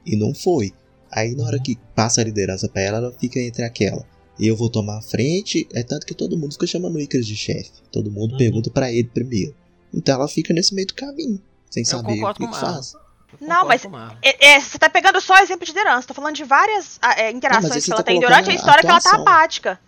E 0.04 0.16
não 0.16 0.34
foi. 0.34 0.72
Aí 1.10 1.34
na 1.34 1.44
hora 1.44 1.60
que 1.60 1.78
passa 1.94 2.20
a 2.20 2.24
liderança 2.24 2.68
para 2.68 2.82
ela, 2.82 2.98
ela 2.98 3.12
fica 3.12 3.38
entre 3.38 3.62
aquela. 3.62 4.04
Eu 4.38 4.56
vou 4.56 4.68
tomar 4.68 4.98
a 4.98 5.02
frente. 5.02 5.66
É 5.72 5.82
tanto 5.82 6.06
que 6.06 6.14
todo 6.14 6.36
mundo 6.36 6.52
fica 6.52 6.66
chamando 6.66 6.96
o 6.96 7.00
Icarus 7.00 7.26
de 7.26 7.36
chefe. 7.36 7.70
Todo 7.90 8.10
mundo 8.10 8.32
uhum. 8.32 8.38
pergunta 8.38 8.70
para 8.70 8.92
ele 8.92 9.08
primeiro. 9.08 9.54
Então 9.94 10.14
ela 10.14 10.28
fica 10.28 10.52
nesse 10.52 10.74
meio 10.74 10.88
do 10.88 10.94
caminho. 10.94 11.40
Sem 11.70 11.82
Eu 11.82 11.86
saber 11.86 12.22
o 12.22 12.34
que, 12.34 12.46
que 12.46 12.54
faz. 12.58 12.94
Não, 13.40 13.66
mas 13.66 13.82
é, 14.20 14.54
é, 14.54 14.60
você 14.60 14.78
tá 14.78 14.90
pegando 14.90 15.20
só 15.20 15.38
exemplo 15.38 15.64
de 15.64 15.72
liderança. 15.72 16.06
Tô 16.06 16.14
falando 16.14 16.34
de 16.34 16.44
várias 16.44 16.98
é, 17.16 17.30
interações 17.30 17.74
não, 17.74 17.80
que 17.80 17.92
ela 17.92 18.02
tá 18.02 18.02
tem 18.02 18.20
durante 18.20 18.50
a 18.50 18.54
história 18.54 18.80
a 18.80 18.82
que 18.82 18.86
ela 18.86 19.00
tá 19.00 19.16
apática. 19.16 19.80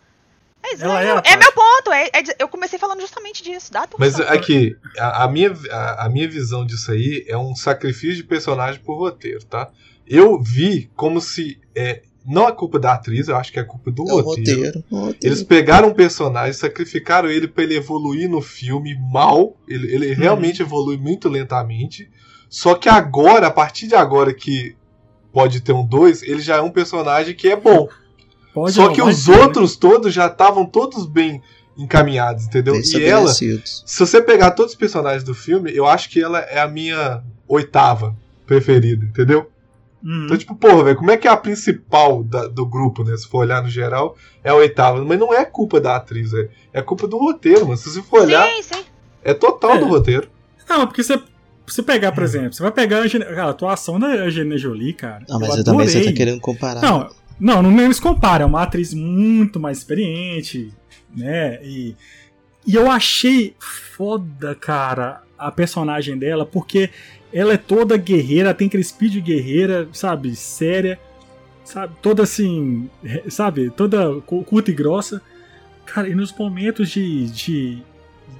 É, 0.64 0.74
isso, 0.74 0.84
é, 0.84 1.06
é, 1.06 1.32
é 1.32 1.36
meu 1.36 1.52
ponto. 1.52 1.92
É, 1.92 2.06
é, 2.06 2.22
eu 2.38 2.48
comecei 2.48 2.78
falando 2.78 3.00
justamente 3.00 3.42
disso. 3.42 3.70
Dá 3.70 3.86
Mas 3.98 4.18
aqui, 4.18 4.76
a, 4.98 5.24
a 5.24 5.28
minha, 5.28 5.54
a, 5.70 6.06
a, 6.06 6.08
minha 6.08 6.28
visão 6.28 6.64
disso 6.64 6.90
aí 6.90 7.24
é 7.28 7.36
um 7.36 7.54
sacrifício 7.54 8.16
de 8.16 8.24
personagem 8.24 8.80
por 8.80 8.96
roteiro, 8.96 9.44
tá? 9.44 9.70
Eu 10.06 10.40
vi 10.40 10.90
como 10.96 11.20
se. 11.20 11.60
É, 11.74 12.02
não 12.26 12.48
é 12.48 12.52
culpa 12.52 12.78
da 12.78 12.94
atriz, 12.94 13.28
eu 13.28 13.36
acho 13.36 13.52
que 13.52 13.60
é 13.60 13.64
culpa 13.64 13.90
do 13.90 14.04
roteiro. 14.04 14.24
roteiro. 14.24 14.84
roteiro. 14.90 15.18
Eles 15.22 15.42
pegaram 15.42 15.88
um 15.88 15.94
personagem, 15.94 16.54
sacrificaram 16.54 17.28
ele 17.28 17.46
para 17.46 17.64
ele 17.64 17.76
evoluir 17.76 18.30
no 18.30 18.40
filme 18.40 18.96
mal. 19.12 19.54
Ele, 19.68 19.92
ele 19.92 20.10
uhum. 20.12 20.18
realmente 20.18 20.62
evolui 20.62 20.96
muito 20.96 21.28
lentamente. 21.28 22.08
Só 22.48 22.74
que 22.74 22.88
agora, 22.88 23.48
a 23.48 23.50
partir 23.50 23.86
de 23.86 23.94
agora 23.94 24.32
que 24.32 24.74
pode 25.30 25.60
ter 25.60 25.72
um 25.72 25.84
2, 25.84 26.22
ele 26.22 26.40
já 26.40 26.56
é 26.56 26.60
um 26.62 26.70
personagem 26.70 27.34
que 27.34 27.48
é 27.48 27.56
bom. 27.56 27.88
Pode 28.54 28.72
Só 28.72 28.88
que 28.90 29.02
os 29.02 29.24
ser, 29.24 29.32
outros 29.32 29.72
né? 29.72 29.78
todos 29.80 30.14
já 30.14 30.28
estavam 30.28 30.64
todos 30.64 31.06
bem 31.06 31.42
encaminhados, 31.76 32.44
entendeu? 32.44 32.74
Bem 32.74 32.82
e 32.84 33.04
ela, 33.04 33.28
se 33.34 33.60
você 33.98 34.22
pegar 34.22 34.52
todos 34.52 34.72
os 34.72 34.78
personagens 34.78 35.24
do 35.24 35.34
filme, 35.34 35.74
eu 35.74 35.84
acho 35.84 36.08
que 36.08 36.22
ela 36.22 36.38
é 36.38 36.60
a 36.60 36.68
minha 36.68 37.24
oitava 37.48 38.16
preferida, 38.46 39.04
entendeu? 39.04 39.50
Uhum. 40.04 40.26
Então, 40.26 40.36
tipo, 40.36 40.54
porra, 40.54 40.84
velho, 40.84 40.96
como 40.96 41.10
é 41.10 41.16
que 41.16 41.26
é 41.26 41.30
a 41.30 41.36
principal 41.36 42.22
da, 42.22 42.46
do 42.46 42.64
grupo, 42.64 43.02
né? 43.02 43.16
Se 43.16 43.26
for 43.26 43.38
olhar 43.38 43.60
no 43.60 43.68
geral, 43.68 44.16
é 44.44 44.50
a 44.50 44.54
oitava. 44.54 45.04
Mas 45.04 45.18
não 45.18 45.34
é 45.34 45.44
culpa 45.44 45.80
da 45.80 45.96
atriz, 45.96 46.32
é, 46.32 46.48
é 46.72 46.80
culpa 46.80 47.08
do 47.08 47.18
roteiro, 47.18 47.62
mano. 47.62 47.76
Se 47.76 47.90
você 47.90 48.02
for 48.02 48.20
olhar, 48.20 48.46
sim, 48.46 48.62
sim. 48.62 48.84
é 49.24 49.34
total 49.34 49.72
é. 49.72 49.78
do 49.78 49.86
roteiro. 49.86 50.28
Não, 50.68 50.86
porque 50.86 51.02
você 51.02 51.20
você 51.66 51.82
pegar, 51.82 52.12
por 52.12 52.22
exemplo, 52.22 52.52
você 52.52 52.62
vai 52.62 52.72
pegar 52.72 52.98
a, 53.02 53.42
a 53.42 53.50
atuação 53.50 53.98
da 53.98 54.08
Angelina 54.08 54.58
Jolie, 54.58 54.92
cara. 54.92 55.24
Não, 55.28 55.40
mas 55.40 55.56
eu 55.56 55.64
também 55.64 55.88
você 55.88 56.04
tá 56.04 56.12
querendo 56.12 56.40
comparar. 56.40 56.82
Não, 56.82 57.08
não, 57.38 57.62
não 57.62 57.70
nem 57.70 57.92
se 57.92 58.00
compara. 58.00 58.44
É 58.44 58.46
uma 58.46 58.62
atriz 58.62 58.94
muito 58.94 59.58
mais 59.58 59.78
experiente, 59.78 60.72
né? 61.14 61.58
E, 61.62 61.96
e 62.66 62.74
eu 62.74 62.90
achei 62.90 63.54
foda, 63.58 64.54
cara, 64.54 65.22
a 65.38 65.50
personagem 65.50 66.16
dela, 66.16 66.46
porque 66.46 66.90
ela 67.32 67.54
é 67.54 67.56
toda 67.56 67.96
guerreira, 67.96 68.54
tem 68.54 68.68
aquele 68.68 68.84
speed 68.84 69.16
guerreira, 69.22 69.88
sabe? 69.92 70.34
Séria, 70.36 70.98
sabe? 71.64 71.94
Toda 72.00 72.22
assim, 72.22 72.88
sabe? 73.28 73.70
Toda 73.70 74.20
curta 74.20 74.70
e 74.70 74.74
grossa. 74.74 75.20
Cara, 75.84 76.08
e 76.08 76.14
nos 76.14 76.32
momentos 76.32 76.90
de, 76.90 77.26
de, 77.26 77.82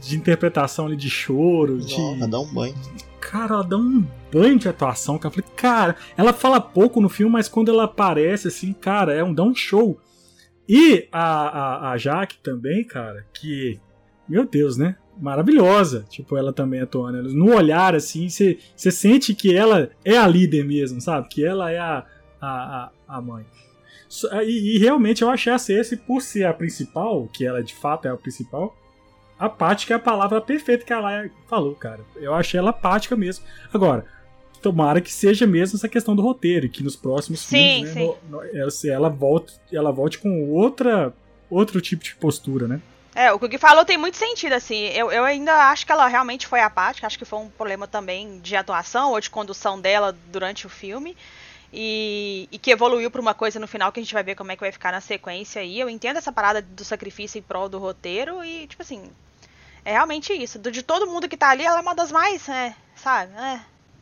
de 0.00 0.16
interpretação 0.16 0.86
ali, 0.86 0.96
de 0.96 1.10
choro, 1.10 1.78
de. 1.78 1.94
Ela 1.94 2.28
dá 2.28 2.40
um 2.40 2.46
banho. 2.46 2.74
Cara, 3.20 3.54
ela 3.54 3.64
dá 3.64 3.76
um 3.76 4.06
banho 4.34 4.58
de 4.58 4.68
atuação, 4.68 5.16
cara. 5.16 5.32
Eu 5.32 5.42
falei, 5.42 5.56
cara, 5.56 5.96
ela 6.16 6.32
fala 6.32 6.60
pouco 6.60 7.00
no 7.00 7.08
filme, 7.08 7.32
mas 7.32 7.48
quando 7.48 7.70
ela 7.70 7.84
aparece, 7.84 8.48
assim, 8.48 8.72
cara, 8.72 9.14
é 9.14 9.22
um, 9.22 9.32
dá 9.32 9.44
um 9.44 9.54
show. 9.54 10.00
E 10.68 11.08
a, 11.12 11.20
a, 11.22 11.90
a 11.92 11.96
Jaque 11.96 12.38
também, 12.42 12.84
cara, 12.84 13.24
que. 13.32 13.78
Meu 14.28 14.46
Deus, 14.46 14.76
né? 14.76 14.96
Maravilhosa. 15.20 16.04
Tipo, 16.08 16.36
ela 16.36 16.52
também 16.52 16.80
atuando. 16.80 17.22
No 17.34 17.54
olhar, 17.54 17.94
assim, 17.94 18.28
você 18.28 18.58
sente 18.90 19.34
que 19.34 19.54
ela 19.54 19.90
é 20.04 20.16
a 20.16 20.26
líder 20.26 20.64
mesmo, 20.64 21.00
sabe? 21.00 21.28
Que 21.28 21.44
ela 21.44 21.70
é 21.70 21.78
a, 21.78 22.04
a, 22.40 22.90
a, 23.06 23.20
mãe. 23.20 23.44
E, 24.44 24.76
e, 24.76 24.78
realmente 24.78 25.22
eu 25.22 25.30
achei 25.30 25.52
a 25.52 25.58
Cersei, 25.58 25.98
por 25.98 26.22
ser 26.22 26.46
a 26.46 26.54
principal, 26.54 27.28
que 27.28 27.44
ela 27.44 27.62
de 27.62 27.74
fato 27.74 28.06
é 28.06 28.10
a 28.10 28.16
principal, 28.16 28.74
apática 29.38 29.94
é 29.94 29.96
a 29.96 30.00
palavra 30.00 30.40
perfeita 30.40 30.84
que 30.84 30.92
ela 30.92 31.28
falou, 31.46 31.74
cara. 31.74 32.00
Eu 32.16 32.32
achei 32.32 32.58
ela 32.58 32.70
apática 32.70 33.16
mesmo. 33.16 33.44
Agora, 33.72 34.06
tomara 34.64 35.02
que 35.02 35.12
seja 35.12 35.46
mesmo 35.46 35.76
essa 35.76 35.88
questão 35.88 36.16
do 36.16 36.22
roteiro, 36.22 36.70
que 36.70 36.82
nos 36.82 36.96
próximos 36.96 37.40
sim, 37.40 37.84
filmes 37.84 37.94
né, 37.94 38.00
no, 38.00 38.16
no, 38.30 38.42
ela, 38.88 39.10
volte, 39.10 39.60
ela 39.70 39.92
volte 39.92 40.18
com 40.18 40.50
outra, 40.50 41.12
outro 41.50 41.82
tipo 41.82 42.02
de 42.02 42.14
postura, 42.14 42.66
né? 42.66 42.80
É, 43.14 43.30
o 43.30 43.38
que 43.38 43.44
o 43.44 43.48
Gui 43.48 43.58
falou 43.58 43.84
tem 43.84 43.98
muito 43.98 44.16
sentido, 44.16 44.54
assim. 44.54 44.86
Eu, 44.86 45.12
eu 45.12 45.22
ainda 45.22 45.70
acho 45.70 45.84
que 45.84 45.92
ela 45.92 46.08
realmente 46.08 46.46
foi 46.46 46.60
apática, 46.60 47.06
acho 47.06 47.18
que 47.18 47.26
foi 47.26 47.38
um 47.38 47.48
problema 47.48 47.86
também 47.86 48.40
de 48.40 48.56
atuação 48.56 49.12
ou 49.12 49.20
de 49.20 49.28
condução 49.28 49.78
dela 49.78 50.16
durante 50.32 50.66
o 50.66 50.70
filme. 50.70 51.14
E, 51.70 52.48
e 52.50 52.58
que 52.58 52.70
evoluiu 52.70 53.10
para 53.10 53.20
uma 53.20 53.34
coisa 53.34 53.60
no 53.60 53.68
final 53.68 53.92
que 53.92 54.00
a 54.00 54.02
gente 54.02 54.14
vai 54.14 54.22
ver 54.22 54.34
como 54.34 54.50
é 54.50 54.56
que 54.56 54.62
vai 54.62 54.72
ficar 54.72 54.92
na 54.92 55.00
sequência 55.00 55.60
aí. 55.60 55.78
Eu 55.78 55.90
entendo 55.90 56.16
essa 56.16 56.32
parada 56.32 56.62
do 56.62 56.84
sacrifício 56.84 57.38
em 57.38 57.42
prol 57.42 57.68
do 57.68 57.78
roteiro 57.78 58.42
e, 58.44 58.66
tipo 58.66 58.82
assim, 58.82 59.10
é 59.84 59.92
realmente 59.92 60.32
isso. 60.32 60.58
De 60.58 60.82
todo 60.82 61.06
mundo 61.06 61.28
que 61.28 61.36
tá 61.36 61.50
ali, 61.50 61.64
ela 61.64 61.78
é 61.78 61.82
uma 61.82 61.94
das 61.94 62.10
mais, 62.10 62.48
é, 62.48 62.74
sabe? 62.96 63.32
É, 63.36 63.60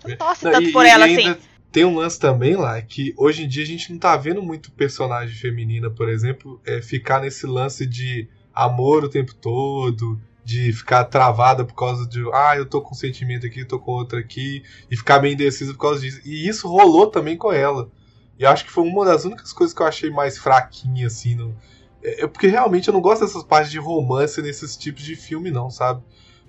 não 0.09 0.17
torce 0.17 0.45
não, 0.45 0.53
tanto 0.53 0.69
e, 0.69 0.73
por 0.73 0.87
ela 0.87 1.07
assim. 1.07 1.37
Tem 1.71 1.85
um 1.85 1.97
lance 1.97 2.19
também 2.19 2.55
lá 2.55 2.81
que 2.83 3.15
hoje 3.17 3.45
em 3.45 3.49
dia 3.49 3.63
a 3.63 3.67
gente 3.67 3.91
não 3.91 3.99
tá 3.99 4.15
vendo 4.17 4.43
muito 4.43 4.71
personagem 4.73 5.35
feminina, 5.35 5.89
por 5.89 6.09
exemplo, 6.09 6.61
é, 6.67 6.83
ficar 6.83 7.21
nesse 7.21 7.47
lance 7.47 7.87
de 7.87 8.29
amor 8.55 9.05
o 9.05 9.09
tempo 9.09 9.35
todo, 9.35 10.21
de 10.45 10.71
ficar 10.73 11.05
travada 11.05 11.65
por 11.65 11.75
causa 11.75 12.07
de, 12.07 12.23
ah, 12.35 12.55
eu 12.57 12.67
tô 12.67 12.83
com 12.83 12.91
um 12.91 12.99
sentimento 12.99 13.47
aqui, 13.47 13.65
tô 13.65 13.79
com 13.79 13.93
outro 13.93 14.19
aqui, 14.19 14.63
e 14.91 14.97
ficar 14.97 15.23
meio 15.23 15.33
indecisa 15.33 15.73
por 15.73 15.81
causa 15.81 16.01
disso. 16.01 16.21
E 16.25 16.47
isso 16.47 16.69
rolou 16.69 17.07
também 17.07 17.39
com 17.39 17.51
ela. 17.51 17.91
E 18.39 18.45
acho 18.45 18.65
que 18.65 18.71
foi 18.71 18.85
uma 18.85 19.05
das 19.05 19.25
únicas 19.25 19.53
coisas 19.53 19.75
que 19.75 19.81
eu 19.81 19.87
achei 19.87 20.11
mais 20.11 20.37
fraquinha, 20.37 21.07
assim, 21.07 21.35
no, 21.35 21.57
é, 22.03 22.25
é 22.25 22.27
porque 22.27 22.49
realmente 22.49 22.89
eu 22.89 22.95
não 22.95 23.01
gosto 23.01 23.23
dessas 23.25 23.45
partes 23.45 23.71
de 23.71 23.79
romance 23.79 24.43
nesses 24.43 24.77
tipos 24.77 25.03
de 25.03 25.15
filme, 25.15 25.51
não, 25.51 25.71
sabe? 25.71 26.03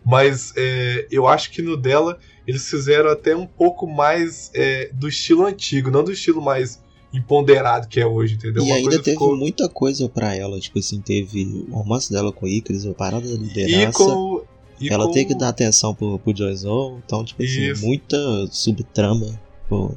Mas 0.05 0.53
é, 0.55 1.07
eu 1.09 1.27
acho 1.27 1.51
que 1.51 1.61
no 1.61 1.77
dela 1.77 2.17
eles 2.45 2.69
fizeram 2.69 3.09
até 3.09 3.35
um 3.35 3.45
pouco 3.45 3.87
mais 3.87 4.51
é, 4.53 4.89
do 4.93 5.07
estilo 5.07 5.45
antigo, 5.45 5.89
não 5.89 6.03
do 6.03 6.11
estilo 6.11 6.41
mais 6.41 6.81
empoderado 7.13 7.87
que 7.87 7.99
é 7.99 8.05
hoje, 8.05 8.35
entendeu? 8.35 8.63
E 8.63 8.65
Uma 8.65 8.75
ainda 8.75 8.97
teve 8.97 9.11
ficou... 9.11 9.37
muita 9.37 9.69
coisa 9.69 10.09
para 10.09 10.35
ela, 10.35 10.59
tipo 10.59 10.79
assim, 10.79 10.99
teve 10.99 11.65
o 11.69 11.75
romance 11.75 12.11
dela 12.11 12.31
com 12.31 12.45
o 12.45 12.49
Icarus, 12.49 12.85
a 12.87 12.93
parada 12.93 13.27
da 13.27 13.35
liderança. 13.35 14.03
E 14.03 14.05
com, 14.05 14.43
e 14.79 14.89
ela 14.89 15.05
com... 15.05 15.11
tem 15.11 15.25
que 15.25 15.35
dar 15.35 15.49
atenção 15.49 15.93
pro, 15.93 16.17
pro 16.17 16.35
Joyzão, 16.35 17.01
então, 17.05 17.23
tipo 17.23 17.43
assim, 17.43 17.71
Isso. 17.71 17.85
muita 17.85 18.17
subtrama 18.47 19.39
pro, 19.69 19.95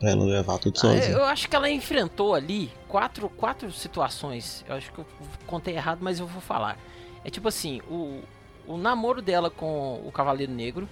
pra 0.00 0.10
ela 0.10 0.24
levar 0.24 0.58
tudo 0.58 0.76
ah, 0.78 0.80
sozinha. 0.80 1.10
Eu 1.10 1.24
acho 1.24 1.48
que 1.48 1.54
ela 1.54 1.70
enfrentou 1.70 2.34
ali 2.34 2.70
quatro, 2.88 3.28
quatro 3.30 3.70
situações. 3.70 4.64
Eu 4.68 4.74
acho 4.74 4.92
que 4.92 4.98
eu 4.98 5.06
contei 5.46 5.74
errado, 5.74 6.00
mas 6.02 6.18
eu 6.18 6.26
vou 6.26 6.42
falar. 6.42 6.76
É 7.24 7.30
tipo 7.30 7.46
assim, 7.46 7.80
o, 7.88 8.20
o 8.68 8.76
namoro 8.76 9.22
dela 9.22 9.50
com 9.50 10.00
o 10.06 10.12
Cavaleiro 10.12 10.52
Negro, 10.52 10.86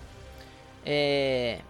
é, 0.84 1.60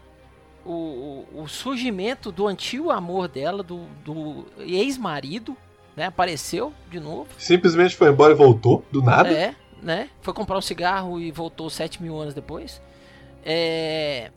o, 0.64 1.26
o, 1.34 1.42
o, 1.42 1.48
surgimento 1.48 2.30
do 2.30 2.46
antigo 2.46 2.90
amor 2.90 3.28
dela, 3.28 3.62
do, 3.62 3.86
do 4.04 4.46
ex-marido, 4.58 5.56
né? 5.96 6.06
Apareceu 6.06 6.72
de 6.90 7.00
novo. 7.00 7.28
Simplesmente 7.38 7.96
foi 7.96 8.10
embora 8.10 8.32
e 8.32 8.36
voltou, 8.36 8.84
do 8.90 9.02
nada. 9.02 9.30
É, 9.30 9.54
né? 9.82 10.08
Foi 10.20 10.32
comprar 10.32 10.56
um 10.56 10.62
cigarro 10.62 11.20
e 11.20 11.32
voltou 11.32 11.68
7 11.68 12.02
mil 12.02 12.16
anos 12.18 12.34
depois. 12.34 12.80
É, 13.44 14.30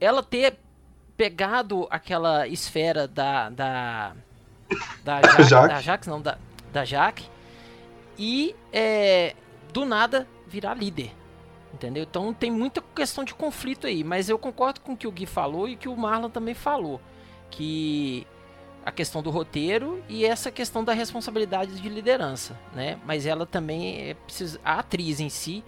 ela 0.00 0.22
ter 0.22 0.58
pegado 1.16 1.88
aquela 1.90 2.46
esfera 2.46 3.08
da. 3.08 3.50
da. 3.50 4.12
da, 5.02 5.20
Jaque, 5.42 5.68
da 5.68 5.80
Jax, 5.80 6.06
não, 6.06 6.20
da, 6.20 6.38
da 6.72 6.84
Jaque, 6.84 7.24
e 8.16 8.54
é, 8.72 9.34
do 9.72 9.84
nada 9.84 10.26
virar 10.54 10.74
líder. 10.74 11.12
Entendeu? 11.72 12.04
Então 12.04 12.32
tem 12.32 12.52
muita 12.52 12.80
questão 12.94 13.24
de 13.24 13.34
conflito 13.34 13.86
aí, 13.86 14.04
mas 14.04 14.28
eu 14.28 14.38
concordo 14.38 14.80
com 14.80 14.92
o 14.92 14.96
que 14.96 15.08
o 15.08 15.10
Gui 15.10 15.26
falou 15.26 15.68
e 15.68 15.74
que 15.74 15.88
o 15.88 15.96
Marlon 15.96 16.30
também 16.30 16.54
falou. 16.54 17.00
Que 17.50 18.24
a 18.86 18.92
questão 18.92 19.22
do 19.22 19.30
roteiro 19.30 20.00
e 20.08 20.24
essa 20.24 20.52
questão 20.52 20.84
da 20.84 20.92
responsabilidade 20.92 21.80
de 21.80 21.88
liderança, 21.88 22.56
né? 22.74 22.98
Mas 23.04 23.26
ela 23.26 23.44
também 23.44 24.10
é 24.10 24.14
precisa, 24.14 24.60
a 24.64 24.78
atriz 24.78 25.18
em 25.18 25.28
si, 25.28 25.64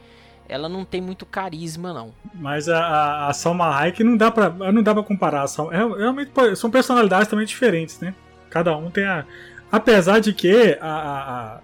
ela 0.49 0.69
não 0.69 0.85
tem 0.85 1.01
muito 1.01 1.27
carisma 1.27 1.93
não. 1.93 2.13
Mas 2.35 2.69
a, 2.69 3.27
a, 3.27 3.33
Salma 3.33 3.75
Hayek 3.75 4.05
não 4.05 4.17
dá 4.17 4.31
para 4.31 4.51
não 4.51 4.83
dá 4.83 4.95
para 4.95 5.03
comparar, 5.03 5.49
são 5.49 5.73
é, 5.73 5.79
realmente 5.79 6.31
são 6.55 6.71
personalidades 6.71 7.27
também 7.27 7.47
diferentes, 7.47 7.99
né? 7.99 8.15
Cada 8.49 8.77
um 8.77 8.91
tem 8.91 9.05
a 9.07 9.25
apesar 9.73 10.21
de 10.21 10.33
que 10.33 10.79
a 10.81 10.87
a, 10.87 11.57
a, 11.57 11.61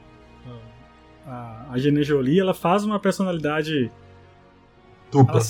a 1.70 1.78
Gene 1.78 2.03
Jolie 2.03 2.41
ela 2.41 2.55
faz 2.55 2.85
uma 2.85 2.99
personalidade 2.99 3.91
Dupla. 5.12 5.37
Ela, 5.37 5.45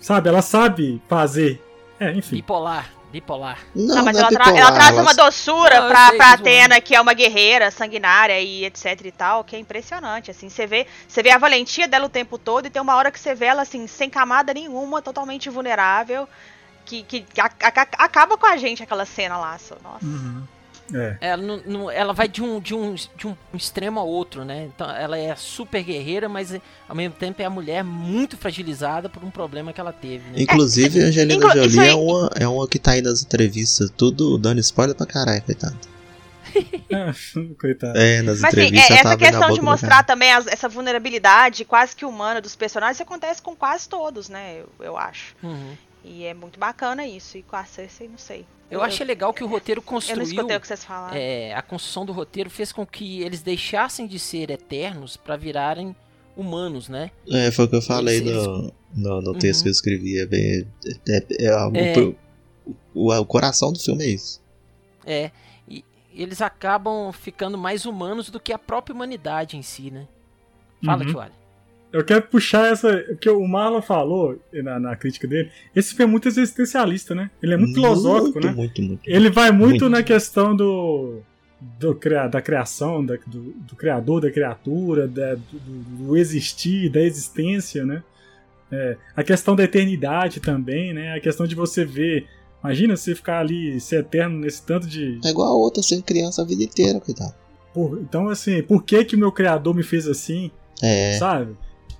sabe, 0.00 0.28
ela 0.28 0.42
sabe 0.42 1.02
fazer. 1.08 1.62
É, 1.98 2.10
enfim. 2.12 2.36
Bipolar. 2.36 2.90
Bipolar. 3.12 3.60
Não, 3.72 3.94
não 3.94 4.04
mas 4.04 4.16
não 4.16 4.22
ela, 4.22 4.28
é 4.28 4.32
tra 4.32 4.44
bipolar, 4.46 4.68
ela, 4.68 4.72
traz 4.72 4.98
uma 4.98 5.14
doçura 5.14 5.80
não, 5.82 5.88
pra, 5.88 6.12
pra 6.14 6.32
Atena, 6.32 6.80
que 6.80 6.96
é 6.96 7.00
uma 7.00 7.14
guerreira 7.14 7.70
sanguinária 7.70 8.40
e 8.40 8.64
etc 8.64 9.00
e 9.04 9.12
tal, 9.12 9.44
que 9.44 9.54
é 9.54 9.58
impressionante, 9.60 10.32
assim. 10.32 10.48
Você 10.48 10.66
vê, 10.66 10.88
você 11.06 11.22
vê 11.22 11.30
a 11.30 11.38
valentia 11.38 11.86
dela 11.86 12.06
o 12.06 12.08
tempo 12.08 12.36
todo 12.36 12.66
e 12.66 12.70
tem 12.70 12.82
uma 12.82 12.96
hora 12.96 13.12
que 13.12 13.20
você 13.20 13.32
vê 13.32 13.46
ela, 13.46 13.62
assim, 13.62 13.86
sem 13.86 14.10
camada 14.10 14.52
nenhuma, 14.52 15.00
totalmente 15.00 15.48
vulnerável, 15.48 16.28
que, 16.84 17.04
que, 17.04 17.20
que 17.20 17.40
a, 17.40 17.44
a, 17.44 18.04
acaba 18.04 18.36
com 18.36 18.46
a 18.46 18.56
gente 18.56 18.82
aquela 18.82 19.06
cena 19.06 19.36
lá. 19.36 19.52
Nossa. 19.80 20.04
Uhum. 20.04 20.42
É. 20.92 21.16
Ela, 21.20 21.42
não, 21.42 21.62
não, 21.64 21.90
ela 21.90 22.12
vai 22.12 22.28
de 22.28 22.42
um, 22.42 22.60
de, 22.60 22.74
um, 22.74 22.94
de 22.94 23.26
um 23.26 23.36
extremo 23.54 23.98
a 23.98 24.02
outro, 24.02 24.44
né? 24.44 24.68
Então 24.74 24.90
ela 24.90 25.16
é 25.16 25.34
super 25.34 25.82
guerreira, 25.82 26.28
mas 26.28 26.54
ao 26.88 26.94
mesmo 26.94 27.14
tempo 27.14 27.40
é 27.40 27.44
a 27.44 27.50
mulher 27.50 27.82
muito 27.82 28.36
fragilizada 28.36 29.08
por 29.08 29.24
um 29.24 29.30
problema 29.30 29.72
que 29.72 29.80
ela 29.80 29.92
teve. 29.92 30.30
Né? 30.30 30.42
Inclusive, 30.42 31.02
a 31.02 31.06
Angelina 31.06 31.34
Inclu 31.34 31.68
Jolie 31.68 31.88
é 31.88 31.94
uma, 31.94 32.30
é 32.38 32.48
uma 32.48 32.68
que 32.68 32.78
tá 32.78 32.92
aí 32.92 33.02
nas 33.02 33.22
entrevistas, 33.22 33.90
tudo 33.96 34.36
dando 34.36 34.60
spoiler 34.60 34.94
pra 34.94 35.06
caralho, 35.06 35.42
coitado. 35.42 35.94
Coitado. 37.58 37.98
É, 37.98 38.22
nas 38.22 38.40
Mas 38.40 38.54
sim, 38.54 38.76
é, 38.76 39.00
essa 39.00 39.16
questão 39.16 39.52
de 39.52 39.60
mostrar 39.60 40.04
também 40.04 40.32
as, 40.32 40.46
essa 40.46 40.68
vulnerabilidade 40.68 41.64
quase 41.64 41.96
que 41.96 42.04
humana 42.04 42.40
dos 42.40 42.54
personagens 42.54 43.00
acontece 43.00 43.42
com 43.42 43.56
quase 43.56 43.88
todos, 43.88 44.28
né? 44.28 44.60
Eu, 44.60 44.86
eu 44.86 44.96
acho. 44.96 45.34
Uhum. 45.42 45.76
E 46.04 46.24
é 46.24 46.34
muito 46.34 46.58
bacana 46.58 47.06
isso. 47.06 47.38
E 47.38 47.42
com 47.42 47.56
a 47.56 47.64
Cersei, 47.64 48.08
não 48.08 48.18
sei. 48.18 48.46
Eu, 48.70 48.80
eu 48.80 48.82
achei 48.82 49.06
legal 49.06 49.32
que 49.32 49.44
o 49.44 49.46
roteiro 49.46 49.82
construiu. 49.82 50.22
Eu 50.22 50.24
não 50.24 50.32
escutei 50.32 50.56
o 50.56 50.60
que 50.60 50.66
vocês 50.66 50.84
falaram. 50.84 51.16
É, 51.16 51.54
a 51.54 51.62
construção 51.62 52.04
do 52.04 52.12
roteiro 52.12 52.50
fez 52.50 52.72
com 52.72 52.86
que 52.86 53.22
eles 53.22 53.42
deixassem 53.42 54.06
de 54.06 54.18
ser 54.18 54.50
eternos 54.50 55.16
para 55.16 55.36
virarem 55.36 55.94
humanos, 56.36 56.88
né? 56.88 57.10
É, 57.30 57.50
foi 57.50 57.66
o 57.66 57.68
que 57.68 57.76
eu 57.76 57.82
falei 57.82 58.16
eles, 58.16 58.32
no, 58.32 58.72
no, 58.94 59.20
no, 59.20 59.34
texto 59.34 59.60
uhum. 59.60 59.62
que 59.64 59.68
eu 59.68 59.72
escrevi. 59.72 60.18
É, 60.18 60.26
bem, 60.26 60.66
é, 61.08 61.16
é, 61.16 61.44
é 61.46 61.56
o, 61.56 62.16
o, 62.94 63.12
o, 63.12 63.26
coração 63.26 63.72
do 63.72 63.78
filme 63.78 64.04
é 64.04 64.08
isso. 64.08 64.42
É, 65.06 65.30
e 65.68 65.84
eles 66.12 66.40
acabam 66.40 67.12
ficando 67.12 67.58
mais 67.58 67.84
humanos 67.84 68.30
do 68.30 68.40
que 68.40 68.52
a 68.52 68.58
própria 68.58 68.94
humanidade 68.94 69.56
em 69.56 69.62
si, 69.62 69.90
né? 69.90 70.08
Fala, 70.84 71.04
uhum. 71.04 71.28
Eu 71.94 72.04
quero 72.04 72.22
puxar 72.22 72.72
essa. 72.72 72.88
O 73.08 73.16
que 73.16 73.30
o 73.30 73.46
Marlon 73.46 73.80
falou 73.80 74.36
na, 74.52 74.80
na, 74.80 74.96
crítica 74.96 75.28
dele. 75.28 75.48
Esse 75.76 75.94
filme 75.94 76.10
é 76.10 76.10
muito 76.10 76.26
existencialista, 76.26 77.14
né? 77.14 77.30
Ele 77.40 77.54
é 77.54 77.56
muito, 77.56 77.70
muito 77.70 77.80
filosófico, 77.80 78.40
né? 78.44 78.50
Muito, 78.50 78.82
muito, 78.82 79.08
Ele 79.08 79.30
vai 79.30 79.52
muito, 79.52 79.84
muito. 79.84 79.88
na 79.88 80.02
questão 80.02 80.56
do. 80.56 81.20
do 81.78 81.96
da 82.32 82.42
criação, 82.42 83.06
da, 83.06 83.14
do, 83.24 83.52
do, 83.52 83.76
criador 83.76 84.22
da 84.22 84.28
criatura, 84.28 85.06
da, 85.06 85.36
do, 85.36 85.60
do, 85.60 86.16
existir, 86.16 86.90
da 86.90 87.00
existência, 87.00 87.86
né? 87.86 88.02
É, 88.72 88.96
a 89.14 89.22
questão 89.22 89.54
da 89.54 89.62
eternidade 89.62 90.40
também, 90.40 90.92
né? 90.92 91.14
A 91.14 91.20
questão 91.20 91.46
de 91.46 91.54
você 91.54 91.84
ver. 91.84 92.26
Imagina 92.60 92.96
você 92.96 93.14
ficar 93.14 93.38
ali, 93.38 93.78
ser 93.78 94.00
eterno 94.00 94.40
nesse 94.40 94.62
tanto 94.62 94.88
de. 94.88 95.20
É 95.24 95.28
igual 95.28 95.46
a 95.46 95.56
outra 95.56 95.80
sendo 95.80 96.02
criança 96.02 96.42
a 96.42 96.44
vida 96.44 96.64
inteira, 96.64 96.98
coitado. 96.98 97.34
Por, 97.72 98.00
então, 98.00 98.28
assim, 98.28 98.64
por 98.64 98.82
que 98.82 99.04
que 99.04 99.14
o 99.14 99.18
meu 99.18 99.30
criador 99.30 99.72
me 99.72 99.84
fez 99.84 100.08
assim? 100.08 100.50
É. 100.82 101.12
Sabe? 101.18 101.54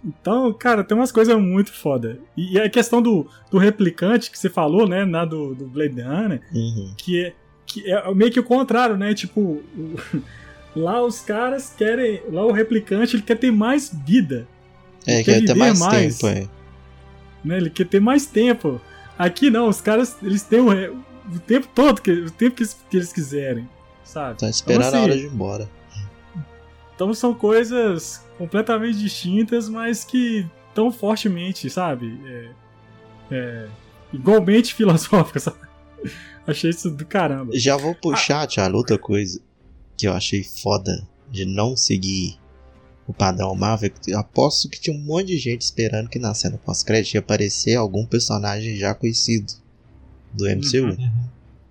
Então, 0.04 0.52
cara, 0.52 0.84
tem 0.84 0.96
umas 0.96 1.10
coisas 1.10 1.34
muito 1.40 1.72
foda. 1.72 2.18
E, 2.36 2.54
e 2.54 2.60
a 2.60 2.68
questão 2.68 3.00
do, 3.00 3.26
do 3.50 3.56
replicante 3.58 4.30
que 4.30 4.38
você 4.38 4.50
falou, 4.50 4.86
né, 4.88 5.04
na 5.04 5.24
do, 5.24 5.54
do 5.54 5.66
Blade 5.66 6.00
Runner, 6.00 6.42
Uhum. 6.52 6.92
que 6.96 7.24
é, 7.24 7.32
que 7.66 7.90
é 7.90 8.14
meio 8.14 8.30
que 8.30 8.38
o 8.40 8.44
contrário, 8.44 8.96
né? 8.98 9.14
Tipo, 9.14 9.40
o- 9.40 9.96
lá 10.76 11.02
os 11.02 11.20
caras 11.20 11.72
querem. 11.76 12.22
Lá 12.30 12.44
o 12.44 12.52
replicante 12.52 13.16
ele 13.16 13.22
quer 13.22 13.38
ter 13.38 13.50
mais 13.50 13.90
vida. 14.04 14.46
É, 15.06 15.22
Quer 15.22 15.40
quer 15.40 15.46
ter 15.46 15.54
mais, 15.54 15.78
mais. 15.78 16.18
tempo, 16.18 16.26
é. 16.34 16.48
né? 17.44 17.56
Ele 17.58 17.70
quer 17.70 17.86
ter 17.86 18.00
mais 18.00 18.26
tempo. 18.26 18.80
Aqui 19.18 19.48
não, 19.50 19.68
os 19.68 19.80
caras 19.80 20.16
eles 20.22 20.42
têm 20.42 20.60
o, 20.60 20.68
o 20.70 21.38
tempo 21.46 21.68
todo, 21.74 22.00
que, 22.02 22.10
o 22.10 22.30
tempo 22.30 22.56
que 22.56 22.62
eles, 22.62 22.76
que 22.90 22.96
eles 22.96 23.12
quiserem, 23.12 23.68
sabe? 24.02 24.38
Tá 24.38 24.48
Então, 24.50 24.76
a 24.82 24.88
assim, 24.88 24.96
hora 24.98 25.16
de 25.16 25.22
ir 25.24 25.26
embora. 25.32 25.68
Então 26.94 27.12
são 27.12 27.34
coisas 27.34 28.23
completamente 28.38 28.98
distintas, 28.98 29.68
mas 29.68 30.04
que 30.04 30.46
tão 30.74 30.90
fortemente, 30.90 31.68
sabe? 31.70 32.18
É, 32.26 32.50
é, 33.30 33.68
igualmente 34.12 34.74
filosóficas, 34.74 35.44
sabe? 35.44 35.58
Achei 36.46 36.70
isso 36.70 36.90
do 36.90 37.06
caramba. 37.06 37.52
Já 37.58 37.76
vou 37.76 37.92
Ah. 37.92 37.94
puxar, 38.00 38.46
Thiago, 38.46 38.76
outra 38.76 38.98
coisa 38.98 39.40
que 39.96 40.06
eu 40.06 40.12
achei 40.12 40.42
foda 40.44 41.06
de 41.30 41.44
não 41.46 41.76
seguir 41.76 42.38
o 43.06 43.12
padrão 43.12 43.54
Marvel. 43.54 43.90
Eu 44.06 44.18
aposto 44.18 44.68
que 44.68 44.80
tinha 44.80 44.94
um 44.96 45.00
monte 45.00 45.26
de 45.28 45.38
gente 45.38 45.62
esperando 45.62 46.08
que 46.10 46.18
na 46.18 46.34
cena 46.34 46.58
pós-crédito 46.58 47.14
ia 47.14 47.20
aparecer 47.20 47.76
algum 47.76 48.04
personagem 48.04 48.76
já 48.76 48.94
conhecido 48.94 49.52
do 50.32 50.44
MCU. 50.46 50.84
Uhum. 50.98 51.28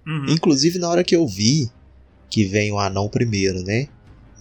Uhum. 0.08 0.26
Inclusive 0.30 0.80
na 0.80 0.90
hora 0.90 1.04
que 1.04 1.16
eu 1.16 1.28
vi 1.28 1.70
que 2.30 2.44
vem 2.46 2.72
o 2.72 2.80
anão 2.80 3.08
primeiro, 3.10 3.64
né? 3.64 3.88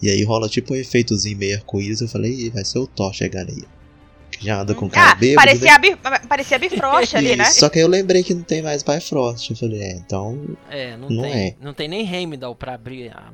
E 0.03 0.09
aí 0.09 0.23
rola 0.23 0.49
tipo 0.49 0.73
um 0.73 0.75
efeitozinho 0.75 1.37
meio 1.37 1.55
arco-íris, 1.55 2.01
eu 2.01 2.07
falei, 2.07 2.31
Ih, 2.31 2.49
vai 2.49 2.65
ser 2.65 2.79
o 2.79 2.87
Thor 2.87 3.13
chegando 3.13 3.49
aí. 3.51 3.63
Que 4.31 4.45
já 4.47 4.59
anda 4.61 4.73
com 4.73 4.89
cara 4.89 5.11
Ah, 5.11 5.15
bêbado. 5.15 5.45
né? 5.47 5.53
parecia, 5.53 5.75
a 5.75 5.77
Bi- 5.77 5.97
parecia 6.27 6.57
a 6.57 6.59
Bifrost 6.59 7.15
ali, 7.15 7.35
né? 7.35 7.45
Só 7.45 7.69
que 7.69 7.77
aí 7.77 7.85
eu 7.85 7.87
lembrei 7.87 8.23
que 8.23 8.33
não 8.33 8.41
tem 8.41 8.61
mais 8.63 8.81
Bifrost. 8.83 9.51
Eu 9.51 9.55
falei, 9.55 9.79
é, 9.81 9.91
então. 9.95 10.39
É, 10.71 10.97
não, 10.97 11.07
Não 11.09 11.21
tem. 11.23 11.33
é. 11.33 11.55
Não 11.61 11.73
tem 11.73 11.87
nem 11.87 12.01
Heimdall 12.11 12.55
pra 12.55 12.73
abrir 12.73 13.11
a 13.11 13.31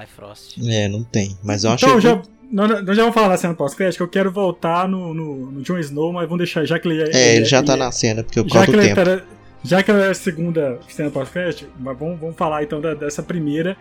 Bifrost. 0.00 0.58
É, 0.68 0.86
não 0.86 1.02
tem. 1.02 1.36
Mas 1.42 1.64
eu 1.64 1.70
achei. 1.70 1.88
Então, 1.88 2.00
já, 2.00 2.14
muito- 2.14 2.30
nós, 2.52 2.68
nós 2.84 2.96
já 2.96 3.02
vamos 3.02 3.14
falar 3.14 3.28
da 3.28 3.36
cena 3.38 3.54
pós-crédito, 3.54 3.96
que 3.96 4.02
eu 4.02 4.08
quero 4.08 4.30
voltar 4.30 4.86
no, 4.88 5.12
no, 5.14 5.50
no 5.50 5.62
Jon 5.62 5.78
Snow, 5.78 6.12
mas 6.12 6.24
vamos 6.24 6.38
deixar, 6.38 6.64
já 6.64 6.78
que 6.78 6.88
ele 6.88 7.02
É, 7.10 7.36
ele 7.36 7.44
já 7.44 7.58
ele- 7.58 7.66
tá 7.66 7.76
na 7.76 7.90
cena, 7.90 8.22
porque 8.22 8.38
eu 8.38 8.46
já 8.48 8.64
que 8.64 8.70
ele 8.70 8.82
tempo. 8.94 9.04
tá- 9.04 9.22
já 9.64 9.82
que 9.82 9.90
ela 9.90 10.04
é 10.04 10.10
a 10.10 10.14
segunda 10.14 10.78
cena 10.88 11.10
pós-crédito, 11.10 11.68
mas 11.80 11.98
vamos, 11.98 12.20
vamos 12.20 12.36
falar 12.36 12.62
então 12.62 12.80
da- 12.80 12.94
dessa 12.94 13.22
primeira, 13.22 13.76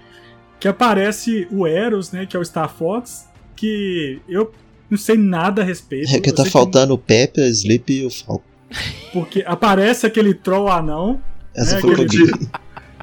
que 0.59 0.67
aparece 0.67 1.47
o 1.51 1.65
Eros, 1.67 2.11
né, 2.11 2.25
que 2.25 2.35
é 2.35 2.39
o 2.39 2.43
Star 2.45 2.69
Fox, 2.73 3.27
que 3.55 4.21
eu 4.27 4.51
não 4.89 4.97
sei 4.97 5.17
nada 5.17 5.61
a 5.61 5.65
respeito. 5.65 6.15
É 6.15 6.19
que 6.19 6.31
tá 6.31 6.45
faltando 6.45 6.93
o 6.93 6.97
Pepe, 6.97 7.41
o 7.41 7.45
Sleep 7.45 7.93
e 7.93 8.05
o 8.05 8.09
Falco. 8.09 8.43
porque 9.13 9.43
aparece 9.45 10.05
aquele 10.05 10.33
troll 10.33 10.69
anão, 10.69 11.21
Essa 11.55 11.77
É, 11.77 11.81
foi 11.81 11.93
aquele. 11.93 12.31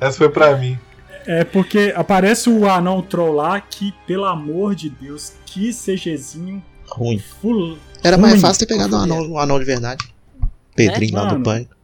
Essa 0.00 0.18
foi 0.18 0.28
pra 0.28 0.56
mim. 0.56 0.78
é 1.26 1.42
porque 1.44 1.92
aparece 1.96 2.48
o 2.50 2.68
anão 2.68 3.00
troll 3.02 3.32
lá, 3.34 3.60
que, 3.60 3.92
pelo 4.06 4.24
amor 4.24 4.74
de 4.74 4.88
Deus, 4.90 5.32
que 5.46 5.70
CGzinho 5.72 6.62
Ruim. 6.88 7.18
full... 7.18 7.78
Era 8.02 8.16
Ruim. 8.16 8.22
mais 8.28 8.40
fácil 8.40 8.66
ter 8.66 8.74
pegado 8.74 8.94
um 8.94 9.00
anão, 9.00 9.18
um 9.32 9.38
anão 9.38 9.58
de 9.58 9.64
verdade. 9.64 10.04
Pedrinho 10.76 11.14
lá 11.14 11.24
Mano. 11.26 11.38
do 11.38 11.42
pânico. 11.44 11.74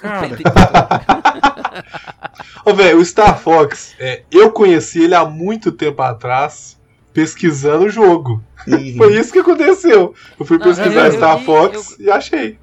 Cara, 0.00 0.28
Ô, 2.64 2.74
velho, 2.74 2.98
o 2.98 3.04
Star 3.04 3.38
Fox, 3.38 3.94
é, 3.98 4.22
eu 4.30 4.50
conheci 4.52 5.02
ele 5.04 5.14
há 5.14 5.24
muito 5.24 5.72
tempo 5.72 6.02
atrás, 6.02 6.78
pesquisando 7.12 7.86
o 7.86 7.90
jogo. 7.90 8.42
Uhum. 8.66 8.96
Foi 8.96 9.16
isso 9.18 9.32
que 9.32 9.38
aconteceu. 9.38 10.14
Eu 10.38 10.46
fui 10.46 10.58
Não, 10.58 10.66
pesquisar 10.66 11.00
eu- 11.06 11.06
eu 11.06 11.12
Star 11.12 11.38
vi- 11.38 11.44
Fox 11.44 11.96
e 11.98 12.10
achei. 12.10 12.58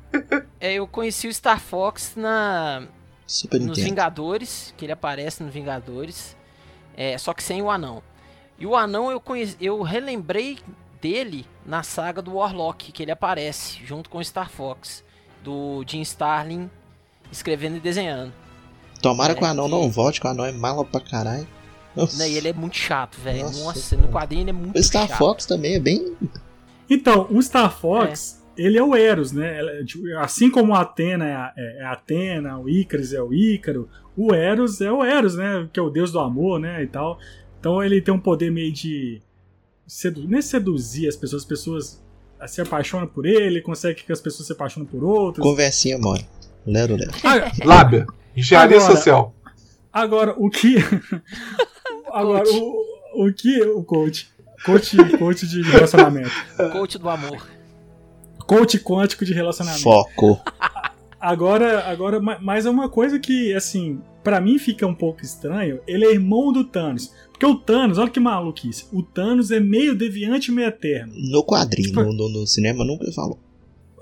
É, 0.59 0.73
eu 0.73 0.87
conheci 0.87 1.27
o 1.27 1.33
Star 1.33 1.59
Fox 1.59 2.13
na, 2.15 2.83
Super 3.25 3.59
nos 3.59 3.69
Nintendo. 3.69 3.85
Vingadores, 3.89 4.73
que 4.77 4.85
ele 4.85 4.91
aparece 4.93 5.43
nos 5.43 5.53
Vingadores, 5.53 6.35
é, 6.95 7.17
só 7.17 7.33
que 7.33 7.43
sem 7.43 7.61
o 7.61 7.69
anão. 7.69 8.01
E 8.57 8.65
o 8.65 8.75
anão 8.75 9.11
eu 9.11 9.19
conheci, 9.19 9.57
eu 9.59 9.81
relembrei 9.81 10.59
dele 11.01 11.45
na 11.65 11.83
saga 11.83 12.21
do 12.21 12.35
Warlock, 12.35 12.91
que 12.91 13.03
ele 13.03 13.11
aparece 13.11 13.79
junto 13.83 14.09
com 14.09 14.19
o 14.19 14.23
Star 14.23 14.49
Fox, 14.49 15.03
do 15.43 15.83
Jim 15.85 16.01
Starlin 16.01 16.69
escrevendo 17.31 17.77
e 17.77 17.79
desenhando. 17.79 18.31
Tomara 19.01 19.33
É, 19.33 19.35
que 19.35 19.43
o 19.43 19.45
anão 19.45 19.65
que- 19.65 19.71
não 19.71 19.89
volte, 19.89 20.19
que 20.21 20.27
o 20.27 20.29
anão 20.29 20.45
é 20.45 20.51
mala 20.51 20.83
pra 20.85 20.99
caralho. 21.01 21.47
Nossa. 21.95 22.17
Né, 22.17 22.29
e 22.29 22.35
ele 22.37 22.49
é 22.49 22.53
muito 22.53 22.75
chato, 22.75 23.17
velho. 23.21 23.43
Nossa, 23.43 23.63
Nossa, 23.63 23.97
no 23.97 24.07
quadrinho 24.09 24.41
ele 24.43 24.49
é 24.49 24.53
muito 24.53 24.77
O 24.77 24.83
Star 24.83 25.07
chato. 25.07 25.17
Fox 25.17 25.45
também 25.45 25.75
é 25.75 25.79
bem. 25.79 26.13
Então, 26.89 27.27
o 27.31 27.41
Star 27.41 27.71
Fox, 27.71 28.43
ele 28.57 28.77
é 28.77 28.83
o 28.83 28.95
Eros, 28.95 29.31
né? 29.31 29.59
É 29.79 29.83
tipo- 29.85 30.05
Assim 30.17 30.49
como 30.51 30.73
a 30.75 30.81
Atena 30.81 31.25
é 31.25 31.33
a, 31.33 31.53
é 31.57 31.83
a 31.83 31.91
Atena, 31.93 32.59
o 32.59 32.69
Ícaris 32.69 33.13
é 33.13 33.21
o 33.21 33.33
Ícaro, 33.33 33.87
o 34.15 34.33
Eros 34.33 34.81
é 34.81 34.91
o 34.91 35.03
Eros, 35.03 35.35
né? 35.35 35.69
Que 35.71 35.79
é 35.79 35.83
o 35.83 35.89
deus 35.89 36.11
do 36.11 36.19
amor, 36.19 36.59
né? 36.59 36.83
E 36.83 36.87
tal. 36.87 37.17
Então 37.59 37.81
ele 37.83 38.01
tem 38.01 38.13
um 38.13 38.19
poder 38.19 38.51
meio 38.51 38.71
de. 38.73 39.21
Sedu... 39.87 40.27
Nem 40.27 40.41
seduzir 40.41 41.07
as 41.07 41.15
pessoas, 41.15 41.43
as 41.43 41.47
pessoas 41.47 42.03
se 42.47 42.59
apaixonam 42.61 43.07
por 43.07 43.25
ele, 43.25 43.61
consegue 43.61 44.03
que 44.03 44.11
as 44.11 44.19
pessoas 44.19 44.47
se 44.47 44.53
apaixonem 44.53 44.87
por 44.87 45.03
outros. 45.03 45.43
Conversinha, 45.43 45.97
mole. 45.97 46.27
Lero, 46.65 46.95
lero. 46.95 47.11
Ah, 47.23 47.51
Lábia. 47.63 48.05
Engenharia 48.35 48.77
Agora- 48.77 48.95
social. 48.95 49.33
Agora, 49.93 50.33
o 50.37 50.49
que. 50.49 50.75
Agora, 52.11 52.43
o, 52.49 53.25
o 53.27 53.33
que 53.33 53.61
o 53.63 53.83
coach. 53.83 54.29
Coach, 54.65 54.97
coach 55.17 55.47
de 55.47 55.61
relacionamento. 55.61 56.31
Coach 56.71 56.97
do 56.97 57.07
amor. 57.09 57.47
Coach 58.47 58.79
quântico 58.79 59.23
de 59.25 59.33
relacionamento. 59.33 59.83
Foco. 59.83 60.39
Agora, 61.19 61.85
agora, 61.89 62.19
ma- 62.19 62.39
mas 62.41 62.65
é 62.65 62.69
uma 62.69 62.89
coisa 62.89 63.19
que, 63.19 63.53
assim, 63.53 64.01
pra 64.23 64.39
mim 64.41 64.57
fica 64.59 64.85
um 64.85 64.93
pouco 64.93 65.23
estranho. 65.23 65.79
Ele 65.87 66.05
é 66.05 66.11
irmão 66.13 66.51
do 66.51 66.63
Thanos. 66.63 67.13
Porque 67.31 67.45
o 67.45 67.55
Thanos, 67.55 67.97
olha 67.97 68.09
que 68.09 68.19
maluquice. 68.19 68.85
O 68.91 69.01
Thanos 69.03 69.51
é 69.51 69.59
meio 69.59 69.95
deviante 69.95 70.51
e 70.51 70.53
meio 70.53 70.67
eterno. 70.67 71.13
No 71.15 71.43
quadrinho, 71.43 71.89
Tipo- 71.89 72.03
no, 72.03 72.13
no- 72.13 72.29
no 72.29 72.47
cinema 72.47 72.83
nunca 72.85 73.11
falou. 73.11 73.39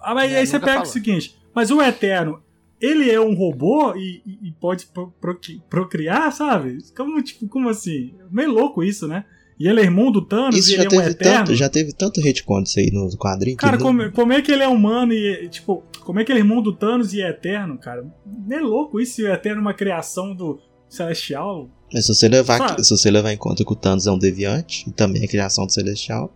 Ah, 0.02 0.14
mas 0.14 0.32
É, 0.32 0.40
aí 0.40 0.48
você 0.48 0.60
pega 0.60 0.72
falou. 0.74 0.88
o 0.88 0.92
seguinte: 0.92 1.38
mas 1.56 1.72
o 1.72 1.82
Eterno, 1.82 2.43
ele 2.86 3.10
é 3.10 3.20
um 3.20 3.34
robô 3.34 3.96
e, 3.96 4.22
e- 4.26 4.50
e 4.50 4.52
pode 4.52 4.88
pro- 4.88 5.12
proqui- 5.22 5.62
procriar, 5.70 6.32
sabe? 6.34 6.80
Como, 6.96 7.22
tipo, 7.24 7.48
como 7.48 7.70
assim? 7.70 8.14
Meio 8.32 8.52
louco 8.52 8.84
isso, 8.84 9.08
né? 9.08 9.24
E 9.60 9.68
ele 9.68 9.80
é 9.80 9.84
irmão 9.84 10.12
do 10.12 10.22
Thanos 10.26 10.58
Isso 10.58 10.72
e 10.72 10.74
ele 10.74 10.84
é 10.96 10.98
um 10.98 11.02
eterno. 11.02 11.38
tanto, 11.46 11.56
já 11.56 11.70
teve 11.70 11.94
tanto 11.94 12.20
retcon 12.20 12.64
disso 12.64 12.80
aí 12.80 12.90
no 12.92 13.08
quadrinho 13.18 13.56
Cara, 13.56 13.78
não- 13.78 13.84
como, 13.86 14.12
como 14.12 14.34
é 14.34 14.42
que 14.42 14.52
ele 14.52 14.64
é 14.64 14.68
humano 14.68 15.14
e, 15.14 15.48
tipo, 15.48 15.84
como 16.04 16.20
é 16.20 16.26
que 16.26 16.32
ele 16.32 16.40
é 16.40 16.42
irmão 16.42 16.62
do 16.62 16.74
Thanos 16.74 17.14
e 17.14 17.22
é 17.22 17.30
eterno, 17.30 17.78
cara? 17.78 18.04
Não 18.26 18.58
é 18.58 18.60
louco 18.60 19.00
isso 19.00 19.14
se 19.16 19.24
o 19.24 19.32
eterno 19.32 19.60
é 19.60 19.62
uma 19.62 19.74
criação 19.74 20.36
do 20.36 20.60
Celestial? 20.90 21.70
Mas 21.94 22.06
se 22.08 22.14
você, 22.16 22.28
levar, 22.28 22.58
Sabe? 22.58 22.84
se 22.84 22.90
você 22.90 23.10
levar 23.12 23.32
em 23.32 23.38
conta 23.38 23.64
que 23.64 23.72
o 23.72 23.76
Thanos 23.76 24.08
é 24.08 24.12
um 24.12 24.18
deviante, 24.18 24.90
e 24.90 24.92
também 24.92 25.24
é 25.24 25.28
criação 25.28 25.66
do 25.68 25.72
Celestial. 25.72 26.34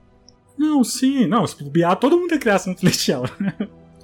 Não, 0.58 0.84
sim. 0.84 1.26
Não, 1.28 1.46
se 1.46 1.62
bobear, 1.64 1.96
todo 2.00 2.18
mundo 2.18 2.34
é 2.34 2.38
criação 2.38 2.74
do 2.74 2.80
Celestial. 2.80 3.24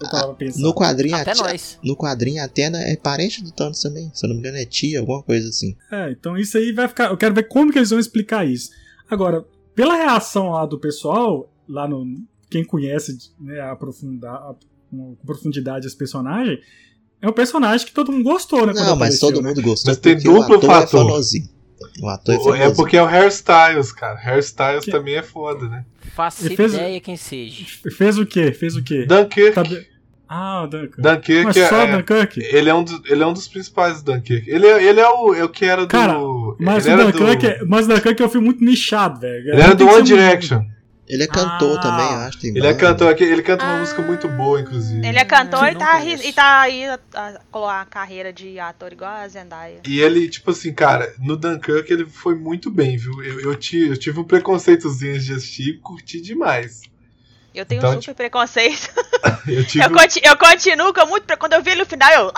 Eu 0.01 0.09
tava 0.09 0.33
pensando. 0.33 0.63
No 0.63 0.73
quadrinho, 0.73 1.15
Até 1.15 1.31
a, 1.31 1.35
nós. 1.35 1.79
no 1.83 1.95
quadrinho, 1.95 2.41
a 2.41 2.45
Atena 2.45 2.79
é 2.81 2.95
parente 2.95 3.43
do 3.43 3.51
Thanos 3.51 3.81
também. 3.81 4.11
Se 4.13 4.25
eu 4.25 4.29
não 4.29 4.35
me 4.35 4.41
engano, 4.41 4.57
é 4.57 4.65
tia, 4.65 4.99
alguma 4.99 5.23
coisa 5.23 5.49
assim. 5.49 5.75
É, 5.91 6.11
então 6.11 6.37
isso 6.37 6.57
aí 6.57 6.71
vai 6.71 6.87
ficar. 6.87 7.09
Eu 7.09 7.17
quero 7.17 7.33
ver 7.33 7.47
como 7.47 7.71
que 7.71 7.79
eles 7.79 7.89
vão 7.89 7.99
explicar 7.99 8.45
isso. 8.45 8.69
Agora, 9.09 9.45
pela 9.75 9.95
reação 9.95 10.49
lá 10.49 10.65
do 10.65 10.79
pessoal, 10.79 11.51
lá 11.67 11.87
no. 11.87 12.05
Quem 12.49 12.63
conhece 12.63 13.17
né, 13.39 13.59
aprofundar, 13.61 14.55
com 14.91 15.15
profundidade 15.25 15.87
esse 15.87 15.97
personagem, 15.97 16.59
é 17.19 17.27
um 17.27 17.33
personagem 17.33 17.87
que 17.87 17.93
todo 17.93 18.11
mundo 18.11 18.23
gostou, 18.23 18.67
né? 18.67 18.73
Não, 18.73 18.81
mas 18.81 18.89
apareceu, 18.89 19.29
todo 19.29 19.41
né? 19.41 19.49
mundo 19.49 19.61
gostou. 19.61 19.91
Mas 19.91 19.97
tem 19.97 20.17
duplo 20.17 20.57
ator 20.57 20.61
fator. 20.61 21.19
É. 21.19 21.52
o 22.01 22.07
ator 22.09 22.33
é 22.35 22.37
O-. 22.37 22.55
É 22.55 22.73
porque 22.73 22.97
é 22.97 23.01
o 23.03 23.05
Hairstyles, 23.07 23.91
cara. 23.91 24.19
Hairstyles 24.19 24.85
Que- 24.85 24.91
também 24.91 25.15
é 25.15 25.23
foda, 25.23 25.67
né? 25.67 25.85
Faça 26.15 26.45
Ele 26.45 26.55
fez- 26.55 26.73
ideia 26.73 26.99
quem 26.99 27.17
seja. 27.17 27.65
Fez 27.95 28.17
o 28.17 28.25
quê? 28.25 28.51
Fez 28.51 28.75
o 28.75 28.83
quê? 28.83 29.05
Dunkirk. 29.05 29.53
Tá 29.53 29.63
Ah, 30.29 30.63
o 30.63 30.67
Dunkirk. 30.67 31.01
Dunkirk 31.01 31.43
Mas 31.45 31.57
é, 31.57 31.69
só 31.69 31.81
é- 31.81 31.91
Dunkirk? 31.97 32.39
ele, 32.39 32.69
é 32.69 32.73
um 32.73 32.83
do- 32.83 33.03
ele 33.05 33.21
é 33.21 33.25
um 33.27 33.33
dos 33.33 33.47
principais 33.47 34.01
do 34.01 34.11
Dunkirk. 34.13 34.49
Ele 34.49 34.65
é, 34.65 34.83
ele 34.83 34.99
é, 34.99 35.07
o, 35.09 35.33
é 35.35 35.43
o 35.43 35.49
que 35.49 35.65
era 35.65 35.81
do. 35.83 35.87
Cara, 35.87 36.15
Mas 36.59 36.85
ele 36.87 36.95
o 36.95 36.99
era 37.01 37.11
Dunkirk, 37.11 37.41
do, 37.41 37.47
é, 37.47 37.65
mas 37.67 37.85
o 37.85 37.89
Dunkirk 37.89 38.21
é 38.21 38.25
um 38.25 38.29
filme 38.29 38.45
muito 38.47 38.63
nichado, 38.63 39.19
velho. 39.19 39.49
Ele 39.53 39.61
era 39.61 39.75
do 39.75 39.87
One 39.87 40.01
Direction. 40.03 40.63
Ele 41.07 41.23
é 41.23 41.27
cantor 41.27 41.77
Ah, 41.79 41.81
também, 41.81 42.05
eu 42.05 42.17
acho. 42.19 42.39
tem 42.39 42.49
Ele 42.55 42.65
é 42.65 42.73
cantor, 42.73 43.11
aqui- 43.11 43.23
ele 43.25 43.43
canta 43.43 43.65
uma 43.65 43.75
Ah. 43.75 43.79
música 43.79 44.01
muito 44.01 44.27
boa, 44.29 44.61
inclusive. 44.61 45.05
Ele 45.05 45.17
é 45.19 45.25
cantor 45.25 45.67
e 45.69 45.75
tá, 45.75 46.03
e 46.05 46.31
tá 46.33 46.61
aí 46.61 46.85
a, 46.85 46.99
a, 47.13 47.33
com 47.51 47.67
a 47.67 47.83
carreira 47.85 48.31
de 48.31 48.57
ator 48.57 48.93
igual 48.93 49.11
a 49.11 49.27
Zendaya. 49.27 49.81
E 49.85 49.99
ele, 49.99 50.29
tipo 50.29 50.51
assim, 50.51 50.73
cara, 50.73 51.13
no 51.19 51.35
Dunkirk 51.35 51.91
ele 51.91 52.05
foi 52.05 52.35
muito 52.35 52.71
bem, 52.71 52.95
viu? 52.97 53.21
Eu, 53.21 53.41
eu, 53.41 53.55
ti- 53.55 53.89
eu 53.89 53.97
tive 53.97 54.19
um 54.19 54.23
preconceitozinho 54.23 55.19
de 55.19 55.33
assistir 55.33 55.69
e 55.71 55.77
curti 55.77 56.21
demais. 56.21 56.81
Eu 57.53 57.65
tenho 57.65 57.79
então, 57.79 57.89
um 57.91 57.93
super 57.95 58.03
tipo... 58.05 58.15
preconceito. 58.15 58.89
eu, 59.47 59.63
tive... 59.65 59.83
eu, 59.83 59.91
continu, 59.91 60.25
eu, 60.25 60.37
continuo 60.37 60.93
com 60.93 61.05
muito. 61.05 61.37
Quando 61.37 61.53
eu 61.53 61.61
vi 61.61 61.71
ele 61.71 61.81
no 61.81 61.85
final, 61.85 62.11
eu. 62.11 62.31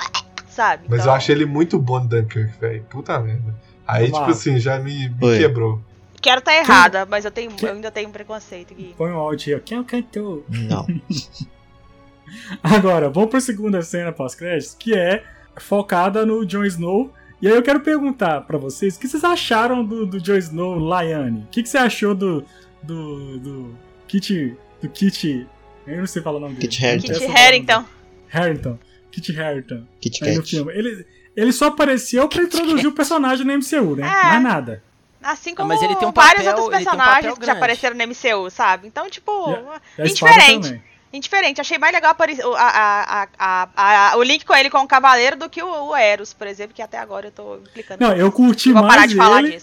Sabe? 0.50 0.86
Mas 0.90 1.02
então... 1.02 1.12
eu 1.14 1.18
achei 1.18 1.36
ele 1.36 1.46
muito 1.46 1.78
bom 1.78 2.00
no 2.00 2.08
Dunkirk, 2.10 2.60
velho. 2.60 2.84
Puta 2.90 3.20
merda. 3.20 3.56
Aí, 3.88 4.08
Vamos 4.10 4.18
tipo 4.18 4.32
lá. 4.32 4.36
assim, 4.36 4.60
já 4.60 4.80
me, 4.80 5.08
me 5.10 5.38
quebrou. 5.38 5.82
Quero 6.26 6.40
estar 6.40 6.54
tá 6.54 6.58
errada, 6.58 7.06
mas 7.06 7.24
eu, 7.24 7.30
tenho, 7.30 7.52
eu 7.62 7.74
ainda 7.74 7.92
tenho 7.92 8.10
um 8.10 8.12
preconceito 8.12 8.74
aqui. 8.74 8.96
Põe 8.98 9.12
um 9.12 9.16
áudio 9.16 9.58
aí, 9.58 9.62
Quem 9.62 9.78
é 9.78 9.82
o 9.82 9.84
cantor? 9.84 10.44
Não. 10.50 10.88
Agora, 12.64 13.12
vamos 13.12 13.30
pra 13.30 13.40
segunda 13.40 13.80
cena 13.84 14.12
pós-créditos, 14.12 14.74
que 14.74 14.96
é 14.96 15.24
focada 15.58 16.26
no 16.26 16.44
Jon 16.44 16.66
Snow. 16.66 17.14
E 17.40 17.48
aí 17.48 17.54
eu 17.54 17.62
quero 17.62 17.80
perguntar 17.82 18.42
para 18.42 18.58
vocês, 18.58 18.96
o 18.96 19.00
que 19.00 19.08
vocês 19.08 19.24
acharam 19.24 19.86
do, 19.86 20.08
do 20.08 20.20
Jon 20.20 20.38
Snow 20.38 20.80
Lyanne? 20.80 21.44
O 21.44 21.48
que, 21.52 21.62
que 21.62 21.70
você 21.70 21.78
achou 21.78 22.16
do, 22.16 22.44
do, 22.82 23.38
do 23.38 23.78
Kit... 24.08 24.58
do 24.82 24.90
Kit... 24.90 25.48
Eu 25.86 26.00
não 26.00 26.08
sei 26.08 26.24
falar 26.24 26.38
o 26.38 26.40
nome 26.40 26.56
dele. 26.56 26.68
Kit 26.68 26.84
Harington. 26.84 27.14
Kit 27.14 27.38
Harington. 27.38 27.86
Harington. 28.34 28.80
Kit 29.12 29.40
Harington. 29.40 29.88
Kit 30.02 30.42
filme. 30.42 30.74
Ele, 30.74 31.06
ele 31.36 31.54
só 31.54 31.68
apareceu 31.68 32.28
pra 32.28 32.42
introduzir 32.42 32.88
o 32.88 32.94
personagem 32.94 33.46
no 33.46 33.54
MCU, 33.54 33.96
né? 33.96 34.08
É. 34.08 34.24
Mais 34.24 34.42
nada. 34.42 34.84
Assim 35.26 35.56
como 35.56 35.72
ah, 35.72 35.76
mas 35.76 35.84
ele 35.84 35.96
tem 35.96 36.08
um 36.08 36.12
papel, 36.12 36.44
vários 36.44 36.48
outros 36.48 36.70
personagens 36.70 37.34
um 37.34 37.36
que 37.36 37.46
já 37.48 37.54
apareceram 37.54 37.96
no 37.96 38.04
MCU, 38.04 38.52
sabe? 38.52 38.88
Então, 38.88 39.10
tipo, 39.10 39.32
é, 39.98 40.04
indiferente. 40.06 40.82
Indiferente. 41.12 41.60
Achei 41.60 41.80
mais 41.80 41.92
legal 41.92 42.16
a, 42.56 43.28
a, 43.40 43.70
a, 43.76 44.18
o 44.18 44.22
link 44.22 44.46
com 44.46 44.54
ele 44.54 44.70
com 44.70 44.78
o 44.78 44.88
Cavaleiro 44.88 45.36
do 45.36 45.50
que 45.50 45.64
o, 45.64 45.88
o, 45.88 45.96
Eros, 45.96 46.32
por 46.32 46.46
exemplo, 46.46 46.76
que 46.76 46.82
até 46.82 47.00
agora 47.00 47.28
eu 47.28 47.32
tô 47.32 47.56
implicando. 47.56 48.02
Não, 48.02 48.16
eu 48.16 48.32
curti 48.32 48.70
eu 48.70 48.76
mais 48.76 49.12
ele. 49.12 49.60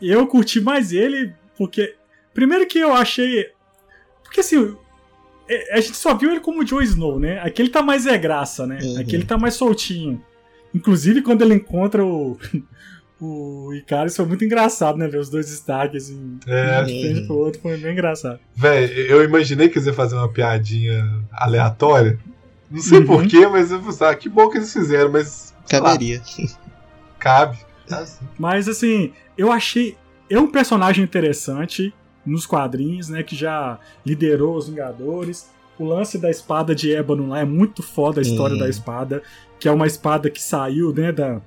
Eu 0.00 0.26
curti 0.28 0.60
mais 0.60 0.92
ele 0.92 1.34
porque. 1.58 1.96
Primeiro 2.32 2.64
que 2.66 2.78
eu 2.78 2.94
achei. 2.94 3.50
Porque 4.22 4.38
assim, 4.38 4.76
é, 5.48 5.76
a 5.76 5.80
gente 5.80 5.96
só 5.96 6.14
viu 6.14 6.30
ele 6.30 6.40
como 6.40 6.64
Joe 6.64 6.84
Snow, 6.84 7.18
né? 7.18 7.40
Aqui 7.40 7.60
ele 7.60 7.70
tá 7.70 7.82
mais 7.82 8.06
é 8.06 8.16
graça, 8.16 8.68
né? 8.68 8.78
Uhum. 8.80 9.00
Aqui 9.00 9.16
ele 9.16 9.24
tá 9.24 9.36
mais 9.36 9.54
soltinho. 9.54 10.24
Inclusive 10.72 11.22
quando 11.22 11.42
ele 11.42 11.54
encontra 11.54 12.04
o. 12.04 12.38
o 13.24 13.72
Icarus 13.72 14.16
foi 14.16 14.26
muito 14.26 14.44
engraçado, 14.44 14.98
né? 14.98 15.06
Ver 15.06 15.18
os 15.18 15.30
dois 15.30 15.46
destaques 15.46 16.06
assim, 16.06 16.40
é. 16.44 16.82
de 16.82 17.00
frente 17.00 17.26
pro 17.28 17.36
outro 17.36 17.60
foi 17.60 17.76
bem 17.76 17.92
engraçado. 17.92 18.40
Véi, 18.56 18.92
eu 19.08 19.22
imaginei 19.22 19.68
que 19.68 19.78
eles 19.78 19.86
iam 19.86 19.94
fazer 19.94 20.16
uma 20.16 20.28
piadinha 20.28 21.08
aleatória. 21.30 22.18
Não 22.68 22.80
sei 22.80 22.98
uhum. 22.98 23.06
porquê, 23.06 23.46
mas 23.46 23.70
eu 23.70 23.80
pensei, 23.80 24.08
ah, 24.08 24.14
que 24.16 24.28
bom 24.28 24.50
que 24.50 24.58
eles 24.58 24.72
fizeram, 24.72 25.12
mas. 25.12 25.54
Caberia. 25.68 26.20
Cabe. 27.20 27.58
Assim. 27.88 28.24
Mas 28.36 28.68
assim, 28.68 29.12
eu 29.38 29.52
achei. 29.52 29.96
É 30.28 30.40
um 30.40 30.50
personagem 30.50 31.04
interessante 31.04 31.94
nos 32.26 32.44
quadrinhos, 32.44 33.08
né? 33.08 33.22
Que 33.22 33.36
já 33.36 33.78
liderou 34.04 34.56
os 34.56 34.68
Vingadores. 34.68 35.48
O 35.78 35.84
lance 35.84 36.18
da 36.18 36.30
espada 36.30 36.74
de 36.74 36.92
ébano 36.92 37.28
lá 37.28 37.40
é 37.40 37.44
muito 37.44 37.82
foda 37.82 38.20
a 38.20 38.22
história 38.22 38.56
da 38.56 38.68
espada. 38.68 39.22
Que 39.60 39.68
é 39.68 39.70
uma 39.70 39.86
espada 39.86 40.28
que 40.28 40.42
saiu, 40.42 40.92
né, 40.92 41.12
da, 41.12 41.40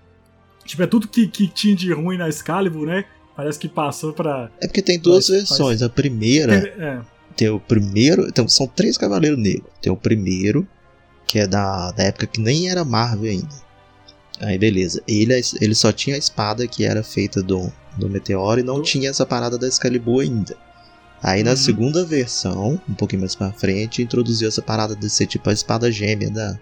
Tipo, 0.66 0.84
é 0.84 0.88
tudo 0.88 1.08
que, 1.08 1.28
que 1.28 1.48
tinha 1.48 1.76
de 1.76 1.94
ruim 1.94 2.18
na 2.18 2.28
Excalibur, 2.28 2.86
né? 2.86 3.06
Parece 3.36 3.60
que 3.60 3.70
passou 3.70 4.14
pra. 4.14 4.50
É 4.60 4.68
porque 4.68 4.82
tem 4.82 5.00
duas 5.00 5.28
versões. 5.28 5.82
A 5.82 5.90
primeira. 5.90 6.56
É. 6.56 7.02
Tem 7.36 7.50
o 7.50 7.60
primeiro. 7.60 8.28
Então, 8.28 8.48
são 8.48 8.66
três 8.66 8.98
Cavaleiros 8.98 9.38
Negros. 9.38 9.70
Tem 9.82 9.92
o 9.92 9.98
primeiro, 9.98 10.68
que 11.28 11.40
é 11.40 11.48
da, 11.48 11.92
da 11.92 12.04
época 12.04 12.28
que 12.28 12.40
nem 12.40 12.70
era 12.70 12.84
Marvel 12.86 13.30
ainda. 13.30 13.66
Aí 14.40 14.58
beleza. 14.58 15.02
Ele, 15.08 15.34
ele 15.62 15.76
só 15.76 15.92
tinha 15.92 16.16
a 16.16 16.20
espada 16.20 16.68
que 16.68 16.84
era 16.84 17.04
feita 17.04 17.42
do, 17.42 17.72
do 17.98 18.10
meteoro 18.10 18.60
e 18.60 18.64
não 18.64 18.82
tinha 18.82 19.10
essa 19.10 19.26
parada 19.26 19.58
da 19.58 19.68
Excalibur 19.68 20.22
ainda. 20.22 20.58
Aí 21.22 21.44
na 21.44 21.52
uhum. 21.52 21.58
segunda 21.58 22.06
versão, 22.06 22.82
um 22.88 22.94
pouquinho 22.94 23.22
mais 23.22 23.36
pra 23.36 23.52
frente, 23.52 24.02
introduziu 24.02 24.48
essa 24.48 24.62
parada 24.62 24.96
de 24.96 25.10
ser 25.10 25.26
tipo 25.26 25.50
a 25.50 25.54
espada 25.54 25.92
gêmea 25.92 26.30
da, 26.30 26.60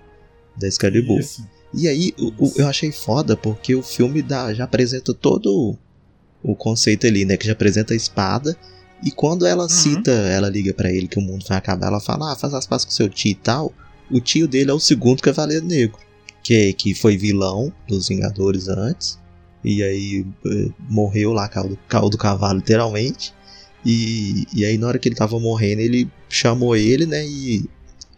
da 0.56 0.68
Excalibur. 0.68 1.20
Isso. 1.20 1.46
E 1.74 1.88
aí 1.88 2.14
o, 2.20 2.46
o, 2.46 2.54
eu 2.56 2.68
achei 2.68 2.92
foda 2.92 3.36
porque 3.36 3.74
o 3.74 3.82
filme 3.82 4.22
dá, 4.22 4.54
já 4.54 4.66
apresenta 4.66 5.14
todo 5.14 5.48
o, 5.48 5.78
o 6.52 6.56
conceito 6.56 7.08
ali, 7.08 7.26
né? 7.26 7.38
Que 7.38 7.48
já 7.48 7.54
apresenta 7.54 7.94
a 7.94 7.98
espada. 7.98 8.56
E 9.04 9.12
quando 9.12 9.46
ela 9.46 9.64
uhum. 9.64 9.70
cita, 9.70 10.12
ela 10.12 10.50
liga 10.50 10.74
para 10.74 10.92
ele 10.92 11.08
que 11.08 11.20
o 11.20 11.22
mundo 11.22 11.44
vai 11.48 11.58
acabar, 11.58 11.88
ela 11.88 12.00
fala, 12.00 12.32
ah, 12.32 12.36
faz 12.36 12.54
as 12.54 12.66
pazes 12.66 12.86
com 12.86 12.92
seu 12.92 13.10
tio 13.10 13.32
e 13.32 13.36
tal. 13.36 13.74
O 14.10 14.22
tio 14.22 14.48
dele 14.48 14.72
é 14.72 14.74
o 14.74 14.80
segundo 14.80 15.22
Cavaleiro 15.22 15.66
Negro. 15.66 16.00
Que, 16.42 16.74
que 16.74 16.94
foi 16.94 17.18
vilão 17.18 17.74
dos 17.88 18.10
Vingadores 18.10 18.68
antes. 18.68 19.18
E 19.64 19.82
aí 19.82 20.26
eh, 20.46 20.70
morreu 20.90 21.32
lá, 21.32 21.48
caiu 21.48 21.70
do, 21.70 21.78
caiu 21.88 22.10
do 22.10 22.18
cavalo, 22.18 22.60
literalmente. 22.60 23.34
E, 23.86 24.46
e 24.54 24.66
aí 24.66 24.78
na 24.78 24.88
hora 24.88 25.00
que 25.00 25.08
ele 25.08 25.16
tava 25.16 25.40
morrendo, 25.40 25.82
ele 25.82 26.10
chamou 26.28 26.76
ele, 26.76 27.06
né? 27.06 27.26
E 27.26 27.66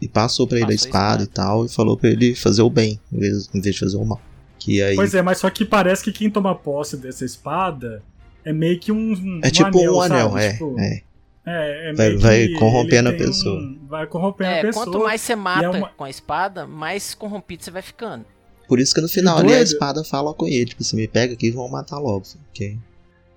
e 0.00 0.08
passou 0.08 0.46
para 0.46 0.58
ele 0.58 0.72
a 0.72 0.74
espada, 0.74 1.24
e 1.24 1.26
tal 1.26 1.64
e 1.64 1.68
falou 1.68 1.96
para 1.96 2.10
ele 2.10 2.34
fazer 2.34 2.62
o 2.62 2.70
bem 2.70 3.00
em 3.12 3.18
vez, 3.18 3.48
em 3.54 3.60
vez 3.60 3.74
de 3.74 3.80
fazer 3.80 3.96
o 3.96 4.04
mal. 4.04 4.20
Que 4.58 4.82
aí... 4.82 4.96
Pois 4.96 5.14
é, 5.14 5.22
mas 5.22 5.38
só 5.38 5.48
que 5.50 5.64
parece 5.64 6.02
que 6.02 6.12
quem 6.12 6.30
toma 6.30 6.54
posse 6.54 6.96
dessa 6.96 7.24
espada 7.24 8.02
é 8.44 8.52
meio 8.52 8.78
que 8.78 8.92
um, 8.92 9.12
um 9.12 9.40
É 9.42 9.50
tipo 9.50 9.78
um 9.78 10.00
anel, 10.00 10.28
um 10.28 10.34
anel 10.34 10.38
é, 10.38 10.52
tipo, 10.52 10.76
é. 10.78 11.02
É, 11.48 11.90
é 11.90 11.92
vai, 11.94 12.16
vai 12.16 12.48
corrompendo 12.58 13.08
a 13.08 13.12
pessoa. 13.12 13.60
Um, 13.60 13.78
vai 13.88 14.06
corrompendo 14.06 14.50
é, 14.50 14.60
a 14.60 14.62
pessoa. 14.62 14.84
Quanto 14.84 14.98
mais 15.04 15.20
você 15.20 15.36
mata 15.36 15.64
é 15.64 15.68
uma... 15.68 15.88
com 15.90 16.04
a 16.04 16.10
espada, 16.10 16.66
mais 16.66 17.14
corrompido 17.14 17.62
você 17.62 17.70
vai 17.70 17.82
ficando. 17.82 18.24
Por 18.66 18.80
isso 18.80 18.92
que 18.92 19.00
no 19.00 19.08
final 19.08 19.38
ali 19.38 19.54
a 19.54 19.62
espada 19.62 20.02
fala 20.02 20.34
com 20.34 20.46
ele, 20.46 20.66
tipo, 20.66 20.82
você 20.82 20.96
me 20.96 21.06
pega 21.06 21.34
aqui 21.34 21.46
e 21.46 21.50
vão 21.52 21.68
matar 21.68 21.98
logo. 21.98 22.24
Ok. 22.50 22.76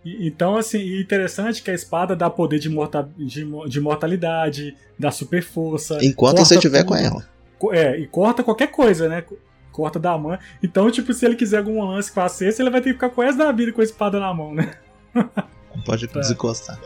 Então, 0.06 0.56
assim, 0.56 1.00
interessante 1.00 1.62
que 1.62 1.70
a 1.70 1.74
espada 1.74 2.16
dá 2.16 2.30
poder 2.30 2.60
de, 2.60 2.70
morta, 2.70 3.08
de, 3.18 3.46
de 3.68 3.80
mortalidade, 3.82 4.76
dá 4.98 5.12
super 5.12 5.44
força. 5.44 5.98
Enquanto 6.02 6.40
você 6.40 6.56
estiver 6.56 6.86
com 6.86 6.96
ela. 6.96 7.28
É, 7.72 8.00
e 8.00 8.08
corta 8.08 8.44
qualquer 8.44 8.68
coisa, 8.68 9.10
né? 9.10 9.24
Corta 9.72 10.00
da 10.00 10.18
mão. 10.18 10.38
Então, 10.64 10.90
tipo, 10.90 11.14
se 11.14 11.26
ele 11.26 11.36
quiser 11.36 11.58
algum 11.58 11.84
lance 11.84 12.10
que 12.10 12.16
faça 12.16 12.46
esse, 12.46 12.62
ele 12.62 12.70
vai 12.70 12.82
ter 12.82 12.90
que 12.90 12.94
ficar 12.94 13.10
com 13.10 13.22
essa 13.22 13.38
da 13.38 13.52
vida 13.52 13.74
com 13.74 13.82
a 13.82 13.84
espada 13.84 14.20
na 14.20 14.34
mão, 14.34 14.54
né? 14.54 14.74
Não 15.14 15.84
pode 15.86 16.08
tá. 16.08 16.20
desencostar. 16.22 16.80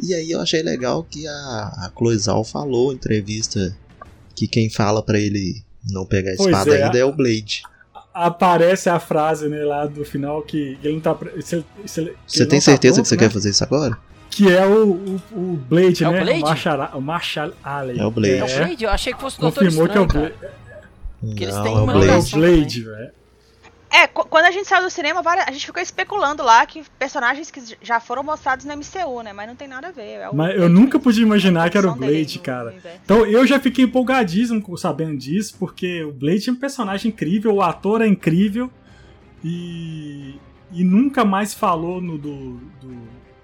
E 0.00 0.12
aí 0.12 0.30
eu 0.30 0.40
achei 0.40 0.62
legal 0.62 1.02
que 1.02 1.26
a, 1.26 1.32
a 1.32 1.92
Cloizal 1.94 2.44
falou 2.44 2.92
em 2.92 2.96
entrevista 2.96 3.74
que 4.36 4.46
quem 4.46 4.68
fala 4.68 5.02
para 5.02 5.18
ele 5.18 5.62
não 5.90 6.04
pegar 6.04 6.32
a 6.32 6.34
espada 6.34 6.76
é, 6.76 6.82
ainda 6.82 6.98
é 6.98 7.04
o 7.04 7.12
Blade 7.12 7.62
aparece 8.26 8.88
a 8.88 8.98
frase 8.98 9.48
né, 9.48 9.62
lá 9.64 9.86
do 9.86 10.04
final 10.04 10.42
que 10.42 10.78
ele 10.82 10.94
não 10.94 11.00
tá. 11.00 11.16
Se, 11.40 11.64
se, 11.86 12.14
você 12.26 12.46
tem 12.46 12.58
tá 12.58 12.64
certeza 12.64 12.94
pronto, 12.94 13.04
que 13.04 13.08
você 13.08 13.16
né? 13.16 13.22
quer 13.22 13.30
fazer 13.30 13.50
isso 13.50 13.64
agora? 13.64 13.98
Que 14.30 14.52
é 14.52 14.66
o, 14.66 14.90
o, 14.90 15.20
o 15.32 15.60
Blade, 15.68 16.04
é 16.04 16.10
né? 16.10 16.20
O, 16.20 16.24
Blade? 16.24 16.42
o 16.42 16.46
Marshall, 16.46 16.88
o 16.94 17.00
Marshall 17.00 17.52
Allen. 17.62 17.98
É 17.98 18.04
o 18.04 18.10
Blade. 18.10 18.34
É. 18.34 18.38
é 18.38 18.44
o 18.44 18.56
Blade? 18.66 18.84
Eu 18.84 18.90
achei 18.90 19.12
que 19.12 19.20
fosse 19.20 19.38
o 19.38 19.40
Doutor 19.40 19.64
Confirmou 19.64 19.86
Estranho, 19.86 20.08
que 20.08 20.16
é 20.16 20.20
o 20.20 20.22
Blade. 20.22 20.34
Porque 21.20 21.44
eles 21.44 21.56
têm 21.56 21.72
uma 21.72 21.92
é 21.92 22.18
o 22.18 22.22
Blade, 22.22 22.82
velho. 22.82 23.17
É, 23.90 24.06
quando 24.06 24.44
a 24.44 24.50
gente 24.50 24.68
saiu 24.68 24.82
do 24.82 24.90
cinema, 24.90 25.22
a 25.24 25.50
gente 25.50 25.64
ficou 25.64 25.82
especulando 25.82 26.42
lá 26.42 26.64
que 26.66 26.84
personagens 26.98 27.50
que 27.50 27.60
já 27.80 27.98
foram 27.98 28.22
mostrados 28.22 28.66
no 28.66 28.76
MCU, 28.76 29.22
né? 29.22 29.32
Mas 29.32 29.48
não 29.48 29.56
tem 29.56 29.66
nada 29.66 29.88
a 29.88 29.90
ver. 29.90 30.02
É 30.02 30.30
Mas 30.32 30.56
eu 30.56 30.68
nunca 30.68 30.98
podia 30.98 31.22
imaginar 31.22 31.70
que 31.70 31.78
era 31.78 31.90
o 31.90 31.94
Blade, 31.94 32.38
cara. 32.38 32.74
Então 33.02 33.24
eu 33.24 33.46
já 33.46 33.58
fiquei 33.58 33.86
empolgadíssimo 33.86 34.76
sabendo 34.76 35.16
disso, 35.16 35.56
porque 35.58 36.04
o 36.04 36.12
Blade 36.12 36.50
é 36.50 36.52
um 36.52 36.56
personagem 36.56 37.10
incrível, 37.10 37.54
o 37.54 37.62
ator 37.62 38.02
é 38.02 38.06
incrível. 38.06 38.70
E, 39.42 40.34
e 40.72 40.84
nunca 40.84 41.24
mais 41.24 41.54
falou 41.54 42.00
no 42.00 42.18
do, 42.18 42.56
do, 42.80 42.98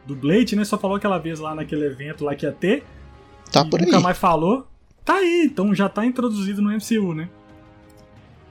do, 0.07 0.17
Blade, 0.17 0.57
né? 0.57 0.65
Só 0.65 0.77
falou 0.77 0.97
aquela 0.97 1.19
vez 1.19 1.39
lá 1.39 1.55
naquele 1.55 1.87
evento 1.87 2.25
lá 2.25 2.35
que 2.35 2.45
ia 2.45 2.53
ter. 2.53 2.85
Tá 3.51 3.65
por 3.65 3.81
nunca 3.81 3.97
aí. 3.97 4.03
mais 4.03 4.19
falou. 4.19 4.67
Tá 5.05 5.15
aí, 5.15 5.45
então 5.47 5.75
já 5.75 5.89
tá 5.89 6.05
introduzido 6.05 6.61
no 6.61 6.71
MCU, 6.71 7.15
né? 7.15 7.29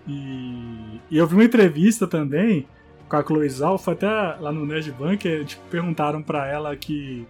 E, 0.07 0.99
e 1.09 1.17
eu 1.17 1.25
vi 1.27 1.35
uma 1.35 1.43
entrevista 1.43 2.05
também 2.05 2.65
com 3.07 3.15
a 3.15 3.23
Chloe 3.23 3.49
Zhao, 3.49 3.77
foi 3.77 3.93
até 3.93 4.07
lá 4.07 4.51
no 4.51 4.65
Nerd 4.65 4.91
Bunker, 4.91 5.45
tipo, 5.45 5.61
perguntaram 5.69 6.21
para 6.21 6.47
ela 6.47 6.75
que 6.75 7.25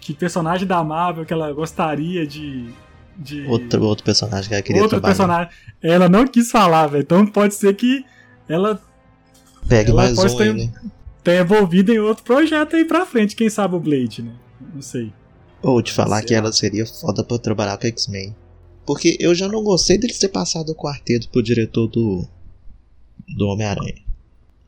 que 0.00 0.12
personagem 0.12 0.66
da 0.66 0.82
Marvel 0.82 1.24
que 1.24 1.32
ela 1.32 1.52
gostaria 1.52 2.26
de 2.26 2.72
de 3.16 3.46
outro 3.46 3.82
outro 3.82 4.04
personagem 4.04 4.48
que 4.48 4.54
ela 4.54 4.62
queria 4.62 4.82
outro 4.82 5.00
trabalhar. 5.00 5.48
personagem. 5.48 5.52
Ela 5.82 6.08
não 6.08 6.26
quis 6.26 6.50
falar, 6.50 6.86
velho. 6.86 7.02
Então 7.02 7.26
pode 7.26 7.54
ser 7.54 7.74
que 7.74 8.04
ela 8.48 8.80
Pegue 9.68 9.90
ela 9.90 10.04
mais 10.04 10.18
um 10.18 10.36
ter, 10.36 10.54
né? 10.54 10.72
Ter 11.22 11.40
envolvido 11.40 11.92
em 11.92 11.98
outro 11.98 12.24
projeto 12.24 12.74
aí 12.74 12.84
pra 12.84 13.06
frente, 13.06 13.36
quem 13.36 13.48
sabe 13.48 13.76
o 13.76 13.80
Blade, 13.80 14.22
né? 14.22 14.32
Não 14.74 14.82
sei. 14.82 15.12
Ou 15.62 15.80
te 15.80 15.92
falar 15.92 16.22
que 16.22 16.34
ela 16.34 16.52
seria 16.52 16.84
foda 16.86 17.22
pra 17.22 17.38
trabalhar 17.38 17.76
com 17.76 17.86
X-Men. 17.86 18.34
Porque 18.86 19.16
eu 19.20 19.34
já 19.34 19.48
não 19.48 19.62
gostei 19.62 19.98
deles 19.98 20.18
ter 20.18 20.28
passado 20.28 20.70
o 20.70 20.74
quarteto 20.74 21.28
pro 21.28 21.42
diretor 21.42 21.86
do. 21.86 22.26
do 23.36 23.46
Homem-Aranha. 23.46 24.02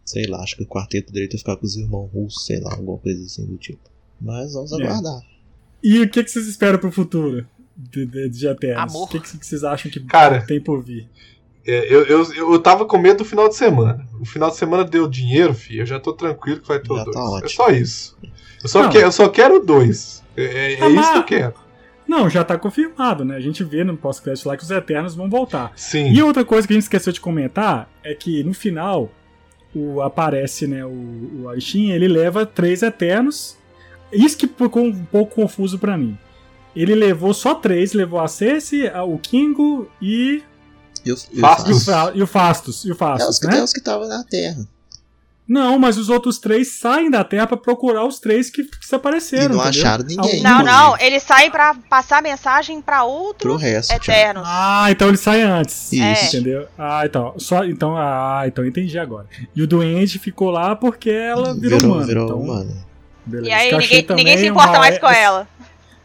Sei 0.04 0.26
lá, 0.26 0.42
acho 0.42 0.56
que 0.56 0.62
o 0.62 0.66
quarteto 0.66 1.06
poderia 1.06 1.28
ter 1.28 1.38
ficado 1.38 1.58
com 1.58 1.66
os 1.66 1.76
irmãos 1.76 2.10
russos, 2.12 2.44
sei 2.46 2.60
lá, 2.60 2.72
alguma 2.72 2.98
coisa 2.98 3.24
assim 3.24 3.46
do 3.46 3.56
tipo. 3.56 3.90
Mas 4.20 4.52
vamos 4.52 4.72
é. 4.72 4.76
aguardar. 4.76 5.22
E 5.82 6.00
o 6.00 6.10
que, 6.10 6.22
que 6.22 6.30
vocês 6.30 6.46
esperam 6.46 6.78
pro 6.78 6.92
futuro 6.92 7.46
de, 7.76 8.06
de, 8.06 8.28
de 8.28 8.46
Eternos? 8.46 8.94
O 8.94 9.06
que, 9.06 9.20
que 9.20 9.46
vocês 9.46 9.64
acham 9.64 9.90
que 9.90 10.00
Cara, 10.00 10.44
tem 10.46 10.60
por 10.60 10.82
vir? 10.82 11.08
É, 11.66 11.92
eu, 11.92 12.04
eu, 12.04 12.34
eu 12.34 12.58
tava 12.58 12.84
com 12.84 12.98
medo 12.98 13.18
do 13.18 13.24
final 13.24 13.48
de 13.48 13.56
semana. 13.56 14.06
O 14.20 14.24
final 14.24 14.50
de 14.50 14.56
semana 14.56 14.84
deu 14.84 15.08
dinheiro, 15.08 15.54
filho. 15.54 15.80
Eu 15.80 15.86
já 15.86 15.98
tô 15.98 16.12
tranquilo 16.12 16.60
que 16.60 16.68
vai 16.68 16.78
ter 16.78 16.92
o 16.92 17.02
dois. 17.02 17.16
Tá 17.16 17.40
é 17.42 17.48
só 17.48 17.68
isso. 17.70 18.16
Eu 18.62 18.68
só, 18.68 18.88
quero, 18.88 19.06
eu 19.06 19.12
só 19.12 19.28
quero 19.28 19.64
dois. 19.64 20.22
É, 20.36 20.44
é, 20.44 20.80
é 20.80 20.88
isso 20.88 21.12
que 21.12 21.18
eu 21.18 21.24
quero. 21.24 21.54
Não, 22.14 22.30
já 22.30 22.44
tá 22.44 22.56
confirmado, 22.56 23.24
né? 23.24 23.34
A 23.34 23.40
gente 23.40 23.64
vê 23.64 23.82
no 23.82 23.96
pós-crédito 23.96 24.46
lá 24.46 24.56
que 24.56 24.62
os 24.62 24.70
Eternos 24.70 25.16
vão 25.16 25.28
voltar. 25.28 25.72
Sim. 25.74 26.12
E 26.12 26.22
outra 26.22 26.44
coisa 26.44 26.64
que 26.64 26.72
a 26.72 26.76
gente 26.76 26.84
esqueceu 26.84 27.12
de 27.12 27.20
comentar 27.20 27.88
é 28.04 28.14
que 28.14 28.44
no 28.44 28.54
final 28.54 29.10
o, 29.74 30.00
aparece, 30.00 30.68
né, 30.68 30.84
o, 30.84 31.42
o 31.42 31.48
Aishin, 31.48 31.90
ele 31.90 32.06
leva 32.06 32.46
três 32.46 32.82
Eternos. 32.82 33.56
Isso 34.12 34.36
que 34.36 34.46
ficou 34.46 34.84
um 34.84 35.04
pouco 35.04 35.34
confuso 35.34 35.76
para 35.76 35.98
mim. 35.98 36.16
Ele 36.76 36.94
levou 36.94 37.34
só 37.34 37.52
três, 37.52 37.92
levou 37.92 38.20
a 38.20 38.28
Cersei, 38.28 38.88
o 38.88 39.18
Kingo 39.18 39.90
e... 40.00 40.40
E 41.04 41.12
o, 41.12 41.16
e 41.32 41.40
Fastos. 41.40 41.86
E 42.14 42.22
o 42.22 42.26
Fastos. 42.26 42.84
E 42.84 42.92
o 42.92 42.96
Fastos, 42.96 43.26
é, 43.26 43.30
os, 43.30 43.52
né? 43.52 43.58
É 43.58 43.62
os 43.64 43.72
que 43.72 43.80
estavam 43.80 44.08
na 44.08 44.22
Terra. 44.22 44.66
Não, 45.46 45.78
mas 45.78 45.98
os 45.98 46.08
outros 46.08 46.38
três 46.38 46.68
saem 46.72 47.10
da 47.10 47.22
Terra 47.22 47.46
para 47.46 47.58
procurar 47.58 48.06
os 48.06 48.18
três 48.18 48.48
que, 48.48 48.62
desapareceram. 48.80 49.54
E 49.54 49.56
não 49.56 49.62
entendeu? 49.62 49.82
acharam 49.82 50.04
ninguém. 50.04 50.42
Não, 50.42 50.62
não, 50.64 50.98
eles 50.98 51.22
saem 51.22 51.50
para 51.50 51.74
passar 51.74 52.22
mensagem 52.22 52.80
para 52.80 53.04
outros 53.04 53.62
eternos. 53.62 54.42
Ah, 54.46 54.86
então 54.90 55.08
eles 55.08 55.20
saem 55.20 55.42
antes. 55.42 55.92
Isso. 55.92 56.36
Entendeu? 56.36 56.66
Ah, 56.78 57.02
então. 57.04 57.34
Só, 57.36 57.62
então, 57.64 57.94
ah, 57.94 58.44
então 58.46 58.64
entendi 58.64 58.98
agora. 58.98 59.26
E 59.54 59.62
o 59.62 59.66
doente 59.66 60.18
ficou 60.18 60.50
lá 60.50 60.74
porque 60.74 61.10
ela 61.10 61.54
virou, 61.54 61.78
virou 61.78 61.92
humana. 61.92 62.06
Virou 62.06 62.24
então, 62.24 62.40
humana. 62.40 62.86
Beleza. 63.26 63.48
E 63.48 63.52
aí 63.52 63.72
ninguém, 63.72 64.06
ninguém 64.16 64.38
se 64.38 64.46
importa 64.46 64.78
mais 64.78 64.98
com 64.98 65.08
ela. 65.08 65.46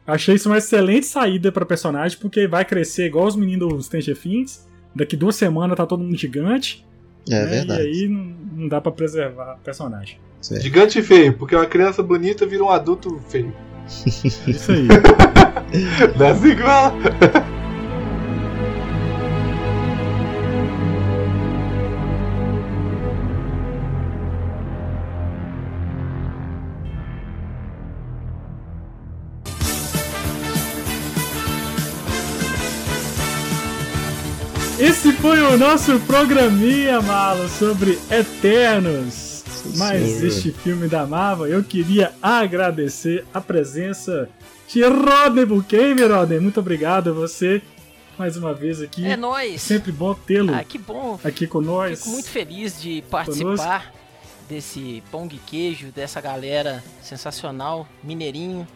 Achei 0.06 0.36
isso 0.36 0.49
uma 0.49 0.57
excelente 0.57 1.06
saída 1.06 1.52
pra 1.52 1.66
personagem, 1.66 2.18
porque 2.18 2.48
vai 2.48 2.66
crescer 2.66 3.06
igual 3.06 3.28
os 3.28 3.36
meninos 3.36 3.70
dos 3.74 3.86
Stranger 3.86 4.18
Things. 4.18 4.68
Daqui 4.94 5.16
duas 5.16 5.36
semanas 5.36 5.78
tá 5.78 5.86
todo 5.86 6.03
mundo 6.03 6.18
gigante. 6.18 6.86
É 7.30 7.44
né? 7.44 7.45
verdade. 7.45 7.84
E 7.84 7.86
aí 7.86 8.10
não, 8.10 8.36
não 8.60 8.68
dá 8.68 8.81
pra 8.81 8.91
preservar 8.91 9.56
o 9.56 9.64
personagem. 9.64 10.19
Certo. 10.41 10.61
Gigante 10.61 11.02
feio, 11.02 11.34
porque 11.34 11.56
uma 11.56 11.65
criança 11.65 12.03
bonita 12.03 12.45
vira 12.45 12.64
um 12.64 12.69
adulto 12.69 13.19
feio. 13.30 13.53
Isso 14.48 14.72
aí. 14.72 14.88
não 16.18 16.26
é 16.26 16.34
foi 35.30 35.42
o 35.44 35.60
nosso 35.60 36.00
programinha, 36.08 37.00
Malo, 37.04 37.48
sobre 37.50 38.00
Eternos. 38.10 39.44
Mas 39.78 40.02
Senhor. 40.02 40.26
este 40.26 40.52
filme 40.52 40.88
da 40.88 41.06
Marvel, 41.06 41.46
eu 41.46 41.64
queria 41.64 42.12
agradecer 42.20 43.24
a 43.32 43.40
presença 43.40 44.28
de 44.68 44.84
Rodney 44.84 45.46
Buchanan, 45.46 46.08
Rodney. 46.08 46.40
Muito 46.40 46.60
obrigado 46.60 47.12
a 47.12 47.14
você 47.14 47.62
mais 48.18 48.38
uma 48.38 48.56
vez 48.56 48.82
aqui. 48.82 49.06
É 49.06 49.16
nóis. 49.16 49.62
Sempre 49.62 49.92
bom 49.92 50.16
tê-lo 50.16 50.52
Ah, 50.52 50.64
que 50.64 50.80
bom. 50.80 51.20
aqui 51.24 51.46
com 51.46 51.62
nós. 51.62 52.00
Fico 52.00 52.10
muito 52.10 52.30
feliz 52.32 52.82
de 52.82 53.04
participar 53.12 53.94
desse 54.50 55.04
pão 55.12 55.28
de 55.28 55.38
queijo, 55.38 55.92
dessa 55.92 56.20
galera 56.20 56.84
sensacional, 57.04 57.88
mineirinho. 58.04 58.68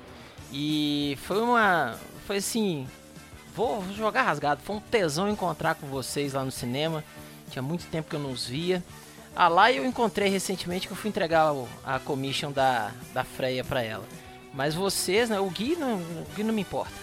E 0.51 1.17
foi 1.23 1.41
uma. 1.41 1.95
Foi 2.27 2.37
assim. 2.37 2.85
Vou 3.55 3.83
jogar 3.93 4.23
rasgado. 4.23 4.61
Foi 4.63 4.75
um 4.75 4.79
tesão 4.79 5.29
encontrar 5.29 5.75
com 5.75 5.87
vocês 5.87 6.33
lá 6.33 6.43
no 6.43 6.51
cinema. 6.51 7.03
Tinha 7.49 7.61
muito 7.61 7.85
tempo 7.87 8.09
que 8.09 8.15
eu 8.15 8.19
não 8.19 8.31
os 8.31 8.47
via. 8.47 8.83
Ah, 9.35 9.47
lá 9.47 9.71
eu 9.71 9.85
encontrei 9.85 10.29
recentemente 10.29 10.87
que 10.87 10.93
eu 10.93 10.97
fui 10.97 11.09
entregar 11.09 11.53
a 11.83 11.99
commission 11.99 12.51
da, 12.51 12.91
da 13.13 13.23
Freia 13.23 13.63
pra 13.63 13.81
ela. 13.81 14.05
Mas 14.53 14.75
vocês, 14.75 15.29
né? 15.29 15.39
O 15.39 15.49
Gui 15.49 15.75
não, 15.75 15.95
o 15.97 16.27
Gui 16.35 16.43
não 16.43 16.53
me 16.53 16.61
importa. 16.61 16.93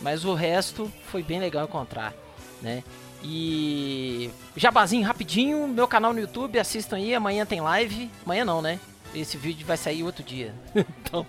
Mas 0.00 0.24
o 0.24 0.34
resto 0.34 0.92
foi 1.06 1.22
bem 1.22 1.40
legal 1.40 1.64
encontrar, 1.64 2.12
né? 2.60 2.82
E 3.22 4.30
jabazinho 4.54 5.06
rapidinho, 5.06 5.66
meu 5.66 5.88
canal 5.88 6.12
no 6.12 6.20
YouTube, 6.20 6.58
assistam 6.58 6.96
aí, 6.96 7.14
amanhã 7.14 7.46
tem 7.46 7.60
live. 7.60 8.10
Amanhã 8.24 8.44
não, 8.44 8.60
né? 8.60 8.78
Esse 9.14 9.38
vídeo 9.38 9.66
vai 9.66 9.78
sair 9.78 10.02
outro 10.02 10.22
dia. 10.22 10.54
então, 10.76 11.26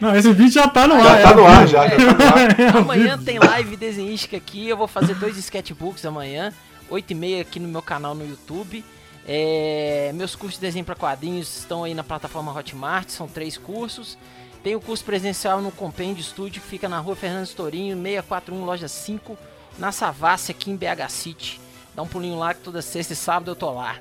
Não, 0.00 0.14
esse 0.14 0.32
vídeo 0.32 0.52
já 0.52 0.68
tá 0.68 0.86
no 0.86 0.98
Já 0.98 1.10
ar. 1.12 1.22
tá 1.22 1.30
é. 1.30 1.34
no 1.34 1.46
ar, 1.46 1.68
já, 1.68 1.88
já 1.88 2.14
tá 2.14 2.24
no 2.24 2.34
ar. 2.34 2.60
É, 2.60 2.68
amanhã 2.78 3.18
tem 3.18 3.38
live 3.38 3.76
desenhística 3.76 4.36
aqui, 4.36 4.68
eu 4.68 4.76
vou 4.76 4.88
fazer 4.88 5.14
dois 5.14 5.36
sketchbooks 5.38 6.04
amanhã, 6.04 6.52
8 6.90 7.10
e 7.10 7.14
meia 7.14 7.42
aqui 7.42 7.60
no 7.60 7.68
meu 7.68 7.82
canal 7.82 8.14
no 8.14 8.26
YouTube. 8.26 8.84
É, 9.26 10.10
meus 10.14 10.36
cursos 10.36 10.60
de 10.60 10.66
desenho 10.66 10.84
para 10.84 10.94
quadrinhos 10.94 11.58
estão 11.58 11.84
aí 11.84 11.94
na 11.94 12.04
plataforma 12.04 12.52
Hotmart, 12.52 13.08
são 13.08 13.26
três 13.26 13.56
cursos. 13.56 14.18
Tem 14.62 14.74
o 14.74 14.80
curso 14.80 15.04
presencial 15.04 15.60
no 15.60 15.70
Compêndio 15.70 16.22
Studio, 16.22 16.60
que 16.60 16.68
fica 16.68 16.88
na 16.88 16.98
rua 16.98 17.14
Fernando 17.14 17.46
Storinho, 17.46 17.96
641, 17.96 18.64
loja 18.64 18.88
5, 18.88 19.36
na 19.78 19.92
Savassi, 19.92 20.50
aqui 20.50 20.70
em 20.70 20.76
BH 20.76 21.08
City. 21.08 21.60
Dá 21.94 22.02
um 22.02 22.06
pulinho 22.06 22.38
lá 22.38 22.52
que 22.54 22.60
toda 22.60 22.82
sexta 22.82 23.12
e 23.12 23.16
sábado 23.16 23.50
eu 23.50 23.54
tô 23.54 23.70
lá. 23.70 23.96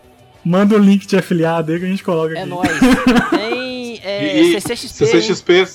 Manda 0.46 0.76
o 0.76 0.78
link 0.80 1.06
de 1.06 1.16
afiliado 1.18 1.72
aí 1.72 1.80
que 1.80 1.86
a 1.86 1.88
gente 1.88 2.04
coloca 2.04 2.34
É 2.38 2.42
aqui. 2.42 2.50
nóis. 2.50 2.70
Tem 3.32 4.00
é, 4.04 4.42
E, 4.42 4.62
CCXP. 4.62 5.06
CCXP. 5.06 5.68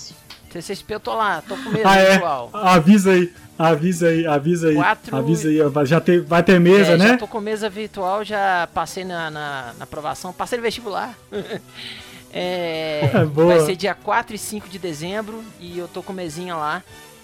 CCXP 0.52 0.94
eu 0.94 1.00
tô 1.00 1.14
lá, 1.14 1.42
tô 1.46 1.56
com 1.56 1.70
medo 1.70 1.86
Ah, 1.88 1.96
é? 1.96 2.10
virtual. 2.12 2.50
Avisa 2.52 3.12
aí, 3.12 3.32
avisa 3.58 4.08
aí, 4.08 4.26
avisa 4.26 4.68
aí. 4.68 4.74
Quatro- 4.76 5.16
Avisa 5.16 5.48
aí, 5.48 5.86
já 5.86 6.00
tem, 6.00 6.20
vai 6.20 6.42
ter 6.42 6.58
mesa, 6.58 6.92
É, 6.92 6.96
né? 6.96 7.08
Já 7.08 7.16
tô 7.18 7.26
com 7.28 7.40
mesa 7.40 7.68
virtual, 7.68 8.24
já 8.24 8.68
passei 8.72 9.04
na, 9.04 9.30
na, 9.30 9.74
na 9.78 9.84
aprovação, 9.84 10.32
passei 10.32 10.56
no 10.58 10.62
vestibular. 10.62 11.16
É, 12.30 13.10
É, 13.14 13.24
boa. 13.24 13.56
vai 13.56 13.60
ser 13.64 13.74
dia 13.74 13.94
4 13.94 14.34
e 14.36 14.38
5 14.38 14.68
de 14.68 14.78
dezembro 14.78 15.42
e 15.58 15.78
eu 15.78 15.88
tô 15.88 16.02
com 16.02 16.12
mesinha 16.12 16.54
lá. 16.54 16.82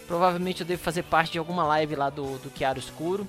Provavelmente 0.09 0.63
eu 0.63 0.67
devo 0.67 0.83
fazer 0.83 1.03
parte 1.03 1.33
de 1.33 1.39
alguma 1.39 1.63
live 1.65 1.95
lá 1.95 2.09
do, 2.09 2.23
do 2.39 2.51
Chiaro 2.57 2.79
Escuro. 2.79 3.29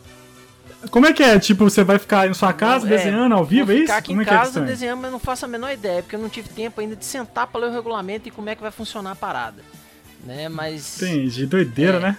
Como 0.92 1.06
é 1.06 1.14
que 1.14 1.24
é? 1.24 1.40
Tipo, 1.40 1.64
você 1.70 1.84
vai 1.84 1.98
ficar 1.98 2.28
na 2.28 2.34
sua 2.34 2.54
casa 2.54 2.86
É, 2.86 2.90
desenhando 2.98 3.34
ao 3.34 3.44
vivo, 3.44 3.72
é 3.72 3.76
ficar 3.76 3.84
isso? 3.84 3.94
aqui 3.94 4.08
Como 4.10 4.22
em 4.22 4.26
é 4.26 4.28
é 4.28 4.30
casa 4.32 4.50
isso? 4.60 4.62
desenhando, 4.62 5.02
mas 5.02 5.12
não 5.12 5.20
faço 5.20 5.46
a 5.46 5.48
menor 5.48 5.72
ideia, 5.72 6.02
porque 6.04 6.16
eu 6.16 6.20
não 6.20 6.30
tive 6.30 6.50
tempo 6.50 6.80
ainda 6.80 6.96
de 6.96 7.06
sentar 7.06 7.48
pra 7.48 7.60
ler 7.62 7.70
o 7.70 7.74
regulamento 7.74 8.28
e 8.28 8.32
como 8.32 8.50
é 8.50 8.56
que 8.56 8.62
vai 8.62 8.72
funcionar 8.72 9.12
a 9.12 9.16
parada. 9.16 9.64
Né, 10.24 10.50
mas. 10.50 11.02
Entendi, 11.02 11.46
doideira, 11.46 11.98
É. 11.98 12.00
né? 12.02 12.18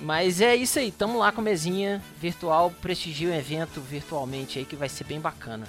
Mas 0.00 0.40
é 0.40 0.56
isso 0.56 0.78
aí, 0.78 0.90
tamo 0.90 1.18
lá 1.18 1.30
com 1.32 1.40
a 1.40 1.44
mesinha 1.44 2.02
virtual, 2.20 2.72
prestigia 2.80 3.28
o 3.28 3.34
evento 3.34 3.80
virtualmente 3.80 4.58
aí 4.58 4.64
que 4.64 4.74
vai 4.76 4.88
ser 4.88 5.04
bem 5.04 5.20
bacana. 5.20 5.66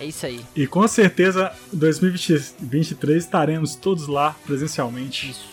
É 0.00 0.04
isso 0.06 0.24
aí. 0.24 0.40
E 0.56 0.66
com 0.66 0.86
certeza, 0.88 1.52
2023 1.72 3.24
estaremos 3.24 3.74
todos 3.74 4.06
lá 4.06 4.34
presencialmente, 4.46 5.30
Isso. 5.30 5.48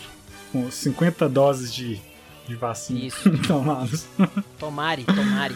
com 0.51 0.69
50 0.69 1.27
doses 1.27 1.73
de, 1.73 1.99
de 2.47 2.55
vacina 2.55 2.99
Isso. 2.99 3.30
tomadas. 3.47 4.07
Tomare, 4.59 5.03
tomare. 5.03 5.55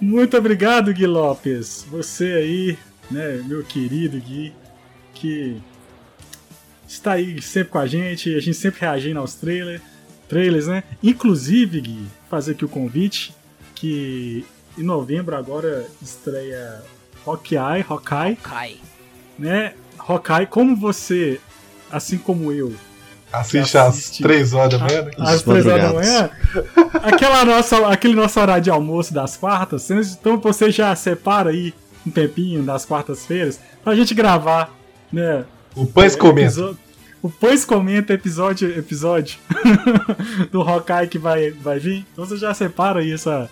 Muito 0.00 0.36
obrigado, 0.36 0.92
Gui 0.92 1.06
Lopes. 1.06 1.86
Você 1.90 2.24
aí, 2.24 2.78
né, 3.10 3.42
meu 3.46 3.62
querido 3.62 4.18
Gui, 4.18 4.52
que 5.14 5.60
está 6.86 7.12
aí 7.12 7.40
sempre 7.40 7.70
com 7.70 7.78
a 7.78 7.86
gente, 7.86 8.34
a 8.34 8.40
gente 8.40 8.56
sempre 8.56 8.80
reagindo 8.80 9.18
aos 9.18 9.34
trailers, 9.34 9.80
trailers, 10.28 10.66
né? 10.66 10.82
Inclusive, 11.02 11.80
Gui, 11.80 12.06
fazer 12.28 12.52
aqui 12.52 12.64
o 12.64 12.68
convite 12.68 13.34
que 13.74 14.44
em 14.76 14.82
novembro 14.82 15.36
agora 15.36 15.86
estreia 16.00 16.82
Hawkeye, 17.26 17.84
Hawkeye, 17.88 18.36
Cai. 18.36 18.76
né? 19.38 19.74
Hawkeye, 19.98 20.46
como 20.46 20.74
você, 20.76 21.40
assim 21.90 22.18
como 22.18 22.52
eu, 22.52 22.74
Assiste 23.32 23.78
às 23.78 23.88
Assiste. 23.94 24.22
3 24.22 24.52
horas 24.52 24.70
da 24.72 24.78
manhã, 24.78 25.02
né? 25.02 25.10
às 25.18 25.42
três 25.42 25.66
horas 25.66 25.82
da 25.82 25.92
manhã, 25.94 26.30
aquela 27.02 27.44
nossa, 27.44 27.86
aquele 27.88 28.14
nosso 28.14 28.38
horário 28.38 28.62
de 28.62 28.70
almoço 28.70 29.14
das 29.14 29.36
quartas, 29.36 29.90
então 29.90 30.38
você 30.38 30.70
já 30.70 30.94
separa 30.94 31.50
aí 31.50 31.72
um 32.06 32.10
tempinho 32.10 32.62
das 32.62 32.84
quartas-feiras 32.84 33.58
pra 33.82 33.94
gente 33.94 34.12
gravar, 34.14 34.70
né? 35.12 35.44
O 35.74 35.86
Pães 35.86 36.14
comenta. 36.14 36.40
episo- 36.48 36.78
O 37.22 37.30
Pães 37.30 37.64
Comenta 37.64 38.12
episódio, 38.12 38.68
episódio 38.76 39.38
do 40.50 40.60
Hawkeye 40.60 41.06
que 41.08 41.18
vai, 41.18 41.52
vai 41.52 41.78
vir. 41.78 42.04
Então 42.12 42.26
você 42.26 42.36
já 42.36 42.52
separa 42.52 42.98
aí 43.00 43.12
essa, 43.12 43.48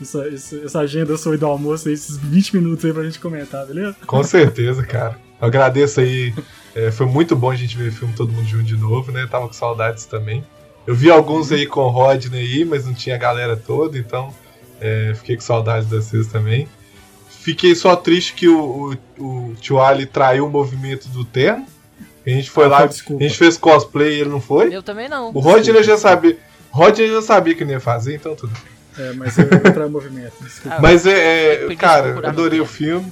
essa, 0.00 0.24
essa, 0.64 0.78
agenda 0.78 1.16
sua 1.18 1.36
do 1.36 1.44
almoço, 1.46 1.88
aí, 1.88 1.94
esses 1.94 2.16
20 2.16 2.56
minutos 2.56 2.84
aí 2.84 2.92
pra 2.92 3.02
gente 3.02 3.18
comentar, 3.18 3.66
beleza? 3.66 3.96
Com 4.06 4.22
certeza, 4.22 4.84
cara. 4.84 5.18
Eu 5.40 5.48
agradeço 5.48 6.00
aí. 6.00 6.32
É, 6.74 6.90
foi 6.90 7.06
muito 7.06 7.34
bom 7.34 7.50
a 7.50 7.56
gente 7.56 7.76
ver 7.76 7.88
o 7.88 7.92
filme 7.92 8.14
todo 8.14 8.32
mundo 8.32 8.46
junto 8.46 8.64
de 8.64 8.76
novo, 8.76 9.10
né? 9.10 9.26
Tava 9.30 9.46
com 9.48 9.52
saudades 9.52 10.04
também. 10.04 10.44
Eu 10.86 10.94
vi 10.94 11.10
alguns 11.10 11.50
aí 11.52 11.66
com 11.66 11.80
o 11.80 11.88
Rodney 11.88 12.40
aí, 12.40 12.64
mas 12.64 12.86
não 12.86 12.94
tinha 12.94 13.14
a 13.16 13.18
galera 13.18 13.56
toda, 13.56 13.98
então 13.98 14.32
é, 14.80 15.12
fiquei 15.16 15.36
com 15.36 15.42
saudades 15.42 15.88
de 15.88 15.96
vocês 15.96 16.26
também. 16.28 16.68
Fiquei 17.28 17.74
só 17.74 17.96
triste 17.96 18.34
que 18.34 18.48
o, 18.48 18.96
o, 19.18 19.22
o 19.50 19.54
Tio 19.60 19.80
Ali 19.80 20.06
traiu 20.06 20.46
o 20.46 20.50
movimento 20.50 21.08
do 21.08 21.24
terno. 21.24 21.66
A 22.26 22.30
gente 22.30 22.50
foi 22.50 22.66
Ah, 22.66 22.68
lá, 22.68 22.86
desculpa. 22.86 23.22
a 23.24 23.26
gente 23.26 23.38
fez 23.38 23.56
cosplay 23.56 24.16
e 24.16 24.20
ele 24.20 24.30
não 24.30 24.40
foi. 24.40 24.74
Eu 24.74 24.82
também 24.82 25.08
não. 25.08 25.30
O 25.30 25.40
Rodney 25.40 25.82
já 25.82 25.96
sabia. 25.96 26.36
Rodney 26.70 27.08
já 27.08 27.22
sabia 27.22 27.54
que 27.54 27.64
não 27.64 27.72
ia 27.72 27.80
fazer, 27.80 28.14
então 28.14 28.36
tudo. 28.36 28.52
É, 28.98 29.12
mas 29.14 29.38
eu 29.38 29.46
vou 29.48 29.56
entrar 29.58 29.86
em 29.86 29.90
movimento, 29.90 30.34
desculpa. 30.40 30.76
Ah, 30.76 30.80
Mas 30.82 31.06
é, 31.06 31.64
é, 31.66 31.76
cara, 31.76 32.28
adorei 32.28 32.60
o 32.60 32.66
filme. 32.66 33.10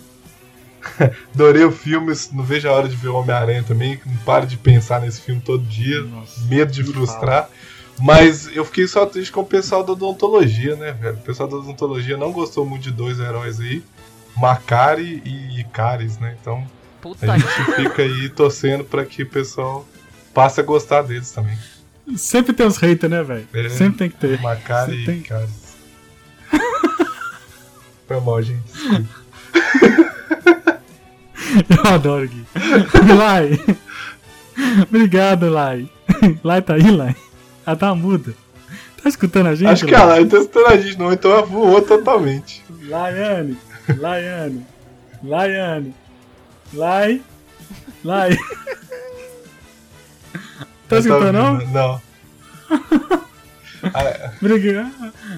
Adorei 1.35 1.65
o 1.65 1.73
filme, 1.73 2.13
não 2.33 2.45
vejo 2.45 2.69
a 2.69 2.73
hora 2.73 2.89
de 2.89 2.97
ver 2.97 3.09
o 3.09 3.17
Homem-Aranha 3.17 3.63
também. 3.63 4.01
Não 4.05 4.17
paro 4.19 4.47
de 4.47 4.57
pensar 4.57 5.01
nesse 5.01 5.21
filme 5.21 5.41
todo 5.41 5.63
dia. 5.65 6.01
Nossa, 6.03 6.41
medo 6.47 6.73
de 6.73 6.85
frustrar. 6.85 7.45
Fala. 7.45 7.51
Mas 8.01 8.49
eu 8.55 8.65
fiquei 8.65 8.87
só 8.87 9.05
triste 9.07 9.33
com 9.33 9.41
o 9.41 9.47
pessoal 9.47 9.83
da 9.83 9.93
odontologia, 9.93 10.77
né, 10.77 10.93
velho? 10.93 11.17
O 11.17 11.21
pessoal 11.21 11.49
da 11.49 11.57
odontologia 11.57 12.17
não 12.17 12.33
gostou 12.33 12.65
muito 12.65 12.83
de 12.83 12.93
dois 12.93 13.19
heróis 13.19 13.61
aí. 13.61 13.83
Macari 14.37 15.21
e 15.25 15.61
Icaris, 15.61 16.19
né? 16.19 16.37
Então 16.41 16.65
Puta 17.01 17.33
a 17.33 17.39
gente 17.39 17.75
fica 17.75 18.03
aí 18.03 18.29
torcendo 18.29 18.85
para 18.85 19.05
que 19.05 19.25
o 19.25 19.27
pessoal 19.27 19.87
passe 20.33 20.61
a 20.61 20.63
gostar 20.63 21.03
deles 21.03 21.31
também. 21.33 21.59
Sempre 22.17 22.53
tem 22.53 22.67
os 22.67 22.77
haters, 22.77 23.11
né, 23.11 23.23
velho? 23.23 23.49
É, 23.53 23.69
Sempre 23.69 23.99
tem 23.99 24.11
que 24.11 24.17
ter. 24.17 24.41
Macari 24.41 25.05
e 25.05 25.11
Icaris. 25.11 25.77
Foi 28.07 28.21
mal, 28.21 28.41
gente. 28.41 28.63
Eu 31.85 31.95
adoro 31.95 32.29
Gui. 32.29 32.45
Lai. 33.17 33.61
Obrigado, 34.83 35.49
Lai. 35.49 35.89
Lai 36.43 36.63
tá 36.63 36.75
aí, 36.75 36.91
Lai. 36.91 37.15
Ela 37.67 37.77
tá 37.77 37.95
muda. 37.95 38.35
Tá 39.03 39.09
escutando 39.09 39.47
a 39.49 39.55
gente? 39.55 39.69
Acho 39.69 39.87
que 39.87 39.95
ela 39.95 40.19
não 40.21 40.29
tá 40.29 40.39
escutando 40.39 40.67
a 40.67 40.77
gente, 40.77 40.99
não, 40.99 41.13
então 41.13 41.31
ela 41.31 41.43
voou 41.43 41.81
totalmente. 41.83 42.65
Laiane, 42.89 43.57
Laiane, 43.97 44.67
Laiane, 45.23 45.95
Lai, 46.73 47.23
Lai. 48.03 48.37
Tá 50.89 50.99
escutando, 50.99 51.33
não? 51.33 51.59
Não. 51.67 52.01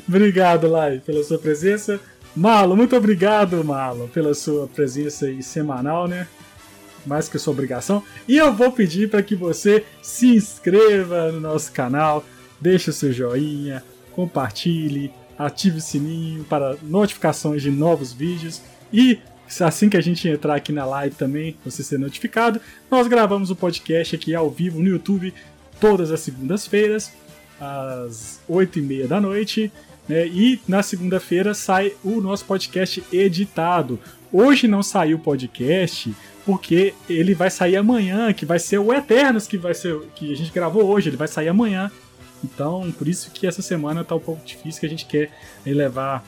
obrigado, 0.08 0.68
Lai, 0.68 1.02
pela 1.04 1.22
sua 1.22 1.38
presença. 1.38 2.00
Malo, 2.34 2.76
muito 2.76 2.96
obrigado, 2.96 3.62
Malo, 3.64 4.08
pela 4.08 4.34
sua 4.34 4.68
presença 4.68 5.26
aí 5.26 5.42
semanal, 5.42 6.06
né? 6.06 6.28
Mais 7.04 7.28
que 7.28 7.38
sua 7.38 7.52
obrigação. 7.52 8.02
E 8.28 8.36
eu 8.36 8.52
vou 8.52 8.70
pedir 8.70 9.10
para 9.10 9.22
que 9.22 9.34
você 9.34 9.84
se 10.02 10.36
inscreva 10.36 11.32
no 11.32 11.40
nosso 11.40 11.72
canal, 11.72 12.24
deixe 12.60 12.90
o 12.90 12.92
seu 12.92 13.12
joinha, 13.12 13.82
compartilhe, 14.12 15.12
ative 15.38 15.78
o 15.78 15.80
sininho 15.80 16.44
para 16.44 16.76
notificações 16.82 17.62
de 17.62 17.70
novos 17.70 18.12
vídeos 18.12 18.60
e 18.92 19.18
assim 19.60 19.88
que 19.88 19.96
a 19.96 20.00
gente 20.00 20.28
entrar 20.28 20.54
aqui 20.54 20.72
na 20.72 20.84
live 20.84 21.16
também, 21.16 21.56
você 21.64 21.82
ser 21.82 21.98
notificado. 21.98 22.60
Nós 22.90 23.08
gravamos 23.08 23.50
o 23.50 23.56
podcast 23.56 24.14
aqui 24.14 24.34
ao 24.34 24.50
vivo 24.50 24.80
no 24.80 24.88
YouTube 24.88 25.34
todas 25.80 26.12
as 26.12 26.20
segundas-feiras, 26.20 27.10
às 27.58 28.38
8h30 28.48 29.06
da 29.08 29.20
noite. 29.20 29.72
Né? 30.10 30.26
E 30.26 30.60
na 30.66 30.82
segunda-feira 30.82 31.54
sai 31.54 31.92
o 32.02 32.20
nosso 32.20 32.44
podcast 32.44 33.00
editado. 33.12 33.96
Hoje 34.32 34.66
não 34.66 34.82
saiu 34.82 35.18
o 35.18 35.20
podcast 35.20 36.12
porque 36.44 36.92
ele 37.08 37.32
vai 37.32 37.48
sair 37.48 37.76
amanhã, 37.76 38.32
que 38.32 38.44
vai 38.44 38.58
ser 38.58 38.78
o 38.78 38.92
Eternos 38.92 39.46
que 39.46 39.56
vai 39.56 39.72
ser 39.72 40.00
que 40.16 40.32
a 40.32 40.36
gente 40.36 40.50
gravou 40.50 40.84
hoje, 40.84 41.08
ele 41.08 41.16
vai 41.16 41.28
sair 41.28 41.46
amanhã. 41.46 41.92
Então, 42.42 42.90
por 42.98 43.06
isso 43.06 43.30
que 43.30 43.46
essa 43.46 43.62
semana 43.62 44.02
tá 44.02 44.16
um 44.16 44.20
pouco 44.20 44.44
difícil 44.44 44.80
que 44.80 44.86
a 44.86 44.88
gente 44.88 45.06
quer 45.06 45.30
levar 45.64 46.24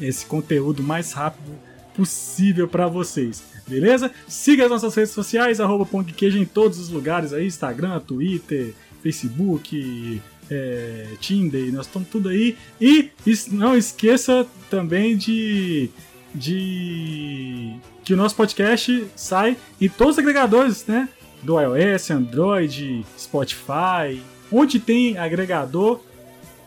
esse 0.00 0.24
conteúdo 0.24 0.80
mais 0.80 1.12
rápido 1.12 1.50
possível 1.96 2.68
para 2.68 2.86
vocês. 2.86 3.42
Beleza? 3.66 4.12
Siga 4.28 4.66
as 4.66 4.70
nossas 4.70 4.94
redes 4.94 5.10
sociais, 5.10 5.58
arroba 5.58 5.88
em 6.22 6.44
todos 6.44 6.78
os 6.78 6.88
lugares 6.88 7.32
aí, 7.32 7.44
Instagram, 7.44 7.98
Twitter, 7.98 8.72
Facebook, 9.02 10.22
é, 10.50 11.06
Tinder, 11.20 11.72
nós 11.72 11.86
estamos 11.86 12.08
tudo 12.08 12.28
aí. 12.28 12.56
E 12.80 13.10
não 13.52 13.76
esqueça 13.76 14.46
também 14.68 15.16
de, 15.16 15.90
de 16.34 17.76
que 18.04 18.12
o 18.12 18.16
nosso 18.16 18.34
podcast 18.34 19.06
sai 19.14 19.56
em 19.80 19.88
todos 19.88 20.14
os 20.14 20.18
agregadores, 20.18 20.84
né? 20.86 21.08
Do 21.42 21.58
iOS, 21.58 22.10
Android, 22.10 23.04
Spotify, 23.18 24.20
onde 24.52 24.78
tem 24.78 25.16
agregador, 25.16 26.00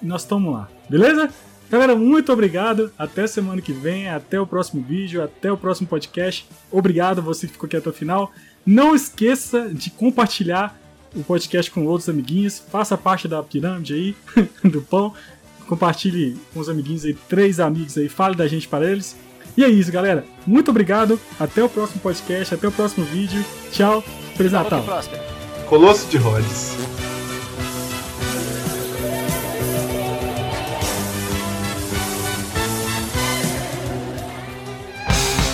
nós 0.02 0.22
estamos 0.22 0.52
lá, 0.52 0.68
beleza? 0.90 1.30
Galera, 1.70 1.96
muito 1.96 2.32
obrigado. 2.32 2.92
Até 2.98 3.26
semana 3.26 3.62
que 3.62 3.74
vem, 3.74 4.08
até 4.08 4.40
o 4.40 4.46
próximo 4.46 4.84
vídeo, 4.84 5.24
até 5.24 5.52
o 5.52 5.58
próximo 5.58 5.88
podcast. 5.88 6.48
Obrigado 6.72 7.22
você 7.22 7.48
que 7.48 7.54
ficou 7.54 7.66
aqui 7.66 7.78
até 7.78 7.90
o 7.90 7.94
final. 7.94 8.32
Não 8.66 8.96
esqueça 8.96 9.70
de 9.74 9.90
compartilhar 9.90 10.80
o 11.16 11.24
podcast 11.24 11.70
com 11.72 11.86
outros 11.86 12.10
amiguinhos. 12.10 12.62
Faça 12.72 12.98
parte 12.98 13.28
da 13.28 13.42
pirâmide 13.42 13.94
aí, 13.94 14.16
do 14.64 14.82
pão. 14.82 15.14
Compartilhe 15.68 16.38
com 16.54 16.60
os 16.60 16.70
amiguinhos 16.70 17.06
aí, 17.06 17.14
três 17.14 17.60
amigos 17.60 17.98
aí, 17.98 18.10
fale 18.10 18.36
da 18.36 18.48
gente 18.48 18.68
para 18.68 18.90
eles. 18.90 19.16
E 19.56 19.64
é 19.64 19.70
isso, 19.70 19.92
galera. 19.92 20.26
Muito 20.46 20.72
obrigado. 20.72 21.20
Até 21.40 21.64
o 21.64 21.70
próximo 21.70 22.02
podcast, 22.02 22.54
até 22.54 22.68
o 22.68 22.72
próximo 22.72 23.06
vídeo. 23.06 23.44
Tchau. 23.72 24.04
Feliz 24.36 24.52
Natal. 24.52 24.84
Colosso 25.68 26.08
de 26.10 26.18
Rhodes. 26.18 26.74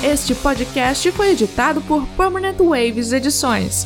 Este 0.02 0.34
podcast 0.34 1.12
foi 1.12 1.32
editado 1.32 1.82
por 1.82 2.08
Permanent 2.18 2.58
Waves 2.58 3.12
Edições. 3.12 3.86